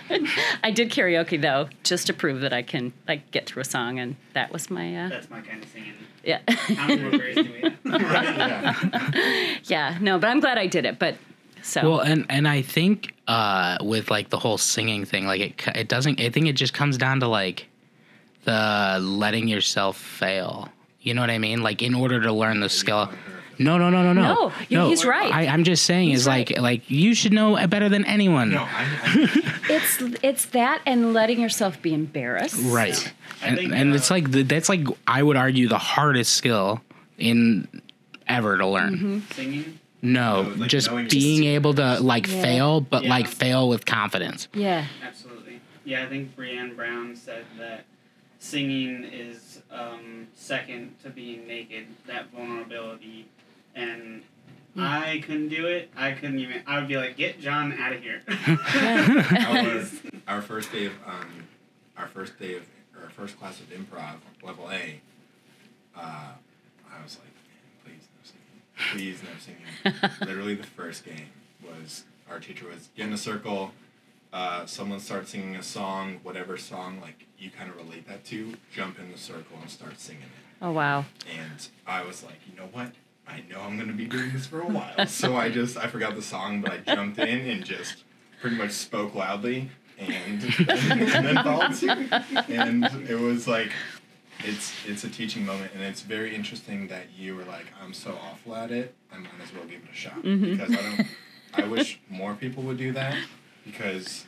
it. 0.09 0.29
I 0.63 0.71
did 0.71 0.89
karaoke 0.91 1.41
though, 1.41 1.69
just 1.83 2.07
to 2.07 2.13
prove 2.13 2.41
that 2.41 2.53
I 2.53 2.61
can 2.61 2.93
like 3.07 3.29
get 3.31 3.45
through 3.47 3.61
a 3.61 3.65
song, 3.65 3.99
and 3.99 4.15
that 4.33 4.51
was 4.51 4.69
my 4.69 4.95
uh, 5.05 5.09
That's 5.09 5.29
my 5.29 5.41
kind 5.41 5.63
of 5.63 5.69
singing. 5.69 5.93
yeah, 6.23 6.39
How 6.47 6.87
many 6.87 7.01
more 7.01 7.11
berries 7.11 7.35
do 7.35 7.43
we 7.43 7.61
have? 7.61 7.73
Right? 7.85 8.73
Yeah. 9.13 9.57
yeah. 9.65 9.97
No, 10.01 10.17
but 10.19 10.27
I'm 10.29 10.39
glad 10.39 10.57
I 10.57 10.67
did 10.67 10.85
it. 10.85 10.97
But 10.99 11.15
so 11.61 11.89
Well, 11.89 11.99
and 12.01 12.25
and 12.29 12.47
I 12.47 12.61
think 12.61 13.13
uh, 13.27 13.77
with 13.81 14.09
like 14.09 14.29
the 14.29 14.39
whole 14.39 14.57
singing 14.57 15.05
thing, 15.05 15.25
like 15.27 15.41
it 15.41 15.67
it 15.75 15.87
doesn't. 15.87 16.19
I 16.19 16.29
think 16.29 16.47
it 16.47 16.53
just 16.53 16.73
comes 16.73 16.97
down 16.97 17.19
to 17.21 17.27
like 17.27 17.67
the 18.45 18.99
letting 19.01 19.47
yourself 19.47 19.97
fail. 19.97 20.69
You 21.01 21.13
know 21.13 21.21
what 21.21 21.29
I 21.29 21.37
mean? 21.37 21.61
Like 21.63 21.81
in 21.81 21.93
order 21.95 22.21
to 22.21 22.31
learn 22.31 22.59
the 22.61 22.69
skill. 22.69 23.09
No, 23.59 23.77
no, 23.77 23.89
no, 23.89 24.01
no, 24.01 24.13
no. 24.13 24.21
No, 24.23 24.51
you- 24.69 24.87
he's 24.89 25.05
right. 25.05 25.31
I, 25.33 25.47
I'm 25.47 25.63
just 25.63 25.85
saying 25.85 26.11
is 26.11 26.25
right. 26.27 26.49
like 26.49 26.59
like 26.59 26.89
you 26.89 27.13
should 27.13 27.33
know 27.33 27.55
better 27.67 27.89
than 27.89 28.05
anyone. 28.05 28.51
No, 28.51 28.63
I, 28.63 28.87
I, 29.03 29.61
it's 29.69 30.01
it's 30.23 30.45
that 30.47 30.81
and 30.85 31.13
letting 31.13 31.39
yourself 31.39 31.81
be 31.81 31.93
embarrassed. 31.93 32.55
Right. 32.63 33.13
I 33.41 33.47
And, 33.47 33.57
think, 33.57 33.73
and 33.73 33.91
uh, 33.91 33.95
it's 33.95 34.09
like 34.09 34.31
the, 34.31 34.43
that's 34.43 34.69
like 34.69 34.85
I 35.05 35.21
would 35.21 35.37
argue 35.37 35.67
the 35.67 35.77
hardest 35.77 36.33
skill 36.35 36.81
in 37.17 37.67
ever 38.27 38.57
to 38.57 38.65
learn. 38.67 38.93
Mm-hmm. 38.95 39.19
Singing? 39.33 39.79
No, 40.01 40.43
No, 40.43 40.49
like 40.55 40.69
just 40.69 40.89
knowing- 40.89 41.07
being 41.09 41.43
able 41.45 41.73
to 41.75 41.99
like 42.01 42.27
Yeah. 42.27 42.41
fail, 42.41 42.81
but 42.81 43.03
Yeah. 43.03 43.09
like 43.09 43.27
fail 43.27 43.69
with 43.69 43.85
confidence. 43.85 44.47
Yeah. 44.53 44.85
Absolutely. 45.05 45.59
Yeah, 45.85 46.03
I 46.03 46.07
think 46.09 46.35
Brené 46.35 46.75
Brown 46.75 47.15
said 47.15 47.45
that 47.59 47.85
singing 48.39 49.03
is 49.05 49.61
um, 49.71 50.27
second 50.35 50.95
to 51.03 51.09
being 51.09 51.47
naked, 51.47 51.87
that 52.07 52.31
vulnerability. 52.31 53.27
And 53.75 54.23
I 54.77 55.21
couldn't 55.25 55.49
do 55.49 55.67
it. 55.67 55.91
I 55.95 56.11
couldn't 56.11 56.39
even. 56.39 56.63
I 56.65 56.79
would 56.79 56.87
be 56.87 56.97
like, 56.97 57.15
get 57.15 57.39
John 57.39 57.73
out 57.73 57.93
of 57.93 58.01
here. 58.01 58.21
our, 59.47 59.83
our 60.35 60.41
first 60.41 60.71
day 60.71 60.85
of 60.85 60.93
um, 61.05 61.47
our 61.97 62.07
first 62.07 62.39
day 62.39 62.55
of 62.55 62.63
our 63.01 63.09
first 63.09 63.39
class 63.39 63.59
of 63.59 63.69
improv 63.69 64.15
level 64.41 64.69
A, 64.71 64.99
uh, 65.95 66.31
I 66.91 67.03
was 67.03 67.19
like, 67.19 67.33
"Man, 67.85 67.99
please 68.91 69.21
no 69.23 69.29
singing, 69.37 69.59
please 69.83 69.93
no 69.93 69.93
singing. 70.01 70.11
Literally, 70.27 70.55
the 70.55 70.63
first 70.63 71.05
game 71.05 71.29
was 71.63 72.03
our 72.29 72.39
teacher 72.39 72.67
was 72.67 72.89
get 72.95 73.07
in 73.07 73.13
a 73.13 73.17
circle. 73.17 73.71
Uh, 74.31 74.65
someone 74.65 74.99
starts 74.99 75.29
singing 75.29 75.55
a 75.55 75.61
song, 75.61 76.19
whatever 76.23 76.57
song 76.57 76.99
like 76.99 77.27
you 77.37 77.51
kind 77.51 77.69
of 77.69 77.75
relate 77.77 78.07
that 78.07 78.25
to. 78.25 78.53
Jump 78.73 78.97
in 78.97 79.11
the 79.11 79.17
circle 79.19 79.57
and 79.61 79.69
start 79.69 79.99
singing 79.99 80.23
it. 80.23 80.63
Oh 80.63 80.71
wow. 80.71 81.05
And 81.39 81.67
I 81.85 82.03
was 82.03 82.23
like, 82.23 82.39
you 82.49 82.57
know 82.57 82.69
what? 82.71 82.93
I 83.27 83.43
know 83.49 83.61
I'm 83.61 83.77
gonna 83.77 83.93
be 83.93 84.05
doing 84.05 84.31
this 84.33 84.45
for 84.45 84.61
a 84.61 84.67
while. 84.67 85.07
so 85.07 85.35
I 85.35 85.49
just 85.49 85.77
I 85.77 85.87
forgot 85.87 86.15
the 86.15 86.21
song, 86.21 86.61
but 86.61 86.71
I 86.71 86.77
jumped 86.77 87.19
in 87.19 87.49
and 87.49 87.63
just 87.63 88.03
pretty 88.41 88.57
much 88.57 88.71
spoke 88.71 89.15
loudly 89.15 89.69
and 89.97 90.43
and 90.69 91.25
then 91.25 91.35
followed 91.43 91.75
suit. 91.75 92.11
And 92.49 92.85
it 93.09 93.19
was 93.19 93.47
like 93.47 93.71
it's 94.39 94.73
it's 94.85 95.03
a 95.03 95.09
teaching 95.09 95.45
moment 95.45 95.71
and 95.73 95.83
it's 95.83 96.01
very 96.01 96.35
interesting 96.35 96.87
that 96.87 97.05
you 97.17 97.35
were 97.35 97.45
like, 97.45 97.65
I'm 97.81 97.93
so 97.93 98.17
awful 98.29 98.55
at 98.55 98.71
it, 98.71 98.93
I 99.11 99.17
might 99.17 99.29
as 99.43 99.53
well 99.53 99.65
give 99.65 99.81
it 99.83 99.91
a 99.91 99.95
shot. 99.95 100.21
Mm-hmm. 100.21 100.51
Because 100.51 100.71
I 100.71 100.81
don't 100.81 101.07
I 101.55 101.67
wish 101.67 101.99
more 102.09 102.33
people 102.33 102.63
would 102.63 102.77
do 102.77 102.91
that 102.93 103.15
because 103.65 104.25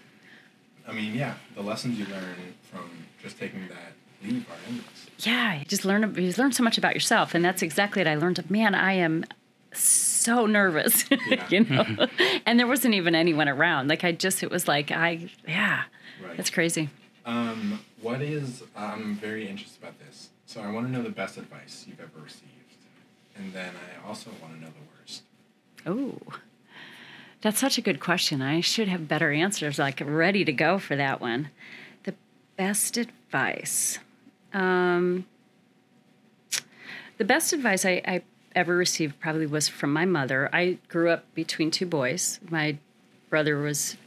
I 0.88 0.94
mean, 0.94 1.16
yeah, 1.16 1.36
the 1.56 1.62
lessons 1.62 1.98
you 1.98 2.06
learn 2.06 2.56
from 2.72 2.90
just 3.22 3.40
taking 3.40 3.68
that 3.68 3.94
endless. 4.30 5.08
Yeah, 5.20 5.60
you 5.60 5.66
just 5.66 5.86
learn 5.86 6.14
you 6.16 6.34
learn 6.38 6.52
so 6.52 6.64
much 6.64 6.78
about 6.78 6.94
yourself, 6.94 7.34
and 7.36 7.44
that's 7.44 7.62
exactly 7.62 8.02
what 8.02 8.08
I 8.08 8.16
learned. 8.16 8.50
Man, 8.50 8.76
I 8.76 8.94
am 8.94 9.26
so 9.74 10.46
nervous, 10.46 11.06
Yeah. 11.28 11.48
you 11.50 11.64
know. 11.66 12.08
and 12.46 12.60
there 12.60 12.68
wasn't 12.68 12.94
even 12.96 13.16
anyone 13.16 13.48
around. 13.50 13.88
Like 13.90 14.04
I 14.04 14.12
just, 14.12 14.44
it 14.44 14.52
was 14.52 14.68
like 14.68 14.92
I, 14.92 15.30
yeah, 15.48 15.84
Right. 16.26 16.40
it's 16.40 16.50
crazy. 16.50 16.90
Um, 17.26 17.80
what 18.02 18.22
is? 18.22 18.64
I'm 18.76 19.16
very 19.16 19.48
interested 19.48 19.82
about 19.82 19.98
this. 20.00 20.30
So 20.46 20.62
I 20.62 20.70
want 20.72 20.86
to 20.88 20.92
know 20.92 21.02
the 21.02 21.10
best 21.10 21.38
advice 21.38 21.86
you've 21.88 22.00
ever 22.00 22.20
received, 22.24 22.46
and 23.38 23.52
then 23.54 23.72
I 23.76 24.08
also 24.08 24.30
want 24.42 24.54
to 24.56 24.60
know 24.62 24.68
the 24.68 25.00
worst. 25.00 25.24
Oh, 25.88 26.20
that's 27.42 27.60
such 27.60 27.78
a 27.78 27.82
good 27.82 28.00
question. 28.00 28.42
I 28.42 28.62
should 28.62 28.88
have 28.88 29.08
better 29.08 29.32
answers, 29.32 29.80
like 29.80 30.02
ready 30.06 30.46
to 30.46 30.52
go 30.54 30.78
for 30.80 30.96
that 30.96 31.20
one. 31.22 31.50
The 32.04 32.14
best 32.58 32.98
advice. 32.98 34.00
Um, 34.56 35.26
the 37.18 37.26
best 37.26 37.52
advice 37.54 37.86
I, 37.86 38.02
I 38.08 38.24
ever 38.56 38.76
received 38.76 39.20
probably 39.20 39.46
was 39.46 39.68
from 39.68 39.92
my 39.92 40.06
mother. 40.06 40.50
I 40.54 40.80
grew 40.88 41.10
up 41.10 41.26
between 41.36 41.72
two 41.72 41.86
boys. 41.86 42.40
My 42.50 42.78
brother 43.30 43.60
was 43.60 43.98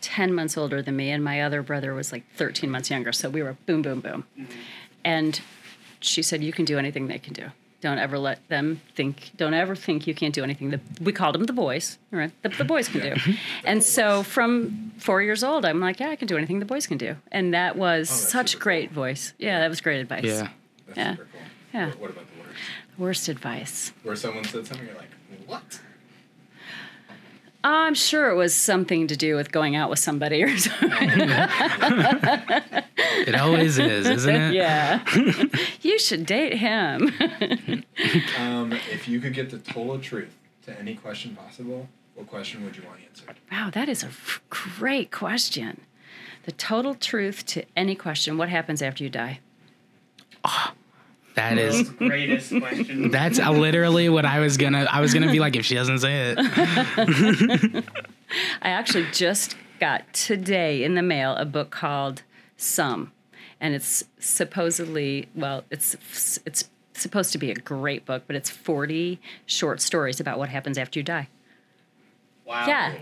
10 0.00 0.32
months 0.32 0.56
older 0.56 0.80
than 0.82 0.96
me, 0.96 1.10
and 1.10 1.22
my 1.22 1.42
other 1.42 1.62
brother 1.62 1.94
was 1.94 2.12
like 2.12 2.24
13 2.36 2.70
months 2.70 2.90
younger. 2.90 3.12
So 3.12 3.28
we 3.28 3.42
were 3.42 3.56
boom, 3.66 3.82
boom, 3.82 4.00
boom. 4.00 4.24
And 5.04 5.40
she 6.00 6.22
said, 6.22 6.42
You 6.42 6.52
can 6.52 6.64
do 6.64 6.78
anything 6.78 7.08
they 7.08 7.18
can 7.18 7.32
do. 7.32 7.50
Don't 7.82 7.98
ever 7.98 8.16
let 8.18 8.38
them 8.48 8.80
think, 8.94 9.32
don't 9.36 9.52
ever 9.54 9.74
think 9.76 10.06
you 10.06 10.14
can't 10.14 10.32
do 10.34 10.42
anything. 10.44 10.70
The, 10.70 10.80
we 11.02 11.12
called 11.12 11.34
them 11.34 11.44
the 11.44 11.52
boys, 11.52 11.98
right? 12.12 12.30
The, 12.42 12.48
the 12.48 12.64
boys 12.64 12.88
can 12.88 13.00
do. 13.02 13.14
And 13.64 13.82
so 13.82 14.22
from 14.22 14.92
four 14.98 15.20
years 15.20 15.42
old, 15.44 15.64
I'm 15.66 15.80
like, 15.80 15.98
Yeah, 16.00 16.08
I 16.10 16.16
can 16.16 16.28
do 16.28 16.36
anything 16.38 16.60
the 16.60 16.64
boys 16.64 16.86
can 16.86 16.96
do. 16.96 17.16
And 17.30 17.52
that 17.52 17.76
was 17.76 18.08
Oh, 18.10 18.14
such 18.14 18.58
great 18.58 18.88
cool. 18.94 19.02
voice. 19.02 19.34
Yeah, 19.38 19.58
that 19.60 19.68
was 19.68 19.80
great 19.80 20.00
advice. 20.00 20.24
Yeah. 20.24 20.48
That's 20.86 20.96
Yeah. 20.98 21.10
super 21.16 21.28
cool. 21.32 21.40
Yeah. 21.74 21.86
What, 21.88 21.98
what 22.00 22.10
about 22.10 22.24
the 22.32 22.40
worst? 22.40 22.98
Worst 22.98 23.28
advice. 23.28 23.92
Where 24.04 24.16
someone 24.16 24.44
said 24.44 24.66
something, 24.66 24.86
you're 24.86 24.96
like, 24.96 25.10
what? 25.46 25.80
I'm 27.64 27.94
sure 27.94 28.30
it 28.30 28.34
was 28.34 28.54
something 28.54 29.06
to 29.06 29.16
do 29.16 29.36
with 29.36 29.52
going 29.52 29.76
out 29.76 29.88
with 29.90 29.98
somebody 29.98 30.42
or 30.42 30.56
something. 30.58 30.90
It 33.26 33.34
always 33.36 33.78
is, 33.78 34.08
isn't 34.08 34.34
it? 34.34 34.54
yeah. 34.54 35.04
you 35.82 35.98
should 35.98 36.26
date 36.26 36.54
him. 36.54 37.12
Um, 38.38 38.72
if 38.90 39.06
you 39.06 39.20
could 39.20 39.32
get 39.34 39.50
the 39.50 39.58
total 39.58 39.98
truth 39.98 40.34
to 40.64 40.76
any 40.78 40.94
question 40.94 41.36
possible, 41.36 41.88
what 42.14 42.26
question 42.26 42.64
would 42.64 42.76
you 42.76 42.82
want 42.84 43.00
answered? 43.08 43.36
wow, 43.50 43.70
that 43.70 43.88
is 43.88 44.02
a 44.02 44.06
f- 44.06 44.40
great 44.50 45.10
question. 45.10 45.80
The 46.44 46.52
total 46.52 46.94
truth 46.94 47.46
to 47.46 47.64
any 47.76 47.94
question 47.94 48.36
what 48.36 48.48
happens 48.48 48.82
after 48.82 49.04
you 49.04 49.10
die? 49.10 49.40
That 51.34 51.58
is 51.58 51.74
World's 51.74 51.90
greatest 51.92 52.50
question. 52.58 53.10
that's 53.10 53.38
uh, 53.38 53.50
literally 53.50 54.08
what 54.08 54.24
I 54.26 54.40
was 54.40 54.56
gonna 54.56 54.86
I 54.90 55.00
was 55.00 55.14
gonna 55.14 55.30
be 55.32 55.40
like 55.40 55.56
if 55.56 55.64
she 55.64 55.74
doesn't 55.74 55.98
say 56.00 56.34
it. 56.36 57.84
I 58.62 58.68
actually 58.68 59.06
just 59.12 59.56
got 59.80 60.12
today 60.12 60.84
in 60.84 60.94
the 60.94 61.02
mail 61.02 61.34
a 61.36 61.44
book 61.44 61.70
called 61.70 62.22
Sum, 62.56 63.12
and 63.60 63.74
it's 63.74 64.04
supposedly 64.18 65.28
well, 65.34 65.64
it's 65.70 65.96
it's 66.44 66.68
supposed 66.94 67.32
to 67.32 67.38
be 67.38 67.50
a 67.50 67.54
great 67.54 68.04
book, 68.04 68.24
but 68.26 68.36
it's 68.36 68.50
40 68.50 69.18
short 69.46 69.80
stories 69.80 70.20
about 70.20 70.38
what 70.38 70.48
happens 70.50 70.76
after 70.78 70.98
you 70.98 71.02
die. 71.02 71.28
wow. 72.44 72.66
Yeah. 72.66 72.94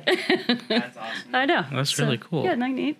That's 0.68 0.96
awesome. 0.96 1.34
I 1.34 1.44
know. 1.46 1.64
That's 1.72 1.98
really 1.98 2.18
cool. 2.18 2.44
Yeah, 2.44 2.54
not 2.54 2.70
neat. 2.70 2.96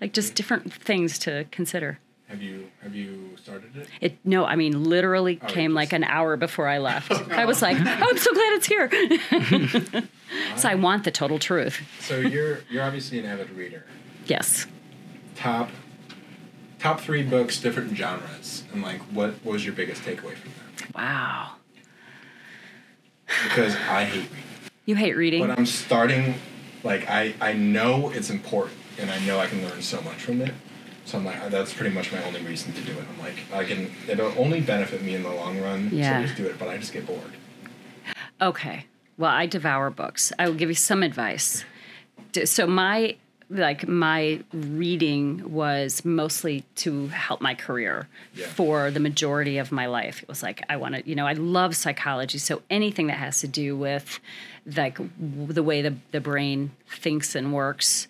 Like 0.00 0.12
just 0.12 0.34
different 0.34 0.72
things 0.72 1.18
to 1.20 1.46
consider. 1.50 1.98
Have 2.28 2.42
you 2.42 2.66
have 2.82 2.94
you 2.94 3.36
started 3.36 3.76
it? 3.76 3.88
It 4.00 4.18
no, 4.24 4.44
I 4.44 4.56
mean 4.56 4.84
literally 4.84 5.38
Oh, 5.42 5.46
came 5.46 5.74
like 5.74 5.92
an 5.92 6.02
hour 6.04 6.36
before 6.36 6.66
I 6.66 6.78
left. 6.78 7.12
I 7.30 7.44
was 7.44 7.62
like, 7.62 7.76
oh, 7.78 7.84
I'm 7.86 8.18
so 8.18 8.32
glad 8.34 8.52
it's 8.54 8.66
here. 8.66 10.08
so 10.56 10.68
I 10.68 10.74
want 10.74 11.04
the 11.04 11.10
total 11.12 11.38
truth. 11.38 11.80
So 12.00 12.18
you're 12.18 12.60
you're 12.68 12.82
obviously 12.82 13.18
an 13.20 13.26
avid 13.26 13.50
reader. 13.50 13.84
Yes. 14.26 14.66
Top 15.36 15.70
top 16.80 17.00
three 17.00 17.22
books, 17.22 17.60
different 17.60 17.96
genres, 17.96 18.64
and 18.72 18.82
like 18.82 19.00
what 19.12 19.44
was 19.44 19.64
your 19.64 19.74
biggest 19.74 20.02
takeaway 20.02 20.34
from 20.34 20.52
them? 20.52 20.92
Wow. 20.94 21.52
Because 23.44 23.74
I 23.88 24.04
hate 24.04 24.30
reading. 24.30 24.44
You 24.84 24.94
hate 24.94 25.16
reading? 25.16 25.46
But 25.46 25.58
I'm 25.58 25.66
starting, 25.66 26.34
like, 26.84 27.08
I, 27.08 27.34
I 27.40 27.54
know 27.54 28.10
it's 28.10 28.30
important, 28.30 28.78
and 28.98 29.10
I 29.10 29.18
know 29.26 29.40
I 29.40 29.46
can 29.48 29.62
learn 29.64 29.82
so 29.82 30.00
much 30.02 30.16
from 30.16 30.40
it. 30.40 30.54
So 31.06 31.18
I'm 31.18 31.24
like, 31.24 31.50
that's 31.50 31.72
pretty 31.72 31.94
much 31.94 32.12
my 32.12 32.22
only 32.24 32.42
reason 32.42 32.72
to 32.74 32.80
do 32.82 32.92
it. 32.92 33.04
I'm 33.14 33.18
like, 33.20 33.36
I 33.54 33.64
can, 33.64 33.90
it'll 34.08 34.32
only 34.36 34.60
benefit 34.60 35.02
me 35.02 35.14
in 35.14 35.22
the 35.22 35.30
long 35.30 35.60
run, 35.60 35.88
Yeah. 35.92 36.20
so 36.20 36.26
just 36.26 36.36
do 36.36 36.46
it, 36.46 36.58
but 36.58 36.68
I 36.68 36.76
just 36.78 36.92
get 36.92 37.06
bored. 37.06 37.32
Okay. 38.40 38.86
Well, 39.16 39.30
I 39.30 39.46
devour 39.46 39.88
books. 39.90 40.32
I 40.38 40.48
will 40.48 40.56
give 40.56 40.68
you 40.68 40.74
some 40.74 41.02
advice. 41.02 41.64
So 42.44 42.66
my 42.66 43.16
like 43.48 43.86
my 43.86 44.40
reading 44.52 45.52
was 45.52 46.04
mostly 46.04 46.64
to 46.74 47.06
help 47.06 47.40
my 47.40 47.54
career 47.54 48.08
Yeah. 48.34 48.46
for 48.48 48.90
the 48.90 48.98
majority 48.98 49.56
of 49.58 49.70
my 49.70 49.86
life. 49.86 50.20
It 50.24 50.28
was 50.28 50.42
like 50.42 50.64
I 50.68 50.76
want 50.76 50.96
to, 50.96 51.08
you 51.08 51.14
know, 51.14 51.26
I 51.28 51.34
love 51.34 51.76
psychology, 51.76 52.38
so 52.38 52.60
anything 52.68 53.06
that 53.06 53.18
has 53.18 53.40
to 53.42 53.46
do 53.48 53.76
with 53.76 54.18
like 54.74 54.96
w- 54.98 55.52
the 55.52 55.62
way 55.62 55.80
the 55.80 55.94
the 56.10 56.20
brain 56.20 56.72
thinks 56.90 57.36
and 57.36 57.52
works 57.52 58.08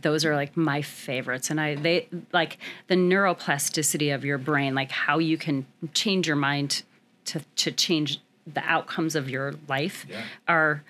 those 0.00 0.24
are 0.24 0.34
like 0.34 0.56
my 0.56 0.80
favorites 0.82 1.50
and 1.50 1.60
i 1.60 1.74
they 1.74 2.08
like 2.32 2.56
the 2.88 2.94
neuroplasticity 2.94 4.14
of 4.14 4.24
your 4.24 4.38
brain 4.38 4.74
like 4.74 4.90
how 4.90 5.18
you 5.18 5.36
can 5.36 5.66
change 5.92 6.26
your 6.26 6.36
mind 6.36 6.82
to 7.26 7.40
to 7.56 7.70
change 7.70 8.20
the 8.52 8.62
outcomes 8.64 9.14
of 9.14 9.28
your 9.28 9.54
life 9.68 10.06
Yeah. 10.08 10.22
are 10.48 10.82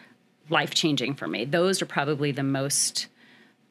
life 0.48 0.74
changing 0.74 1.14
for 1.14 1.26
me 1.26 1.44
those 1.44 1.82
are 1.82 1.86
probably 1.86 2.30
the 2.32 2.42
most 2.42 3.08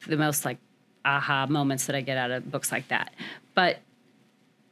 the 0.06 0.16
most 0.16 0.44
like 0.44 0.58
aha 1.04 1.46
moments 1.48 1.86
that 1.86 1.96
I 1.96 2.00
get 2.00 2.16
out 2.16 2.30
of 2.30 2.48
books 2.50 2.70
like 2.70 2.86
that. 2.88 3.12
But 3.54 3.80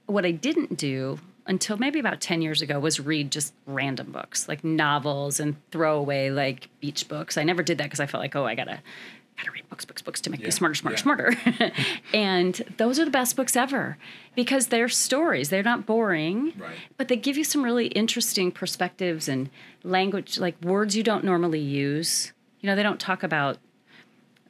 what 0.07 0.25
I 0.25 0.31
didn't 0.31 0.77
do 0.77 1.19
until 1.47 1.77
maybe 1.77 1.99
about 1.99 2.21
10 2.21 2.41
years 2.43 2.63
ago 2.63 2.79
was 2.79 3.01
read 3.01 3.33
just 3.33 3.53
random 3.67 4.13
books 4.13 4.47
like 4.49 4.63
novels 4.63 5.41
and 5.41 5.57
throwaway 5.73 6.31
like 6.31 6.69
beach 6.81 7.09
books. 7.09 7.37
I 7.37 7.43
never 7.43 7.63
did 7.65 7.79
that 7.79 7.85
because 7.85 7.99
I 8.01 8.07
felt 8.07 8.21
like, 8.23 8.37
oh, 8.37 8.45
I 8.45 8.55
gotta 8.55 8.81
gotta 9.41 9.53
read 9.53 9.69
books, 9.69 9.85
books, 9.85 10.03
books 10.03 10.21
to 10.23 10.31
make 10.31 10.41
Yeah, 10.41 10.47
me 10.47 10.51
smarter, 10.51 10.75
smarter, 10.75 10.97
yeah. 10.97 11.03
smarter. 11.03 11.73
and 12.15 12.55
those 12.77 12.99
are 12.99 13.05
the 13.05 13.11
best 13.11 13.37
books 13.37 13.57
ever 13.57 13.97
because 14.35 14.69
they're 14.69 14.89
stories. 14.89 15.49
They're 15.49 15.63
not 15.63 15.87
boring, 15.87 16.53
Right. 16.59 16.77
but 16.97 17.09
they 17.09 17.17
give 17.17 17.37
you 17.37 17.45
some 17.45 17.63
really 17.63 17.87
interesting 17.89 18.53
perspectives 18.53 19.29
and 19.29 19.51
language, 19.83 20.39
like 20.39 20.61
words 20.63 20.97
you 20.97 21.03
don't 21.03 21.25
normally 21.25 21.61
use. 21.61 22.33
You 22.61 22.67
know, 22.69 22.77
they 22.77 22.83
don't 22.83 23.01
talk 23.01 23.23
about 23.23 23.59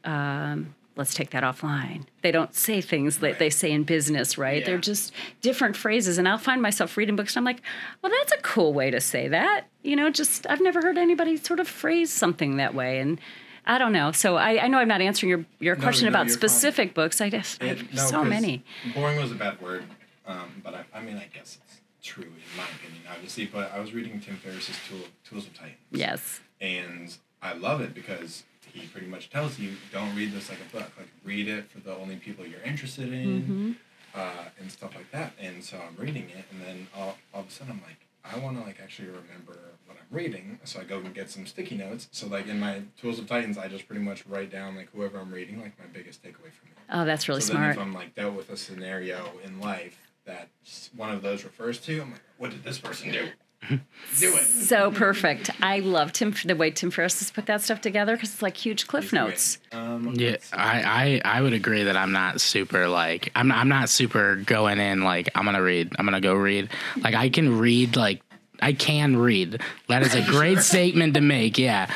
um, 0.05 0.75
let's 0.97 1.15
take 1.15 1.31
that 1.31 1.43
offline. 1.43 2.05
They 2.23 2.31
don't 2.33 2.55
say 2.55 2.81
things 2.81 3.19
that 3.19 3.27
Right. 3.27 3.39
they 3.39 3.51
say 3.51 3.71
in 3.71 3.85
business, 3.85 4.37
right? 4.37 4.65
They're 4.65 4.79
just 4.79 5.13
different 5.41 5.77
phrases. 5.77 6.19
And 6.19 6.29
I'll 6.29 6.39
find 6.39 6.61
myself 6.61 6.97
reading 6.97 7.17
books 7.17 7.37
and 7.37 7.41
I'm 7.43 7.45
like, 7.55 7.63
well, 8.03 8.13
that's 8.19 8.33
a 8.33 8.39
cool 8.43 8.73
way 8.73 8.91
to 8.91 9.01
say 9.01 9.29
that. 9.29 9.67
You 9.83 9.97
know, 9.97 10.11
just 10.11 10.47
I've 10.49 10.61
never 10.61 10.81
heard 10.83 10.99
anybody 10.99 11.37
sort 11.37 11.61
of 11.61 11.69
phrase 11.69 12.13
something 12.13 12.57
that 12.57 12.75
way. 12.75 12.99
And 12.99 13.21
I 13.67 13.79
don't 13.79 13.93
know. 13.93 14.13
So 14.13 14.37
I, 14.37 14.65
I 14.65 14.69
know 14.69 14.79
I'm 14.79 14.89
not 14.89 15.01
answering 15.01 15.31
your, 15.31 15.45
your 15.59 15.77
No, 15.77 15.83
question 15.83 16.05
no, 16.07 16.11
about 16.11 16.27
you're 16.27 16.37
fine. 16.39 16.49
specific 16.49 16.95
books. 16.95 17.21
I 17.21 17.31
just 17.31 17.63
I 17.63 17.67
It- 17.67 17.79
have 17.79 17.95
no, 17.95 18.03
so 18.07 18.25
many. 18.25 18.65
Boring 18.95 19.19
was 19.21 19.31
a 19.33 19.35
bad 19.35 19.61
word, 19.61 19.85
um, 20.27 20.61
but 20.65 20.75
I, 20.75 20.85
I 20.95 21.03
mean, 21.03 21.17
I 21.17 21.29
guess 21.33 21.59
it's 21.65 21.81
true 22.03 22.25
in 22.25 22.57
my 22.57 22.65
opinion, 22.77 23.03
obviously. 23.11 23.47
But 23.47 23.73
I 23.73 23.79
was 23.81 23.93
reading 23.93 24.21
Tim 24.21 24.37
Ferriss's 24.37 24.77
Tool, 24.89 25.01
Tools 25.25 25.47
of 25.47 25.55
Titans. 25.55 25.77
Yes. 25.93 26.41
And 26.61 27.15
I 27.43 27.53
love 27.55 27.81
it 27.81 27.95
because 27.95 28.45
he 28.73 28.87
pretty 28.87 29.07
much 29.09 29.31
tells 29.31 29.59
you, 29.59 29.73
don't 29.93 30.15
read 30.15 30.33
this 30.33 30.49
like 30.49 30.59
a 30.61 30.77
book. 30.77 30.91
Like, 30.97 31.09
read 31.25 31.49
it 31.49 31.71
for 31.71 31.81
the 31.81 31.95
only 31.97 32.17
people 32.17 32.47
you're 32.47 32.61
interested 32.63 33.13
in, 33.13 33.77
uh, 34.15 34.21
and 34.61 34.71
stuff 34.71 34.95
like 34.95 35.11
that. 35.13 35.33
And 35.41 35.63
so 35.65 35.77
I'm 35.79 35.97
reading 36.03 36.29
it, 36.31 36.45
and 36.53 36.61
then 36.65 36.87
all, 36.97 37.17
all 37.35 37.41
of 37.43 37.49
a 37.49 37.51
sudden 37.51 37.73
I'm 37.73 37.83
like, 37.83 37.97
I 38.25 38.39
want 38.39 38.59
to 38.59 38.63
like 38.65 38.79
actually 38.83 39.09
remember 39.09 39.59
what 39.91 39.99
I'm 40.01 40.17
reading. 40.17 40.59
So 40.65 40.81
I 40.81 40.85
go 40.85 40.99
and 40.99 41.13
get 41.15 41.31
some 41.31 41.47
sticky 41.47 41.77
notes. 41.77 42.09
So 42.13 42.27
like 42.29 42.47
in 42.47 42.61
my 42.61 42.83
Tools 43.01 43.19
of 43.19 43.27
Titans, 43.27 43.59
I 43.59 43.69
just 43.69 43.87
pretty 43.87 44.03
much 44.03 44.25
write 44.27 44.51
down 44.51 44.77
like 44.77 44.89
whoever 44.95 45.19
I'm 45.19 45.33
reading, 45.33 45.61
like 45.61 45.79
my 45.79 45.87
biggest 45.93 46.23
takeaway 46.23 46.53
from 46.53 46.69
it. 46.71 46.79
Oh, 46.91 47.05
that's 47.05 47.29
really 47.29 47.41
so 47.41 47.55
smart. 47.55 47.77
then 47.77 47.83
if 47.83 47.89
I'm 47.89 47.95
like 47.95 48.15
dealt 48.15 48.35
with 48.35 48.51
a 48.51 48.57
scenario 48.57 49.33
in 49.45 49.61
life 49.61 49.99
that 50.27 50.49
one 50.97 51.11
of 51.11 51.23
those 51.23 51.45
refers 51.45 51.79
to, 51.81 52.01
I'm 52.03 52.13
like, 52.13 52.23
what 52.39 52.51
did 52.51 52.63
this 52.63 52.79
person 52.79 53.11
do? 53.11 53.29
do 53.69 54.37
it. 54.37 54.45
So 54.45 54.91
perfect. 54.91 55.51
I 55.61 55.81
love 55.81 56.13
Tim 56.15 56.35
the 56.47 56.57
way 56.57 56.71
Tim 56.71 56.91
Ferriss 56.91 57.19
has 57.19 57.31
put 57.31 57.45
that 57.47 57.61
stuff 57.61 57.81
together 57.83 58.17
because 58.17 58.33
it's 58.33 58.43
like 58.43 58.57
huge 58.57 58.87
cliff 58.87 59.13
notes. 59.13 59.59
Um, 59.73 60.15
Yeah. 60.17 60.37
I, 60.53 61.21
I 61.25 61.39
I 61.39 61.43
would 61.43 61.53
agree 61.53 61.83
that 61.85 61.97
I'm 61.97 62.13
not 62.13 62.41
super 62.41 62.89
like 62.89 63.31
I'm 63.35 63.53
I'm 63.53 63.69
not 63.69 63.91
super 63.91 64.37
going 64.37 64.79
in 64.79 65.03
like 65.03 65.29
I'm 65.35 65.45
gonna 65.45 65.63
read 65.63 65.93
I'm 65.99 66.07
gonna 66.07 66.23
go 66.23 66.35
read 66.35 66.71
like 67.03 67.15
I 67.15 67.29
can 67.29 67.59
read 67.59 67.97
like 67.97 68.23
I 68.63 68.73
can 68.73 69.17
read 69.17 69.61
that 69.89 70.03
is 70.03 70.15
a 70.15 70.23
great 70.23 70.59
statement 70.73 71.15
to 71.15 71.21
make 71.21 71.59
yeah 71.59 71.91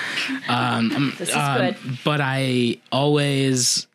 um, 0.48 1.14
This 1.18 1.30
is 1.30 1.36
um, 1.36 1.58
good. 1.58 1.76
but 2.04 2.20
I 2.20 2.78
always 2.92 3.86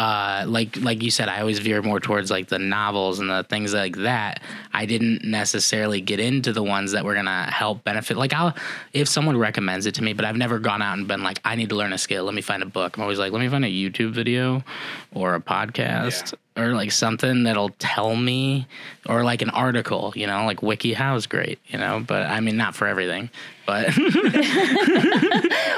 uh, 0.00 0.46
like 0.48 0.78
like 0.78 1.02
you 1.02 1.10
said, 1.10 1.28
I 1.28 1.40
always 1.40 1.58
veer 1.58 1.82
more 1.82 2.00
towards 2.00 2.30
like 2.30 2.48
the 2.48 2.58
novels 2.58 3.18
and 3.18 3.28
the 3.28 3.44
things 3.44 3.74
like 3.74 3.96
that. 3.96 4.42
I 4.72 4.86
didn't 4.86 5.24
necessarily 5.24 6.00
get 6.00 6.18
into 6.18 6.54
the 6.54 6.62
ones 6.62 6.92
that 6.92 7.04
were 7.04 7.12
gonna 7.14 7.50
help 7.50 7.84
benefit. 7.84 8.16
Like 8.16 8.32
I'll 8.32 8.54
if 8.94 9.08
someone 9.08 9.36
recommends 9.36 9.84
it 9.84 9.94
to 9.96 10.02
me, 10.02 10.14
but 10.14 10.24
I've 10.24 10.38
never 10.38 10.58
gone 10.58 10.80
out 10.80 10.96
and 10.96 11.06
been 11.06 11.22
like, 11.22 11.38
I 11.44 11.54
need 11.54 11.68
to 11.68 11.74
learn 11.74 11.92
a 11.92 11.98
skill. 11.98 12.24
Let 12.24 12.34
me 12.34 12.40
find 12.40 12.62
a 12.62 12.66
book. 12.66 12.96
I'm 12.96 13.02
always 13.02 13.18
like, 13.18 13.30
let 13.30 13.40
me 13.40 13.48
find 13.50 13.62
a 13.62 13.68
YouTube 13.68 14.12
video 14.12 14.64
or 15.12 15.34
a 15.34 15.40
podcast 15.40 16.32
or 16.56 16.74
like 16.74 16.92
something 16.92 17.44
that'll 17.44 17.70
tell 17.78 18.16
me 18.16 18.66
or 19.06 19.24
like 19.24 19.42
an 19.42 19.50
article. 19.50 20.12
You 20.16 20.26
know, 20.26 20.44
like 20.44 20.60
WikiHow 20.60 21.16
is 21.16 21.26
great. 21.26 21.58
You 21.66 21.78
know, 21.78 22.04
but 22.06 22.26
I 22.26 22.40
mean 22.40 22.56
not 22.56 22.74
for 22.74 22.86
everything, 22.86 23.30
but. 23.66 23.92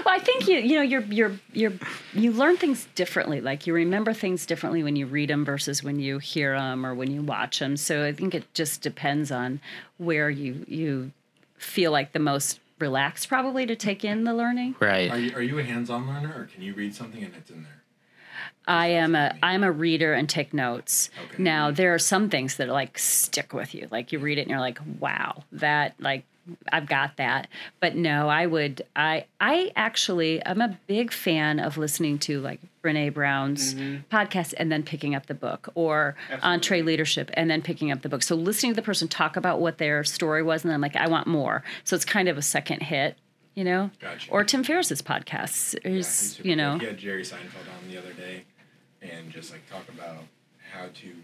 Well, 0.05 0.15
I 0.15 0.19
think 0.19 0.49
you 0.49 0.59
you 0.59 0.77
know 0.77 0.83
you're 0.83 1.03
you're 1.03 1.39
you're 1.53 1.73
you 2.13 2.33
learn 2.33 2.57
things 2.57 2.89
differently. 2.95 3.41
Like 3.41 3.67
you 3.67 3.75
remember 3.75 4.13
things 4.13 4.47
differently 4.47 4.83
when 4.83 4.97
you 4.97 5.07
read 5.07 5.31
them 5.31 5.45
versus 5.45 5.83
when 5.83 6.01
you 6.01 6.19
hear 6.19 6.59
them 6.59 6.85
or 6.85 6.95
when 6.95 7.13
you 7.13 7.23
watch 7.23 7.61
them. 7.61 7.77
So 7.77 8.05
I 8.05 8.13
think 8.13 8.35
it 8.35 8.53
just 8.55 8.83
depends 8.83 9.31
on 9.31 9.61
where 9.99 10.29
you 10.29 10.65
you 10.67 11.13
feel 11.57 11.93
like 11.93 12.13
the 12.13 12.19
most 12.19 12.59
relaxed, 12.79 13.29
probably 13.29 13.65
to 13.67 13.77
take 13.77 14.05
in 14.05 14.25
the 14.25 14.35
learning. 14.35 14.75
Right. 14.81 15.11
Are 15.11 15.19
you, 15.19 15.37
are 15.37 15.43
you 15.43 15.59
a 15.61 15.63
hands-on 15.63 16.07
learner, 16.09 16.35
or 16.37 16.45
can 16.53 16.63
you 16.63 16.75
read 16.75 16.95
something 16.95 17.23
and 17.23 17.35
it's 17.37 17.51
in 17.51 17.63
there? 17.63 17.82
I 18.73 18.87
am 18.87 19.15
a 19.15 19.37
I'm 19.43 19.63
a 19.65 19.71
reader 19.71 20.15
and 20.15 20.27
take 20.27 20.55
notes. 20.55 21.11
Okay. 21.27 21.43
Now 21.43 21.71
there 21.71 21.95
are 21.95 21.99
some 21.99 22.31
things 22.31 22.57
that 22.57 22.69
like 22.69 22.99
stick 22.99 23.53
with 23.53 23.75
you. 23.75 23.87
Like 23.91 24.13
you 24.13 24.19
read 24.19 24.39
it 24.39 24.43
and 24.43 24.51
you're 24.51 24.61
like, 24.61 24.79
wow, 24.99 25.45
that 25.53 25.95
like 26.01 26.25
I've 26.73 26.87
got 26.87 27.19
that. 27.19 27.49
But 27.81 27.97
no, 27.97 28.31
I 28.31 28.47
would 28.47 28.81
I 28.97 29.27
I 29.43 29.73
actually 29.77 30.45
I'm 30.47 30.63
a 30.63 30.79
big 30.87 31.13
fan 31.13 31.61
of 31.61 31.77
listening 31.77 32.19
to 32.21 32.41
like 32.41 32.61
Brené 32.83 33.13
Brown's 33.13 33.75
mm-hmm. 33.75 34.15
podcast 34.15 34.55
and 34.57 34.73
then 34.73 34.83
picking 34.83 35.15
up 35.15 35.27
the 35.27 35.35
book 35.35 35.69
or 35.75 36.17
EntreLeadership 36.31 37.29
and 37.35 37.51
then 37.51 37.61
picking 37.61 37.91
up 37.91 38.01
the 38.01 38.09
book. 38.09 38.23
So 38.23 38.35
listening 38.35 38.73
to 38.73 38.77
the 38.77 38.83
person 38.83 39.07
talk 39.07 39.37
about 39.37 39.61
what 39.61 39.77
their 39.77 40.03
story 40.03 40.43
was 40.43 40.65
and 40.65 40.71
then 40.71 40.77
I'm 40.77 40.81
like, 40.81 40.97
I 40.97 41.09
want 41.09 41.27
more. 41.27 41.63
So 41.85 41.95
it's 41.95 42.07
kind 42.07 42.27
of 42.27 42.39
a 42.39 42.43
second 42.43 42.81
hit, 42.85 43.19
you 43.55 43.65
know? 43.65 43.91
Gotcha. 44.01 44.31
Or 44.31 44.45
Tim 44.45 44.65
Ferriss's 44.65 45.03
podcasts 45.03 45.79
Yeah, 45.85 45.91
is, 45.91 46.07
super 46.09 46.49
you 46.49 46.57
know. 46.57 46.79
He 46.79 46.87
had 46.87 46.97
Jerry 46.97 47.23
Seinfeld 47.23 47.69
on 47.69 47.91
the 47.91 47.99
other 47.99 48.15
day, 48.15 48.45
and 49.03 49.31
just 49.31 49.51
like 49.53 49.69
talk 49.71 49.89
about 49.89 50.25
how 50.73 50.87
to 50.87 51.15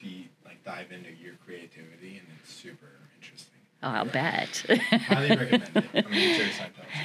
be 0.00 0.28
like 0.44 0.62
dive 0.64 0.90
into 0.92 1.10
your 1.22 1.34
creativity, 1.44 2.18
and 2.18 2.26
it's 2.42 2.52
super 2.52 2.86
interesting. 3.20 3.52
Oh, 3.82 3.90
I'll 3.90 4.04
bet. 4.06 4.64
Highly 4.90 5.28
recommend 5.36 5.70
it. 5.94 6.06
I 6.06 6.10
mean, 6.10 6.50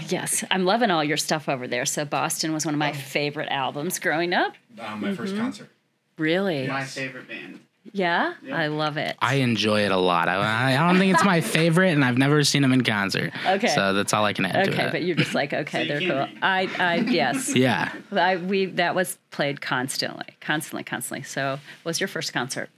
yes, 0.08 0.44
I'm 0.50 0.66
loving 0.66 0.90
all 0.90 1.04
your 1.04 1.18
stuff 1.18 1.50
over 1.50 1.68
there. 1.68 1.86
So 1.86 2.06
Boston 2.06 2.54
was 2.54 2.66
one 2.66 2.74
of 2.74 2.80
my 2.80 2.94
favorite 2.94 3.50
albums 3.50 4.00
growing 4.00 4.34
up. 4.34 4.54
Um, 4.80 5.02
my 5.02 5.14
first 5.14 5.36
concert. 5.36 5.70
Really? 6.18 6.68
My 6.68 6.86
favorite 6.86 7.28
band. 7.28 7.60
Yeah, 7.94 8.36
Yeah. 8.44 8.56
I 8.56 8.68
love 8.68 8.98
it. 8.98 9.16
I 9.20 9.36
enjoy 9.36 9.82
it 9.86 9.92
a 9.92 9.98
lot. 9.98 10.30
I, 10.30 10.76
I 10.76 10.88
don't 10.88 11.00
think 11.00 11.14
it's 11.14 11.24
my 11.26 11.42
favorite, 11.58 11.92
and 11.92 12.06
I've 12.06 12.18
never 12.18 12.44
seen 12.44 12.62
them 12.62 12.74
in 12.74 12.84
concert. 12.84 13.34
Okay. 13.46 13.68
So 13.70 13.94
that's 13.94 14.14
all 14.14 14.24
I 14.24 14.34
can 14.34 14.46
add 14.46 14.66
to 14.66 14.72
it. 14.72 14.74
okay, 14.74 14.90
but 14.92 15.02
you're 15.04 15.16
just 15.16 15.34
like, 15.34 15.52
okay, 15.52 15.84
you 15.84 15.88
they're 15.88 16.00
cool. 16.28 16.38
I, 16.42 16.70
I, 16.80 16.96
yes, 16.98 17.56
yeah. 17.56 17.92
I, 18.12 18.38
we 18.38 18.66
that 18.68 18.94
was 18.96 19.18
played 19.32 19.62
constantly, 19.62 20.26
constantly, 20.42 20.84
constantly. 20.84 21.24
So, 21.24 21.52
what 21.84 21.90
was 21.90 22.00
your 22.00 22.08
first 22.08 22.34
concert? 22.34 22.70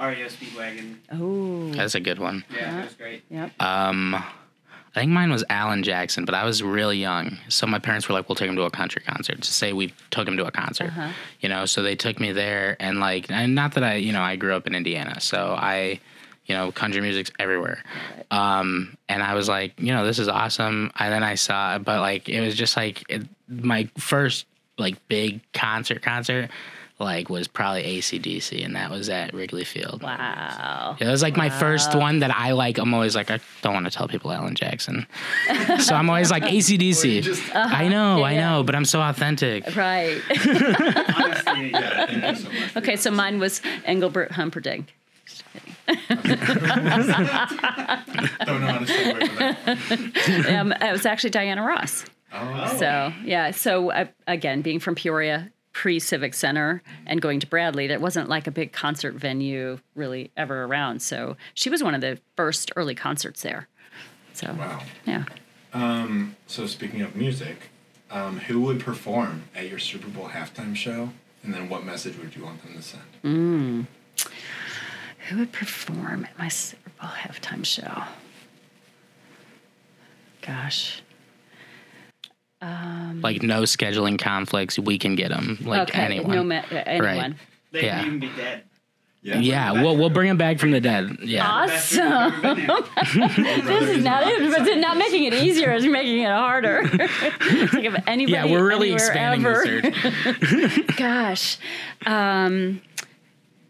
REO 0.00 0.26
Speedwagon. 0.26 0.96
Oh, 1.12 1.72
That's 1.74 1.94
a 1.94 2.00
good 2.00 2.18
one. 2.18 2.44
Yeah, 2.52 2.80
it 2.80 2.84
was 2.86 2.94
great. 2.94 3.22
yep. 3.30 3.52
Um, 3.62 4.24
I 4.94 5.00
think 5.00 5.10
mine 5.10 5.30
was 5.30 5.44
Alan 5.50 5.82
Jackson, 5.82 6.24
but 6.24 6.36
I 6.36 6.44
was 6.44 6.62
really 6.62 6.98
young. 6.98 7.36
So 7.48 7.66
my 7.66 7.80
parents 7.80 8.08
were 8.08 8.14
like, 8.14 8.28
we'll 8.28 8.36
take 8.36 8.48
him 8.48 8.54
to 8.56 8.62
a 8.62 8.70
country 8.70 9.02
concert. 9.04 9.42
To 9.42 9.52
say 9.52 9.72
we 9.72 9.92
took 10.10 10.28
him 10.28 10.36
to 10.36 10.46
a 10.46 10.52
concert. 10.52 10.88
Uh-huh. 10.88 11.08
You 11.40 11.48
know, 11.48 11.66
so 11.66 11.82
they 11.82 11.96
took 11.96 12.20
me 12.20 12.30
there. 12.30 12.76
And 12.78 13.00
like, 13.00 13.28
and 13.28 13.56
not 13.56 13.74
that 13.74 13.82
I, 13.82 13.96
you 13.96 14.12
know, 14.12 14.22
I 14.22 14.36
grew 14.36 14.54
up 14.54 14.68
in 14.68 14.74
Indiana. 14.74 15.20
So 15.20 15.56
I, 15.58 15.98
you 16.46 16.54
know, 16.54 16.70
country 16.70 17.00
music's 17.00 17.32
everywhere. 17.40 17.82
Um, 18.30 18.96
and 19.08 19.20
I 19.22 19.34
was 19.34 19.48
like, 19.48 19.80
you 19.80 19.92
know, 19.92 20.06
this 20.06 20.20
is 20.20 20.28
awesome. 20.28 20.92
And 20.96 21.12
then 21.12 21.24
I 21.24 21.34
saw, 21.34 21.78
but 21.78 22.00
like, 22.00 22.28
it 22.28 22.40
was 22.40 22.54
just 22.54 22.76
like 22.76 23.02
it, 23.08 23.22
my 23.48 23.88
first 23.98 24.46
like 24.78 25.08
big 25.08 25.40
concert 25.52 26.02
concert. 26.02 26.50
Like 27.00 27.28
was 27.28 27.48
probably 27.48 27.82
ACDC, 27.98 28.64
and 28.64 28.76
that 28.76 28.88
was 28.88 29.08
at 29.08 29.34
Wrigley 29.34 29.64
Field. 29.64 30.00
Wow. 30.02 30.96
Yeah, 31.00 31.08
it 31.08 31.10
was 31.10 31.22
like 31.22 31.36
my 31.36 31.50
first 31.50 31.92
one 31.94 32.20
that 32.20 32.30
I 32.34 32.52
like. 32.52 32.78
I'm 32.78 32.94
always 32.94 33.16
like, 33.16 33.32
I 33.32 33.40
don't 33.62 33.74
want 33.74 33.86
to 33.86 33.90
tell 33.90 34.06
people 34.06 34.30
Alan 34.30 34.54
Jackson. 34.54 35.04
so 35.80 35.96
I'm 35.96 36.08
always 36.08 36.30
like 36.30 36.44
ACDC. 36.44 37.22
just- 37.22 37.42
I 37.54 37.88
know, 37.88 38.18
Yeah, 38.18 38.24
I 38.24 38.36
know, 38.36 38.62
but 38.62 38.76
I'm 38.76 38.84
so 38.84 39.02
authentic. 39.02 39.74
Right. 39.74 40.20
Honestly, 40.30 41.70
Yeah, 41.72 42.06
thank 42.06 42.22
you 42.22 42.36
so 42.36 42.48
much. 42.60 42.76
okay, 42.76 42.92
your 42.92 42.96
so 42.96 43.10
mine 43.10 43.40
was 43.40 43.60
Engelbert 43.84 44.30
Humperdinck. 44.30 44.94
Don't 45.88 45.98
know 45.98 46.04
how 48.66 48.78
to 48.78 48.84
segue 48.84 50.44
that. 50.44 50.60
um, 50.60 50.72
it 50.72 50.92
was 50.92 51.06
actually 51.06 51.30
Diana 51.30 51.62
Ross. 51.64 52.04
Oh, 52.32 52.76
So 52.78 53.12
yeah, 53.24 53.50
so 53.50 53.90
uh, 53.90 54.06
again, 54.26 54.62
being 54.62 54.80
from 54.80 54.94
Peoria, 54.94 55.50
pre 55.74 55.98
Civic 55.98 56.32
Center, 56.32 56.82
and 57.06 57.20
going 57.20 57.40
to 57.40 57.46
Bradley, 57.46 57.86
that 57.88 58.00
wasn't 58.00 58.28
like 58.30 58.46
a 58.46 58.50
big 58.50 58.72
concert 58.72 59.14
venue 59.14 59.78
really 59.94 60.30
ever 60.36 60.64
around. 60.64 61.02
So 61.02 61.36
she 61.52 61.68
was 61.68 61.82
one 61.82 61.94
of 61.94 62.00
the 62.00 62.18
first 62.36 62.72
early 62.76 62.94
concerts 62.94 63.42
there. 63.42 63.68
So 64.32 64.54
wow. 64.58 64.80
yeah, 65.04 65.24
Um, 65.74 66.36
so 66.46 66.66
speaking 66.66 67.02
of 67.02 67.14
music, 67.14 67.68
um, 68.10 68.38
who 68.38 68.60
would 68.62 68.80
perform 68.80 69.44
at 69.54 69.68
your 69.68 69.78
Super 69.78 70.08
Bowl 70.08 70.28
halftime 70.28 70.74
show, 70.74 71.10
and 71.42 71.52
then 71.52 71.68
what 71.68 71.84
message 71.84 72.16
would 72.18 72.34
you 72.34 72.44
want 72.44 72.62
them 72.62 72.74
to 72.74 72.82
send? 72.82 73.86
who 75.28 75.38
would 75.38 75.52
perform 75.52 76.24
at 76.24 76.38
my 76.38 76.48
Super 76.48 76.90
Bowl 77.00 77.10
halftime 77.10 77.64
show? 77.64 78.04
Gosh. 80.42 81.02
Like 83.22 83.42
no 83.42 83.62
scheduling 83.62 84.18
conflicts. 84.18 84.78
We 84.78 84.98
can 84.98 85.14
get 85.16 85.30
them. 85.30 85.58
Like 85.62 85.88
okay, 85.90 86.02
anyone. 86.02 86.34
no 86.36 86.42
ma- 86.44 86.62
uh, 86.70 86.82
anyone. 86.86 87.36
They 87.72 87.84
Yeah. 87.86 87.98
can 87.98 88.06
even 88.06 88.20
be 88.20 88.28
dead. 88.36 88.62
yeah, 89.22 89.72
we'll 89.72 89.96
we'll 89.96 90.10
bring 90.10 90.28
them 90.28 90.36
back 90.36 90.58
from 90.58 90.70
the 90.70 90.80
dead. 90.82 91.16
Yeah. 91.22 91.66
Best 91.66 91.92
food 91.94 92.02
I've 92.02 92.44
ever 92.44 92.54
been 92.54 93.46
in. 93.46 93.64
This 93.64 93.88
is 93.96 94.04
not 94.04 94.22
it, 94.26 94.50
but 94.50 94.66
it's 94.68 94.76
not 94.82 94.96
making 94.98 95.24
it 95.24 95.32
easier. 95.34 95.72
It's 95.72 95.86
making 95.86 96.18
it 96.20 96.28
harder. 96.30 96.82
It's 96.92 97.72
like 97.72 97.84
if 97.84 97.94
anybody, 98.06 98.32
Yeah, 98.34 98.44
we're 98.46 98.66
really 98.66 98.92
expanding 98.92 99.46
ever. 99.46 99.64
the 99.64 100.76
search. 100.84 100.96
Gosh, 100.98 101.56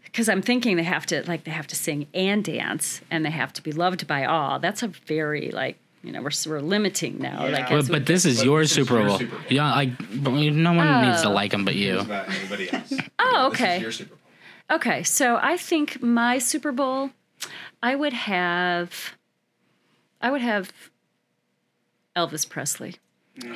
because 0.03 0.29
I'm 0.29 0.41
thinking 0.41 0.75
they 0.77 0.83
have 0.83 1.05
to 1.07 1.23
like 1.27 1.43
they 1.45 1.51
have 1.51 1.67
to 1.67 1.75
sing 1.75 2.07
and 2.13 2.43
dance, 2.43 2.99
and 3.09 3.25
they 3.25 3.29
have 3.31 3.53
to 3.53 3.63
be 3.63 3.71
loved 3.71 4.07
by 4.07 4.25
all. 4.25 4.59
That's 4.59 4.83
a 4.83 4.87
very 4.87 5.51
like 5.51 5.77
you 6.05 6.11
know 6.11 6.21
we're 6.21 6.31
we're 6.47 6.59
limiting 6.61 7.19
now. 7.19 7.45
Yeah. 7.45 7.51
Like, 7.51 7.69
But, 7.69 7.83
we- 7.83 7.89
but 7.89 8.05
this 8.05 8.25
is 8.25 8.37
But 8.37 8.45
your 8.45 8.61
this 8.61 8.69
is 8.71 8.75
Super 8.75 8.99
your 8.99 9.07
Bowl. 9.07 9.17
Super 9.19 9.35
Bowl. 9.35 9.45
Yeah, 9.49 9.73
like 9.75 9.97
but 10.23 10.31
no 10.31 10.73
one 10.73 11.05
needs 11.07 11.21
to 11.23 11.29
Oh. 11.29 11.31
like 11.33 11.53
him 11.53 11.65
but 11.65 11.75
you. 11.75 11.99
About 11.99 12.29
anybody 12.29 12.71
else. 12.71 12.93
Oh, 13.19 13.49
This 13.49 13.61
okay. 13.61 13.75
is 13.77 13.81
your 13.81 13.91
Super 13.91 14.15
Bowl. 14.15 14.77
Okay, 14.77 15.03
so 15.03 15.37
I 15.41 15.57
think 15.57 16.01
my 16.01 16.37
Super 16.39 16.71
Bowl, 16.71 17.11
I 17.83 17.95
would 17.95 18.13
have, 18.13 19.15
I 20.21 20.31
would 20.31 20.41
have 20.41 20.71
Elvis 22.15 22.47
Presley. 22.47 22.95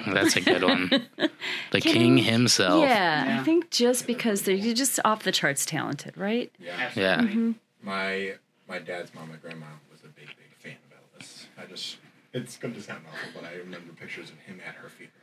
That's 0.08 0.36
a 0.36 0.42
good 0.42 0.64
one. 0.64 0.90
The 1.72 1.80
king 1.82 2.18
himself. 2.18 2.82
Yeah, 2.84 3.26
Yeah. 3.26 3.40
I 3.40 3.44
think 3.44 3.70
just 3.70 4.08
because 4.08 4.42
they're 4.42 4.56
you're 4.56 4.74
just 4.74 5.00
off 5.06 5.24
the 5.24 5.32
charts 5.32 5.66
talented, 5.66 6.18
right? 6.18 6.52
Yeah. 6.60 6.90
Yeah. 6.96 7.18
Mm-hmm. 7.22 7.52
My 7.84 8.34
my 8.68 8.80
dad's 8.80 9.14
mom, 9.14 9.30
my 9.30 9.36
grandma, 9.36 9.68
was 9.92 10.02
a 10.02 10.08
big, 10.08 10.28
big 10.28 10.52
fan 10.58 10.78
of 10.92 11.20
Elvis. 11.22 11.46
I 11.58 11.66
just 11.66 11.98
it's 12.40 12.58
going 12.58 12.74
to 12.74 12.82
sound 12.82 13.04
awful, 13.08 13.42
but 13.42 13.50
I 13.50 13.56
remember 13.58 13.94
pictures 13.94 14.30
of 14.30 14.38
him 14.40 14.60
at 14.68 14.76
her 14.76 14.90
funeral. 14.90 15.16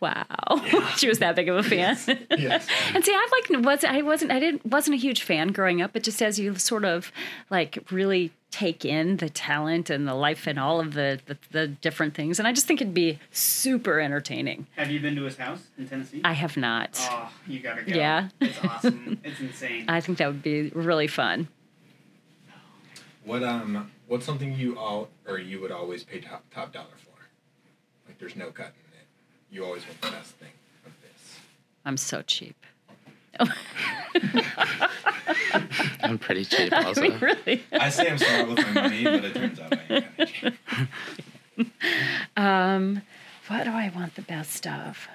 Wow, 0.00 0.62
she 0.96 1.08
was 1.08 1.18
that 1.18 1.34
big 1.34 1.48
of 1.48 1.56
a 1.56 1.62
fan. 1.62 1.98
Yes. 2.38 2.66
and 2.94 3.04
see, 3.04 3.12
I 3.12 3.28
like 3.32 3.64
was 3.64 3.84
I 3.84 4.02
wasn't 4.02 4.30
I 4.30 4.38
didn't 4.38 4.64
wasn't 4.64 4.94
a 4.94 4.98
huge 4.98 5.22
fan 5.22 5.48
growing 5.48 5.82
up, 5.82 5.92
but 5.92 6.02
just 6.02 6.22
as 6.22 6.38
you 6.38 6.54
sort 6.56 6.84
of 6.84 7.10
like 7.50 7.84
really 7.90 8.30
take 8.50 8.84
in 8.84 9.16
the 9.16 9.28
talent 9.28 9.90
and 9.90 10.06
the 10.06 10.14
life 10.14 10.46
and 10.46 10.58
all 10.58 10.80
of 10.80 10.94
the 10.94 11.18
the, 11.26 11.36
the 11.50 11.66
different 11.66 12.14
things, 12.14 12.38
and 12.38 12.46
I 12.46 12.52
just 12.52 12.66
think 12.66 12.80
it'd 12.80 12.94
be 12.94 13.18
super 13.32 13.98
entertaining. 13.98 14.66
Have 14.76 14.90
you 14.90 15.00
been 15.00 15.16
to 15.16 15.24
his 15.24 15.36
house 15.36 15.66
in 15.76 15.88
Tennessee? 15.88 16.20
I 16.22 16.34
have 16.34 16.56
not. 16.56 16.96
Oh, 17.10 17.32
you 17.48 17.58
gotta 17.58 17.82
go. 17.82 17.96
Yeah. 17.96 18.28
It's 18.40 18.64
awesome. 18.64 19.20
it's 19.24 19.40
insane. 19.40 19.86
I 19.88 20.00
think 20.00 20.18
that 20.18 20.28
would 20.28 20.42
be 20.42 20.68
really 20.74 21.08
fun. 21.08 21.48
What 23.24 23.42
um 23.42 23.90
what's 24.08 24.26
something 24.26 24.54
you 24.54 24.76
all 24.78 25.08
or 25.26 25.38
you 25.38 25.60
would 25.60 25.70
always 25.70 26.02
pay 26.04 26.20
top 26.20 26.44
top 26.52 26.72
dollar 26.72 26.86
for? 26.96 27.12
Like 28.06 28.18
there's 28.18 28.34
no 28.36 28.50
cutting 28.50 28.72
in 28.92 28.98
it. 29.00 29.06
You 29.50 29.64
always 29.64 29.86
want 29.86 30.00
the 30.00 30.10
best 30.10 30.32
thing 30.32 30.50
of 30.84 30.92
this. 31.02 31.38
I'm 31.84 31.96
so 31.96 32.22
cheap. 32.22 32.56
I'm 36.02 36.18
pretty 36.18 36.44
cheap 36.44 36.72
also. 36.72 37.02
I 37.02 37.08
mean, 37.08 37.18
really. 37.20 37.62
I 37.72 37.88
say 37.90 38.10
I'm 38.10 38.18
smart 38.18 38.48
with 38.48 38.58
my 38.58 38.72
money, 38.82 39.04
but 39.04 39.24
it 39.24 39.34
turns 39.34 39.60
out 39.60 39.72
I 39.72 39.80
ain't 39.88 40.16
kinda 40.16 40.26
cheap. 40.26 40.54
Um, 42.36 43.02
what 43.48 43.64
do 43.64 43.70
I 43.70 43.90
want 43.92 44.14
the 44.14 44.22
best 44.22 44.64
of? 44.64 45.08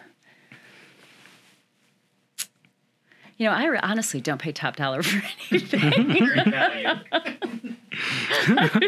You 3.37 3.47
know, 3.47 3.53
I 3.53 3.65
re- 3.65 3.79
honestly 3.81 4.21
don't 4.21 4.39
pay 4.39 4.51
top 4.51 4.75
dollar 4.75 5.01
for 5.03 5.21
anything. 5.51 6.25
Great 6.25 6.47
value. 6.47 6.87
I 8.47 8.79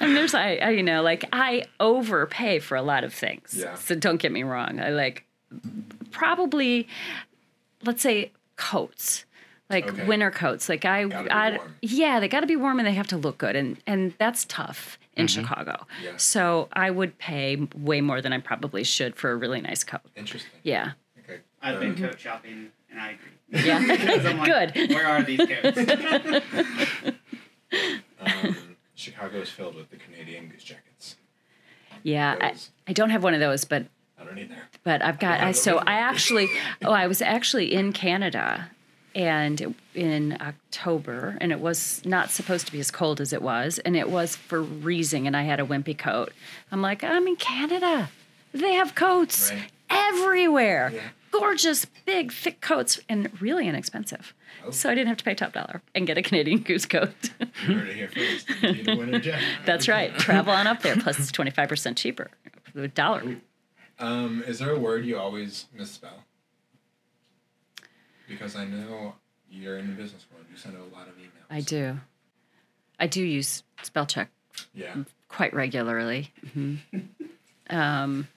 mean, 0.00 0.14
there's, 0.14 0.34
I, 0.34 0.56
I, 0.56 0.70
you 0.70 0.82
know, 0.82 1.02
like 1.02 1.24
I 1.32 1.64
overpay 1.80 2.58
for 2.60 2.76
a 2.76 2.82
lot 2.82 3.04
of 3.04 3.12
things. 3.14 3.54
Yeah. 3.58 3.74
So 3.74 3.94
don't 3.94 4.18
get 4.20 4.32
me 4.32 4.42
wrong. 4.42 4.80
I 4.80 4.90
like 4.90 5.24
probably, 6.10 6.88
let's 7.84 8.02
say, 8.02 8.32
coats. 8.56 9.24
Like 9.70 9.88
Okay. 9.88 10.04
winter 10.04 10.30
coats, 10.30 10.68
like 10.68 10.84
I, 10.84 11.04
I 11.30 11.58
yeah, 11.80 12.20
they 12.20 12.28
got 12.28 12.40
to 12.40 12.46
be 12.46 12.56
warm 12.56 12.78
and 12.78 12.86
they 12.86 12.92
have 12.92 13.06
to 13.06 13.16
look 13.16 13.38
good, 13.38 13.56
and 13.56 13.78
and 13.86 14.12
that's 14.18 14.44
tough 14.44 14.98
in 15.16 15.28
Chicago. 15.28 15.86
Yeah. 16.04 16.10
So 16.18 16.68
I 16.74 16.90
would 16.90 17.16
pay 17.16 17.56
way 17.74 18.02
more 18.02 18.20
than 18.20 18.34
I 18.34 18.38
probably 18.40 18.84
should 18.84 19.16
for 19.16 19.30
a 19.30 19.36
really 19.36 19.62
nice 19.62 19.82
coat. 19.82 20.02
Interesting. 20.14 20.50
Yeah, 20.62 20.92
Okay. 21.24 21.40
I've 21.62 21.80
been 21.80 21.94
Mm-hmm. 21.94 22.04
coat 22.04 22.20
shopping 22.20 22.68
and 22.92 23.00
I 23.00 23.10
agree. 23.10 23.66
yeah, 23.66 23.76
I'm 24.30 24.38
like, 24.38 24.74
Good. 24.74 24.90
Where 24.90 25.06
are 25.06 25.22
these 25.22 25.40
coats? 25.40 27.12
Um, 28.20 28.76
Chicago 28.94 29.40
is 29.40 29.48
filled 29.48 29.74
with 29.74 29.90
the 29.90 29.96
Canadian 29.96 30.48
goose 30.48 30.62
jackets. 30.62 31.16
yeah. 32.02 32.36
I, 32.40 32.54
I 32.86 32.92
don't 32.92 33.10
have 33.10 33.24
one 33.24 33.34
of 33.34 33.40
those, 33.40 33.64
but 33.64 33.86
I 34.20 34.24
don't 34.24 34.38
either. 34.38 34.54
but 34.84 35.02
I've 35.02 35.18
got. 35.18 35.40
I, 35.40 35.52
so 35.52 35.78
I 35.78 35.94
actually, 35.94 36.48
oh, 36.84 36.92
I 36.92 37.06
was 37.06 37.20
actually 37.22 37.72
in 37.72 37.92
Canada, 37.92 38.70
and 39.14 39.74
in 39.94 40.36
October, 40.40 41.36
and 41.40 41.50
it 41.50 41.60
was 41.60 42.02
not 42.04 42.30
supposed 42.30 42.66
to 42.66 42.72
be 42.72 42.78
as 42.80 42.90
cold 42.90 43.20
as 43.20 43.32
it 43.32 43.42
was, 43.42 43.78
and 43.80 43.96
it 43.96 44.08
was 44.10 44.36
freezing, 44.36 45.26
and 45.26 45.36
I 45.36 45.42
had 45.42 45.58
a 45.58 45.64
wimpy 45.64 45.96
coat. 45.98 46.32
I'm 46.70 46.82
like, 46.82 47.02
I'm 47.02 47.26
in 47.26 47.36
Canada. 47.36 48.10
They 48.52 48.74
have 48.74 48.94
coats 48.94 49.50
Right. 49.50 49.62
everywhere. 49.90 50.92
Yeah. 50.94 51.00
Gorgeous, 51.32 51.84
big, 52.06 52.30
thick 52.32 52.60
coats, 52.60 53.00
and 53.08 53.28
really 53.40 53.66
inexpensive. 53.66 54.32
Oh. 54.64 54.70
So 54.70 54.88
I 54.90 54.94
didn't 54.94 55.08
have 55.08 55.16
to 55.16 55.24
pay 55.24 55.34
top 55.34 55.52
dollar 55.52 55.82
and 55.94 56.06
get 56.06 56.16
a 56.18 56.22
Canadian 56.22 56.58
goose 56.62 56.86
coat. 56.86 57.10
You 57.66 57.74
heard 57.78 57.88
it 57.88 57.96
here 57.96 58.08
first. 58.08 58.48
You 58.62 58.72
need 58.72 58.88
a 58.88 58.96
winter 58.96 59.18
jacket. 59.18 59.44
That's 59.66 59.88
right. 59.88 60.14
Travel 60.16 60.52
on 60.52 60.66
up 60.66 60.82
there. 60.82 60.94
Plus, 60.96 61.18
it's 61.18 61.32
25% 61.32 61.96
cheaper. 61.96 62.30
The 62.74 62.86
dollar. 62.88 63.38
Um, 63.98 64.44
is 64.46 64.58
there 64.60 64.70
a 64.70 64.78
word 64.78 65.04
you 65.04 65.18
always 65.18 65.66
misspell? 65.74 66.24
Because 68.28 68.56
I 68.56 68.64
know 68.64 69.14
you're 69.50 69.78
in 69.78 69.88
the 69.88 69.92
business 69.94 70.24
world. 70.32 70.46
You 70.50 70.56
send 70.56 70.76
a 70.76 70.94
lot 70.96 71.08
of 71.08 71.14
emails. 71.16 71.46
I 71.50 71.60
do. 71.60 71.98
I 72.98 73.06
do 73.06 73.22
use 73.22 73.62
spell 73.82 74.06
check 74.06 74.28
Yeah. 74.74 74.94
quite 75.28 75.52
regularly. 75.54 76.30
hmm 76.52 76.76
um, 77.70 78.28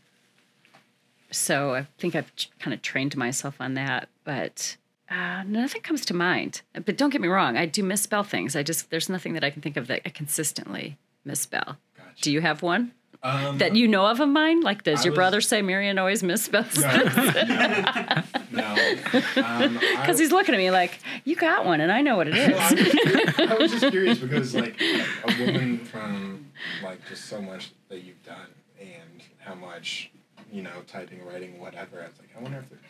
so 1.35 1.75
I 1.75 1.87
think 1.97 2.15
I've 2.15 2.31
kind 2.59 2.73
of 2.73 2.81
trained 2.81 3.15
myself 3.17 3.55
on 3.59 3.73
that, 3.75 4.09
but 4.23 4.77
uh, 5.09 5.43
nothing 5.45 5.81
comes 5.81 6.05
to 6.07 6.13
mind. 6.13 6.61
But 6.73 6.97
don't 6.97 7.09
get 7.11 7.21
me 7.21 7.27
wrong, 7.27 7.57
I 7.57 7.65
do 7.65 7.83
misspell 7.83 8.23
things. 8.23 8.55
I 8.55 8.63
just 8.63 8.89
there's 8.89 9.09
nothing 9.09 9.33
that 9.33 9.43
I 9.43 9.49
can 9.49 9.61
think 9.61 9.77
of 9.77 9.87
that 9.87 10.01
I 10.05 10.09
consistently 10.09 10.97
misspell. 11.23 11.77
Gotcha. 11.97 12.21
Do 12.21 12.31
you 12.31 12.41
have 12.41 12.61
one 12.61 12.91
Um, 13.23 13.57
that 13.59 13.75
you 13.75 13.87
know 13.87 14.05
of 14.07 14.19
of 14.19 14.29
mine? 14.29 14.61
Like, 14.61 14.83
does 14.83 15.01
I 15.01 15.03
your 15.05 15.11
was- 15.11 15.17
brother 15.17 15.41
say 15.41 15.61
Mary 15.61 15.87
Ann 15.89 15.97
always 15.99 16.21
misspells? 16.23 16.81
no. 18.51 18.63
Um, 18.65 19.77
I- 19.81 19.97
Because 20.01 20.17
he's 20.19 20.31
looking 20.31 20.55
at 20.55 20.57
me 20.57 20.71
like, 20.71 20.99
you 21.23 21.35
got 21.35 21.65
one, 21.65 21.81
and 21.81 21.91
I 21.91 22.01
know 22.01 22.15
what 22.15 22.27
it 22.27 22.35
is. 22.35 22.49
Well. 22.49 22.61
I, 23.49 23.53
I 23.53 23.57
was 23.59 23.71
just 23.71 23.87
curious 23.91 24.17
because 24.19 24.55
like 24.55 24.79
a 24.81 25.43
woman 25.45 25.79
from 25.79 26.45
like 26.83 27.05
just 27.09 27.25
so 27.25 27.41
much 27.41 27.71
that 27.89 28.03
you've 28.03 28.23
done 28.23 28.47
and 28.79 29.21
how 29.39 29.55
much 29.55 30.09
you 30.51 30.61
know 30.61 30.71
typing, 30.87 31.25
writing, 31.25 31.59
whatever. 31.59 32.01
I 32.01 32.07
was 32.07 32.19
like, 32.19 32.29
I 32.37 32.41
wonder 32.41 32.59
if 32.59 32.69
there's 32.69 32.81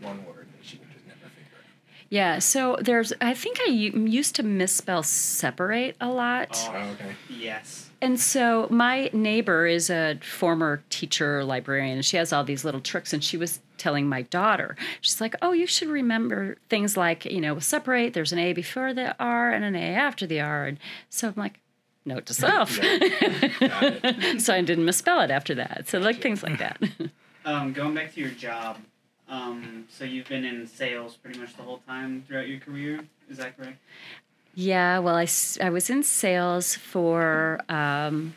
one 0.00 0.24
word 0.26 0.46
that 0.56 0.64
she 0.66 0.78
would 0.78 0.90
just 0.92 1.06
never 1.06 1.18
figure 1.20 1.58
out. 1.58 1.64
Yeah, 2.10 2.38
so 2.38 2.76
there's, 2.80 3.12
I 3.20 3.34
think 3.34 3.58
I 3.66 3.70
u- 3.70 4.06
used 4.06 4.34
to 4.36 4.42
misspell 4.42 5.02
separate 5.02 5.96
a 6.00 6.08
lot. 6.08 6.56
Oh, 6.72 6.76
okay. 6.92 7.14
yes. 7.28 7.90
And 8.02 8.20
so 8.20 8.68
my 8.70 9.08
neighbor 9.12 9.66
is 9.66 9.88
a 9.88 10.18
former 10.22 10.82
teacher 10.90 11.42
librarian, 11.42 11.96
and 11.96 12.04
she 12.04 12.18
has 12.18 12.32
all 12.32 12.44
these 12.44 12.64
little 12.64 12.80
tricks. 12.80 13.14
And 13.14 13.24
she 13.24 13.38
was 13.38 13.60
telling 13.78 14.08
my 14.08 14.22
daughter, 14.22 14.76
she's 15.00 15.20
like, 15.22 15.34
"Oh, 15.40 15.52
you 15.52 15.66
should 15.66 15.88
remember 15.88 16.56
things 16.68 16.96
like 16.98 17.24
you 17.24 17.40
know, 17.40 17.58
separate. 17.60 18.12
There's 18.12 18.32
an 18.32 18.38
A 18.38 18.52
before 18.52 18.92
the 18.92 19.16
R 19.18 19.50
and 19.50 19.64
an 19.64 19.74
A 19.74 19.94
after 19.94 20.26
the 20.26 20.40
R." 20.42 20.66
And 20.66 20.78
so 21.08 21.28
I'm 21.28 21.34
like, 21.36 21.60
note 22.04 22.26
to 22.26 22.34
self. 22.34 22.78
Yeah. 22.80 24.38
So 24.38 24.54
I 24.54 24.60
didn't 24.62 24.84
misspell 24.84 25.20
it 25.20 25.30
after 25.30 25.54
that. 25.56 25.88
So 25.88 25.98
like 25.98 26.20
things 26.20 26.42
like 26.42 26.58
that. 26.58 26.82
Um, 27.46 27.74
going 27.74 27.94
back 27.94 28.14
to 28.14 28.20
your 28.20 28.30
job, 28.30 28.78
um, 29.28 29.84
so 29.90 30.04
you've 30.06 30.26
been 30.28 30.46
in 30.46 30.66
sales 30.66 31.14
pretty 31.14 31.38
much 31.38 31.54
the 31.58 31.62
whole 31.62 31.82
time 31.86 32.24
throughout 32.26 32.48
your 32.48 32.58
career. 32.58 33.00
Is 33.28 33.36
that 33.36 33.54
correct? 33.58 33.76
Yeah, 34.54 35.00
well, 35.00 35.14
I, 35.14 35.26
I 35.60 35.68
was 35.68 35.90
in 35.90 36.02
sales 36.04 36.74
for 36.74 37.60
um, 37.68 38.32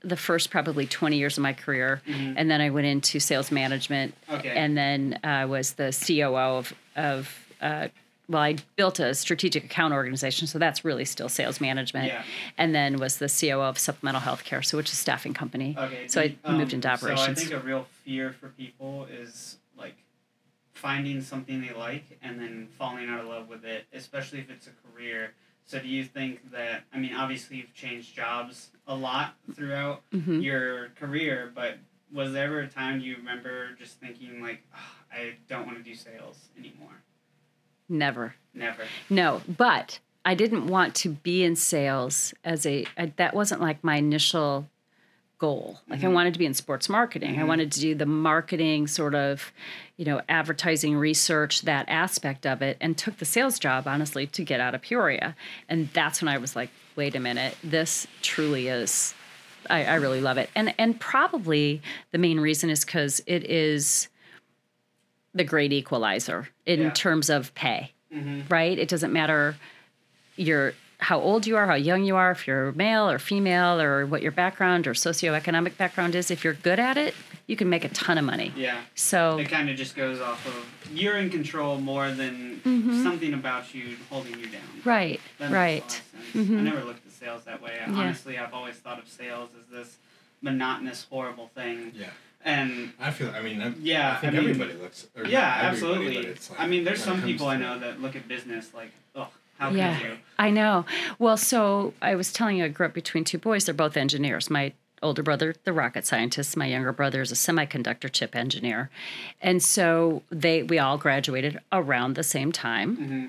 the 0.00 0.16
first 0.16 0.50
probably 0.50 0.86
20 0.86 1.18
years 1.18 1.36
of 1.36 1.42
my 1.42 1.52
career. 1.52 2.00
And 2.06 2.50
then 2.50 2.62
I 2.62 2.70
went 2.70 2.86
into 2.86 3.20
sales 3.20 3.50
management. 3.50 4.14
Okay. 4.30 4.56
And 4.56 4.74
then 4.74 5.18
I 5.22 5.44
was 5.44 5.74
the 5.74 5.94
COO 6.06 6.34
of, 6.36 6.74
of 6.96 7.46
uh, 7.60 7.88
well, 8.28 8.42
I 8.42 8.56
built 8.76 9.00
a 9.00 9.14
strategic 9.14 9.64
account 9.64 9.94
organization. 9.94 10.46
So 10.46 10.58
that's 10.58 10.84
really 10.84 11.04
still 11.04 11.28
sales 11.28 11.60
management. 11.60 12.12
Yeah. 12.12 12.22
And 12.58 12.74
then 12.74 12.98
was 12.98 13.18
the 13.18 13.28
COO 13.28 13.62
of 13.62 13.78
supplemental 13.78 14.20
healthcare, 14.20 14.64
so 14.64 14.76
which 14.76 14.88
is 14.88 14.92
a 14.94 14.96
staffing 14.96 15.32
company. 15.34 15.76
Okay. 15.78 15.94
So 16.06 16.20
I 16.20 16.36
um, 16.44 16.58
moved 16.58 16.72
into 16.74 16.88
operations. 16.88 17.38
So 17.40 17.46
I 17.46 17.48
think 17.50 17.62
a 17.62 17.66
real 17.66 17.86
fear 18.04 18.32
for 18.32 18.48
people 18.48 19.06
is 19.10 19.56
like 19.78 19.96
finding 20.74 21.20
something 21.22 21.60
they 21.60 21.72
like 21.72 22.04
and 22.22 22.38
then 22.40 22.68
falling 22.78 23.08
out 23.08 23.20
of 23.20 23.26
love 23.26 23.48
with 23.48 23.64
it, 23.64 23.86
especially 23.92 24.38
if 24.40 24.50
it's 24.50 24.66
a 24.66 24.72
career. 24.88 25.32
So 25.64 25.78
do 25.78 25.88
you 25.88 26.04
think 26.04 26.50
that 26.52 26.84
I 26.92 26.98
mean 26.98 27.14
obviously 27.14 27.56
you've 27.58 27.74
changed 27.74 28.14
jobs 28.14 28.70
a 28.86 28.94
lot 28.94 29.36
throughout 29.54 30.02
Mhm. 30.12 30.42
your 30.42 30.88
career, 30.90 31.50
but 31.54 31.78
was 32.12 32.32
there 32.32 32.46
ever 32.46 32.60
a 32.60 32.68
time 32.68 33.00
you 33.00 33.16
remember 33.16 33.72
just 33.78 34.00
thinking 34.00 34.40
like, 34.40 34.62
"Ah, 34.74 34.94
I 35.12 35.34
don't 35.46 35.66
want 35.66 35.76
to 35.78 35.84
do 35.84 35.94
sales 35.94 36.48
anymore? 36.58 37.02
Never. 37.88 38.34
Never. 38.54 38.82
No, 39.08 39.42
but 39.48 39.98
I 40.24 40.34
didn't 40.34 40.66
want 40.66 40.94
to 40.96 41.10
be 41.10 41.44
in 41.44 41.56
sales 41.56 42.34
as 42.44 42.66
a 42.66 42.86
I, 42.96 43.12
that 43.16 43.34
wasn't 43.34 43.60
like 43.60 43.82
my 43.82 43.96
initial 43.96 44.68
goal. 45.38 45.80
Like 45.88 46.00
I 46.00 46.02
mm-hmm. 46.04 46.14
wanted 46.14 46.32
to 46.34 46.38
be 46.38 46.46
in 46.46 46.54
sports 46.54 46.88
marketing. 46.88 47.30
I 47.30 47.38
mm-hmm. 47.38 47.48
wanted 47.48 47.72
to 47.72 47.80
do 47.80 47.94
the 47.94 48.06
marketing 48.06 48.88
sort 48.88 49.14
of, 49.14 49.52
you 49.96 50.04
know, 50.04 50.20
advertising 50.28 50.96
research, 50.96 51.62
that 51.62 51.88
aspect 51.88 52.44
of 52.44 52.60
it 52.60 52.76
and 52.80 52.98
took 52.98 53.18
the 53.18 53.24
sales 53.24 53.58
job 53.58 53.86
honestly 53.86 54.26
to 54.26 54.44
get 54.44 54.60
out 54.60 54.74
of 54.74 54.82
Peoria. 54.82 55.36
And 55.68 55.88
that's 55.92 56.20
when 56.20 56.28
I 56.28 56.38
was 56.38 56.56
like, 56.56 56.70
wait 56.96 57.14
a 57.14 57.20
minute, 57.20 57.56
this 57.62 58.08
truly 58.20 58.66
is 58.66 59.14
I, 59.70 59.84
I 59.84 59.94
really 59.96 60.20
love 60.20 60.38
it. 60.38 60.50
And 60.54 60.74
and 60.78 60.98
probably 60.98 61.82
the 62.10 62.18
main 62.18 62.40
reason 62.40 62.70
is 62.70 62.84
because 62.84 63.20
it 63.26 63.44
is 63.44 64.08
the 65.34 65.44
great 65.44 65.72
equalizer 65.72 66.48
in 66.66 66.80
Yeah. 66.80 66.90
terms 66.90 67.30
of 67.30 67.54
pay. 67.54 67.92
Mm-hmm. 68.14 68.42
Right? 68.48 68.78
It 68.78 68.88
doesn't 68.88 69.12
matter 69.12 69.56
your 70.36 70.74
how 71.00 71.20
old 71.20 71.46
you 71.46 71.56
are, 71.56 71.66
how 71.66 71.74
young 71.74 72.02
you 72.02 72.16
are, 72.16 72.32
if 72.32 72.46
you're 72.48 72.72
male 72.72 73.08
or 73.08 73.20
female, 73.20 73.80
or 73.80 74.04
what 74.04 74.20
your 74.20 74.32
background 74.32 74.84
or 74.86 74.94
socioeconomic 74.94 75.76
background 75.76 76.16
is. 76.16 76.28
If 76.30 76.42
you're 76.42 76.54
good 76.54 76.80
at 76.80 76.96
it, 76.96 77.14
you 77.46 77.54
can 77.54 77.68
make 77.70 77.84
a 77.84 77.88
ton 77.90 78.18
of 78.18 78.24
money. 78.24 78.52
Yeah. 78.56 78.80
So 78.96 79.38
It 79.38 79.48
kind 79.48 79.70
of 79.70 79.76
just 79.76 79.94
goes 79.94 80.20
off 80.20 80.44
of 80.46 80.66
you're 80.92 81.16
in 81.16 81.30
control 81.30 81.78
more 81.78 82.10
than 82.10 82.60
mm-hmm. 82.64 83.02
something 83.04 83.32
about 83.32 83.72
you 83.74 83.96
holding 84.10 84.40
you 84.40 84.46
down. 84.48 84.62
right, 84.84 85.20
That 85.38 85.50
makes 85.50 85.50
a 85.50 85.54
lot 85.54 85.60
right. 85.60 85.84
of 85.84 85.90
sense. 85.92 86.02
Mm-hmm. 86.34 86.58
I 86.58 86.60
never 86.62 86.84
looked 86.84 87.06
at 87.06 87.12
sales 87.12 87.44
that 87.44 87.62
way. 87.62 87.72
Yeah. 87.76 87.92
Honestly, 87.94 88.36
I've 88.36 88.52
always 88.52 88.74
thought 88.76 88.98
of 88.98 89.06
sales 89.08 89.50
as 89.58 89.66
this 89.70 89.98
monotonous, 90.42 91.06
horrible 91.08 91.48
thing. 91.54 91.92
Yeah. 91.94 92.08
And 92.44 92.92
I 93.00 93.10
feel. 93.10 93.30
I 93.30 93.42
mean, 93.42 93.60
I, 93.60 93.72
Yeah, 93.80 94.12
I 94.12 94.16
think 94.20 94.32
I 94.32 94.36
mean- 94.40 94.50
everybody 94.50 94.74
looks. 94.78 95.06
Or 95.16 95.24
yeah, 95.24 95.68
everybody, 95.70 95.94
absolutely. 96.04 96.30
it's 96.30 96.50
like 96.50 96.60
I 96.60 96.66
mean, 96.66 96.84
there's 96.84 97.02
some 97.02 97.22
people 97.22 97.46
I 97.48 97.56
know 97.56 97.78
that 97.78 98.00
look 98.00 98.14
at 98.16 98.28
business 98.28 98.72
like, 98.74 98.92
oh, 99.16 99.28
how 99.58 99.70
Yeah. 99.70 99.98
could 99.98 100.06
you? 100.06 100.18
I 100.38 100.50
know. 100.50 100.86
Well, 101.18 101.36
so 101.36 101.94
I 102.00 102.14
was 102.14 102.32
telling 102.32 102.58
you, 102.58 102.64
I 102.64 102.68
grew 102.68 102.86
up 102.86 102.94
between 102.94 103.24
two 103.24 103.38
boys. 103.38 103.64
They're 103.64 103.74
both 103.74 103.96
engineers. 103.96 104.48
My 104.50 104.72
older 105.02 105.22
brother, 105.22 105.54
the 105.64 105.72
rocket 105.72 106.06
scientist. 106.06 106.56
My 106.56 106.66
younger 106.66 106.92
brother 106.92 107.20
is 107.22 107.30
a 107.32 107.34
semiconductor 107.34 108.10
chip 108.10 108.34
engineer, 108.36 108.88
and 109.42 109.62
so 109.62 110.22
they 110.30 110.62
we 110.62 110.78
all 110.78 110.96
graduated 110.96 111.58
around 111.72 112.14
the 112.14 112.22
same 112.24 112.50
time. 112.52 112.96
Mm-hmm. 112.96 113.26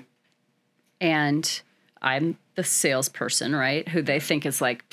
And 1.00 1.62
I'm 2.02 2.38
the 2.60 2.64
salesperson, 2.64 3.56
right? 3.56 3.88
Who 3.88 4.02
they 4.02 4.20
think 4.20 4.44
is 4.44 4.60
like, 4.60 4.84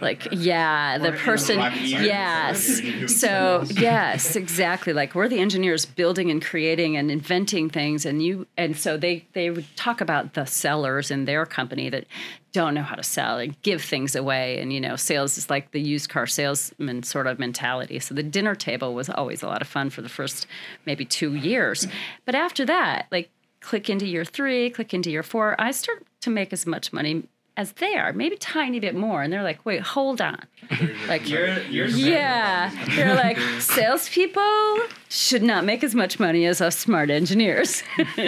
like 0.00 0.26
yeah, 0.32 0.98
the 0.98 1.12
person. 1.12 1.58
Yes. 1.58 2.68
lab, 2.68 2.84
you're 2.84 2.92
doing 2.94 3.08
So 3.08 3.64
yes, 3.70 4.34
exactly. 4.34 4.92
Like 4.92 5.14
we're 5.14 5.28
the 5.28 5.38
engineers 5.38 5.86
building 5.86 6.28
and 6.28 6.44
creating 6.44 6.96
and 6.96 7.08
inventing 7.08 7.70
things, 7.70 8.04
and 8.04 8.20
you 8.20 8.48
and 8.56 8.76
so 8.76 8.96
they 8.96 9.24
they 9.32 9.48
would 9.50 9.64
talk 9.76 10.00
about 10.00 10.34
the 10.34 10.44
sellers 10.44 11.12
in 11.12 11.24
their 11.24 11.46
company 11.46 11.88
that 11.88 12.06
don't 12.52 12.74
know 12.74 12.82
how 12.82 12.96
to 12.96 13.04
sell 13.04 13.38
and 13.38 13.60
give 13.62 13.80
things 13.80 14.16
away, 14.16 14.58
and 14.58 14.72
you 14.72 14.80
know, 14.80 14.96
sales 14.96 15.38
is 15.38 15.48
like 15.48 15.70
the 15.70 15.80
used 15.80 16.08
car 16.08 16.26
salesman 16.26 17.04
sort 17.04 17.28
of 17.28 17.38
mentality. 17.38 18.00
So 18.00 18.12
the 18.12 18.24
dinner 18.24 18.56
table 18.56 18.92
was 18.92 19.08
always 19.08 19.44
a 19.44 19.46
lot 19.46 19.62
of 19.62 19.68
fun 19.68 19.90
for 19.90 20.02
the 20.02 20.08
first 20.08 20.48
maybe 20.84 21.04
two 21.04 21.36
years, 21.36 21.86
but 22.24 22.34
after 22.34 22.64
that, 22.66 23.06
like 23.12 23.30
click 23.60 23.88
into 23.88 24.06
year 24.06 24.24
three, 24.24 24.70
click 24.70 24.92
into 24.92 25.12
year 25.12 25.22
four, 25.22 25.54
I 25.60 25.70
start 25.70 26.04
to 26.20 26.30
make 26.30 26.52
as 26.52 26.66
much 26.66 26.92
money 26.92 27.24
as 27.56 27.72
they 27.72 27.96
are, 27.96 28.12
maybe 28.12 28.36
tiny 28.36 28.78
bit 28.78 28.94
more, 28.94 29.20
and 29.20 29.32
they're 29.32 29.42
like, 29.42 29.64
wait, 29.66 29.80
hold 29.80 30.20
on, 30.20 30.40
like 31.08 31.28
You're, 31.28 31.58
you're 31.62 31.88
yeah, 31.88 32.70
they're 32.94 33.16
like 33.16 33.36
salespeople 33.60 34.78
should 35.08 35.42
not 35.42 35.64
make 35.64 35.82
as 35.82 35.92
much 35.94 36.20
money 36.20 36.46
as 36.46 36.60
us 36.60 36.78
smart 36.78 37.10
engineers. 37.10 37.82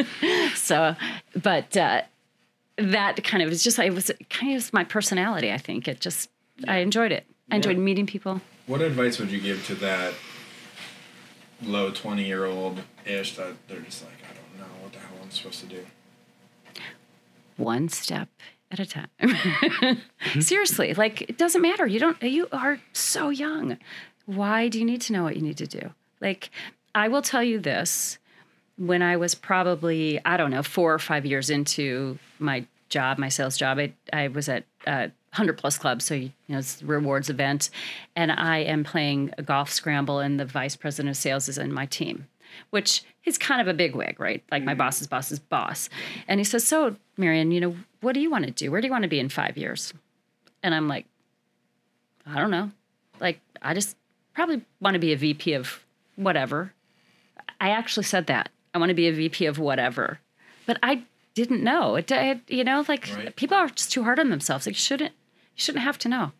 so, 0.56 0.96
but 1.40 1.76
uh, 1.76 2.02
that 2.76 3.22
kind 3.22 3.42
of 3.44 3.52
is 3.52 3.62
just 3.62 3.78
it 3.78 3.94
was 3.94 4.10
kind 4.30 4.56
of 4.56 4.72
my 4.72 4.82
personality. 4.82 5.52
I 5.52 5.58
think 5.58 5.86
it 5.86 6.00
just 6.00 6.28
I 6.66 6.78
enjoyed 6.78 7.12
it. 7.12 7.24
I 7.52 7.56
enjoyed 7.56 7.76
Yeah. 7.76 7.82
meeting 7.84 8.06
people. 8.06 8.40
What 8.66 8.80
advice 8.82 9.18
would 9.20 9.30
you 9.30 9.40
give 9.40 9.64
to 9.66 9.74
that 9.76 10.12
low 11.62 11.90
twenty 11.92 12.24
year 12.24 12.46
old 12.46 12.80
ish 13.06 13.36
that 13.36 13.52
they're 13.68 13.78
just 13.80 14.04
like, 14.04 14.14
I 14.28 14.34
don't 14.34 14.58
know 14.68 14.74
what 14.82 14.92
the 14.92 14.98
hell 14.98 15.18
I'm 15.22 15.30
supposed 15.30 15.60
to 15.60 15.66
do? 15.66 15.86
One 17.60 17.88
step 17.88 18.28
at 18.70 18.80
a 18.80 18.86
time. 18.86 20.00
Seriously, 20.40 20.94
like 20.94 21.22
it 21.22 21.38
doesn't 21.38 21.62
matter. 21.62 21.86
You 21.86 22.00
don't 22.00 22.22
you 22.22 22.48
are 22.52 22.80
so 22.92 23.30
young. 23.30 23.78
Why 24.26 24.68
do 24.68 24.78
you 24.78 24.84
need 24.84 25.00
to 25.02 25.12
know 25.12 25.22
what 25.22 25.36
you 25.36 25.42
need 25.42 25.58
to 25.58 25.66
do? 25.66 25.90
Like 26.20 26.50
I 26.94 27.08
will 27.08 27.22
tell 27.22 27.42
you 27.42 27.58
this, 27.58 28.18
when 28.76 29.02
I 29.02 29.16
was 29.16 29.34
probably, 29.34 30.20
I 30.24 30.36
don't 30.36 30.50
know, 30.50 30.62
4 30.62 30.94
or 30.94 30.98
5 30.98 31.26
years 31.26 31.50
into 31.50 32.18
my 32.38 32.66
job, 32.88 33.18
my 33.18 33.28
sales 33.28 33.56
job, 33.56 33.78
I 33.78 33.92
I 34.12 34.28
was 34.28 34.48
at 34.48 34.64
uh 34.86 35.08
100 35.32 35.58
plus 35.58 35.78
club, 35.78 36.02
so 36.02 36.14
you 36.14 36.32
know 36.48 36.58
it's 36.58 36.82
a 36.82 36.86
rewards 36.86 37.30
event, 37.30 37.70
and 38.16 38.32
I 38.32 38.58
am 38.58 38.82
playing 38.82 39.32
a 39.38 39.42
golf 39.42 39.70
scramble, 39.70 40.18
and 40.18 40.40
the 40.40 40.44
vice 40.44 40.74
president 40.74 41.10
of 41.10 41.16
sales 41.16 41.48
is 41.48 41.56
in 41.56 41.72
my 41.72 41.86
team, 41.86 42.26
which 42.70 43.02
is 43.24 43.38
kind 43.38 43.60
of 43.60 43.68
a 43.68 43.74
big 43.74 43.94
wig, 43.94 44.18
right? 44.20 44.42
Like 44.50 44.62
my 44.64 44.74
boss's 44.74 45.06
boss's 45.06 45.38
boss. 45.38 45.88
And 46.28 46.40
he 46.40 46.44
says, 46.44 46.66
So, 46.66 46.96
Mary 47.16 47.38
Ann, 47.40 47.50
you 47.50 47.60
know, 47.60 47.76
what 48.00 48.12
do 48.12 48.20
you 48.20 48.30
want 48.30 48.44
to 48.46 48.50
do? 48.50 48.70
Where 48.70 48.80
do 48.80 48.86
you 48.86 48.92
want 48.92 49.02
to 49.02 49.08
be 49.08 49.20
in 49.20 49.28
five 49.28 49.56
years? 49.56 49.92
And 50.62 50.74
I'm 50.74 50.88
like, 50.88 51.06
I 52.26 52.38
don't 52.38 52.50
know. 52.50 52.70
Like, 53.20 53.40
I 53.62 53.74
just 53.74 53.96
probably 54.34 54.62
want 54.80 54.94
to 54.94 54.98
be 55.00 55.12
a 55.12 55.16
VP 55.16 55.54
of 55.54 55.84
whatever. 56.16 56.72
I 57.60 57.70
actually 57.70 58.04
said 58.04 58.26
that. 58.28 58.48
I 58.74 58.78
want 58.78 58.90
to 58.90 58.94
be 58.94 59.08
a 59.08 59.12
VP 59.12 59.46
of 59.46 59.58
whatever. 59.58 60.20
But 60.66 60.78
I 60.82 61.04
didn't 61.34 61.62
know. 61.62 61.96
It, 61.96 62.10
it 62.10 62.40
you 62.48 62.64
know, 62.64 62.84
like 62.88 63.08
Right. 63.14 63.34
people 63.36 63.56
are 63.56 63.68
just 63.68 63.92
too 63.92 64.04
hard 64.04 64.18
on 64.18 64.30
themselves. 64.30 64.66
Like, 64.66 64.74
you 64.76 64.80
shouldn't, 64.80 65.12
you 65.12 65.60
shouldn't 65.62 65.84
have 65.84 65.98
to 65.98 66.08
know. 66.08 66.32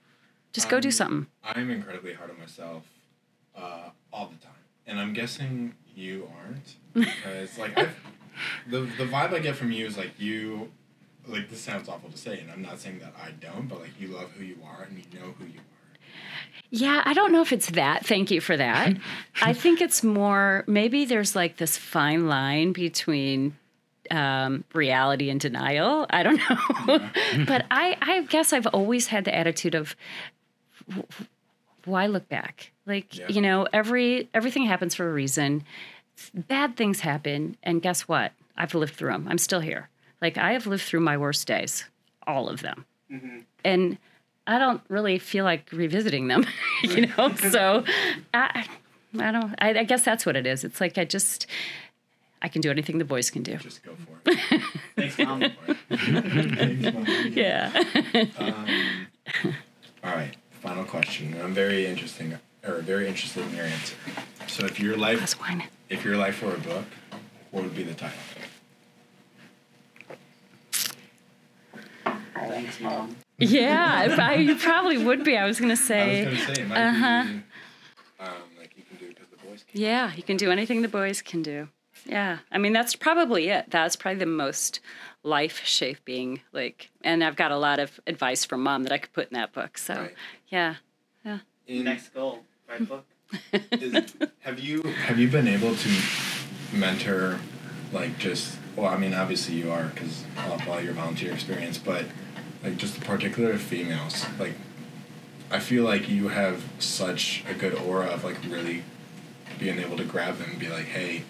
Just 0.53 0.69
go 0.69 0.81
do 0.81 0.89
Um, 0.89 0.93
something. 0.93 1.27
I'm 1.45 1.71
incredibly 1.71 2.15
hard 2.15 2.31
on 2.31 2.39
myself 2.39 2.83
uh, 3.57 3.91
all 4.13 4.27
the 4.27 4.37
time, 4.45 4.53
and 4.87 4.99
I'm 4.99 5.13
guessing 5.13 5.75
you 6.01 6.29
aren't 6.43 6.77
because 6.95 7.59
like 7.59 7.77
I've, 7.79 7.95
the 8.69 8.81
the 8.81 9.05
vibe 9.05 9.33
I 9.33 9.39
get 9.39 9.57
from 9.57 9.71
you 9.73 9.87
is 9.87 9.97
like 9.97 10.13
you, 10.19 10.71
like 11.27 11.51
this 11.51 11.61
sounds 11.61 11.89
awful 11.89 12.11
to 12.11 12.19
say, 12.19 12.41
and 12.41 12.51
I'm 12.51 12.63
not 12.63 12.81
saying 12.81 13.01
that 13.01 13.15
I 13.23 13.33
don't, 13.33 13.69
but 13.69 13.81
like 13.81 14.01
you 14.01 14.09
love 14.09 14.31
who 14.33 14.45
you 14.45 14.57
are 14.65 14.85
and 14.85 14.99
you 14.99 15.21
know 15.21 15.35
who 15.39 15.45
you 15.45 15.59
are. 15.59 15.65
Yeah, 16.71 17.03
I 17.05 17.15
don't 17.15 17.33
know 17.33 17.43
if 17.43 17.53
it's 17.53 17.71
that. 17.71 18.07
Thank 18.07 18.31
you 18.31 18.41
for 18.41 18.57
that. 18.57 18.97
I 19.43 19.53
think 19.53 19.81
it's 19.81 20.03
more 20.03 20.65
maybe 20.67 21.05
there's 21.05 21.37
like 21.37 21.57
this 21.57 21.77
fine 21.77 22.29
line 22.29 22.73
between 22.73 23.57
um, 24.11 24.65
reality 24.73 25.31
and 25.31 25.41
denial. 25.41 26.07
I 26.11 26.23
don't 26.23 26.37
know. 26.87 27.45
but 27.47 27.67
I, 27.71 27.97
I 28.01 28.23
guess 28.23 28.53
I've 28.53 28.67
always 28.69 29.09
had 29.09 29.25
the 29.25 29.35
attitude 29.35 29.75
of 29.75 29.95
why 31.87 32.07
look 32.07 32.29
back? 32.29 32.73
Like, 32.87 33.17
Yeah. 33.17 33.29
you 33.29 33.41
know, 33.41 33.67
every 33.73 34.29
everything 34.35 34.65
happens 34.67 34.95
for 34.95 35.09
a 35.09 35.13
reason. 35.13 35.65
Bad 36.35 36.77
things 36.77 37.01
happen, 37.01 37.57
and 37.63 37.81
guess 37.81 38.07
what? 38.09 38.33
I've 38.57 38.75
lived 38.75 38.95
through 38.95 39.13
them. 39.13 39.27
I'm 39.29 39.39
still 39.39 39.61
here. 39.61 39.89
Like 40.21 40.37
I 40.39 40.53
have 40.53 40.67
lived 40.67 40.83
through 40.83 41.01
my 41.01 41.17
worst 41.17 41.47
days, 41.47 41.85
all 42.27 42.49
of 42.49 42.61
them 42.63 42.85
and 43.65 43.99
I 44.47 44.59
don't 44.59 44.81
really 44.89 45.19
feel 45.19 45.45
like 45.45 45.69
revisiting 45.73 46.29
them, 46.29 46.47
you 46.83 47.07
know. 47.07 47.35
so 47.51 47.85
I, 48.33 48.67
I 49.19 49.33
don't. 49.33 49.55
I, 49.59 49.81
I 49.81 49.85
guess 49.85 50.03
that's 50.05 50.25
what 50.27 50.37
it 50.37 50.47
is. 50.47 50.63
It's 50.65 50.81
like 50.81 50.97
I 50.99 51.05
just 51.05 51.47
I 52.43 52.49
can 52.49 52.61
do 52.61 52.71
anything 52.71 52.99
the 52.99 53.05
boys 53.05 53.31
can 53.31 53.43
do. 53.43 53.57
Just 53.57 53.83
go 53.83 53.93
for 53.95 54.31
it. 54.31 54.63
Thanks, 54.97 55.19
mom. 55.19 55.41
Thanks, 55.89 56.95
Mom. 56.95 57.07
Yeah. 57.33 57.83
Um, 58.39 58.67
all 60.05 60.15
right, 60.15 60.37
final 60.61 60.85
question. 60.85 61.35
I'm 61.43 61.55
very 61.55 61.87
interesting, 61.87 62.39
or 62.67 62.81
very 62.81 63.09
interested 63.09 63.45
in 63.47 63.55
your 63.57 63.67
answer. 63.67 63.97
So, 64.47 64.67
if 64.67 64.79
your 64.79 64.97
life, 64.97 65.19
That's 65.21 65.37
if 65.89 66.05
your 66.05 66.17
life 66.17 66.43
were 66.43 66.55
a 66.55 66.59
book, 66.59 66.85
what 67.51 67.65
would 67.65 67.75
be 67.75 67.83
the 67.83 67.95
title? 67.95 68.19
Thanks, 72.35 72.81
mom. 72.81 73.17
Yeah, 73.39 74.05
if 74.05 74.19
I, 74.19 74.35
you 74.35 74.57
probably 74.57 74.99
would 74.99 75.25
be. 75.25 75.37
I 75.37 75.47
was 75.47 75.59
gonna 75.59 75.77
say. 75.77 76.27
I 76.27 76.31
was 76.31 76.39
say. 76.41 76.55
gonna 76.57 76.75
say 76.75 76.89
uh-huh. 76.89 77.25
um, 78.21 78.29
like 78.59 78.77
you 78.77 78.83
can 78.83 78.99
do 78.99 79.09
because 79.09 79.29
the 79.29 79.37
boys 79.49 79.65
can. 79.67 79.81
Yeah, 79.81 80.13
you 80.15 80.23
can 80.23 80.37
do 80.37 80.51
anything 80.51 80.83
the 80.83 80.89
boys 80.89 81.23
can 81.23 81.43
do. 81.43 81.69
Yeah, 82.07 82.39
I 82.51 82.59
mean 82.59 82.73
that's 82.73 82.95
probably 82.97 83.49
it. 83.49 83.67
That's 83.71 83.97
probably 83.97 84.19
the 84.21 84.27
most 84.27 84.81
life 85.23 85.61
shaping. 85.65 86.41
Like, 86.53 86.91
and 87.03 87.23
I've 87.23 87.37
got 87.37 87.53
a 87.53 87.59
lot 87.59 87.79
of 87.79 88.01
advice 88.07 88.45
from 88.45 88.63
mom 88.63 88.85
that 88.85 88.93
I 88.93 88.99
could 88.99 89.13
put 89.13 89.29
in 89.31 89.35
that 89.35 89.53
book. 89.53 89.77
So, 89.79 89.95
Right. 89.95 90.15
yeah. 90.49 90.77
In, 91.67 91.85
Next 91.85 92.13
goal, 92.13 92.41
write 92.69 92.89
book. 92.89 93.05
is, 93.73 94.13
have 94.41 94.59
you 94.59 94.83
have 94.83 95.19
you 95.21 95.29
been 95.29 95.47
able 95.47 95.77
to 95.77 95.89
mentor, 96.73 97.39
like 97.93 98.19
just 98.19 98.57
well, 98.75 98.89
I 98.89 98.97
mean, 98.97 99.15
obviously 99.15 99.55
you 99.55 99.71
are 99.71 99.85
because 99.95 100.25
of 100.51 100.69
all 100.69 100.81
your 100.81 100.95
volunteer 100.95 101.33
experience, 101.33 101.79
but 101.79 102.07
like 102.65 102.77
just 102.77 102.99
the 102.99 103.05
particular 103.05 103.57
females, 103.57 104.25
like 104.39 104.55
I 105.51 105.61
feel 105.61 105.85
like 105.85 106.09
you 106.09 106.29
have 106.29 106.65
such 106.81 107.45
a 107.49 107.55
good 107.55 107.75
aura 107.75 108.07
of 108.07 108.25
like 108.25 108.39
really 108.49 108.83
being 109.61 109.79
able 109.79 109.97
to 109.97 110.05
grab 110.05 110.39
them 110.39 110.51
and 110.51 110.59
be 110.59 110.69
like, 110.69 110.87
hey, 110.87 111.23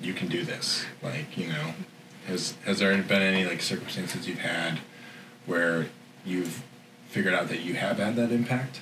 you 0.00 0.14
can 0.14 0.28
do 0.28 0.44
this. 0.44 0.84
Like, 1.02 1.36
you 1.36 1.48
know, 1.48 1.74
has 2.26 2.54
has 2.64 2.78
there 2.78 2.96
been 3.02 3.22
any 3.22 3.44
like 3.44 3.60
circumstances 3.60 4.26
you've 4.26 4.38
had 4.38 4.80
where 5.46 5.86
you've 6.24 6.62
figured 7.08 7.34
out 7.34 7.48
that 7.48 7.60
you 7.60 7.74
have 7.74 7.98
had 7.98 8.16
that 8.16 8.32
impact? 8.32 8.80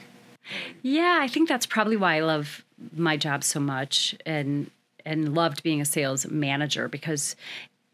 Yeah, 0.82 1.18
I 1.20 1.28
think 1.28 1.48
that's 1.48 1.66
probably 1.66 1.96
why 1.96 2.16
I 2.16 2.20
love 2.20 2.64
my 2.94 3.16
job 3.16 3.44
so 3.44 3.60
much 3.60 4.16
and 4.24 4.70
and 5.04 5.34
loved 5.34 5.62
being 5.62 5.80
a 5.80 5.84
sales 5.84 6.26
manager 6.28 6.88
because 6.88 7.36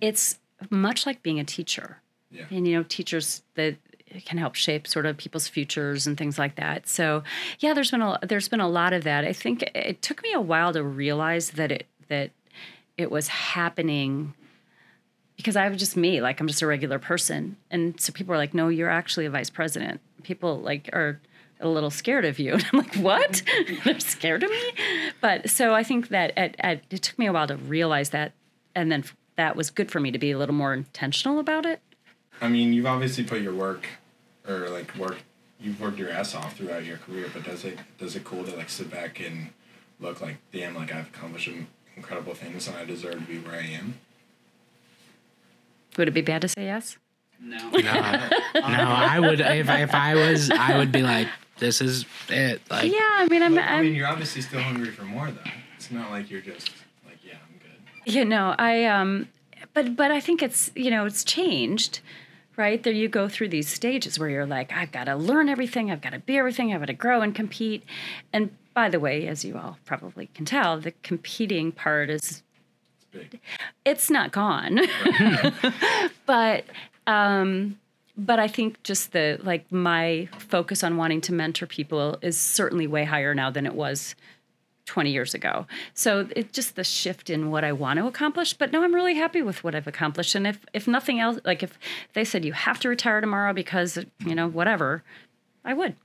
it's 0.01 0.39
much 0.71 1.07
like 1.07 1.23
being 1.23 1.41
a 1.41 1.45
teacher. 1.45 1.99
Yeah. 2.31 2.45
And 2.51 2.67
you 2.67 2.77
know, 2.77 2.83
teachers 2.83 3.43
that 3.55 3.77
can 4.25 4.39
help 4.39 4.55
shape 4.55 4.87
sort 4.87 5.07
of 5.07 5.17
people's 5.17 5.49
futures 5.49 6.07
and 6.07 6.17
things 6.17 6.39
like 6.39 6.57
that. 6.57 6.87
So, 6.87 7.23
yeah, 7.59 7.75
there's 7.75 7.91
been 7.91 8.03
a 8.03 8.19
there's 8.23 8.49
been 8.49 8.61
a 8.61 8.69
lot 8.69 8.93
of 8.93 9.05
that. 9.05 9.25
I 9.25 9.33
think 9.33 9.63
it 9.75 10.03
took 10.03 10.23
me 10.23 10.33
a 10.33 10.41
while 10.41 10.73
to 10.73 10.83
realize 10.83 11.51
that 11.53 11.73
it 11.73 11.87
that 12.09 12.31
it 12.97 13.11
was 13.11 13.29
happening 13.29 14.35
because 15.37 15.57
I 15.57 15.69
was 15.69 15.79
just 15.79 15.97
me, 15.97 16.21
like 16.21 16.41
I'm 16.41 16.47
just 16.47 16.63
a 16.63 16.67
regular 16.67 16.99
person. 16.99 17.57
And 17.71 18.01
so 18.01 18.13
people 18.13 18.35
are 18.35 18.39
like, 18.39 18.55
"No, 18.55 18.69
you're 18.69 18.91
actually 18.91 19.27
a 19.27 19.31
vice 19.31 19.51
president." 19.51 20.01
People 20.23 20.61
like 20.61 20.89
are 20.93 21.21
a 21.61 21.69
little 21.69 21.91
scared 21.91 22.25
of 22.25 22.39
you. 22.39 22.53
And 22.55 22.65
I'm 22.73 22.79
like, 22.79 22.95
"What? 22.97 23.43
They're 23.85 23.99
scared 24.01 24.43
of 24.43 24.51
me?" 24.51 24.73
But 25.21 25.51
so 25.51 25.75
I 25.75 25.83
think 25.83 26.09
that 26.09 26.33
at, 26.37 26.57
at, 26.59 26.83
it 26.91 27.03
took 27.03 27.19
me 27.19 27.27
a 27.27 27.33
while 27.33 27.47
to 27.49 27.57
realize 27.57 28.11
that 28.11 28.33
and 28.75 28.91
then 28.91 29.05
that 29.37 29.57
was 29.57 29.71
good 29.71 29.91
for 29.91 30.01
me 30.01 30.11
to 30.11 30.19
be 30.19 30.31
a 30.31 30.39
little 30.39 30.55
more 30.55 30.73
intentional 30.73 31.39
about 31.39 31.67
it. 31.67 31.81
I 32.41 32.49
mean, 32.49 32.73
you've 32.73 32.87
obviously 32.87 33.25
put 33.25 33.41
your 33.41 33.55
work 33.55 33.87
or 34.49 34.69
like 34.69 34.95
work 34.97 35.19
you've 35.61 35.81
worked 35.81 35.99
your 35.99 36.11
ass 36.11 36.35
off 36.35 36.57
throughout 36.57 36.85
your 36.85 36.99
career, 36.99 37.27
but 37.33 37.45
does 37.45 37.65
it 37.65 37.79
does 37.99 38.17
it 38.17 38.25
cool 38.25 38.45
to 38.45 38.55
like 38.57 38.69
sit 38.69 38.91
back 38.91 39.21
and 39.21 39.51
look 40.01 40.21
like 40.21 40.37
damn 40.53 40.75
like 40.75 40.93
I've 40.93 41.09
accomplished 41.09 41.49
incredible 41.97 42.35
things 42.35 42.67
and 42.69 42.77
I 42.77 42.85
deserve 42.85 43.15
to 43.15 43.21
be 43.21 43.39
where 43.39 43.55
I 43.61 43.65
am? 43.67 43.95
Would 45.97 46.09
it 46.09 46.13
be 46.13 46.23
bad 46.23 46.43
to 46.43 46.49
say 46.49 46.65
yes? 46.65 46.97
No. 47.41 47.57
No, 47.71 47.71
no, 47.81 47.83
I 48.61 49.19
would 49.21 49.41
if 49.41 49.69
if 49.69 49.95
I 49.95 50.15
was 50.15 50.51
I 50.51 50.77
would 50.79 50.91
be 50.93 51.03
like, 51.03 51.29
this 51.59 51.81
is 51.81 52.05
it. 52.29 52.61
Like, 52.71 52.91
Yeah, 52.91 52.99
I 53.01 53.27
mean, 53.31 53.43
I'm, 53.43 53.55
But, 53.55 53.65
I 53.65 53.75
I'm 53.77 53.85
mean, 53.85 53.95
you're 53.95 54.07
obviously 54.09 54.43
still 54.43 54.61
hungry 54.61 54.91
for 54.91 55.03
more 55.05 55.31
though. 55.31 55.51
It's 55.77 55.91
not 55.91 56.11
like 56.11 56.31
you're 56.31 56.41
just 56.41 56.71
like 57.07 57.19
yeah, 57.25 57.35
I'm 57.35 57.59
good. 57.59 58.13
you 58.13 58.25
know, 58.25 58.55
I 58.59 58.85
um, 58.87 59.29
but 59.73 59.95
but 59.97 60.11
I 60.11 60.21
think 60.21 60.43
it's 60.43 60.71
you 60.75 60.91
know 60.91 61.05
it's 61.07 61.23
changed, 61.23 62.01
right? 62.57 62.83
There 62.83 62.93
you 62.93 63.09
go 63.09 63.29
through 63.29 63.49
these 63.51 63.69
stages 63.69 64.19
where 64.19 64.31
you're 64.31 64.47
like, 64.47 64.73
I've 64.73 64.91
got 64.93 65.05
to 65.05 65.15
learn 65.17 65.49
everything, 65.49 65.91
I've 65.91 66.01
got 66.01 66.13
to 66.13 66.21
be 66.21 66.39
everything, 66.39 66.73
I've 66.73 66.81
got 66.81 66.87
to 66.87 66.93
grow 66.95 67.21
and 67.21 67.35
compete. 67.35 67.85
And 68.33 68.57
by 68.75 68.89
the 68.89 68.99
way, 69.01 69.27
as 69.29 69.45
you 69.45 69.57
all 69.57 69.79
probably 69.85 70.27
can 70.35 70.45
tell, 70.45 70.79
the 70.79 70.93
competing 71.03 71.73
part 71.73 72.11
is 72.11 72.43
It's 72.97 73.07
big. 73.13 73.41
it's 73.85 74.11
not 74.11 74.33
gone, 74.33 74.81
but 76.27 76.65
um, 77.07 77.79
but 78.17 78.39
I 78.39 78.49
think 78.49 78.83
just 78.83 79.13
the 79.13 79.39
like 79.43 79.71
my 79.71 80.29
focus 80.39 80.83
on 80.85 80.97
wanting 80.97 81.21
to 81.23 81.33
mentor 81.33 81.67
people 81.67 82.19
is 82.23 82.39
certainly 82.39 82.87
way 82.87 83.05
higher 83.05 83.35
now 83.35 83.51
than 83.51 83.67
it 83.67 83.75
was 83.75 84.15
20 84.87 85.11
years 85.11 85.35
ago. 85.35 85.67
So 85.95 86.29
it's 86.37 86.53
just 86.53 86.77
the 86.77 86.85
shift 86.85 87.31
in 87.31 87.51
what 87.51 87.65
I 87.65 87.73
want 87.73 87.99
to 87.99 88.07
accomplish. 88.07 88.53
But 88.53 88.71
no, 88.71 88.83
I'm 88.85 88.95
really 88.95 89.15
happy 89.15 89.41
with 89.43 89.65
what 89.65 89.75
I've 89.75 89.87
accomplished. 89.87 90.35
And 90.35 90.47
if 90.47 90.65
if 90.73 90.87
nothing 90.87 91.21
else, 91.21 91.39
like 91.45 91.63
if 91.63 91.79
they 92.13 92.25
said 92.25 92.45
you 92.45 92.53
have 92.53 92.81
to 92.81 92.89
retire 92.89 93.21
tomorrow 93.21 93.53
because 93.53 93.99
you 94.25 94.35
know 94.35 94.49
whatever, 94.49 95.03
I 95.65 95.75
would. 95.75 95.97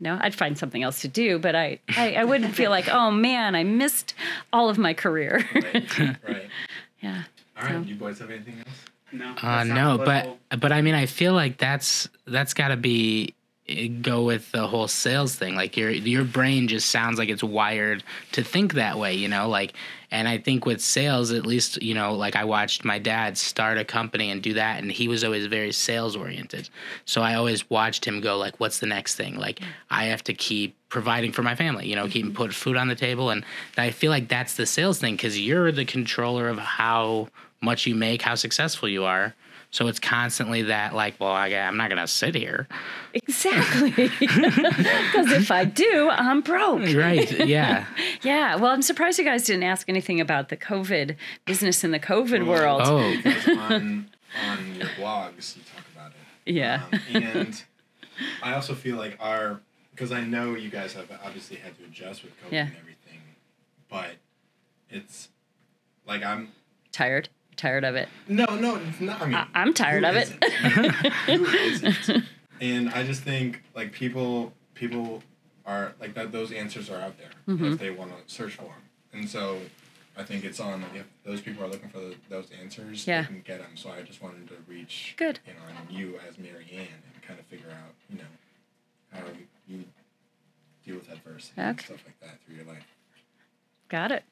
No, 0.00 0.18
I'd 0.20 0.34
find 0.34 0.58
something 0.58 0.82
else 0.82 1.00
to 1.02 1.08
do, 1.08 1.38
but 1.38 1.54
I, 1.54 1.78
I, 1.96 2.14
I 2.14 2.24
wouldn't 2.24 2.54
feel 2.54 2.70
like, 2.70 2.88
oh 2.88 3.10
man, 3.10 3.54
I 3.54 3.64
missed 3.64 4.14
all 4.52 4.68
of 4.68 4.76
my 4.76 4.92
career. 4.92 5.48
Right. 5.54 5.98
right. 5.98 6.48
yeah. 7.00 7.22
All 7.56 7.64
right. 7.64 7.86
You 7.86 7.94
boys 7.94 8.18
have 8.18 8.30
anything 8.30 8.58
else? 8.58 8.68
No. 9.12 9.34
Uh, 9.40 9.64
no, 9.64 9.98
political. 9.98 10.38
but 10.50 10.60
but 10.60 10.72
I 10.72 10.82
mean, 10.82 10.94
I 10.94 11.06
feel 11.06 11.34
like 11.34 11.58
that's 11.58 12.08
that's 12.26 12.54
got 12.54 12.68
to 12.68 12.76
be 12.76 13.33
go 14.02 14.24
with 14.24 14.52
the 14.52 14.66
whole 14.66 14.88
sales 14.88 15.34
thing. 15.34 15.54
Like 15.54 15.76
your 15.76 15.90
your 15.90 16.24
brain 16.24 16.68
just 16.68 16.90
sounds 16.90 17.18
like 17.18 17.30
it's 17.30 17.42
wired 17.42 18.04
to 18.32 18.44
think 18.44 18.74
that 18.74 18.98
way, 18.98 19.14
you 19.14 19.26
know. 19.26 19.48
Like, 19.48 19.72
and 20.10 20.28
I 20.28 20.36
think 20.36 20.66
with 20.66 20.82
sales, 20.82 21.32
at 21.32 21.46
least 21.46 21.82
you 21.82 21.94
know, 21.94 22.14
like 22.14 22.36
I 22.36 22.44
watched 22.44 22.84
my 22.84 22.98
dad 22.98 23.38
start 23.38 23.78
a 23.78 23.84
company 23.84 24.30
and 24.30 24.42
do 24.42 24.54
that, 24.54 24.82
and 24.82 24.92
he 24.92 25.08
was 25.08 25.24
always 25.24 25.46
very 25.46 25.72
sales 25.72 26.14
oriented. 26.14 26.68
So 27.06 27.22
I 27.22 27.34
always 27.34 27.68
watched 27.70 28.04
him 28.04 28.20
go 28.20 28.36
like, 28.36 28.60
"What's 28.60 28.80
the 28.80 28.86
next 28.86 29.14
thing?" 29.14 29.36
Like 29.36 29.60
I 29.90 30.04
have 30.06 30.22
to 30.24 30.34
keep 30.34 30.76
providing 30.90 31.32
for 31.32 31.42
my 31.42 31.54
family, 31.54 31.88
you 31.88 31.96
know, 31.96 32.06
keep 32.06 32.26
mm-hmm. 32.26 32.34
put 32.34 32.52
food 32.52 32.76
on 32.76 32.88
the 32.88 32.94
table, 32.94 33.30
and 33.30 33.44
I 33.78 33.90
feel 33.90 34.10
like 34.10 34.28
that's 34.28 34.56
the 34.56 34.66
sales 34.66 34.98
thing 34.98 35.14
because 35.14 35.40
you're 35.40 35.72
the 35.72 35.86
controller 35.86 36.48
of 36.48 36.58
how 36.58 37.28
much 37.62 37.86
you 37.86 37.94
make, 37.94 38.20
how 38.20 38.34
successful 38.34 38.90
you 38.90 39.04
are. 39.04 39.34
So 39.74 39.88
it's 39.88 39.98
constantly 39.98 40.62
that 40.62 40.94
like, 40.94 41.18
well, 41.18 41.32
I, 41.32 41.48
I'm 41.48 41.76
not 41.76 41.88
gonna 41.88 42.06
sit 42.06 42.36
here, 42.36 42.68
Exactly. 43.12 43.90
Because 44.20 45.32
if 45.32 45.50
I 45.50 45.64
do, 45.64 46.08
I'm 46.12 46.42
broke. 46.42 46.94
right? 46.94 47.28
Yeah. 47.44 47.84
Yeah. 48.22 48.54
Well, 48.54 48.70
I'm 48.70 48.82
surprised 48.82 49.18
you 49.18 49.24
guys 49.24 49.44
didn't 49.44 49.64
ask 49.64 49.88
anything 49.88 50.20
about 50.20 50.48
the 50.48 50.56
COVID 50.56 51.16
business 51.44 51.82
in 51.82 51.90
the 51.90 51.98
COVID 51.98 52.46
world. 52.46 52.82
Oh, 52.84 53.00
on 53.58 54.08
on 54.48 54.74
your 54.76 54.86
blogs 54.96 55.56
you 55.56 55.62
talk 55.74 55.84
about 55.92 56.12
it. 56.12 56.52
Yeah. 56.54 56.82
Um, 56.92 57.22
and 57.22 57.64
I 58.44 58.54
also 58.54 58.74
feel 58.76 58.96
like 58.96 59.16
our 59.18 59.60
because 59.90 60.12
I 60.12 60.20
know 60.22 60.54
you 60.54 60.70
guys 60.70 60.92
have 60.92 61.08
obviously 61.24 61.56
had 61.56 61.76
to 61.78 61.84
adjust 61.84 62.22
with 62.22 62.32
COVID 62.44 62.52
Yeah. 62.52 62.66
and 62.66 62.76
everything, 62.80 63.20
but 63.90 64.12
it's 64.88 65.30
like 66.06 66.22
I'm 66.22 66.52
Tired. 66.92 67.28
Tired 67.56 67.84
of 67.84 67.94
it. 67.96 68.08
no 68.28 68.44
no 68.46 68.76
it's 68.76 69.00
not. 69.00 69.20
I 69.22 69.26
mean 69.26 69.34
I- 69.34 69.46
I'm 69.54 69.72
tired 69.74 70.04
who 70.04 70.10
of 70.10 70.16
it. 70.16 70.22
isn't? 70.42 71.12
who 71.26 71.44
isn't? 71.46 72.24
And 72.60 72.90
I 72.90 73.04
just 73.04 73.22
think 73.22 73.62
like 73.74 73.92
people 73.92 74.52
people 74.74 75.22
are 75.66 75.92
like 76.00 76.14
that. 76.14 76.32
Those 76.32 76.52
answers 76.52 76.90
are 76.90 77.00
out 77.00 77.16
there 77.18 77.30
Mm-hmm. 77.48 77.72
if 77.74 77.78
they 77.78 77.90
want 77.90 78.10
to 78.10 78.34
search 78.34 78.54
for 78.54 78.62
them, 78.64 78.82
and 79.12 79.28
so. 79.28 79.58
I 80.16 80.22
think 80.22 80.44
it's 80.44 80.60
on 80.60 80.84
if 80.94 81.06
those 81.24 81.40
people 81.40 81.64
are 81.64 81.66
looking 81.66 81.88
for 81.88 81.98
the, 81.98 82.14
those 82.28 82.46
answers, 82.62 83.04
Yeah. 83.04 83.22
they 83.22 83.26
can 83.26 83.40
get 83.44 83.58
them. 83.58 83.72
So 83.74 83.90
I 83.90 84.02
just 84.02 84.22
wanted 84.22 84.46
to 84.46 84.54
reach 84.68 85.14
Good. 85.16 85.40
you 85.44 85.54
know, 85.54 85.58
on 85.76 85.92
you 85.92 86.20
as 86.28 86.38
Mary 86.38 86.68
Ann 86.72 86.82
and 87.12 87.22
kind 87.26 87.40
of 87.40 87.46
figure 87.46 87.66
out, 87.68 87.94
you 88.08 88.18
know, 88.18 88.24
how 89.12 89.24
you 89.66 89.82
deal 90.86 90.94
with 90.94 91.10
adversity 91.10 91.54
and 91.60 91.80
stuff 91.80 91.98
like 92.06 92.20
that 92.20 92.38
through 92.46 92.54
your 92.54 92.64
life. 92.64 92.84
Got 93.88 94.12
it. 94.12 94.22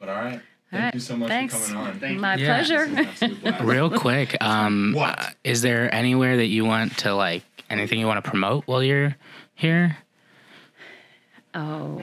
But 0.00 0.08
all 0.08 0.14
right, 0.14 0.32
All 0.32 0.40
thank 0.70 0.82
right. 0.84 0.94
you 0.94 1.00
so 1.00 1.16
much 1.16 1.28
Thanks. 1.28 1.54
for 1.54 1.72
coming 1.74 1.88
on. 1.88 2.00
Thank 2.00 2.14
you. 2.14 2.20
My 2.20 2.34
Yeah. 2.36 2.58
This 2.58 2.66
is 2.66 2.70
an 2.70 2.94
pleasure. 2.94 3.08
absolute 3.08 3.60
real 3.60 3.90
quick. 3.90 4.36
Um, 4.40 4.92
What? 4.94 5.18
uh, 5.18 5.26
is 5.44 5.62
there 5.62 5.92
anywhere 5.94 6.36
that 6.36 6.46
you 6.46 6.64
want 6.64 6.96
to 6.98 7.14
like 7.14 7.42
anything 7.70 7.98
you 8.00 8.06
want 8.06 8.22
to 8.24 8.28
promote 8.30 8.64
while 8.66 8.82
you're 8.82 9.16
here? 9.54 9.96
Oh. 11.54 12.00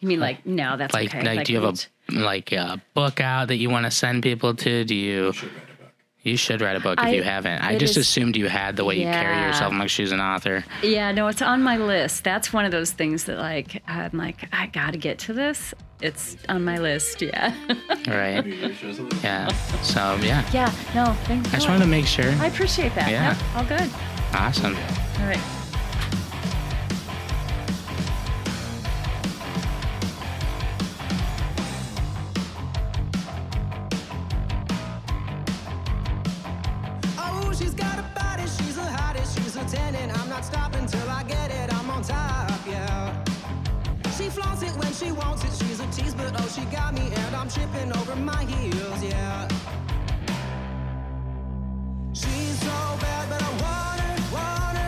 You 0.00 0.08
mean 0.08 0.20
like, 0.20 0.46
no, 0.46 0.76
that's 0.78 0.94
Like, 0.94 1.14
okay. 1.14 1.22
like, 1.36 1.44
do 1.46 1.52
you 1.52 1.60
have 1.60 1.74
a 1.74 2.12
like 2.12 2.52
a 2.52 2.80
book 2.94 3.20
out 3.20 3.48
that 3.48 3.56
you 3.56 3.68
want 3.70 3.84
to 3.84 3.90
send 3.90 4.22
people 4.22 4.54
to? 4.54 4.84
Do 4.84 4.94
you? 4.94 5.26
You 5.26 5.50
You 6.22 6.36
should 6.36 6.60
write 6.60 6.76
a 6.76 6.80
book 6.80 6.98
if 6.98 7.06
I- 7.06 7.10
you 7.12 7.22
haven't. 7.22 7.62
I 7.62 7.76
just 7.78 7.92
is- 7.96 8.06
assumed 8.06 8.36
you 8.36 8.48
had 8.48 8.76
the 8.76 8.84
way 8.84 8.96
you 8.98 9.04
carry 9.04 9.40
yourself. 9.46 9.72
I'm 9.72 9.78
like 9.78 9.88
she's 9.88 10.12
an 10.12 10.20
author. 10.20 10.64
Yeah, 10.82 11.12
no, 11.12 11.28
it's 11.28 11.40
on 11.40 11.62
my 11.62 11.78
list. 11.78 12.24
That's 12.24 12.52
one 12.52 12.66
of 12.66 12.72
those 12.72 12.90
things 12.92 13.24
that, 13.24 13.38
like, 13.38 13.82
I'm 13.88 14.10
like, 14.12 14.46
I 14.52 14.66
got 14.66 14.92
to 14.92 14.98
get 14.98 15.18
to 15.20 15.32
this. 15.32 15.72
It's 16.02 16.36
on 16.48 16.64
my 16.64 16.78
list. 16.78 17.22
Yeah. 17.22 17.54
Right. 18.06 18.44
New 18.44 18.52
Year's 18.54 18.82
resolution. 18.82 19.18
Yeah. 19.22 19.48
So 19.82 20.16
yeah. 20.22 20.44
yeah. 20.52 20.72
No, 20.94 21.12
thank 21.24 21.46
I 21.48 21.50
just 21.52 21.66
no, 21.66 21.72
wanted 21.72 21.84
to 21.84 21.90
make 21.90 22.06
sure. 22.06 22.30
I 22.32 22.46
appreciate 22.46 22.94
that. 22.94 23.10
Yeah. 23.10 23.28
Yep, 23.36 23.56
all 23.56 23.64
good. 23.64 23.90
Awesome. 24.34 24.76
All 25.20 25.26
right. 25.26 25.59
She's 37.60 37.74
got 37.74 37.98
a 37.98 38.02
body, 38.18 38.44
she's 38.44 38.76
the 38.76 38.82
hottest, 38.84 39.36
she's 39.36 39.54
a 39.54 39.64
tenant. 39.66 40.18
I'm 40.18 40.30
not 40.30 40.46
stopping 40.46 40.86
till 40.86 41.10
I 41.10 41.22
get 41.24 41.50
it, 41.50 41.70
I'm 41.74 41.90
on 41.90 42.02
top, 42.02 42.58
yeah. 42.66 43.22
She 44.16 44.30
flaunts 44.30 44.62
it 44.62 44.72
when 44.82 44.90
she 44.94 45.12
wants 45.12 45.44
it, 45.44 45.52
she's 45.62 45.78
a 45.78 45.86
tease, 45.88 46.14
but 46.14 46.32
oh, 46.40 46.48
she 46.48 46.64
got 46.74 46.94
me, 46.94 47.12
and 47.14 47.36
I'm 47.36 47.50
tripping 47.50 47.92
over 47.92 48.16
my 48.16 48.42
heels, 48.44 49.04
yeah. 49.04 49.46
She's 52.14 52.58
so 52.60 52.78
bad, 53.04 53.28
but 53.28 53.42
I 53.42 53.50
want 53.60 54.00
her, 54.00 54.34
want 54.34 54.78
her. 54.78 54.79